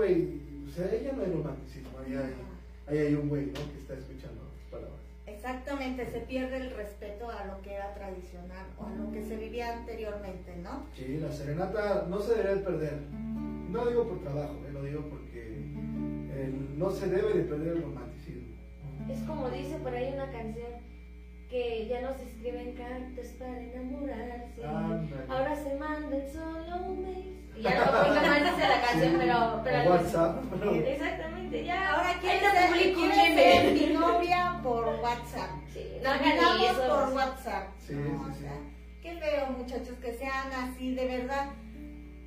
güey? 0.01 0.41
O 0.67 0.73
sea, 0.73 0.87
no 0.87 1.23
hay 1.23 1.33
romanticismo. 1.33 1.91
Ahí 1.99 2.15
hay, 2.17 2.35
ahí 2.87 3.07
hay 3.07 3.15
un 3.15 3.29
güey, 3.29 3.47
¿no? 3.47 3.53
Que 3.53 3.79
está 3.81 3.95
escuchando 3.95 4.41
palabras. 4.71 5.01
exactamente 5.27 6.07
se 6.07 6.21
pierde 6.21 6.57
el 6.57 6.71
respeto 6.71 7.29
a 7.29 7.45
lo 7.45 7.61
que 7.61 7.75
era 7.75 7.93
tradicional 7.95 8.67
o 8.79 8.87
a 8.87 8.91
lo 8.91 9.13
que 9.13 9.23
se 9.23 9.37
vivía 9.37 9.77
anteriormente, 9.77 10.57
¿no? 10.63 10.87
Sí, 10.97 11.19
la 11.21 11.31
serenata 11.31 12.07
no 12.09 12.21
se 12.21 12.35
debe 12.35 12.55
de 12.57 12.61
perder. 12.63 12.99
No 13.13 13.87
digo 13.87 14.09
por 14.09 14.21
trabajo, 14.21 14.55
eh, 14.67 14.73
lo 14.73 14.83
digo 14.83 15.03
porque 15.11 15.41
eh, 16.35 16.53
no 16.77 16.91
se 16.91 17.07
debe 17.07 17.35
de 17.35 17.45
perder 17.45 17.77
el 17.77 17.83
romanticismo. 17.83 18.57
Es 19.09 19.21
como 19.25 19.51
dice 19.51 19.77
por 19.77 19.93
ahí 19.93 20.13
una 20.15 20.31
canción 20.33 20.73
que 21.51 21.89
ya 21.89 22.01
no 22.01 22.17
se 22.17 22.23
escriben 22.25 22.75
cartas 22.75 23.27
para 23.39 23.61
enamorarse. 23.61 24.65
Ahora 25.29 25.57
se 25.57 25.77
mandan 25.77 26.23
solo 26.33 26.95
mails. 26.95 27.50
Y 27.61 27.63
ya 27.63 27.85
no 27.85 28.21
me 28.21 28.29
más 28.29 28.41
dice 28.57 28.69
la 28.69 28.81
canción, 28.81 29.13
Sí. 29.13 29.17
pero, 29.65 29.91
WhatsApp. 29.91 30.45
Exactamente, 30.87 31.65
ya. 31.65 31.95
Ahora 31.95 32.13
ser, 32.21 32.71
publica 32.71 32.99
un 33.01 33.35
meme. 33.35 33.73
mi 33.73 33.95
novia 33.95 34.61
por 34.63 34.85
WhatsApp. 35.03 35.51
Sí, 35.73 35.85
no 36.03 36.11
Terminamos 36.11 36.73
por 36.79 37.15
WhatsApp. 37.15 37.69
Sí, 37.87 37.95
¿no? 37.95 38.03
sí, 38.25 38.31
O 38.31 38.35
sí. 38.35 38.41
sea, 38.41 38.53
qué 39.03 39.15
feo, 39.19 39.47
muchachos, 39.59 39.95
que 40.01 40.13
sean 40.15 40.53
así, 40.53 40.95
de 40.95 41.07
verdad. 41.07 41.51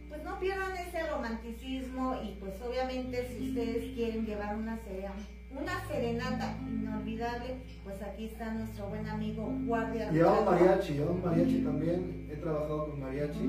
Pues 0.09 0.23
no 0.23 0.39
pierdan 0.39 0.77
ese 0.77 1.09
romanticismo 1.09 2.21
y 2.23 2.35
pues 2.39 2.53
obviamente 2.61 3.27
si 3.27 3.49
ustedes 3.49 3.93
quieren 3.95 4.25
llevar 4.27 4.55
una 4.55 4.77
serenata, 4.77 5.17
una 5.49 5.87
serenata 5.87 6.55
inolvidable, 6.67 7.55
pues 7.83 7.99
aquí 8.03 8.25
está 8.25 8.51
nuestro 8.53 8.87
buen 8.89 9.07
amigo 9.07 9.51
Guardia. 9.65 10.11
Llevamos 10.11 10.45
mariachi, 10.45 10.93
llevamos 10.93 11.23
mariachi 11.23 11.61
también. 11.63 12.27
He 12.31 12.35
trabajado 12.35 12.89
con 12.91 12.99
mariachi, 13.01 13.39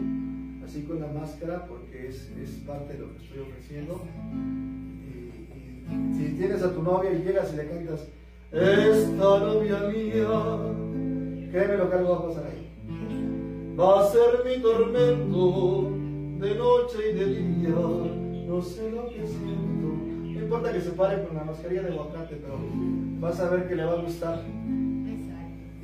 así 0.64 0.82
con 0.82 1.00
la 1.00 1.08
máscara, 1.08 1.66
porque 1.66 2.08
es, 2.08 2.30
es 2.42 2.50
parte 2.66 2.94
de 2.94 3.00
lo 3.00 3.12
que 3.12 3.24
estoy 3.24 3.40
ofreciendo. 3.40 4.02
Y, 5.10 6.14
si 6.14 6.34
tienes 6.36 6.62
a 6.62 6.72
tu 6.72 6.82
novia 6.82 7.12
y 7.12 7.22
llegas 7.22 7.52
y 7.52 7.56
le 7.56 7.68
cantas, 7.68 8.08
esta 8.50 9.38
novia 9.40 9.80
mía, 9.88 10.28
créeme 11.50 11.76
lo 11.76 11.90
que 11.90 11.96
algo 11.96 12.10
va 12.10 12.16
a 12.16 12.28
pasar 12.28 12.44
ahí. 12.46 13.76
Va 13.78 14.00
a 14.00 14.08
ser 14.08 14.44
mi 14.44 14.62
tormento 14.62 15.90
de 16.40 16.54
noche 16.54 17.10
y 17.10 17.14
de 17.14 17.26
día, 17.26 17.74
no 18.46 18.62
sé 18.62 18.90
lo 18.90 19.08
que 19.08 19.26
siento. 19.26 19.88
No 20.22 20.40
importa 20.40 20.72
que 20.72 20.80
se 20.80 20.90
pare 20.90 21.24
con 21.24 21.36
la 21.36 21.44
mascarilla 21.44 21.82
de 21.82 21.90
aguacate, 21.90 22.36
pero 22.36 22.58
vas 23.20 23.40
a 23.40 23.50
ver 23.50 23.68
que 23.68 23.76
le 23.76 23.84
va 23.84 23.92
a 23.92 24.02
gustar. 24.02 24.42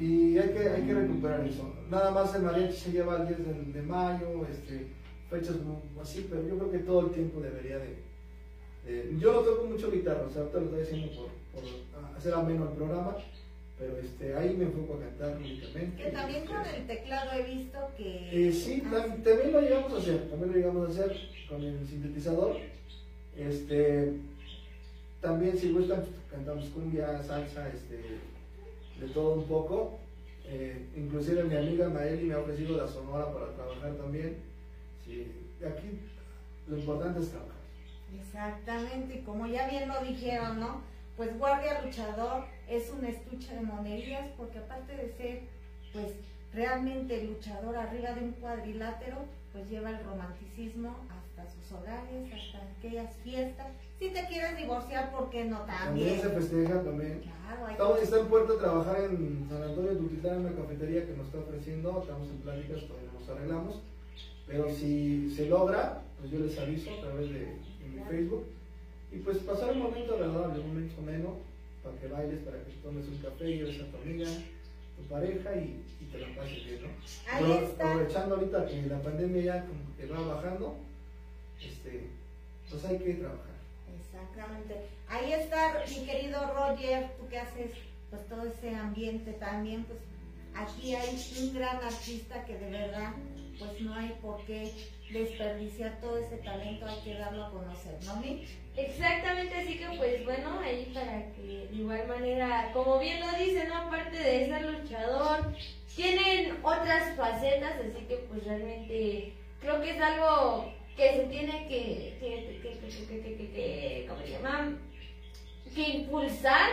Y 0.01 0.39
hay 0.39 0.49
que, 0.51 0.69
hay 0.69 0.83
que 0.83 0.95
recuperar 0.95 1.47
eso. 1.47 1.75
Nada 1.91 2.11
más 2.11 2.35
el 2.35 2.43
mariachi 2.43 2.77
se 2.77 2.93
lleva 2.93 3.17
el 3.23 3.29
10 3.29 3.39
de, 3.47 3.73
de 3.81 3.83
mayo, 3.83 4.47
este, 4.51 4.87
fechas 5.29 5.57
así, 6.01 6.27
pero 6.31 6.47
yo 6.49 6.57
creo 6.59 6.71
que 6.71 6.79
todo 6.79 7.01
el 7.07 7.11
tiempo 7.13 7.41
debería 7.41 7.79
de... 7.79 7.97
de- 8.87 9.17
yo 9.19 9.33
no 9.35 9.41
toco 9.41 9.67
mucho 9.67 9.91
guitarra, 9.91 10.25
o 10.27 10.31
sea, 10.31 10.43
ahorita 10.43 10.59
lo 10.61 10.65
estoy 10.67 10.83
haciendo 10.83 11.09
por, 11.17 11.27
por 11.53 12.17
hacer 12.17 12.33
ameno 12.35 12.71
el 12.71 12.77
programa, 12.77 13.17
pero 13.79 13.99
este, 13.99 14.35
ahí 14.37 14.55
me 14.57 14.65
enfoco 14.65 14.95
a 14.95 15.01
cantar 15.01 15.37
únicamente. 15.37 16.03
Que 16.03 16.11
también 16.11 16.47
con 16.47 16.65
el 16.65 16.87
teclado 16.87 17.31
he 17.33 17.43
visto 17.55 17.79
que... 17.97 18.49
Eh, 18.49 18.53
sí, 18.53 18.83
tam- 18.91 19.23
también 19.23 19.53
lo 19.53 19.61
llegamos 19.61 19.93
a 19.93 19.97
hacer, 19.99 20.31
también 20.31 20.51
lo 20.53 20.57
llegamos 20.57 20.89
a 20.89 20.91
hacer 20.93 21.17
con 21.49 21.63
el 21.63 21.87
sintetizador. 21.87 22.57
Este, 23.37 24.13
también 25.21 25.57
si 25.59 25.73
gustan, 25.73 26.05
cantamos 26.31 26.67
cumbia, 26.71 27.23
salsa, 27.23 27.69
este, 27.69 28.01
de 29.01 29.09
todo 29.09 29.35
un 29.35 29.45
poco. 29.45 29.99
Eh, 30.45 30.89
inclusive 30.97 31.45
mi 31.45 31.57
amiga 31.57 31.89
Maeli 31.89 32.27
me 32.27 32.35
ha 32.35 32.41
ofrecido 32.41 32.77
la 32.77 32.89
sonora 32.89 33.33
para 33.33 33.55
trabajar 33.55 33.95
también. 33.95 34.39
Sí, 35.05 35.33
aquí 35.65 36.01
lo 36.67 36.79
importante 36.79 37.21
es 37.21 37.31
trabajar. 37.31 37.61
Exactamente, 38.21 39.15
y 39.15 39.23
como 39.23 39.47
ya 39.47 39.69
bien 39.69 39.89
lo 39.89 40.01
dijeron, 40.01 40.61
¿no? 40.61 40.83
Pues 41.17 41.39
guardia 41.39 41.83
luchador 41.83 42.45
es 42.69 42.91
un 42.91 43.05
estuche 43.05 43.55
de 43.55 43.61
monerías 43.61 44.27
porque 44.37 44.59
aparte 44.59 44.97
de 44.97 45.13
ser, 45.13 45.43
pues 45.93 46.13
realmente 46.53 47.25
luchador 47.25 47.77
arriba 47.77 48.13
de 48.13 48.25
un 48.25 48.33
cuadrilátero, 48.33 49.19
pues 49.53 49.69
lleva 49.69 49.91
el 49.91 50.05
romanticismo 50.05 50.97
hasta 51.41 51.51
sus 51.63 51.73
hogares, 51.73 52.33
hasta 52.33 52.59
aquellas 52.79 53.15
fiestas. 53.23 53.67
Si 53.99 54.09
te 54.11 54.27
quieres 54.27 54.57
divorciar, 54.57 55.11
¿por 55.13 55.31
qué 55.31 55.45
no 55.45 55.61
También 55.61 56.21
también? 56.21 56.21
se 56.21 56.29
festeja 56.31 56.83
también. 56.83 57.21
Claro, 57.21 57.67
hay 57.67 57.73
Estamos, 57.73 57.97
que- 57.99 58.05
está 58.05 58.21
en 58.21 58.27
puerta 58.27 58.53
de 58.53 58.59
trabajar 58.59 59.01
en 59.03 59.47
San 59.49 59.63
Antonio 59.63 59.93
Tultitlán, 59.93 60.35
en 60.35 60.47
una 60.47 60.57
cafetería 60.57 61.07
que 61.07 61.13
nos 61.17 61.27
está 61.27 61.39
ofreciendo, 61.39 62.01
estamos 62.01 62.29
en 62.29 62.37
pláticas, 62.39 62.87
todavía 62.87 63.11
no 63.13 63.21
nos 63.21 63.29
arreglamos, 63.29 63.81
pero 64.47 64.71
si 64.75 65.31
se 65.31 65.47
logra, 65.49 66.03
pues 66.19 66.31
yo 66.31 66.39
les 66.41 66.59
aviso 66.59 66.91
a 66.91 67.01
través 67.03 67.31
de, 67.31 67.57
mi 67.87 67.99
Facebook, 68.09 68.47
y 69.13 69.17
pues 69.19 69.39
pasar 69.39 69.73
un 69.73 69.83
momento 69.83 70.15
agradable, 70.15 70.61
un 70.61 70.69
momento 70.69 70.95
ameno, 71.03 71.37
para 71.83 71.97
que 71.97 72.07
bailes, 72.09 72.39
para 72.41 72.59
que 72.63 72.73
tomes 72.83 73.07
un 73.09 73.19
café, 73.19 73.45
lleves 73.47 73.81
a 73.81 73.87
tu 73.87 73.97
amiga, 73.97 74.29
tu 74.97 75.03
pareja 75.09 75.57
y, 75.57 75.83
y 76.01 76.05
te 76.13 76.19
la 76.19 76.29
pases 76.37 76.65
bien, 76.65 76.83
¿no? 76.83 76.89
Ahí 76.89 77.41
Pero 77.43 77.55
está. 77.67 77.91
Aprovechando 77.93 78.35
ahorita 78.37 78.67
que 78.67 78.83
la 78.87 79.03
pandemia 79.03 79.43
ya 79.43 79.67
como 79.67 79.81
que 79.97 80.07
va 80.07 80.35
bajando, 80.35 80.77
este, 81.63 82.09
pues 82.71 82.85
hay 82.85 82.99
que 82.99 83.15
trabajar. 83.15 83.51
Exactamente. 84.01 84.87
Ahí 85.09 85.33
está 85.33 85.85
mi 85.89 86.07
querido 86.07 86.55
Roger, 86.55 87.11
tú 87.19 87.29
que 87.29 87.39
haces 87.39 87.71
pues 88.11 88.27
todo 88.29 88.45
ese 88.45 88.75
ambiente 88.75 89.33
también, 89.35 89.85
pues 89.85 89.99
aquí 90.55 90.95
hay 90.95 91.21
un 91.41 91.55
gran 91.55 91.77
artista 91.77 92.45
que 92.45 92.59
de 92.59 92.71
verdad 92.71 93.13
pues 93.59 93.81
no 93.81 93.95
hay 93.95 94.17
por 94.23 94.45
qué 94.47 94.73
desperdiciar 95.11 96.01
todo 96.01 96.19
ese 96.19 96.39
talento, 96.39 96.87
hay 96.87 97.01
que 97.03 97.15
darlo 97.15 97.45
a 97.45 97.51
conocer, 97.51 97.99
¿no, 98.05 98.17
Mitch? 98.17 98.49
Exactamente, 98.77 99.55
así 99.55 99.79
que 99.79 99.87
pues 99.97 100.25
bueno, 100.25 100.59
ahí 100.61 100.91
para 100.95 101.27
que 101.33 101.69
de 101.71 101.77
igual 101.77 102.09
manera, 102.09 102.71
como 102.73 102.99
bien 102.99 103.21
lo 103.21 103.33
dice, 103.39 103.67
¿no? 103.69 103.77
Aparte 103.77 104.17
de 104.17 104.47
ser 104.47 104.63
luchador, 104.63 105.55
tienen 105.95 106.57
otras 106.63 107.17
facetas, 107.17 107.75
así 107.75 108.05
que 108.07 108.17
pues 108.29 108.45
realmente 108.45 109.35
creo 109.61 109.83
que 109.83 109.91
es 109.91 110.01
algo 110.01 110.73
que 111.01 111.17
se 111.17 111.23
tiene 111.29 111.67
que, 111.67 112.17
que, 112.21 112.61
que, 112.61 112.79
que, 112.79 113.23
que, 113.23 113.37
que, 113.37 113.51
que 113.53 114.07
¿cómo 114.07 114.21
se 114.21 114.31
llama? 114.33 114.77
Que 115.75 115.89
impulsar, 115.97 116.69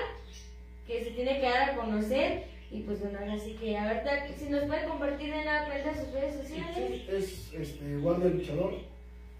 que 0.85 1.03
se 1.05 1.11
tiene 1.11 1.39
que 1.39 1.49
dar 1.49 1.69
a 1.69 1.75
conocer. 1.77 2.43
Y 2.69 2.81
pues 2.81 2.99
bueno, 2.99 3.19
ahora 3.19 3.39
sí 3.39 3.55
que, 3.57 3.77
a 3.77 3.87
ver, 3.87 4.03
si 4.37 4.49
nos 4.49 4.65
puede 4.65 4.85
compartir 4.85 5.33
en 5.33 5.45
la 5.45 5.65
cuenta 5.65 5.93
de 5.93 6.03
sus 6.03 6.11
redes 6.11 6.35
sociales. 6.41 6.75
Sí, 6.75 7.05
es 7.07 7.53
este, 7.53 7.97
Guardia 7.99 8.29
Luchador. 8.29 8.73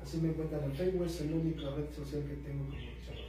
Así 0.01 0.18
me 0.18 0.30
encuentran 0.30 0.64
en 0.64 0.73
Facebook, 0.73 1.05
es 1.05 1.19
la 1.19 1.35
única 1.35 1.69
red 1.76 1.93
social 1.93 2.23
que 2.23 2.35
tengo 2.47 2.64
como 2.64 2.77
luchador. 2.77 3.27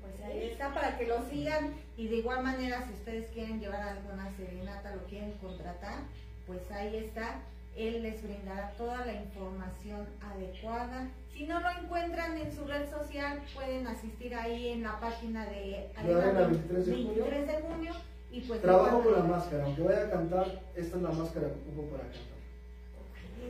Pues 0.00 0.20
ahí 0.24 0.48
está 0.50 0.74
para 0.74 0.98
que 0.98 1.06
lo 1.06 1.22
sigan 1.30 1.74
y 1.96 2.08
de 2.08 2.16
igual 2.16 2.42
manera 2.42 2.84
si 2.84 2.94
ustedes 2.94 3.28
quieren 3.32 3.60
llevar 3.60 3.82
alguna 3.82 4.36
serenata, 4.36 4.96
lo 4.96 5.04
quieren 5.04 5.30
contratar, 5.40 6.00
pues 6.44 6.68
ahí 6.72 6.96
está. 6.96 7.40
Él 7.76 8.02
les 8.02 8.22
brindará 8.22 8.72
toda 8.76 9.04
la 9.06 9.14
información 9.14 10.06
adecuada. 10.20 11.08
Si 11.32 11.46
no 11.46 11.60
lo 11.60 11.70
encuentran 11.70 12.36
en 12.36 12.52
su 12.54 12.64
red 12.66 12.88
social, 12.90 13.40
pueden 13.54 13.86
asistir 13.86 14.34
ahí 14.34 14.68
en 14.68 14.82
la 14.82 15.00
página 15.00 15.46
de 15.46 15.90
La 15.94 16.18
Arena 16.18 16.40
23 16.48 16.86
de 16.86 16.92
junio. 16.92 17.24
23 17.24 17.46
de 17.46 17.62
junio 17.62 17.92
y 18.30 18.40
pues 18.40 18.62
Trabajo 18.62 19.02
con 19.02 19.12
la 19.12 19.24
máscara, 19.24 19.64
aunque 19.64 19.82
vaya 19.82 20.04
a 20.04 20.10
cantar, 20.10 20.46
esta 20.74 20.96
es 20.96 21.02
la 21.02 21.10
máscara 21.10 21.48
que 21.48 21.70
ocupo 21.70 21.96
para 21.96 22.04
cantar. 22.04 22.32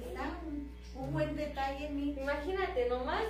Está 0.08 0.38
un, 0.46 0.70
un 0.96 1.12
buen 1.12 1.36
detalle, 1.36 1.90
mi 1.90 2.10
Imagínate 2.10 2.88
nomás, 2.88 3.22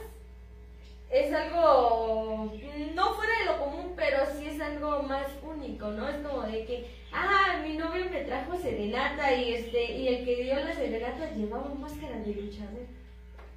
es 1.10 1.32
algo 1.32 2.46
mm, 2.46 2.94
no 2.94 3.14
fuera 3.14 3.38
de 3.38 3.44
lo 3.44 3.58
común, 3.58 3.92
pero 3.94 4.18
sí 4.34 4.46
es 4.46 4.60
algo 4.60 5.02
más 5.02 5.26
único, 5.42 5.88
¿no? 5.88 6.08
Es 6.08 6.16
como 6.26 6.42
de 6.42 6.64
que, 6.64 7.01
ah, 7.12 7.62
mi 7.66 7.76
novio 7.76 8.10
me 8.10 8.24
trajo 8.24 8.58
serenata 8.58 9.34
y 9.34 9.54
este 9.54 9.98
y 9.98 10.08
el 10.08 10.24
que 10.24 10.44
dio 10.44 10.54
la 10.56 10.74
serenata 10.74 11.34
llevaba 11.34 11.74
máscara 11.74 12.18
de 12.20 12.34
luchador. 12.34 12.86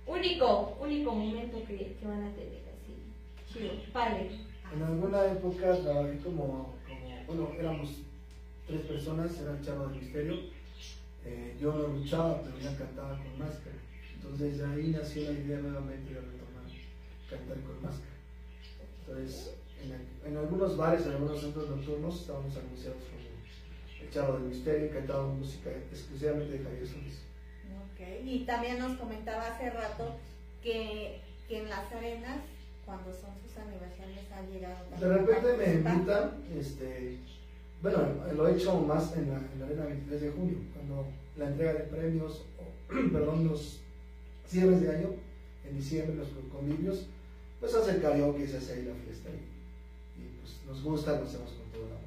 Único, 0.07 0.77
único 0.79 1.11
momento 1.15 1.57
que, 1.65 1.95
que 1.99 2.07
van 2.07 2.23
a 2.23 2.33
tener 2.35 2.61
así. 2.69 2.95
Chido, 3.51 3.71
padre. 3.91 4.29
En 4.73 4.83
alguna 4.83 5.25
época 5.25 5.77
trabajé 5.77 6.17
como, 6.19 6.75
como 6.87 7.23
bueno, 7.27 7.51
éramos 7.59 7.89
tres 8.67 8.81
personas, 8.81 9.39
era 9.39 9.51
el 9.51 9.65
chavo 9.65 9.87
del 9.87 10.01
misterio. 10.01 10.33
Eh, 11.25 11.57
yo 11.59 11.73
no 11.73 11.87
luchaba, 11.87 12.41
pero 12.41 12.57
ya 12.59 12.77
cantaba 12.77 13.17
con 13.17 13.39
máscara. 13.39 13.75
Entonces 14.15 14.61
ahí 14.61 14.87
nació 14.89 15.23
la 15.23 15.39
idea 15.39 15.59
nuevamente 15.59 16.13
de 16.13 16.19
retomar 16.19 16.65
cantar 17.29 17.57
con 17.61 17.81
máscara. 17.81 18.15
Entonces, 18.99 19.55
en, 19.81 20.31
en 20.31 20.37
algunos 20.37 20.77
bares, 20.77 21.05
en 21.05 21.13
algunos 21.13 21.41
centros 21.41 21.69
nocturnos, 21.69 22.21
estábamos 22.21 22.55
anunciados 22.57 23.03
el 24.05 24.11
chavo 24.11 24.33
del 24.33 24.43
misterio 24.43 24.85
y 24.85 24.89
cantábamos 24.89 25.39
música 25.39 25.69
exclusivamente 25.91 26.57
de 26.57 26.63
Javier 26.63 26.87
Solís. 26.87 27.21
Ok, 27.93 28.25
Y 28.25 28.39
también 28.45 28.79
nos 28.79 28.97
comentaba 28.97 29.47
hace 29.47 29.69
rato 29.69 30.15
que, 30.61 31.21
que 31.47 31.59
en 31.59 31.69
las 31.69 31.91
arenas, 31.91 32.39
cuando 32.85 33.11
son 33.11 33.31
sus 33.41 33.57
aniversarios, 33.57 34.25
ha 34.31 34.41
llegado. 34.41 34.85
De 34.99 35.17
repente 35.17 35.57
me 35.57 35.73
invitan, 35.73 36.43
este, 36.57 37.17
bueno, 37.81 37.99
lo 38.35 38.47
he 38.47 38.55
hecho 38.55 38.79
más 38.81 39.15
en 39.17 39.29
la, 39.29 39.37
en 39.37 39.59
la 39.59 39.65
arena 39.65 39.85
23 39.85 40.21
de 40.21 40.31
junio, 40.31 40.57
cuando 40.73 41.07
la 41.37 41.47
entrega 41.47 41.73
de 41.73 41.79
premios, 41.81 42.45
o, 42.59 42.93
perdón, 43.11 43.47
los 43.47 43.79
cierres 44.47 44.81
de 44.81 44.95
año, 44.95 45.09
en 45.67 45.77
diciembre, 45.77 46.15
los 46.15 46.27
convivios, 46.51 47.07
pues 47.59 47.73
hace 47.73 47.91
el 47.91 48.01
karaoke, 48.01 48.47
se 48.47 48.57
hace 48.57 48.73
ahí 48.73 48.85
la 48.85 48.93
fiesta 48.93 49.29
y, 49.29 50.21
y, 50.21 50.27
pues 50.39 50.57
nos 50.67 50.83
gusta, 50.83 51.19
lo 51.19 51.25
hacemos 51.25 51.51
con 51.51 51.71
todo 51.71 51.87
el 51.87 51.91
amor. 51.91 52.04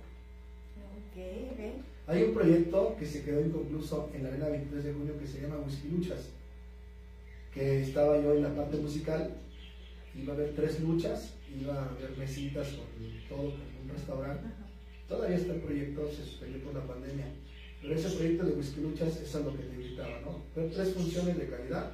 Hay 2.07 2.23
un 2.23 2.35
proyecto 2.35 2.97
que 2.99 3.07
se 3.07 3.23
quedó 3.23 3.45
inconcluso 3.45 4.11
en 4.15 4.23
la 4.23 4.31
arena 4.31 4.49
23 4.49 4.85
de 4.85 4.93
junio 4.93 5.19
que 5.19 5.27
se 5.27 5.43
llama 5.43 5.59
Whisky 5.59 5.89
Luchas, 5.89 6.31
que 7.53 7.83
estaba 7.83 8.21
yo 8.21 8.35
en 8.35 8.43
la 8.43 8.55
parte 8.55 8.79
musical, 8.79 9.35
iba 10.15 10.33
a 10.33 10.37
haber 10.37 10.55
tres 10.55 10.81
luchas, 10.81 11.35
iba 11.61 11.75
a 11.75 11.89
haber 11.91 12.17
mesitas 12.17 12.69
con 12.69 12.87
todo, 13.29 13.51
como 13.51 13.83
un 13.83 13.89
restaurante. 13.91 14.49
Todavía 15.09 15.37
está 15.37 15.55
el 15.55 15.61
proyecto, 15.61 16.11
se 16.11 16.25
suspendió 16.25 16.63
por 16.63 16.75
la 16.75 16.87
pandemia. 16.87 17.27
Pero 17.81 17.95
ese 17.95 18.11
proyecto 18.11 18.45
de 18.47 18.53
Whisky 18.53 18.81
Luchas 18.81 19.21
es 19.21 19.35
a 19.35 19.41
lo 19.41 19.57
que 19.57 19.63
te 19.63 19.75
invitaba, 19.75 20.21
¿no? 20.21 20.43
Ver 20.57 20.71
tres 20.71 20.95
funciones 20.95 21.39
de 21.39 21.49
calidad. 21.49 21.93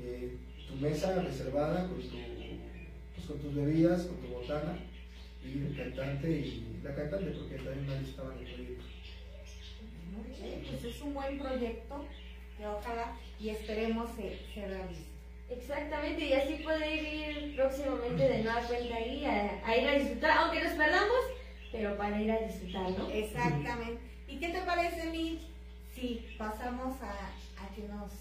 eh, 0.00 0.36
tu 0.68 0.76
mesa 0.76 1.22
reservada 1.22 1.88
con, 1.88 1.96
tu, 1.96 2.16
pues, 3.14 3.26
con 3.26 3.38
tus 3.38 3.54
bebidas, 3.54 4.02
con 4.02 4.16
tu 4.18 4.28
botana, 4.28 4.78
y 5.44 5.58
el 5.58 5.76
cantante 5.76 6.30
y 6.30 6.80
la 6.82 6.94
cantante, 6.94 7.30
porque 7.32 7.56
también 7.56 7.86
nadie 7.86 8.08
estaba 8.10 8.34
en 8.34 8.38
el 8.46 8.54
proyecto. 8.54 8.84
Ok, 10.18 10.66
Pues 10.70 10.84
es 10.84 11.02
un 11.02 11.14
buen 11.14 11.38
proyecto 11.38 12.06
que 12.56 12.66
ojalá 12.66 13.16
y 13.40 13.48
esperemos 13.50 14.10
se, 14.16 14.38
se 14.52 14.66
realice. 14.66 15.02
Exactamente, 15.50 16.26
y 16.26 16.32
así 16.34 16.54
poder 16.62 17.02
ir 17.02 17.56
próximamente 17.56 18.28
de 18.28 18.42
nueva 18.42 18.60
cuenta 18.62 18.96
ahí 18.96 19.24
a, 19.24 19.66
a 19.66 19.76
ir 19.76 19.88
a 19.88 19.94
disfrutar, 19.98 20.30
aunque 20.38 20.62
nos 20.62 20.72
perdamos, 20.74 21.24
pero 21.72 21.96
para 21.96 22.20
ir 22.20 22.30
a 22.30 22.38
disfrutar, 22.40 22.90
¿no? 22.90 23.08
Exactamente. 23.08 24.00
¿Y 24.26 24.38
qué 24.38 24.48
te 24.48 24.60
parece, 24.62 25.10
Mitch, 25.10 25.40
si 25.94 26.26
pasamos 26.36 27.00
a, 27.00 27.12
a 27.64 27.74
que 27.74 27.82
nos, 27.88 28.12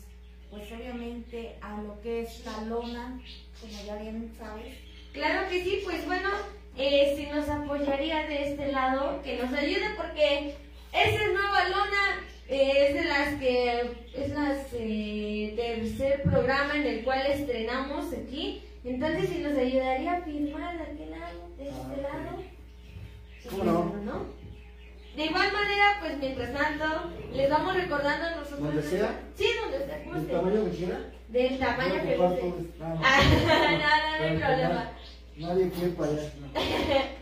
pues 0.50 0.72
obviamente 0.72 1.58
a 1.62 1.82
lo 1.82 2.00
que 2.02 2.22
es 2.22 2.46
la 2.46 2.62
lona, 2.62 3.20
como 3.60 3.74
ya 3.86 3.98
bien 3.98 4.32
sabes? 4.40 4.78
Claro 5.12 5.50
que 5.50 5.64
sí, 5.64 5.82
pues 5.84 6.06
bueno, 6.06 6.30
eh, 6.78 7.14
si 7.18 7.26
nos 7.28 7.48
apoyaría 7.50 8.28
de 8.28 8.50
este 8.52 8.72
lado, 8.72 9.22
que 9.24 9.38
nos 9.38 9.52
ayude 9.54 9.86
porque 9.96 10.56
esa 10.94 11.24
es 11.24 11.34
nueva 11.34 11.70
lona, 11.70 12.22
eh, 12.48 12.88
es 12.88 12.94
de 12.96 13.04
las 13.06 13.34
que 13.40 13.82
es 14.16 14.30
las 14.30 14.58
eh, 14.74 15.54
tercer 15.56 16.24
programa 16.24 16.76
en 16.76 16.84
el 16.88 17.04
cual 17.04 17.26
estrenamos 17.28 18.14
aquí. 18.14 18.64
Entonces, 18.86 19.30
si 19.30 19.40
nos 19.40 19.58
ayudaría 19.58 20.14
a 20.14 20.22
firmar 20.22 20.78
de 20.78 20.84
aquel 20.84 21.12
lado, 21.12 21.50
de 21.58 21.64
este 21.70 21.82
Ah, 21.82 22.14
lado. 22.14 22.44
¿Cómo 23.50 23.64
no? 23.64 23.96
¿no? 24.04 24.26
De 25.16 25.26
igual 25.26 25.52
manera, 25.52 25.98
pues 26.00 26.18
mientras 26.20 26.54
tanto, 26.54 26.86
les 27.34 27.50
vamos 27.50 27.76
recordando 27.76 28.26
a 28.28 28.32
nosotros. 28.36 28.60
¿Donde 28.62 28.84
sea? 28.84 29.20
Sí, 29.36 29.46
donde 29.62 29.86
sea. 29.86 29.98
¿El 29.98 30.06
guste. 30.14 30.32
tamaño 30.34 30.66
que 30.66 30.72
quiera? 30.78 31.00
Del 31.30 31.60
tamaño 31.60 32.04
que 32.04 32.18
guste. 32.18 32.48
este- 32.48 32.74
ah, 32.82 33.22
no, 33.34 33.48
no, 33.72 34.20
no 34.20 34.26
hay 34.26 34.38
problema. 34.38 34.92
Na- 35.38 35.48
Nadie 35.48 35.70
quiere 35.70 35.92
no. 35.92 35.98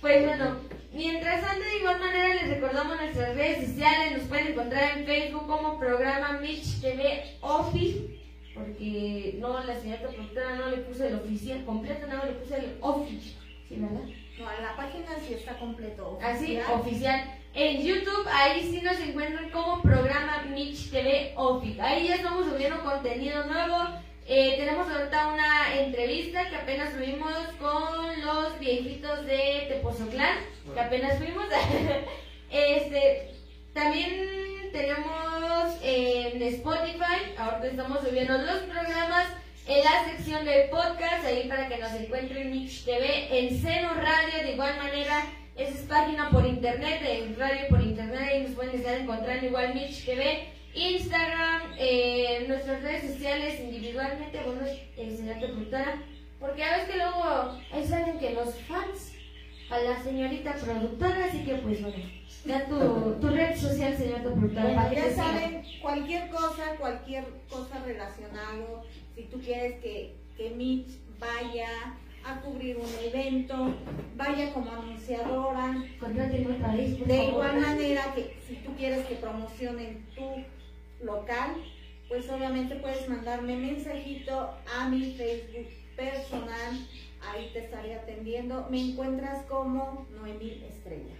Pues 0.00 0.26
bueno, 0.26 0.56
mientras 0.92 1.40
tanto, 1.42 1.64
de 1.64 1.76
igual 1.78 2.00
manera 2.00 2.34
les 2.34 2.48
recordamos 2.48 2.96
nuestras 2.96 3.36
redes 3.36 3.68
sociales. 3.68 4.18
Nos 4.18 4.26
pueden 4.28 4.48
encontrar 4.48 4.98
en 4.98 5.06
Facebook 5.06 5.46
como 5.46 5.78
programa 5.78 6.40
Mitch 6.40 6.80
TV 6.80 7.36
Office. 7.40 8.18
Porque 8.52 9.36
no, 9.38 9.62
la 9.64 9.80
señora 9.80 10.02
productora 10.02 10.56
no 10.56 10.66
le 10.70 10.78
puso 10.78 11.04
el 11.04 11.14
oficial 11.14 11.64
completo, 11.64 12.06
nada 12.08 12.18
más 12.18 12.26
le 12.30 12.32
puse 12.40 12.56
el 12.56 12.76
Office. 12.80 13.34
¿Sí, 13.68 13.76
verdad? 13.76 14.00
No, 14.38 14.52
en 14.52 14.62
la 14.62 14.76
página 14.76 15.06
sí 15.26 15.34
está 15.34 15.56
completo. 15.58 16.18
Así, 16.20 16.56
oficial. 16.58 16.80
oficial. 16.80 17.38
En 17.54 17.82
YouTube, 17.82 18.26
ahí 18.30 18.60
sí 18.62 18.82
nos 18.82 18.98
encuentran 18.98 19.50
como 19.50 19.82
programa 19.82 20.44
Mitch 20.50 20.90
TV 20.90 21.32
Office. 21.36 21.80
Ahí 21.80 22.08
ya 22.08 22.16
estamos 22.16 22.46
subiendo 22.46 22.82
contenido 22.82 23.44
nuevo. 23.46 23.76
Eh, 24.26 24.54
tenemos 24.56 24.88
ahorita 24.88 25.28
una 25.28 25.76
entrevista 25.80 26.48
que 26.48 26.56
apenas 26.56 26.92
subimos 26.92 27.32
con 27.58 28.24
los 28.24 28.58
viejitos 28.60 29.26
de 29.26 29.66
Tepozoclán, 29.68 30.38
que 30.72 30.80
apenas 30.80 31.18
fuimos. 31.18 31.46
este, 32.50 33.34
también 33.74 34.70
tenemos 34.72 35.76
en 35.82 36.40
Spotify, 36.42 37.34
ahorita 37.36 37.66
estamos 37.66 38.00
subiendo 38.00 38.38
los 38.38 38.60
programas 38.60 39.26
en 39.66 39.84
la 39.84 40.04
sección 40.04 40.44
de 40.44 40.68
podcast, 40.70 41.24
ahí 41.24 41.48
para 41.48 41.68
que 41.68 41.78
nos 41.78 41.92
encuentren 41.92 42.50
Mix 42.50 42.84
TV, 42.84 43.38
en 43.38 43.60
Seno 43.60 43.94
Radio, 43.94 44.42
de 44.44 44.52
igual 44.52 44.76
manera, 44.76 45.24
esa 45.56 45.70
es 45.70 45.80
página 45.86 46.30
por 46.30 46.46
internet, 46.46 47.00
en 47.04 47.36
radio 47.36 47.68
por 47.68 47.80
internet, 47.80 48.20
ahí 48.20 48.42
nos 48.42 48.52
pueden 48.52 48.76
estar 48.76 48.98
encontrando 48.98 49.46
igual 49.46 49.74
Mix 49.74 50.04
TV, 50.04 50.48
Instagram, 50.74 51.74
eh, 51.78 52.44
nuestras 52.48 52.82
redes 52.82 53.12
sociales 53.12 53.60
individualmente, 53.60 54.40
bueno, 54.44 54.62
eh, 54.64 55.16
señora 55.16 55.38
productora, 55.38 56.02
porque 56.40 56.64
a 56.64 56.76
veces 56.76 56.90
que 56.90 56.96
luego 56.96 57.58
ahí 57.72 57.86
saben 57.86 58.18
que 58.18 58.30
los 58.30 58.54
fans 58.62 59.12
a 59.70 59.78
la 59.78 60.02
señorita 60.02 60.54
productora, 60.54 61.26
así 61.26 61.44
que 61.44 61.54
pues 61.56 61.80
bueno, 61.82 62.04
da 62.44 62.64
tu, 62.66 63.20
tu 63.20 63.28
red 63.28 63.56
social, 63.56 63.96
señorita 63.96 64.30
productora. 64.32 64.62
Bueno, 64.62 64.76
para 64.76 64.90
que 64.90 64.96
ya 64.96 65.14
saben, 65.14 65.62
cualquier 65.80 66.28
cosa, 66.30 66.76
cualquier 66.78 67.24
cosa 67.48 67.78
relacionado, 67.84 68.84
si 69.14 69.22
tú 69.24 69.40
quieres 69.40 69.80
que, 69.80 70.16
que 70.36 70.50
Mitch 70.50 70.88
vaya 71.18 71.68
a 72.24 72.40
cubrir 72.40 72.76
un 72.76 72.88
evento, 73.04 73.74
vaya 74.16 74.52
como 74.52 74.70
anunciadora, 74.70 75.84
de 77.06 77.24
igual 77.24 77.60
manera 77.60 78.14
que 78.14 78.36
si 78.46 78.54
tú 78.56 78.74
quieres 78.76 79.06
que 79.06 79.16
promocionen 79.16 80.06
tu 80.14 80.22
local, 81.02 81.56
pues 82.08 82.28
obviamente 82.30 82.76
puedes 82.76 83.08
mandarme 83.08 83.56
mensajito 83.56 84.54
a 84.76 84.88
mi 84.88 85.14
Facebook 85.14 85.68
personal, 85.96 86.86
ahí 87.20 87.50
te 87.52 87.60
estaré 87.60 87.94
atendiendo. 87.94 88.66
Me 88.70 88.80
encuentras 88.80 89.44
como 89.46 90.06
Noemí 90.10 90.62
Estrella. 90.68 91.14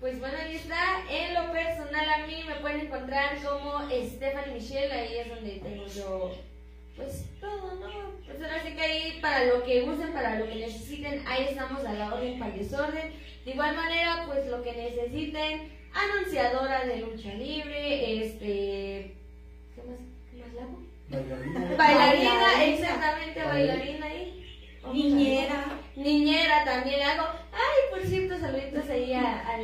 Pues 0.00 0.20
bueno, 0.20 0.36
ahí 0.38 0.56
está. 0.56 1.02
En 1.10 1.34
lo 1.34 1.52
personal 1.52 2.08
a 2.08 2.26
mí 2.26 2.44
me 2.46 2.56
pueden 2.56 2.80
encontrar 2.86 3.42
como 3.42 3.80
Stephanie 3.90 4.54
Michelle, 4.54 4.92
ahí 4.92 5.18
es 5.18 5.28
donde 5.28 5.50
tengo 5.60 5.86
yo 5.86 6.32
pues 6.96 7.26
todo, 7.40 7.74
¿no? 7.74 8.16
Pues 8.24 8.42
ahora 8.42 8.62
sí 8.62 8.74
que 8.74 8.80
ahí 8.80 9.18
para 9.20 9.44
lo 9.44 9.62
que 9.64 9.82
usen, 9.82 10.12
para 10.12 10.38
lo 10.38 10.48
que 10.48 10.54
necesiten, 10.54 11.22
ahí 11.26 11.48
estamos 11.50 11.84
a 11.84 11.92
la 11.92 12.14
orden 12.14 12.38
para 12.38 12.54
el 12.54 12.58
desorden. 12.58 13.12
De 13.44 13.50
igual 13.50 13.76
manera, 13.76 14.24
pues 14.26 14.46
lo 14.46 14.62
que 14.62 14.72
necesiten, 14.72 15.70
anunciadora 16.02 16.84
de 16.84 16.98
lucha 17.00 17.34
libre, 17.34 18.24
este, 18.24 19.16
¿qué 19.74 19.82
más, 19.82 19.98
qué 20.30 20.36
más 20.38 20.52
le 20.52 20.60
hago? 20.60 20.82
Bailarina. 21.08 21.76
Bailarina, 21.76 22.64
exactamente, 22.64 23.42
bailarina 23.42 24.06
ahí. 24.06 24.46
Niñera. 24.92 25.64
Niñera 25.96 26.64
también 26.64 26.98
le 26.98 27.04
hago. 27.04 27.26
Ay, 27.52 27.90
por 27.90 28.06
cierto, 28.06 28.38
saluditos 28.38 28.88
ahí 28.88 29.12
a, 29.14 29.48
a. 29.48 29.60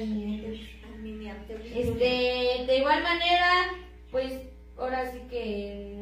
Este, 1.74 2.64
de 2.66 2.76
igual 2.78 3.02
manera, 3.02 3.72
pues 4.10 4.32
ahora 4.78 5.10
sí 5.10 5.20
que, 5.28 5.98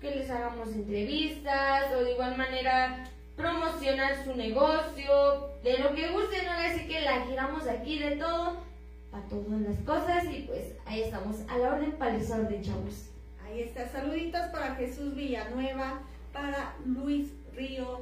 que 0.00 0.16
les 0.16 0.30
hagamos 0.30 0.68
entrevistas 0.68 1.92
o 1.94 2.04
de 2.04 2.12
igual 2.12 2.36
manera 2.36 3.04
promocionar 3.36 4.24
su 4.24 4.34
negocio, 4.34 5.50
de 5.62 5.78
lo 5.78 5.94
que 5.94 6.08
gusten, 6.08 6.48
ahora 6.48 6.72
sí 6.74 6.86
que 6.86 7.00
la 7.00 7.24
giramos 7.26 7.66
aquí 7.66 7.98
de 7.98 8.16
todo, 8.16 8.64
para 9.12 9.22
todas 9.26 9.60
las 9.60 9.76
cosas 9.80 10.24
y 10.24 10.42
pues 10.48 10.72
ahí 10.86 11.02
estamos, 11.02 11.36
a 11.48 11.58
la 11.58 11.74
orden 11.74 11.92
para 11.92 12.14
el 12.14 12.20
desorden, 12.20 12.62
chavos. 12.62 13.10
Ahí 13.46 13.60
está. 13.60 13.86
Saluditos 13.88 14.40
para 14.50 14.74
Jesús 14.74 15.14
Villanueva, 15.14 16.00
para 16.32 16.74
Luis 16.86 17.28
Ríos, 17.54 18.00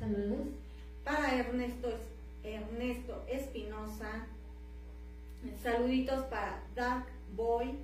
Saludos. 0.00 0.48
para 1.04 1.38
Ernesto, 1.38 1.88
Ernesto 2.42 3.22
Espinosa. 3.28 4.26
Saluditos 5.62 6.24
para 6.26 6.62
Dark 6.74 7.06
Boy. 7.36 7.74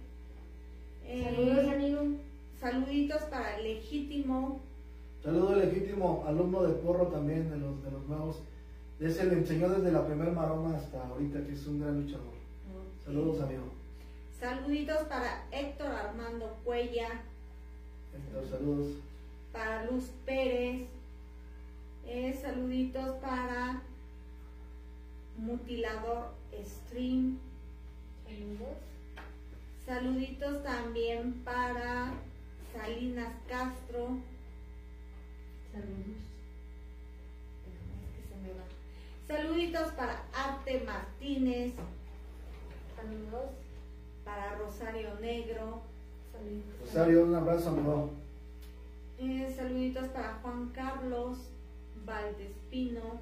Eh, 1.04 1.24
Saludos, 1.24 1.68
amigo. 1.74 2.00
saluditos 2.60 3.22
para 3.24 3.58
Legítimo. 3.58 4.60
Saludo 5.22 5.56
legítimo, 5.56 6.24
alumno 6.26 6.62
de 6.62 6.74
porro 6.74 7.08
también, 7.08 7.50
de 7.50 7.56
los, 7.58 7.82
de 7.84 7.90
los 7.90 8.06
nuevos. 8.08 8.40
Ese 9.00 9.24
le 9.26 9.34
enseñó 9.34 9.68
desde 9.68 9.92
la 9.92 10.04
primer 10.06 10.32
maroma 10.32 10.76
hasta 10.76 11.06
ahorita, 11.06 11.44
que 11.46 11.52
es 11.52 11.66
un 11.66 11.80
gran 11.80 12.00
luchador. 12.02 12.34
Saludos, 13.04 13.40
amigo. 13.40 13.64
Saluditos 14.38 15.02
para 15.08 15.46
Héctor 15.50 15.86
Armando 15.86 16.58
Cuella, 16.64 17.22
Héctor, 18.14 18.46
saludos. 18.50 18.96
para 19.52 19.84
Luz 19.90 20.04
Pérez. 20.26 20.88
Eh, 22.06 22.38
saluditos 22.40 23.16
para 23.20 23.82
Mutilador 25.36 26.30
Stream. 26.64 27.38
Saludos. 28.26 28.76
Saluditos 29.86 30.62
también 30.62 31.32
para 31.44 32.12
Salinas 32.74 33.34
Castro. 33.48 34.18
Saludos. 35.72 36.27
Saluditos 39.28 39.92
para 39.92 40.24
Arte 40.34 40.82
Martínez, 40.86 41.74
Saludos. 42.96 43.50
para 44.24 44.54
Rosario 44.56 45.14
Negro. 45.20 45.82
Saludos. 46.32 46.80
Rosario, 46.80 47.24
un 47.24 47.34
abrazo, 47.34 47.68
amigo. 47.68 48.10
Eh, 49.18 49.52
saluditos 49.54 50.08
para 50.08 50.38
Juan 50.42 50.70
Carlos 50.70 51.38
Valdespino. 52.06 53.20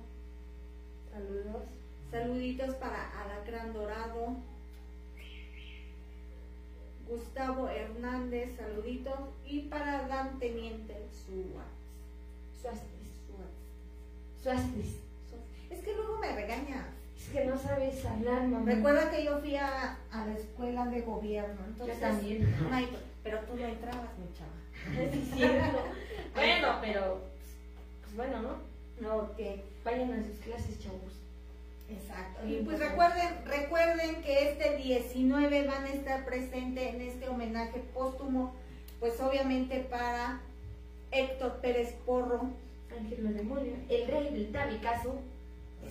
Saludos. 1.13 1.63
Saluditos 2.11 2.75
para 2.77 3.11
Alacrán 3.23 3.73
Dorado. 3.73 4.37
Gustavo 7.09 7.69
Hernández, 7.69 8.57
saluditos. 8.57 9.19
Y 9.45 9.63
para 9.63 10.07
Dan 10.07 10.39
Teniente 10.39 10.95
Suárez. 11.11 11.73
Suastis. 12.63 13.21
Suárez. 14.43 15.06
Es 15.71 15.81
que 15.81 15.95
luego 15.95 16.19
me 16.19 16.33
regaña. 16.35 16.89
Es 17.19 17.29
que 17.31 17.45
no 17.45 17.59
sabes 17.59 18.05
hablar, 18.05 18.47
mamá. 18.47 18.71
Recuerda 18.71 19.11
que 19.11 19.25
yo 19.25 19.39
fui 19.41 19.57
a, 19.57 19.99
a 20.11 20.27
la 20.27 20.35
escuela 20.35 20.87
de 20.87 21.01
gobierno. 21.01 21.61
Entonces, 21.67 21.97
Yo 21.97 22.07
también. 22.07 22.55
pero 23.23 23.41
tú 23.41 23.57
no 23.57 23.65
entrabas, 23.67 24.11
mi 24.19 24.33
chava. 24.37 24.51
Sí, 25.13 25.31
cierto. 25.35 25.79
bueno, 26.35 26.79
pero. 26.81 27.21
Pues 28.03 28.17
bueno, 28.17 28.43
¿no? 28.43 28.57
No, 29.01 29.37
que 29.37 29.65
Vayan 29.85 30.13
a 30.13 30.23
sus 30.25 30.39
clases, 30.39 30.81
chavos. 30.81 31.13
Exacto. 31.89 32.45
Y 32.47 32.57
pues 32.65 32.81
recuerden, 32.81 33.37
recuerden 33.45 34.21
que 34.23 34.51
este 34.51 34.77
19 34.79 35.67
van 35.67 35.85
a 35.85 35.89
estar 35.91 36.25
presentes 36.25 36.95
en 36.95 37.01
este 37.03 37.29
homenaje 37.29 37.85
póstumo, 37.95 38.53
pues 38.99 39.21
obviamente 39.21 39.87
para 39.89 40.41
Héctor 41.13 41.61
Pérez 41.61 41.95
Porro. 42.05 42.51
Ángel 42.99 43.37
Demonio, 43.37 43.75
el 43.91 44.09
rey 44.09 44.31
del 44.33 44.51
tabicazo. 44.53 45.21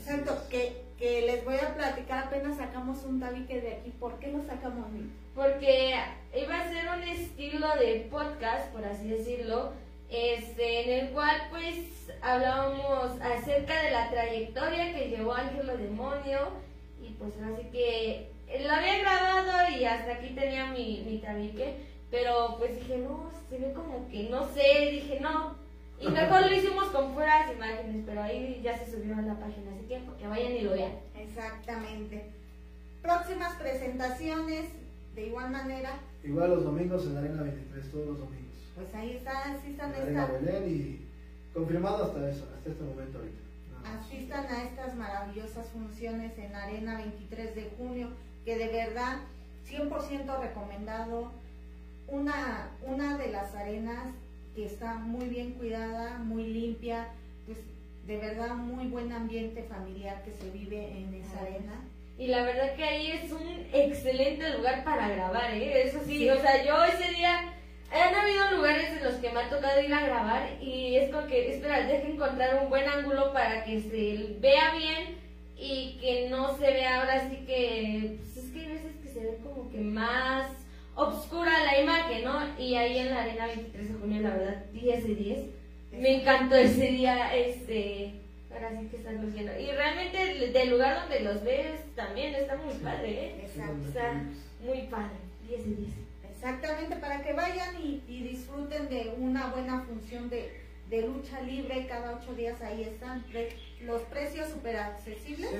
Exacto, 0.07 0.37
que, 0.51 0.83
que 0.99 1.21
les 1.21 1.43
voy 1.43 1.55
a 1.55 1.73
platicar, 1.73 2.25
apenas 2.25 2.57
sacamos 2.57 3.03
un 3.05 3.19
tabique 3.19 3.59
de 3.59 3.73
aquí. 3.73 3.89
¿Por 3.89 4.19
qué 4.19 4.27
lo 4.27 4.43
sacamos? 4.43 4.85
Porque 5.33 5.95
iba 6.39 6.61
a 6.61 6.69
ser 6.69 6.87
un 6.95 7.01
estilo 7.01 7.75
de 7.75 8.07
podcast, 8.11 8.71
por 8.71 8.85
así 8.85 9.07
decirlo, 9.07 9.73
este, 10.11 10.83
en 10.83 11.05
el 11.05 11.11
cual 11.11 11.35
pues 11.49 11.75
hablábamos 12.21 13.19
acerca 13.19 13.81
de 13.81 13.91
la 13.91 14.11
trayectoria 14.11 14.93
que 14.93 15.09
llevó 15.09 15.33
Ángel 15.33 15.75
Demonio 15.75 16.49
y 17.01 17.09
pues 17.13 17.33
así 17.41 17.65
que 17.71 18.29
lo 18.63 18.71
había 18.71 18.99
grabado 18.99 19.75
y 19.75 19.85
hasta 19.85 20.13
aquí 20.13 20.35
tenía 20.35 20.67
mi, 20.67 21.03
mi 21.07 21.17
tabique, 21.17 21.77
pero 22.11 22.57
pues 22.59 22.75
dije, 22.79 22.99
no, 22.99 23.31
se 23.49 23.57
ve 23.57 23.73
como 23.73 24.07
que 24.07 24.29
no 24.29 24.47
sé, 24.53 24.91
dije, 24.91 25.19
no. 25.19 25.64
Y 25.99 26.07
mejor 26.09 26.41
lo 26.49 26.55
hicimos 26.55 26.85
con 26.89 27.13
puras 27.13 27.51
imágenes, 27.53 28.03
pero 28.05 28.21
ahí 28.21 28.61
ya 28.63 28.77
se 28.77 28.91
subió 28.91 29.15
a 29.15 29.21
la 29.21 29.39
página, 29.39 29.71
así 29.71 29.85
que 29.87 30.01
que 30.19 30.27
vayan 30.27 30.51
y 30.51 30.61
lo 30.61 30.71
vean. 30.71 30.91
Exactamente. 31.17 32.25
Próximas 33.01 33.55
presentaciones, 33.55 34.65
de 35.15 35.27
igual 35.27 35.51
manera, 35.51 35.99
Igual 36.23 36.49
los 36.49 36.63
domingos 36.63 37.05
en 37.05 37.13
la 37.13 37.19
Arena 37.19 37.43
23, 37.43 37.91
todos 37.91 38.07
los 38.07 38.19
domingos. 38.19 38.55
pues 38.73 38.87
ahí 38.95 39.11
está, 39.11 39.53
asistan 39.53 39.93
a 39.93 39.97
esta 39.99 40.25
Belén 40.25 40.63
y 40.67 41.53
confirmado 41.53 42.05
hasta 42.05 42.29
eso, 42.29 42.45
hasta 42.55 42.69
este 42.69 42.83
momento 42.83 43.19
ahorita. 43.19 43.37
Asistan 43.99 44.45
a 44.47 44.63
estas 44.63 44.95
maravillosas 44.95 45.67
funciones 45.69 46.35
en 46.39 46.55
Arena 46.55 46.97
23 46.97 47.55
de 47.55 47.71
junio, 47.77 48.09
que 48.43 48.57
de 48.57 48.67
verdad 48.69 49.19
100% 49.69 50.41
recomendado. 50.41 51.31
Una, 52.07 52.69
una 52.83 53.17
de 53.17 53.31
las 53.31 53.53
arenas 53.55 54.13
que 54.55 54.65
está 54.65 54.95
muy 54.95 55.25
bien 55.25 55.51
cuidada, 55.53 56.17
muy 56.19 56.45
limpia, 56.47 57.09
pues 57.45 57.57
de 58.07 58.17
verdad 58.17 58.55
muy 58.55 58.87
buen 58.87 59.11
ambiente 59.11 59.63
familiar 59.63 60.23
que 60.23 60.31
se 60.31 60.49
vive 60.51 60.97
en 60.97 61.13
esa 61.13 61.41
arena. 61.41 61.83
Y 62.17 62.27
la 62.27 62.43
verdad 62.43 62.75
que 62.75 62.83
ahí 62.83 63.11
es 63.11 63.31
un 63.31 63.67
excelente 63.73 64.49
lugar 64.51 64.83
para 64.85 65.09
grabar, 65.09 65.53
¿eh? 65.53 65.83
Eso 65.83 65.99
sí, 66.05 66.19
Sí. 66.19 66.29
o 66.29 66.39
sea, 66.39 66.63
yo 66.65 66.83
ese 66.85 67.13
día... 67.13 67.51
Han 67.91 68.15
habido 68.15 68.51
lugares 68.57 68.89
en 68.89 69.03
los 69.03 69.13
que 69.15 69.29
me 69.31 69.39
ha 69.41 69.49
tocado 69.49 69.79
ir 69.79 69.93
a 69.93 70.05
grabar 70.05 70.49
y 70.59 70.95
es 70.97 71.11
como 71.13 71.27
que, 71.27 71.53
espera, 71.53 71.85
deja 71.85 72.07
encontrar 72.07 72.63
un 72.63 72.69
buen 72.69 72.85
ángulo 72.89 73.31
para 73.31 73.63
que 73.63 73.79
se 73.79 74.37
vea 74.39 74.73
bien 74.75 75.15
y 75.55 75.97
que 76.01 76.27
no 76.29 76.57
se 76.57 76.71
vea 76.71 76.99
ahora 76.99 77.29
sí 77.29 77.37
que... 77.45 78.17
Pues 78.17 78.37
es 78.43 78.51
que 78.51 78.59
hay 78.59 78.67
veces 78.69 78.95
que 79.01 79.07
se 79.07 79.19
ve 79.19 79.37
como 79.43 79.69
que 79.69 79.77
más 79.77 80.49
obscura 80.95 81.63
la 81.63 81.81
imagen, 81.81 82.23
¿no? 82.23 82.39
Y 82.59 82.75
ahí 82.75 82.99
en 82.99 83.09
la 83.09 83.23
arena 83.23 83.47
23 83.47 83.87
de 83.89 83.93
junio, 83.99 84.21
la 84.21 84.29
verdad, 84.29 84.65
10 84.73 85.07
de 85.07 85.15
10. 85.15 85.39
Me 85.91 86.21
encantó 86.21 86.55
ese 86.55 86.87
día, 86.87 87.35
este, 87.35 88.13
ahora 88.53 88.71
sí 88.79 88.87
que 88.87 88.97
están 88.97 89.21
luciendo. 89.25 89.51
Y 89.59 89.71
realmente 89.71 90.21
el- 90.45 90.53
del 90.53 90.69
lugar 90.71 91.01
donde 91.01 91.19
los 91.21 91.43
ves 91.43 91.79
también 91.95 92.35
está 92.35 92.55
muy 92.57 92.73
padre, 92.75 93.11
¿eh? 93.11 93.35
Exacto. 93.45 93.87
Está 93.87 94.23
muy 94.65 94.81
padre, 94.87 95.15
10 95.47 95.65
de 95.65 95.75
10. 95.75 95.89
Exactamente, 96.35 96.95
para 96.97 97.23
que 97.23 97.33
vayan 97.33 97.81
y, 97.81 98.03
y 98.07 98.23
disfruten 98.23 98.89
de 98.89 99.13
una 99.17 99.47
buena 99.47 99.81
función 99.83 100.29
de, 100.29 100.51
de 100.89 101.01
lucha 101.07 101.41
libre, 101.41 101.87
cada 101.87 102.17
ocho 102.17 102.33
días 102.35 102.61
ahí 102.61 102.83
están. 102.83 103.23
Pre- 103.31 103.55
los 103.81 104.01
precios 104.03 104.49
súper 104.49 104.77
accesibles. 104.77 105.49
Sí, 105.49 105.55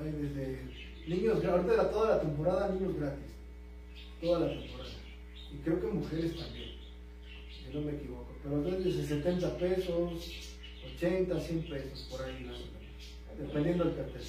hay 0.00 0.12
desde 0.12 0.58
niños, 1.06 1.44
ahorita 1.44 1.90
toda 1.90 2.16
la 2.16 2.20
temporada 2.20 2.68
niños 2.70 2.96
gratis. 2.98 3.24
Toda 4.20 4.40
la 4.40 4.48
temporada. 4.48 4.90
Y 5.52 5.56
creo 5.58 5.80
que 5.80 5.86
mujeres 5.86 6.36
también, 6.36 6.70
si 7.50 7.74
no 7.74 7.80
me 7.82 7.92
equivoco. 7.92 8.28
Pero 8.42 8.62
desde 8.62 9.06
70 9.06 9.58
pesos, 9.58 10.30
80, 10.96 11.40
100 11.40 11.62
pesos, 11.62 12.08
por 12.10 12.22
ahí 12.22 12.44
más 12.44 12.56
o 12.56 12.66
menos. 12.66 13.38
Dependiendo 13.38 13.84
del 13.84 13.96
cartel. 13.96 14.22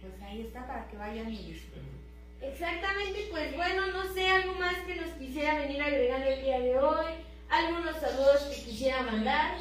Pues 0.00 0.22
ahí 0.22 0.40
está 0.42 0.66
para 0.66 0.88
que 0.88 0.96
vayan 0.96 1.32
y 1.32 1.36
disfruten. 1.36 1.98
Exactamente, 2.40 3.28
pues 3.30 3.56
bueno, 3.56 3.86
no 3.92 4.12
sé, 4.12 4.28
algo 4.28 4.54
más 4.54 4.76
que 4.86 4.94
nos 4.94 5.10
quisiera 5.12 5.58
venir 5.60 5.82
agregando 5.82 6.26
el 6.30 6.42
día 6.42 6.60
de 6.60 6.78
hoy, 6.78 7.06
algunos 7.48 7.96
saludos 7.96 8.42
que 8.42 8.64
quisiera 8.64 9.02
mandar. 9.02 9.58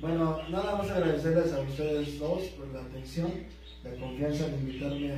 Bueno, 0.00 0.42
nada 0.50 0.76
más 0.76 0.90
agradecerles 0.90 1.52
a 1.52 1.60
ustedes 1.60 2.18
dos 2.18 2.42
por 2.48 2.68
la 2.68 2.80
atención, 2.80 3.32
la 3.82 3.90
confianza 3.98 4.48
de 4.48 4.56
invitarme 4.56 5.12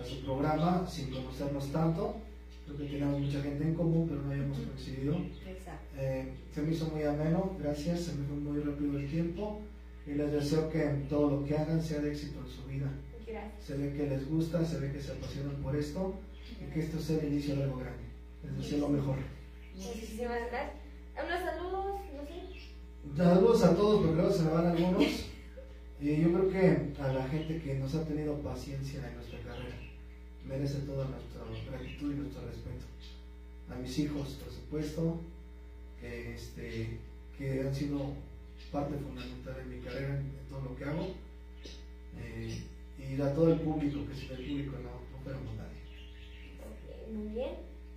a 0.00 0.04
su 0.04 0.24
programa 0.24 0.86
sin 0.86 1.10
conocernos 1.10 1.72
tanto. 1.72 2.16
Creo 2.64 2.78
que 2.78 2.84
tenemos 2.84 3.20
mucha 3.20 3.42
gente 3.42 3.64
en 3.64 3.74
común, 3.74 4.08
pero 4.08 4.22
no 4.22 4.30
habíamos 4.30 4.58
coincidido. 4.58 5.16
Exacto. 5.46 5.96
Eh, 5.98 6.32
se 6.54 6.62
me 6.62 6.72
hizo 6.72 6.86
muy 6.90 7.02
ameno, 7.02 7.56
gracias, 7.58 8.00
se 8.00 8.14
me 8.14 8.26
fue 8.26 8.36
muy 8.36 8.60
rápido 8.60 8.98
el 8.98 9.10
tiempo 9.10 9.60
y 10.06 10.14
les 10.14 10.32
deseo 10.32 10.70
que 10.70 10.80
todo 11.08 11.30
lo 11.30 11.44
que 11.44 11.56
hagan 11.56 11.82
sea 11.82 12.00
de 12.00 12.12
éxito 12.12 12.40
en 12.40 12.48
su 12.48 12.64
vida. 12.66 12.90
Gracias. 13.26 13.64
Se 13.64 13.76
ve 13.76 13.92
que 13.92 14.08
les 14.08 14.28
gusta, 14.28 14.64
se 14.64 14.78
ve 14.78 14.92
que 14.92 15.00
se 15.00 15.12
apasionan 15.12 15.56
por 15.62 15.76
esto 15.76 16.14
y 16.60 16.72
que 16.72 16.80
esto 16.80 16.98
sea 16.98 17.18
el 17.18 17.32
inicio 17.32 17.56
de 17.56 17.64
algo 17.64 17.78
grande. 17.78 18.02
Les 18.44 18.56
deseo 18.56 18.78
lo 18.80 18.88
mejor. 18.88 19.16
Muchísimas 19.74 20.40
gracias. 20.50 20.82
Unos 21.14 21.40
saludos, 21.40 22.00
no 22.14 22.26
sé. 22.26 23.16
Saludos 23.16 23.64
a 23.64 23.76
todos, 23.76 24.00
porque 24.00 24.16
luego 24.16 24.32
se 24.32 24.42
me 24.44 24.50
van 24.50 24.66
algunos. 24.66 25.04
Y 26.00 26.20
yo 26.20 26.32
creo 26.32 26.50
que 26.50 27.00
a 27.00 27.12
la 27.12 27.28
gente 27.28 27.60
que 27.60 27.74
nos 27.74 27.94
ha 27.94 28.04
tenido 28.04 28.34
paciencia 28.38 29.06
en 29.08 29.14
nuestra 29.14 29.38
merece 30.52 30.80
toda 30.80 31.06
nuestra 31.06 31.42
gratitud 31.70 32.12
y 32.12 32.16
nuestro 32.16 32.46
respeto. 32.46 32.84
A 33.70 33.74
mis 33.76 33.98
hijos, 33.98 34.28
por 34.42 34.52
supuesto, 34.52 35.20
que, 35.98 36.34
este, 36.34 36.98
que 37.38 37.60
han 37.60 37.74
sido 37.74 38.12
parte 38.70 38.96
fundamental 38.96 39.56
en 39.60 39.70
mi 39.70 39.80
carrera, 39.82 40.16
en 40.16 40.48
todo 40.50 40.60
lo 40.60 40.76
que 40.76 40.84
hago. 40.84 41.08
Eh, 42.18 42.62
y 42.98 43.20
a 43.20 43.34
todo 43.34 43.52
el 43.52 43.60
público, 43.60 44.06
que 44.06 44.14
sin 44.14 44.30
el 44.30 44.44
público 44.44 44.76
no, 44.76 44.90
no 45.10 45.24
fuéramos 45.24 45.54
nadie. 45.56 45.80
Muy 47.12 47.34
bien. 47.34 47.54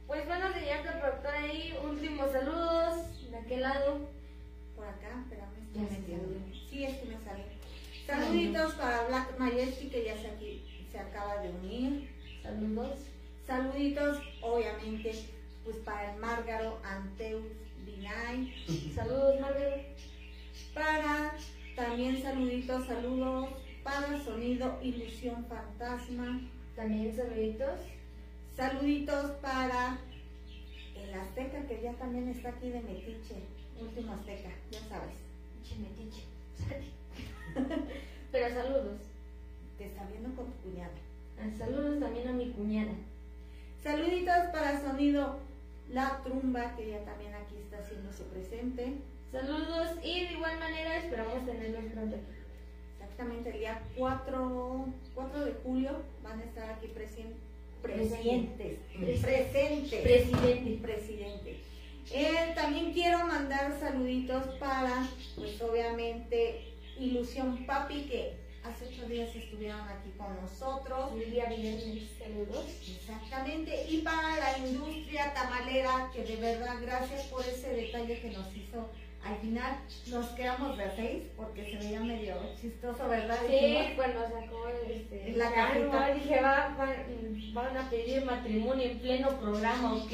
Pues 0.08 0.26
bueno, 0.26 0.54
señor 0.54 1.02
productor 1.02 1.34
ahí, 1.34 1.78
últimos 1.84 2.32
saludos 2.32 3.32
de 3.32 3.38
aquel 3.38 3.62
lado. 3.62 4.00
Por 4.76 4.86
acá, 4.86 5.24
espérame, 5.24 5.74
Ya 5.74 5.82
me 5.82 5.90
se 5.90 5.96
entiendo. 5.96 6.28
Sí, 6.70 6.86
es 6.86 6.98
que 6.98 7.06
me 7.08 7.20
sale. 7.22 7.44
Saluditos 8.08 8.74
para 8.76 9.08
Black 9.08 9.38
Majesty 9.40 9.88
que 9.90 10.06
ya 10.06 10.18
se, 10.18 10.28
aquí, 10.28 10.64
se 10.92 11.00
acaba 11.00 11.42
de 11.42 11.50
unir. 11.50 12.15
Saludos. 12.46 13.00
Saluditos, 13.48 14.20
obviamente, 14.42 15.14
pues 15.64 15.78
para 15.78 16.14
el 16.14 16.20
Márgaro 16.20 16.78
Anteus 16.84 17.44
Binay. 17.86 18.54
Saludos, 18.94 19.40
Margaret. 19.40 19.88
Para 20.74 21.34
también 21.76 22.22
saluditos, 22.22 22.86
saludos 22.86 23.50
para 23.84 24.24
Sonido 24.24 24.80
Ilusión 24.84 25.46
Fantasma. 25.46 26.42
También 26.76 27.16
saluditos. 27.16 27.80
Saluditos 28.56 29.32
para 29.42 29.98
el 30.96 31.14
Azteca 31.14 31.66
que 31.68 31.82
ya 31.82 31.94
también 31.94 32.30
está 32.30 32.50
aquí 32.50 32.70
de 32.70 32.82
Metiche. 32.82 33.42
Último 33.82 34.14
Azteca, 34.14 34.50
ya 34.70 34.80
sabes. 34.88 35.16
Chimetiche. 35.64 36.24
Pero 38.32 38.56
saludos. 38.56 39.02
Te 39.80 39.88
está 39.88 40.06
viendo 40.06 40.34
con 40.36 40.46
tu 40.46 40.70
cuñada. 40.70 41.05
Saludos 41.58 42.00
también 42.00 42.28
a 42.28 42.32
mi 42.34 42.50
cuñada. 42.52 42.92
Saluditos 43.84 44.34
para 44.52 44.82
Sonido 44.82 45.38
La 45.92 46.22
Trumba 46.24 46.76
que 46.76 46.90
ya 46.90 47.00
también 47.06 47.34
aquí 47.36 47.56
está 47.64 47.78
haciéndose 47.80 48.24
presente. 48.26 48.94
Saludos 49.32 49.90
y 50.04 50.26
de 50.26 50.34
igual 50.34 50.60
manera 50.60 50.98
esperamos 50.98 51.46
tenerlos 51.46 51.86
pronto 51.94 52.16
aquí. 52.16 52.26
Exactamente 53.02 53.50
el 53.52 53.60
día 53.60 53.82
4, 53.98 54.86
4 55.14 55.46
de 55.46 55.54
julio 55.64 55.92
van 56.24 56.40
a 56.40 56.44
estar 56.44 56.70
aquí 56.72 56.88
presien- 56.88 57.34
Presentes. 57.82 58.80
Presidente. 60.02 60.80
presidente. 60.82 61.56
Eh, 62.12 62.52
también 62.56 62.92
quiero 62.94 63.20
mandar 63.28 63.78
saluditos 63.80 64.44
para, 64.60 65.08
pues 65.36 65.62
obviamente, 65.62 66.62
Ilusión 67.00 67.66
Papi, 67.68 68.04
que 68.06 68.34
hace 68.70 68.86
ocho 68.88 69.08
días 69.08 69.36
estuvieron 69.36 69.82
aquí 69.82 70.12
con 70.18 70.36
nosotros. 70.42 71.12
Silvia 71.14 71.46
Viernes, 71.46 72.04
saludos. 72.20 72.66
Exactamente. 72.88 73.86
Y 73.90 73.98
para 74.02 74.38
la 74.38 74.58
industria 74.58 75.34
tamalera, 75.34 76.10
que 76.14 76.24
de 76.24 76.36
verdad, 76.38 76.76
gracias 76.82 77.24
por 77.28 77.46
ese 77.46 77.70
detalle 77.74 78.20
que 78.20 78.32
nos 78.32 78.56
hizo. 78.56 78.90
Al 79.24 79.38
final 79.38 79.78
nos 80.08 80.28
quedamos 80.34 80.78
de 80.78 80.84
seis 80.96 81.24
porque 81.36 81.66
se 81.72 81.78
veía 81.78 82.00
medio 82.00 82.36
chistoso, 82.62 83.08
¿verdad? 83.10 83.40
Sí, 83.48 83.54
Dijimos, 83.54 83.88
cuando 83.96 84.22
sacó 84.22 84.68
este, 84.88 85.32
La 85.36 85.52
cajita. 85.52 86.14
dije, 86.14 86.42
va, 86.42 86.76
va- 86.80 86.96
van 87.54 87.78
a 87.78 87.90
pedir 87.90 88.24
matrimonio 88.24 88.84
en 88.86 89.00
pleno 89.00 89.30
programa, 89.40 89.96
¿ok? 89.96 90.12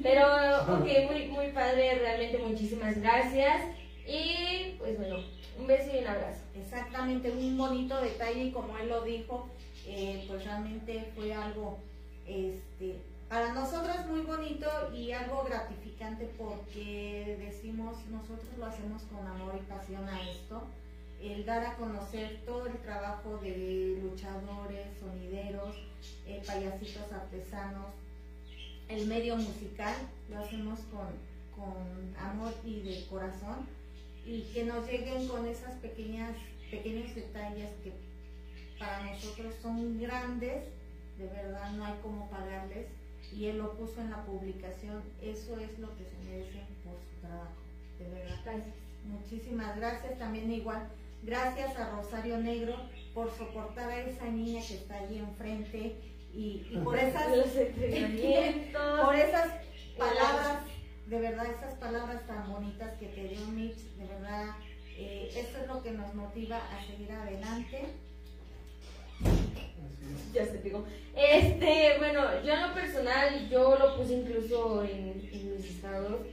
Pero, 0.00 0.26
ok, 0.74 0.86
muy, 1.10 1.26
muy 1.26 1.48
padre, 1.48 1.98
realmente 1.98 2.38
muchísimas 2.38 3.00
gracias. 3.00 3.62
Y, 4.06 4.76
pues 4.78 4.96
bueno, 4.96 5.16
un 5.58 5.66
beso 5.66 5.90
y 5.94 5.98
un 6.00 6.06
abrazo. 6.06 6.42
Exactamente, 6.54 7.30
un 7.30 7.56
bonito 7.56 8.00
detalle 8.00 8.44
y 8.44 8.52
como 8.52 8.76
él 8.78 8.88
lo 8.88 9.02
dijo, 9.02 9.48
eh, 9.86 10.24
pues 10.28 10.44
realmente 10.44 11.12
fue 11.14 11.32
algo, 11.32 11.78
este, 12.26 12.96
para 13.28 13.52
nosotros 13.54 14.06
muy 14.06 14.20
bonito 14.20 14.66
y 14.94 15.12
algo 15.12 15.44
gratificante 15.44 16.30
porque 16.38 17.36
decimos, 17.40 17.96
nosotros 18.10 18.46
lo 18.58 18.66
hacemos 18.66 19.02
con 19.02 19.26
amor 19.26 19.54
y 19.56 19.64
pasión 19.70 20.08
a 20.08 20.30
esto, 20.30 20.62
el 21.20 21.44
dar 21.44 21.64
a 21.64 21.76
conocer 21.76 22.42
todo 22.44 22.66
el 22.66 22.76
trabajo 22.78 23.38
de 23.38 23.98
luchadores, 24.02 24.86
sonideros, 25.00 25.76
eh, 26.26 26.42
payasitos 26.46 27.10
artesanos, 27.12 27.86
el 28.88 29.06
medio 29.06 29.36
musical, 29.36 29.94
lo 30.30 30.38
hacemos 30.38 30.78
con, 30.92 31.08
con 31.56 32.16
amor 32.18 32.52
y 32.64 32.80
de 32.80 33.06
corazón 33.06 33.75
y 34.26 34.42
que 34.52 34.64
nos 34.64 34.86
lleguen 34.86 35.28
con 35.28 35.46
esas 35.46 35.74
pequeñas 35.76 36.34
pequeños 36.70 37.14
detalles 37.14 37.70
que 37.82 37.92
para 38.78 39.04
nosotros 39.04 39.54
son 39.62 40.00
grandes, 40.00 40.64
de 41.18 41.26
verdad 41.26 41.70
no 41.72 41.84
hay 41.84 41.94
cómo 42.02 42.28
pagarles 42.28 42.86
y 43.32 43.46
él 43.46 43.58
lo 43.58 43.76
puso 43.76 44.00
en 44.00 44.10
la 44.10 44.24
publicación, 44.24 45.02
eso 45.22 45.58
es 45.58 45.78
lo 45.78 45.96
que 45.96 46.04
se 46.04 46.18
merecen 46.24 46.66
por 46.84 46.94
su 47.00 47.20
trabajo, 47.20 47.54
de 47.98 48.08
verdad. 48.08 48.40
Gracias. 48.44 48.74
Muchísimas 49.04 49.76
gracias, 49.76 50.18
también 50.18 50.52
igual, 50.52 50.88
gracias 51.22 51.76
a 51.78 51.90
Rosario 51.90 52.38
Negro 52.38 52.74
por 53.14 53.30
soportar 53.36 53.88
a 53.88 54.00
esa 54.00 54.26
niña 54.26 54.60
que 54.66 54.74
está 54.74 54.98
allí 54.98 55.18
enfrente 55.18 55.96
y, 56.34 56.66
y 56.70 56.78
por 56.82 56.98
esas 56.98 57.26
por 59.04 59.14
esas 59.14 59.52
palabras, 59.96 60.64
de 61.06 61.20
verdad, 61.20 61.46
esas 61.46 61.74
palabras 61.74 62.26
tan 62.26 62.52
bonitas 62.52 62.92
que 62.98 63.06
te 63.06 63.28
dio 63.28 63.46
Mitch, 63.46 63.78
de 63.96 64.06
verdad, 64.06 64.56
eh, 64.96 65.30
eso 65.34 65.58
es 65.62 65.68
lo 65.68 65.82
que 65.82 65.92
nos 65.92 66.12
motiva 66.14 66.56
a 66.56 66.84
seguir 66.84 67.12
adelante. 67.12 67.84
Ya 70.32 70.44
se 70.44 70.58
pegó. 70.58 70.84
Este, 71.14 71.94
bueno, 71.98 72.42
yo 72.44 72.52
en 72.52 72.60
lo 72.60 72.74
personal, 72.74 73.48
yo 73.48 73.76
lo 73.78 73.96
puse 73.96 74.14
incluso 74.14 74.84
en, 74.84 75.28
en 75.32 75.56
mis 75.56 75.64
estados. 75.64 76.26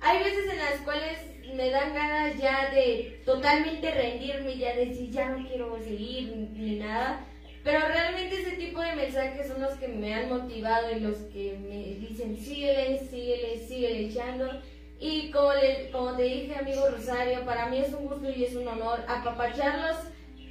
Hay 0.00 0.18
veces 0.22 0.50
en 0.50 0.58
las 0.58 0.80
cuales 0.82 1.18
me 1.54 1.70
dan 1.70 1.92
ganas 1.92 2.38
ya 2.38 2.70
de 2.70 3.20
totalmente 3.24 3.90
rendirme, 3.90 4.56
ya 4.56 4.76
decir, 4.76 5.10
ya 5.10 5.30
no 5.30 5.46
quiero 5.46 5.78
seguir 5.82 6.34
ni 6.36 6.76
nada. 6.76 7.26
Pero 7.62 7.80
realmente 7.80 8.40
ese 8.40 8.52
tipo 8.52 8.80
de 8.80 8.96
mensajes 8.96 9.48
son 9.48 9.60
los 9.60 9.74
que 9.74 9.88
me 9.88 10.14
han 10.14 10.28
motivado 10.30 10.90
y 10.90 11.00
los 11.00 11.16
que 11.32 11.58
me 11.58 12.06
dicen, 12.06 12.36
síguele, 12.36 12.98
síguele, 12.98 13.58
síguele 13.66 14.06
echando. 14.06 14.60
Y 14.98 15.30
como, 15.30 15.52
le, 15.54 15.90
como 15.90 16.16
te 16.16 16.22
dije, 16.22 16.54
amigo 16.54 16.88
Rosario, 16.88 17.44
para 17.44 17.66
mí 17.66 17.78
es 17.78 17.92
un 17.92 18.06
gusto 18.06 18.30
y 18.30 18.44
es 18.44 18.54
un 18.54 18.68
honor 18.68 19.00
apapacharlos 19.08 19.96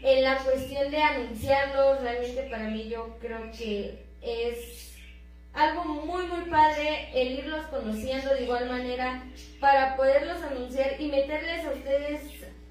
en 0.02 0.24
la 0.24 0.38
cuestión 0.38 0.90
de 0.92 0.98
anunciarlos, 0.98 2.02
realmente 2.02 2.44
para 2.50 2.70
mí 2.70 2.88
yo 2.90 3.18
creo 3.20 3.52
que 3.52 4.06
es 4.22 4.96
algo 5.54 5.84
muy 5.84 6.26
muy 6.28 6.50
padre 6.50 7.10
el 7.14 7.40
irlos 7.40 7.66
conociendo 7.68 8.34
de 8.34 8.44
igual 8.44 8.70
manera 8.70 9.24
para 9.60 9.96
poderlos 9.98 10.42
anunciar 10.42 11.00
y 11.00 11.08
meterles 11.08 11.66
a 11.66 11.72
ustedes 11.72 12.22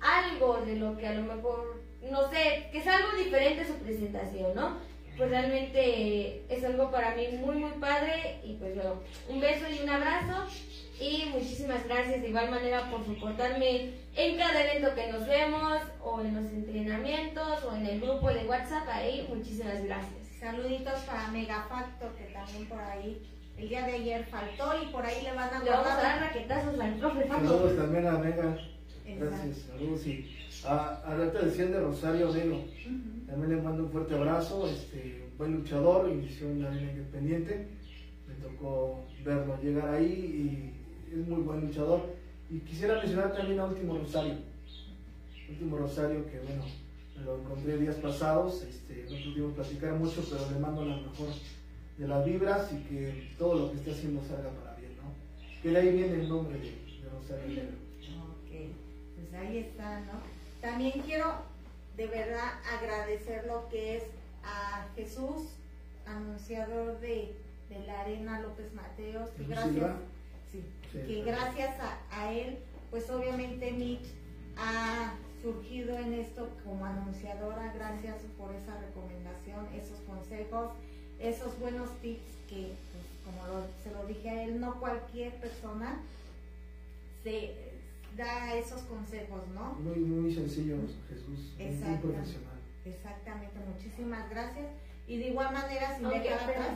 algo 0.00 0.62
de 0.64 0.76
lo 0.76 0.96
que 0.96 1.06
a 1.06 1.14
lo 1.14 1.34
mejor, 1.34 1.77
no 2.10 2.28
sé, 2.30 2.68
que 2.72 2.78
es 2.78 2.86
algo 2.86 3.08
diferente 3.16 3.66
su 3.66 3.74
presentación, 3.74 4.54
¿no? 4.54 4.76
Pues 5.16 5.30
realmente 5.30 6.44
es 6.48 6.64
algo 6.64 6.90
para 6.92 7.14
mí 7.16 7.26
muy 7.40 7.56
muy 7.56 7.72
padre 7.72 8.40
y 8.44 8.54
pues 8.54 8.74
bueno, 8.76 9.02
un 9.28 9.40
beso 9.40 9.64
y 9.68 9.82
un 9.82 9.90
abrazo 9.90 10.44
y 11.00 11.26
muchísimas 11.32 11.84
gracias 11.88 12.22
de 12.22 12.28
igual 12.28 12.50
manera 12.50 12.88
por 12.90 13.04
soportarme 13.04 13.90
en 14.14 14.36
cada 14.36 14.64
evento 14.64 14.94
que 14.94 15.12
nos 15.12 15.26
vemos 15.26 15.78
o 16.02 16.20
en 16.20 16.36
los 16.36 16.52
entrenamientos 16.52 17.64
o 17.64 17.74
en 17.76 17.86
el 17.86 18.00
grupo 18.00 18.28
de 18.32 18.46
WhatsApp 18.46 18.88
ahí, 18.92 19.26
muchísimas 19.28 19.82
gracias. 19.84 20.28
Saluditos 20.38 21.00
para 21.00 21.28
Megafactor, 21.28 22.14
que 22.14 22.24
también 22.32 22.66
por 22.68 22.78
ahí 22.80 23.20
el 23.58 23.68
día 23.68 23.82
de 23.86 23.94
ayer 23.94 24.24
faltó 24.26 24.80
y 24.80 24.86
por 24.86 25.04
ahí 25.04 25.20
le 25.24 25.32
van 25.32 25.52
a 25.52 25.64
Le 25.64 25.70
vamos 25.70 25.86
a 25.88 25.96
dar 25.96 26.18
guardar. 26.18 26.20
raquetazos 26.28 26.78
al 26.80 26.94
profe. 26.94 27.26
Saludos 27.26 27.76
también 27.76 28.06
a 28.06 28.12
Mega. 28.12 28.56
Gracias, 29.04 29.56
saludos. 29.68 30.06
Y 30.06 30.47
a, 30.64 31.02
a 31.04 31.16
la 31.16 31.26
de 31.26 31.80
Rosario 31.80 32.32
Negro. 32.32 32.56
Ujú. 32.56 33.26
También 33.26 33.56
le 33.56 33.62
mando 33.62 33.84
un 33.84 33.90
fuerte 33.90 34.14
abrazo. 34.14 34.68
Este, 34.68 35.28
buen 35.38 35.54
luchador, 35.54 36.10
inició 36.10 36.50
en 36.50 36.62
la 36.62 36.70
arena 36.70 36.90
independiente, 36.90 37.68
me 38.26 38.34
tocó 38.34 39.04
verlo 39.24 39.56
llegar 39.62 39.94
ahí 39.94 40.74
y 41.12 41.14
es 41.14 41.26
muy 41.26 41.42
buen 41.42 41.60
luchador. 41.60 42.16
Y 42.50 42.58
quisiera 42.60 42.96
mencionar 42.96 43.32
también 43.32 43.60
a 43.60 43.66
Último 43.66 43.98
Rosario, 43.98 44.34
Último 45.48 45.76
Rosario 45.78 46.26
que 46.26 46.40
bueno, 46.40 46.64
lo 47.24 47.40
encontré 47.40 47.78
días 47.78 47.96
pasados, 47.96 48.62
este, 48.62 49.04
no 49.04 49.30
pudimos 49.32 49.54
platicar 49.54 49.92
mucho, 49.94 50.24
pero 50.28 50.50
le 50.50 50.58
mando 50.58 50.84
la 50.84 50.96
mejor 50.96 51.28
de 51.98 52.08
las 52.08 52.24
vibras 52.24 52.72
y 52.72 52.76
que 52.88 53.28
todo 53.38 53.58
lo 53.58 53.70
que 53.70 53.76
esté 53.78 53.92
haciendo 53.92 54.20
salga 54.22 54.50
para 54.50 54.76
bien, 54.76 54.92
¿no? 54.96 55.12
Que 55.62 55.70
de 55.70 55.78
ahí 55.78 55.92
viene 55.92 56.14
el 56.22 56.28
nombre 56.28 56.58
de, 56.58 56.88
Rosario. 57.10 57.62
Ok, 57.62 58.50
pues 59.14 59.34
ahí 59.34 59.58
está, 59.58 60.00
¿no? 60.00 60.37
También 60.60 61.00
quiero 61.02 61.32
de 61.96 62.06
verdad 62.06 62.52
agradecer 62.78 63.46
lo 63.46 63.68
que 63.68 63.98
es 63.98 64.02
a 64.44 64.86
Jesús, 64.96 65.48
anunciador 66.06 66.98
de, 67.00 67.34
de 67.68 67.78
la 67.86 68.00
Arena 68.00 68.40
López 68.40 68.72
Mateos, 68.72 69.30
gracias, 69.38 69.72
Silva. 69.74 69.96
sí, 70.50 70.64
Sí. 70.92 70.98
que 71.06 71.22
gracias 71.22 71.76
a, 71.80 71.98
a 72.10 72.32
él, 72.32 72.58
pues 72.90 73.10
obviamente 73.10 73.72
Mitch 73.72 74.06
ha 74.56 75.12
surgido 75.42 75.96
en 75.98 76.14
esto 76.14 76.48
como 76.64 76.86
anunciadora, 76.86 77.72
gracias 77.74 78.16
por 78.38 78.54
esa 78.54 78.76
recomendación, 78.78 79.68
esos 79.74 79.98
consejos, 80.06 80.70
esos 81.20 81.58
buenos 81.58 81.90
tips 82.00 82.30
que, 82.48 82.72
pues, 82.92 83.04
como 83.24 83.46
lo- 83.46 83.66
se 83.84 83.90
lo 83.92 84.06
dije 84.06 84.30
a 84.30 84.44
él, 84.44 84.60
no 84.60 84.80
cualquier 84.80 85.34
persona 85.34 86.00
se 87.22 87.67
da 88.18 88.54
esos 88.54 88.82
consejos, 88.82 89.46
¿no? 89.54 89.74
Muy, 89.74 90.00
muy 90.00 90.34
sencillo, 90.34 90.76
Jesús, 91.08 91.54
muy 91.56 91.96
profesional. 91.98 92.58
Exactamente, 92.84 93.58
muchísimas 93.60 94.28
gracias. 94.28 94.66
Y 95.06 95.18
de 95.18 95.28
igual 95.28 95.54
manera, 95.54 95.96
sin 95.96 96.06
Aunque, 96.06 96.20
dejar 96.20 96.50
atrás, 96.50 96.68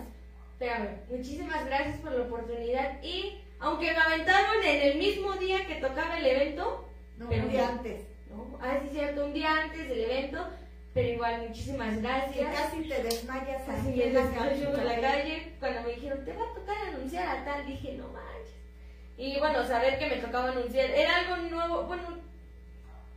espérame, 0.52 0.88
muchísimas 1.10 1.66
gracias 1.66 1.98
por 1.98 2.12
la 2.12 2.22
oportunidad 2.22 3.02
y 3.02 3.40
aunque 3.58 3.92
me 3.92 3.98
aventaron 3.98 4.64
en 4.64 4.92
el 4.92 4.98
mismo 4.98 5.32
día 5.34 5.66
que 5.66 5.74
tocaba 5.76 6.18
el 6.18 6.26
evento, 6.26 6.88
no, 7.18 7.28
Pero 7.28 7.44
un 7.44 7.50
día 7.50 7.68
antes, 7.68 8.02
¿no? 8.30 8.58
Ah, 8.60 8.78
sí, 8.82 8.88
cierto, 8.92 9.26
un 9.26 9.34
día 9.34 9.64
antes 9.64 9.88
del 9.88 10.00
evento, 10.00 10.46
pero 10.94 11.08
igual 11.08 11.48
muchísimas 11.48 11.94
que 11.96 12.00
gracias. 12.00 12.54
casi 12.54 12.88
te 12.88 13.02
desmayas 13.02 13.66
me 13.66 14.02
en 14.02 14.14
la 14.14 14.22
desmayo 14.22 14.68
en 14.68 14.84
la 14.84 15.00
calle. 15.00 15.00
calle 15.00 15.52
cuando 15.58 15.82
me 15.82 15.94
dijeron, 15.94 16.24
te 16.24 16.32
va 16.32 16.44
a 16.44 16.54
tocar 16.54 16.76
anunciar 16.88 17.36
a 17.36 17.44
tal, 17.44 17.66
dije, 17.66 17.96
no 17.98 18.08
manches. 18.08 18.31
Y 19.22 19.38
bueno, 19.38 19.64
saber 19.64 20.00
que 20.00 20.08
me 20.08 20.16
tocaba 20.16 20.50
anunciar 20.50 20.90
era 20.90 21.18
algo 21.18 21.36
nuevo, 21.48 21.84
bueno, 21.84 22.08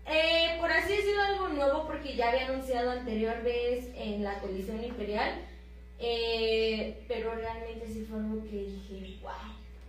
eh, 0.06 0.56
por 0.60 0.72
así 0.72 0.98
decirlo, 0.98 1.20
algo 1.24 1.48
nuevo 1.48 1.88
porque 1.88 2.16
ya 2.16 2.30
había 2.30 2.46
anunciado 2.46 2.92
anterior 2.92 3.42
vez 3.42 3.90
en 3.96 4.24
la 4.24 4.38
colisión 4.38 4.84
imperial, 4.84 5.42
eh, 5.98 7.04
pero 7.08 7.34
realmente 7.34 7.88
sí 7.88 8.06
fue 8.08 8.20
algo 8.20 8.44
que 8.44 8.66
dije, 8.66 9.18
wow, 9.24 9.32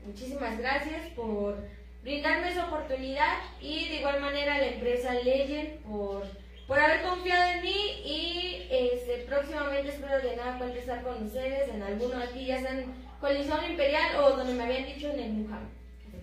muchísimas 0.07 0.59
gracias 0.59 1.03
por 1.15 1.59
brindarme 2.03 2.49
esa 2.49 2.69
oportunidad 2.69 3.37
y 3.61 3.87
de 3.91 3.97
igual 3.97 4.19
manera 4.19 4.55
a 4.55 4.61
la 4.61 4.69
empresa 4.69 5.13
Legend 5.13 5.83
por, 5.83 6.23
por 6.67 6.81
haber 6.81 7.03
confiado 7.03 7.53
en 7.53 7.63
mí 7.63 8.03
y 8.07 8.67
este, 8.71 9.27
próximamente 9.29 9.91
espero 9.91 10.19
de 10.23 10.35
nada 10.35 10.57
cuenta 10.57 10.79
estar 10.79 11.03
con 11.03 11.27
ustedes 11.27 11.69
en 11.69 11.83
alguno 11.83 12.17
aquí, 12.17 12.47
ya 12.47 12.59
sea 12.63 12.71
en 12.71 12.87
colisión 13.21 13.71
imperial 13.71 14.17
o 14.17 14.31
donde 14.31 14.55
me 14.55 14.63
habían 14.63 14.87
dicho 14.87 15.11
en 15.11 15.21
el 15.21 15.33
Muhammad. 15.35 15.77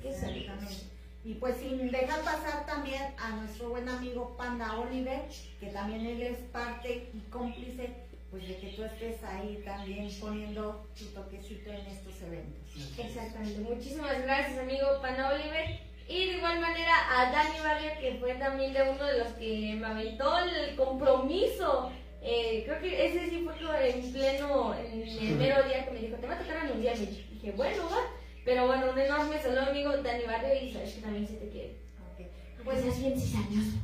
Exactamente. 0.03 0.93
Y 1.25 1.35
pues 1.35 1.57
sin 1.57 1.89
dejar 1.89 2.21
pasar 2.21 2.65
también 2.65 3.01
a 3.17 3.29
nuestro 3.37 3.69
buen 3.69 3.87
amigo 3.87 4.35
Panda 4.37 4.77
Oliver, 4.77 5.21
que 5.59 5.67
también 5.67 6.05
él 6.05 6.21
es 6.21 6.37
parte 6.51 7.09
y 7.13 7.19
cómplice 7.29 7.91
pues 8.33 8.47
de 8.47 8.57
que 8.57 8.67
tú 8.69 8.83
estés 8.83 9.23
ahí 9.23 9.61
también 9.63 10.09
poniendo 10.19 10.87
tu 10.97 11.05
toquecito 11.13 11.69
en 11.69 11.85
estos 11.85 12.19
eventos. 12.23 12.97
Exactamente. 12.97 13.59
Muchísimas 13.59 14.23
gracias, 14.23 14.57
amigo 14.57 14.87
Pana 15.03 15.29
Oliver. 15.29 15.79
Y 16.09 16.25
de 16.25 16.37
igual 16.37 16.59
manera 16.59 16.93
a 17.11 17.31
Dani 17.31 17.59
Barrio, 17.63 17.91
que 18.01 18.17
fue 18.19 18.33
también 18.33 18.73
de 18.73 18.89
uno 18.89 19.05
de 19.05 19.19
los 19.19 19.27
que 19.33 19.75
me 19.79 19.85
aventó 19.85 20.35
el 20.39 20.75
compromiso. 20.75 21.91
Eh, 22.23 22.63
creo 22.65 22.79
que 22.79 23.05
ese 23.05 23.29
sí 23.29 23.43
fue 23.43 23.53
como 23.55 23.73
en 23.75 24.11
pleno, 24.11 24.75
en 24.75 25.01
el 25.03 25.35
mero 25.35 25.63
día 25.67 25.85
que 25.85 25.91
me 25.91 25.99
dijo, 25.99 26.17
te 26.17 26.25
va 26.25 26.33
a 26.33 26.39
tocar 26.39 26.57
anunciar, 26.57 26.97
Mitch. 26.97 27.29
Dije, 27.29 27.51
bueno, 27.51 27.83
va. 27.85 28.22
Pero 28.45 28.67
bueno, 28.67 28.91
un 28.91 28.99
enorme 28.99 29.41
saludo, 29.41 29.69
amigo 29.69 29.95
Dani 29.97 30.25
Barrio, 30.25 30.61
y 30.61 30.73
sabes 30.73 30.93
que 30.93 31.01
también 31.01 31.27
se 31.27 31.35
te 31.35 31.49
quiere. 31.49 31.77
Ok. 32.11 32.27
Pues 32.63 32.85
es 32.85 32.99
bien 32.99 33.19
cizañoso. 33.19 33.77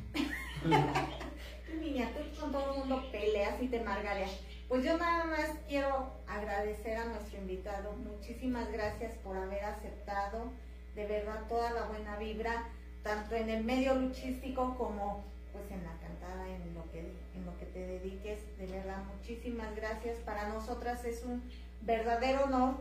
Tú, 1.66 1.78
niña, 1.80 2.12
tú 2.14 2.42
con 2.42 2.52
todo 2.52 2.74
el 2.74 2.80
mundo 2.80 3.10
peleas 3.12 3.62
y 3.62 3.68
te 3.68 3.80
margaleas. 3.82 4.32
Pues 4.68 4.84
yo 4.84 4.98
nada 4.98 5.26
más 5.26 5.52
quiero 5.68 6.12
agradecer 6.28 6.98
a 6.98 7.06
nuestro 7.06 7.40
invitado. 7.40 7.94
Muchísimas 7.94 8.70
gracias 8.72 9.16
por 9.24 9.38
haber 9.38 9.64
aceptado 9.64 10.52
de 10.96 11.06
verdad 11.06 11.48
toda 11.48 11.72
la 11.72 11.86
buena 11.86 12.18
vibra, 12.18 12.68
tanto 13.04 13.36
en 13.36 13.50
el 13.50 13.64
medio 13.64 13.96
luchístico 13.96 14.76
como 14.78 15.24
pues 15.54 15.72
en 15.72 15.84
la 15.84 15.94
cantada, 16.00 16.50
en 16.50 16.74
lo 16.74 16.84
que, 16.92 17.00
en 17.00 17.46
lo 17.46 17.58
que 17.60 17.66
te 17.68 17.80
dediques. 17.80 18.40
De 18.58 18.68
verdad, 18.68 19.04
muchísimas 19.16 19.74
gracias. 19.76 20.18
Para 20.20 20.50
nosotras 20.50 21.06
es 21.06 21.24
un 21.24 21.42
verdadero 21.82 22.44
honor 22.44 22.76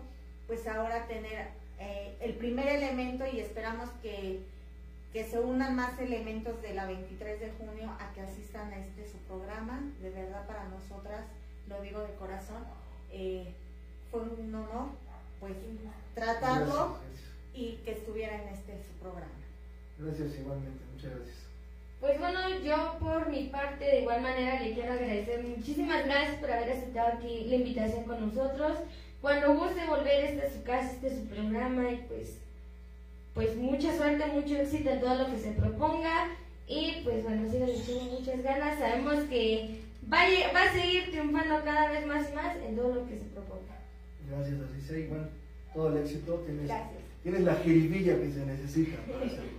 pues 0.48 0.66
ahora 0.66 1.06
tener 1.06 1.57
eh, 1.78 2.16
el 2.20 2.34
primer 2.34 2.68
elemento 2.68 3.24
y 3.26 3.40
esperamos 3.40 3.88
que 4.02 4.40
que 5.12 5.24
se 5.24 5.40
unan 5.40 5.74
más 5.74 5.98
elementos 5.98 6.60
de 6.62 6.74
la 6.74 6.86
23 6.86 7.40
de 7.40 7.50
junio 7.52 7.90
a 7.98 8.12
que 8.12 8.20
asistan 8.20 8.72
a 8.72 8.78
este 8.78 9.08
su 9.08 9.18
programa. 9.18 9.80
De 10.02 10.10
verdad 10.10 10.46
para 10.46 10.68
nosotras, 10.68 11.24
lo 11.68 11.80
digo 11.82 12.00
de 12.00 12.14
corazón, 12.14 12.62
eh, 13.10 13.54
fue 14.10 14.22
un 14.22 14.54
honor 14.54 14.88
pues 15.40 15.54
tratarlo 16.14 16.98
Gracias, 16.98 17.22
y 17.54 17.72
que 17.84 17.92
estuviera 17.92 18.42
en 18.42 18.48
este 18.48 18.72
su 18.82 18.92
programa. 19.00 19.32
Gracias 19.98 20.34
igualmente, 20.40 20.84
muchas 20.92 21.16
gracias. 21.16 21.36
Pues 22.00 22.18
bueno, 22.20 22.40
yo 22.62 22.96
por 23.00 23.28
mi 23.28 23.44
parte 23.48 23.84
de 23.84 24.00
igual 24.02 24.22
manera 24.22 24.60
le 24.60 24.74
quiero 24.74 24.92
agradecer 24.92 25.42
muchísimas 25.42 26.04
gracias 26.04 26.36
por 26.36 26.52
haber 26.52 26.72
aceptado 26.72 27.14
aquí 27.14 27.44
la 27.46 27.56
invitación 27.56 28.04
con 28.04 28.28
nosotros. 28.28 28.78
Cuando 29.20 29.54
guste 29.54 29.84
volver, 29.86 30.24
este 30.24 30.46
es 30.46 30.52
su 30.52 30.62
casa, 30.62 30.92
este 30.92 31.08
es 31.08 31.14
su 31.14 31.26
programa 31.26 31.90
y 31.90 31.96
pues, 32.08 32.38
pues 33.34 33.56
mucha 33.56 33.96
suerte, 33.96 34.26
mucho 34.26 34.56
éxito 34.56 34.90
en 34.90 35.00
todo 35.00 35.14
lo 35.16 35.26
que 35.30 35.38
se 35.38 35.50
proponga 35.52 36.28
y 36.68 37.00
pues 37.02 37.24
bueno, 37.24 37.50
sigan 37.50 37.70
echando 37.70 38.18
muchas 38.18 38.42
ganas. 38.42 38.78
Sabemos 38.78 39.24
que 39.24 39.80
va 40.12 40.20
a, 40.22 40.52
va 40.52 40.62
a 40.62 40.72
seguir 40.72 41.10
triunfando 41.10 41.64
cada 41.64 41.90
vez 41.90 42.06
más 42.06 42.30
y 42.30 42.34
más 42.34 42.56
en 42.56 42.76
todo 42.76 42.94
lo 42.94 43.08
que 43.08 43.18
se 43.18 43.24
proponga. 43.24 43.74
Gracias, 44.30 44.56
así 44.60 44.86
sea. 44.86 44.98
Igual, 44.98 45.30
todo 45.74 45.88
el 45.96 46.04
éxito. 46.04 46.34
Tienes, 46.46 46.66
Gracias. 46.68 47.02
tienes 47.22 47.40
la 47.40 47.54
jiribilla 47.56 48.20
que 48.20 48.30
se 48.30 48.46
necesita 48.46 48.96
para 49.02 49.26
hacerlo. 49.26 49.58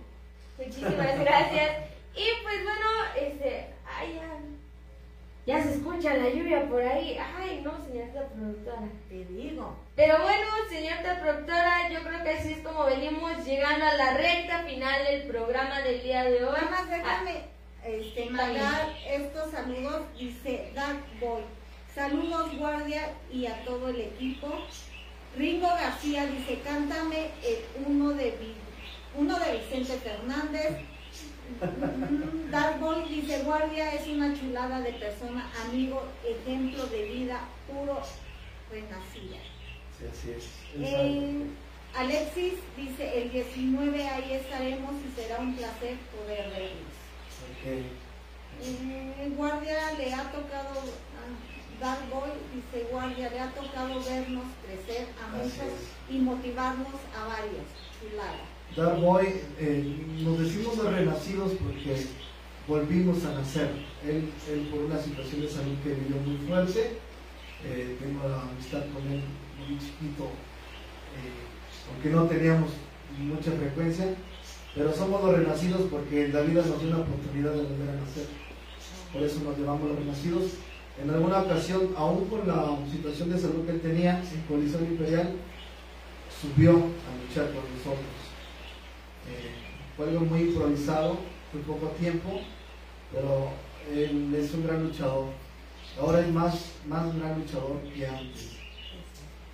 Muchísimas 0.58 1.20
gracias. 1.20 1.70
Y 2.14 2.26
pues 2.42 2.64
bueno, 2.64 2.88
este, 3.18 3.66
ay, 3.86 4.14
ya, 4.14 4.38
ya 5.50 5.62
se 5.62 5.74
escucha 5.74 6.16
la 6.16 6.30
lluvia 6.30 6.68
por 6.68 6.80
ahí. 6.80 7.18
Ay, 7.36 7.60
no, 7.64 7.72
señorita 7.84 8.28
productora. 8.28 8.88
Te 9.08 9.24
digo. 9.24 9.76
Pero 9.96 10.22
bueno, 10.22 10.46
señorita 10.68 11.20
productora, 11.20 11.90
yo 11.90 12.00
creo 12.04 12.22
que 12.22 12.30
así 12.30 12.52
es 12.52 12.58
como 12.60 12.84
venimos 12.84 13.44
llegando 13.44 13.84
a 13.84 13.94
la 13.94 14.16
recta 14.16 14.62
final 14.62 15.04
del 15.04 15.22
programa 15.24 15.80
del 15.82 16.02
día 16.02 16.22
de 16.24 16.44
hoy. 16.44 16.52
Nada 16.52 16.70
más 16.70 16.88
déjame 16.88 17.48
este, 17.84 18.24
Está 18.24 18.36
mandar 18.36 18.94
estos 19.08 19.50
saludos. 19.50 20.02
Dice 20.16 20.70
Dark 20.74 21.02
Boy. 21.18 21.42
Saludos 21.94 22.56
guardia 22.56 23.10
y 23.32 23.46
a 23.46 23.64
todo 23.64 23.88
el 23.88 24.00
equipo. 24.00 24.52
Ringo 25.36 25.66
García 25.66 26.26
dice, 26.26 26.60
cántame 26.62 27.30
el 27.42 27.86
uno 27.86 28.10
de, 28.10 28.34
uno 29.16 29.38
de 29.38 29.58
Vicente 29.58 29.94
Fernández. 29.98 30.76
Mm, 31.60 32.50
Dark 32.50 32.80
Boy 32.80 33.08
dice, 33.08 33.42
guardia 33.42 33.94
es 33.94 34.06
una 34.08 34.34
chulada 34.38 34.80
de 34.80 34.92
persona, 34.94 35.50
amigo, 35.64 36.02
ejemplo 36.24 36.86
de 36.86 37.02
vida, 37.04 37.40
puro 37.66 38.00
renacida. 38.70 39.38
Sí, 39.98 40.04
así 40.10 40.30
es. 40.30 40.48
Eh, 40.76 41.46
Alexis 41.96 42.54
dice, 42.76 43.22
el 43.22 43.30
19 43.30 44.08
ahí 44.08 44.32
estaremos 44.32 44.94
y 45.06 45.20
será 45.20 45.40
un 45.40 45.54
placer 45.54 45.96
poder 46.16 46.50
verlos. 46.50 46.94
sabe. 47.36 47.80
Ok. 47.80 47.84
Eh, 48.62 49.32
guardia 49.36 49.92
le 49.98 50.14
ha 50.14 50.30
tocado, 50.30 50.72
ah, 50.74 51.80
Dark 51.80 52.10
Boy 52.10 52.30
dice, 52.54 52.88
Guardia 52.90 53.30
le 53.30 53.40
ha 53.40 53.50
tocado 53.52 54.02
vernos 54.04 54.44
crecer 54.62 55.08
a 55.22 55.34
muchos 55.34 55.72
y 56.10 56.18
motivarnos 56.18 56.94
a 57.16 57.26
varios. 57.26 57.64
Chulada. 57.98 58.49
Dark 58.76 59.00
Boy, 59.00 59.26
eh, 59.58 59.96
nos 60.22 60.38
decimos 60.38 60.78
renacidos 60.78 61.52
porque 61.52 62.06
volvimos 62.68 63.24
a 63.24 63.34
nacer. 63.34 63.68
Él, 64.06 64.30
por 64.70 64.84
una 64.84 64.98
situación 64.98 65.40
de 65.40 65.48
salud 65.48 65.74
que 65.82 65.94
vivió 65.94 66.16
muy 66.24 66.36
fuerte, 66.46 66.98
eh, 67.64 67.96
tengo 68.00 68.28
la 68.28 68.42
amistad 68.42 68.82
con 68.94 69.02
él 69.10 69.22
muy 69.58 69.76
chiquito, 69.78 70.24
eh, 71.18 71.92
aunque 71.92 72.10
no 72.10 72.24
teníamos 72.24 72.70
mucha 73.18 73.50
frecuencia, 73.50 74.14
pero 74.74 74.94
somos 74.94 75.22
los 75.24 75.36
renacidos 75.36 75.82
porque 75.90 76.28
la 76.28 76.42
vida 76.42 76.64
nos 76.64 76.80
dio 76.80 76.90
una 76.90 77.00
oportunidad 77.00 77.50
de 77.50 77.62
volver 77.62 77.90
a 77.90 78.00
nacer. 78.00 78.26
Por 79.12 79.22
eso 79.22 79.40
nos 79.40 79.58
llevamos 79.58 79.88
los 79.88 79.98
renacidos. 79.98 80.44
En 81.02 81.10
alguna 81.10 81.40
ocasión, 81.42 81.90
aún 81.96 82.26
con 82.26 82.46
la 82.46 82.78
situación 82.90 83.30
de 83.30 83.38
salud 83.38 83.66
que 83.66 83.72
él 83.72 83.80
tenía 83.80 84.20
en 84.20 84.42
colisión 84.42 84.84
imperial, 84.84 85.32
subió 86.40 86.70
a 86.70 87.26
luchar 87.26 87.46
con 87.52 87.64
nosotros. 87.76 88.19
Eh, 89.30 89.50
fue 89.96 90.08
algo 90.08 90.20
muy 90.20 90.40
improvisado, 90.40 91.18
fue 91.52 91.60
poco 91.62 91.88
tiempo, 91.98 92.40
pero 93.12 93.50
él 93.92 94.34
es 94.34 94.52
un 94.54 94.66
gran 94.66 94.84
luchador. 94.84 95.26
Ahora 96.00 96.20
es 96.20 96.28
más, 96.28 96.72
más 96.86 97.16
gran 97.16 97.38
luchador 97.38 97.80
que 97.94 98.06
antes, 98.06 98.56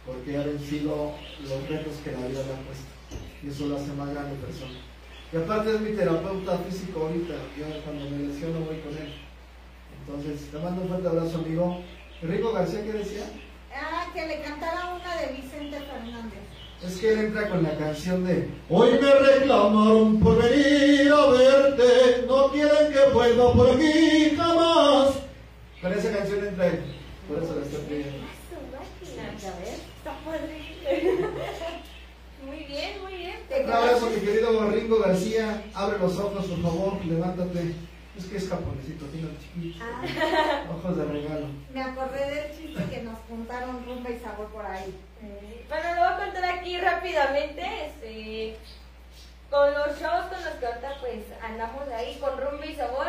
porque 0.05 0.37
ha 0.37 0.45
vencido 0.45 1.13
los 1.43 1.69
retos 1.69 1.97
que 2.05 2.13
la 2.13 2.27
vida 2.27 2.43
le 2.43 2.53
ha 2.53 2.67
puesto. 2.67 2.97
Y 3.43 3.49
eso 3.49 3.67
lo 3.67 3.77
hace 3.77 3.93
más 3.93 4.11
grande 4.11 4.37
persona. 4.37 4.79
Y 5.33 5.37
aparte 5.37 5.75
es 5.75 5.81
mi 5.81 5.97
terapeuta 5.97 6.59
físico 6.59 7.01
ahorita, 7.03 7.35
yo 7.59 7.83
cuando 7.85 8.11
me 8.11 8.29
lesiono 8.29 8.61
voy 8.61 8.79
con 8.79 8.97
él. 8.97 9.13
Entonces, 10.01 10.51
te 10.51 10.59
mando 10.59 10.83
un 10.83 10.89
fuerte 10.89 11.09
abrazo, 11.09 11.39
amigo. 11.39 11.83
Enrico 12.23 12.53
García, 12.53 12.85
¿qué 12.85 12.93
decía? 12.93 13.25
Ah, 13.75 14.07
que 14.15 14.27
le 14.27 14.41
cantara 14.41 14.95
una 14.95 15.17
de 15.17 15.35
Vicente 15.35 15.81
Fernández. 15.81 16.46
Es 16.85 16.99
que 16.99 17.13
él 17.13 17.19
entra 17.19 17.49
con 17.49 17.63
la 17.63 17.77
canción 17.77 18.25
de 18.25 18.49
Hoy 18.69 18.91
me 19.01 19.15
reclamaron 19.15 20.21
por 20.21 20.43
venir 20.43 21.11
a 21.11 21.27
verte, 21.31 22.25
no 22.29 22.51
quieren 22.51 22.93
que 22.93 23.13
vuelva 23.13 23.53
por 23.53 23.71
aquí 23.71 24.37
jamás. 24.37 25.15
Con 25.81 25.93
esa 25.93 26.13
canción 26.13 26.47
entra 26.47 26.67
él. 26.67 26.81
Por 27.29 27.43
eso 27.43 27.57
la 27.57 27.65
estoy 27.65 27.81
pidiendo. 27.89 28.27
Muy 32.47 32.59
bien, 32.65 33.03
muy 33.03 33.17
bien. 33.17 33.37
Un 33.65 33.73
abrazo, 33.73 34.11
mi 34.11 34.21
querido 34.21 34.71
Ringo 34.71 34.99
García. 35.01 35.65
Abre 35.75 35.99
los 35.99 36.19
ojos, 36.19 36.45
por 36.47 36.63
favor, 36.63 37.05
levántate. 37.05 37.75
Es 38.17 38.25
que 38.27 38.37
es 38.39 38.49
japonesito, 38.49 39.05
tiene 39.07 39.29
chiquitos. 39.39 39.83
Ah, 39.83 40.65
Ojos 40.71 40.97
de 40.97 41.05
regalo. 41.05 41.47
me 41.73 41.83
acordé 41.83 42.35
del 42.35 42.57
chiste 42.57 42.85
que 42.91 43.03
nos 43.03 43.19
contaron 43.29 43.85
rumba 43.85 44.11
y 44.11 44.19
sabor 44.19 44.47
por 44.49 44.65
ahí. 44.65 44.95
Eh, 45.23 45.65
Bueno, 45.69 45.95
lo 45.95 46.01
voy 46.01 46.09
a 46.09 46.17
contar 46.25 46.45
aquí 46.45 46.79
rápidamente. 46.79 47.63
Este, 47.87 48.57
con 49.51 49.73
los 49.75 50.01
shows 50.01 50.27
con 50.27 50.45
los 50.45 50.55
que 50.55 50.67
ahorita 50.67 50.97
pues 51.01 51.23
andamos 51.43 51.89
ahí 51.89 52.17
con 52.19 52.39
rumba 52.41 52.65
y 52.67 52.75
sabor. 52.75 53.09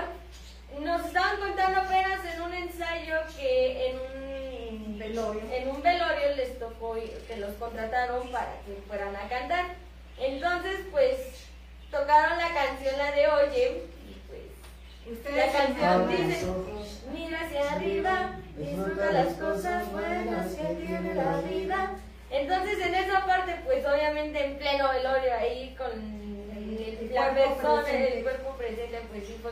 Nos 0.82 1.06
estaban 1.06 1.40
contando 1.40 1.80
apenas 1.82 2.20
en 2.26 2.42
un 2.42 2.54
ensayo 2.54 3.16
que 3.38 3.90
en 3.90 3.96
un 3.98 5.00
Velorio. 5.00 5.42
en 5.54 5.70
un 5.70 5.82
velorio 5.82 6.36
les 6.36 6.60
tocó 6.60 6.98
y- 6.98 7.10
que 7.28 7.38
los 7.38 7.54
contrataron 7.54 8.28
para 8.30 8.52
que 8.66 8.78
fueran 8.88 9.16
a 9.16 9.30
cantar. 9.30 9.66
Entonces, 10.20 10.82
pues 10.92 11.16
tocaron 11.92 12.38
la 12.38 12.54
canción 12.54 12.98
la 12.98 13.12
de 13.12 13.28
Oye 13.28 13.84
la 15.36 15.52
canción 15.52 16.10
dice. 16.10 16.48
Mira 17.14 17.42
hacia 17.42 17.72
arriba, 17.74 18.32
disfruta 18.58 19.12
las 19.12 19.34
cosas 19.36 19.92
buenas 19.92 20.54
que 20.54 20.64
tiene 20.86 21.16
la 21.16 21.38
vida. 21.42 21.92
Entonces 22.30 22.86
en 22.86 22.96
esa 22.96 23.26
parte, 23.26 23.56
pues 23.66 23.86
obviamente 23.86 24.44
en 24.46 24.58
pleno 24.58 24.90
velorio 24.90 25.34
ahí 25.40 25.76
con 25.78 25.92
el- 25.92 27.10
la 27.14 27.34
persona, 27.34 27.90
el 27.90 28.24
cuerpo 28.24 28.56
presente, 28.58 29.00
pues 29.10 29.26
sí 29.28 29.38
fue. 29.42 29.52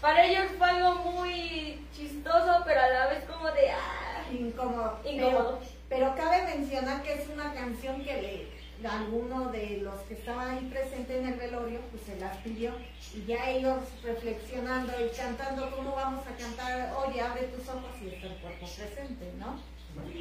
Para 0.00 0.24
ellos 0.24 0.46
fue 0.58 0.68
algo 0.68 0.94
muy 1.12 1.80
chistoso, 1.96 2.62
pero 2.64 2.80
a 2.80 2.88
la 2.88 3.06
vez 3.08 3.24
como 3.24 3.46
de 3.52 3.70
ah, 3.70 4.24
Incómodo. 4.32 4.98
Incómodo. 5.04 5.60
Pero, 5.88 6.12
pero 6.12 6.14
cabe 6.16 6.42
mencionar 6.42 7.00
que 7.02 7.12
es 7.14 7.28
una 7.28 7.54
canción 7.54 8.02
que 8.02 8.12
le, 8.20 8.48
alguno 8.84 9.50
de 9.50 9.78
los 9.78 10.00
que 10.02 10.14
estaban 10.14 10.50
ahí 10.50 10.68
presentes 10.70 11.18
en 11.20 11.28
el 11.28 11.38
velorio, 11.38 11.80
pues 11.90 12.02
se 12.02 12.18
las 12.20 12.36
pidió. 12.38 12.72
Y 13.14 13.24
ya 13.24 13.50
ellos 13.50 13.78
reflexionando 14.02 14.92
y 15.04 15.16
cantando, 15.16 15.70
¿cómo 15.74 15.94
vamos 15.94 16.26
a 16.26 16.36
cantar? 16.36 16.92
Oye, 17.06 17.20
abre 17.20 17.44
tus 17.44 17.68
ojos 17.68 17.90
y 18.02 18.08
está 18.08 18.26
el 18.26 18.36
cuerpo 18.36 18.66
presente, 18.66 19.32
¿no? 19.38 19.58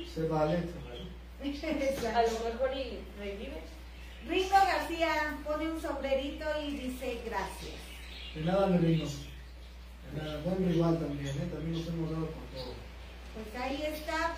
Se 0.08 0.28
vale, 0.28 0.62
se 0.62 2.08
vale. 2.08 2.16
a 2.16 2.22
lo 2.22 2.40
mejor 2.50 2.78
y 2.78 3.00
revive. 3.20 3.62
Ringo 4.28 4.56
García 4.56 5.38
pone 5.46 5.70
un 5.70 5.82
sombrerito 5.82 6.46
y 6.66 6.78
dice 6.78 7.22
gracias. 7.26 7.76
De 8.34 8.42
nada, 8.42 8.68
mi 8.68 8.78
Ringo. 8.78 9.06
De 9.06 10.22
nada. 10.22 10.42
Buen 10.44 10.68
rival 10.68 11.00
también, 11.00 11.28
¿eh? 11.28 11.50
También 11.52 11.74
nos 11.74 11.88
hemos 11.88 12.10
dado 12.10 12.28
con 12.28 12.46
todo. 12.54 12.74
Pues 13.36 13.62
ahí 13.62 13.84
está. 13.84 14.34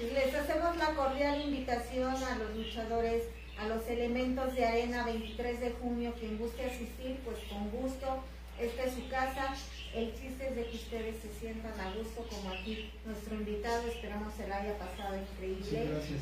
Les 0.00 0.34
hacemos 0.34 0.76
la 0.76 0.92
cordial 0.94 1.40
invitación 1.40 2.14
a 2.14 2.36
los 2.36 2.56
luchadores, 2.56 3.24
a 3.58 3.66
los 3.68 3.86
elementos 3.88 4.54
de 4.54 4.64
arena 4.64 5.04
23 5.04 5.60
de 5.60 5.70
junio. 5.72 6.14
Quien 6.18 6.38
guste 6.38 6.64
asistir, 6.64 7.18
pues 7.24 7.38
con 7.50 7.70
gusto. 7.70 8.22
Esta 8.60 8.84
es 8.84 8.94
su 8.94 9.08
casa. 9.08 9.54
El 9.94 10.12
chiste 10.12 10.48
es 10.48 10.56
de 10.56 10.66
que 10.66 10.76
ustedes 10.76 11.16
se 11.22 11.32
sientan 11.38 11.78
a 11.80 11.92
gusto 11.94 12.26
como 12.28 12.52
aquí. 12.54 12.90
Nuestro 13.04 13.34
invitado, 13.34 13.86
esperamos 13.88 14.34
se 14.34 14.48
la 14.48 14.58
haya 14.58 14.76
pasado 14.78 15.14
Sí, 15.14 15.46
increíble. 15.46 15.90
gracias. 15.92 16.20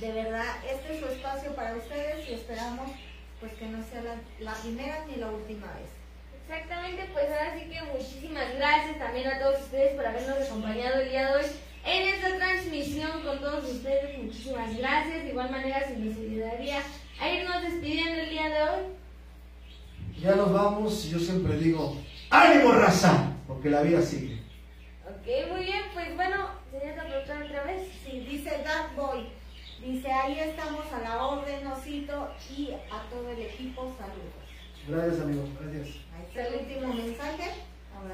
De 0.00 0.12
verdad, 0.12 0.56
este 0.70 0.94
es 0.94 1.00
su 1.00 1.06
espacio 1.06 1.54
para 1.54 1.74
ustedes 1.76 2.28
y 2.28 2.34
esperamos 2.34 2.90
pues 3.40 3.52
que 3.54 3.66
no 3.66 3.82
sea 3.84 4.02
la, 4.02 4.14
la 4.40 4.54
primera 4.54 5.04
ni 5.06 5.16
la 5.16 5.30
última 5.30 5.66
vez. 5.74 5.88
Exactamente, 6.42 7.08
pues 7.12 7.24
ahora 7.30 7.58
sí 7.58 7.68
que 7.68 7.82
muchísimas 7.82 8.54
gracias 8.54 8.98
también 8.98 9.26
a 9.28 9.38
todos 9.40 9.60
ustedes 9.62 9.94
por 9.94 10.06
habernos 10.06 10.38
acompañado 10.46 11.00
el 11.00 11.08
día 11.10 11.28
de 11.30 11.36
hoy 11.36 11.46
en 11.86 12.08
esta 12.08 12.36
transmisión 12.36 13.22
con 13.22 13.38
todos 13.38 13.64
ustedes. 13.70 14.18
Muchísimas 14.18 14.76
gracias. 14.76 15.24
De 15.24 15.30
igual 15.30 15.50
manera 15.50 15.86
se 15.86 15.96
nos 15.96 16.16
ayudaría 16.18 16.82
a 17.20 17.30
irnos 17.30 17.62
despidiendo 17.62 18.20
el 18.22 18.30
día 18.30 18.48
de 18.48 18.62
hoy. 18.62 18.82
Ya 20.20 20.34
nos 20.34 20.52
vamos 20.52 21.04
y 21.04 21.10
yo 21.10 21.18
siempre 21.18 21.56
digo, 21.58 21.96
¡ánimo, 22.30 22.72
raza! 22.72 23.32
Porque 23.46 23.70
la 23.70 23.82
vida 23.82 24.02
sigue. 24.02 24.40
Ok, 25.04 25.52
muy 25.52 25.64
bien, 25.64 25.82
pues 25.94 26.14
bueno, 26.16 26.48
señorita 26.70 27.06
productora 27.06 27.44
otra 27.44 27.64
vez. 27.64 27.88
Sí, 28.04 28.26
dice 28.28 28.62
Dark 28.64 28.96
Boy. 28.96 29.28
Dice, 29.84 30.10
ahí 30.10 30.38
estamos 30.40 30.84
a 30.92 31.00
la 31.00 31.26
orden, 31.26 31.66
Osito, 31.66 32.30
y 32.56 32.70
a 32.72 33.02
todo 33.10 33.30
el 33.30 33.42
equipo, 33.42 33.94
saludos. 33.98 34.46
Gracias, 34.88 35.20
amigo. 35.20 35.44
Gracias. 35.60 35.96
Ahí 36.16 36.24
está 36.28 36.46
el 36.46 36.54
último 36.60 36.94
mensaje. 36.94 37.50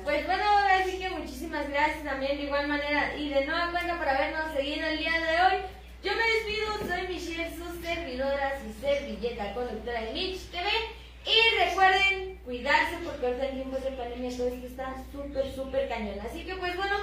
Pues 0.04 0.26
bueno, 0.26 0.44
ahora 0.44 0.84
sí 0.84 0.98
que 0.98 1.10
muchísimas 1.10 1.68
gracias 1.68 2.04
también 2.04 2.36
de 2.36 2.44
igual 2.44 2.66
manera 2.68 3.14
y 3.16 3.28
de 3.28 3.46
nueva 3.46 3.70
cuenta 3.70 3.96
por 3.96 4.08
habernos 4.08 4.52
seguido 4.52 4.86
el 4.86 4.98
día 4.98 5.12
de 5.12 5.42
hoy. 5.42 5.62
Yo 6.02 6.12
me 6.16 6.22
despido, 6.32 6.78
soy 6.88 7.06
Michelle, 7.08 7.56
su 7.56 7.80
servidora, 7.80 8.58
su 8.60 8.80
servilleta 8.80 9.54
conductora 9.54 10.02
de 10.02 10.12
Mitch 10.12 10.50
TV. 10.50 10.68
Y 11.24 11.64
recuerden 11.64 12.40
cuidarse 12.44 12.96
porque 13.04 13.26
ahorita 13.26 13.46
en 13.46 13.54
tiempos 13.54 13.84
de 13.84 13.92
pandemia 13.92 14.36
todo 14.36 14.48
esto 14.48 14.66
está 14.66 14.94
súper, 15.12 15.54
súper 15.54 15.88
cañón. 15.88 16.18
Así 16.28 16.44
que 16.44 16.56
pues 16.56 16.76
bueno, 16.76 16.96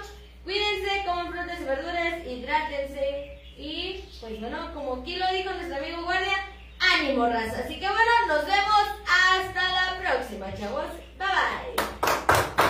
cuídense, 0.44 1.06
coman 1.06 1.32
frutas 1.32 1.62
y 1.62 1.64
verduras, 1.64 2.26
hidrátense. 2.28 3.40
Y 3.58 4.04
pues 4.20 4.40
bueno, 4.42 4.74
como 4.74 4.96
aquí 4.96 5.16
lo 5.16 5.32
dijo 5.32 5.54
nuestro 5.54 5.78
amigo 5.78 6.04
Guardia, 6.04 6.36
ánimo 6.80 7.28
raza. 7.28 7.62
Así 7.64 7.80
que 7.80 7.88
bueno, 7.88 8.12
nos 8.28 8.46
vemos 8.46 8.84
hasta 9.08 9.72
la 9.72 10.00
próxima, 10.00 10.54
chavos. 10.54 10.92
Bye 11.18 11.76
bye. 11.78 12.69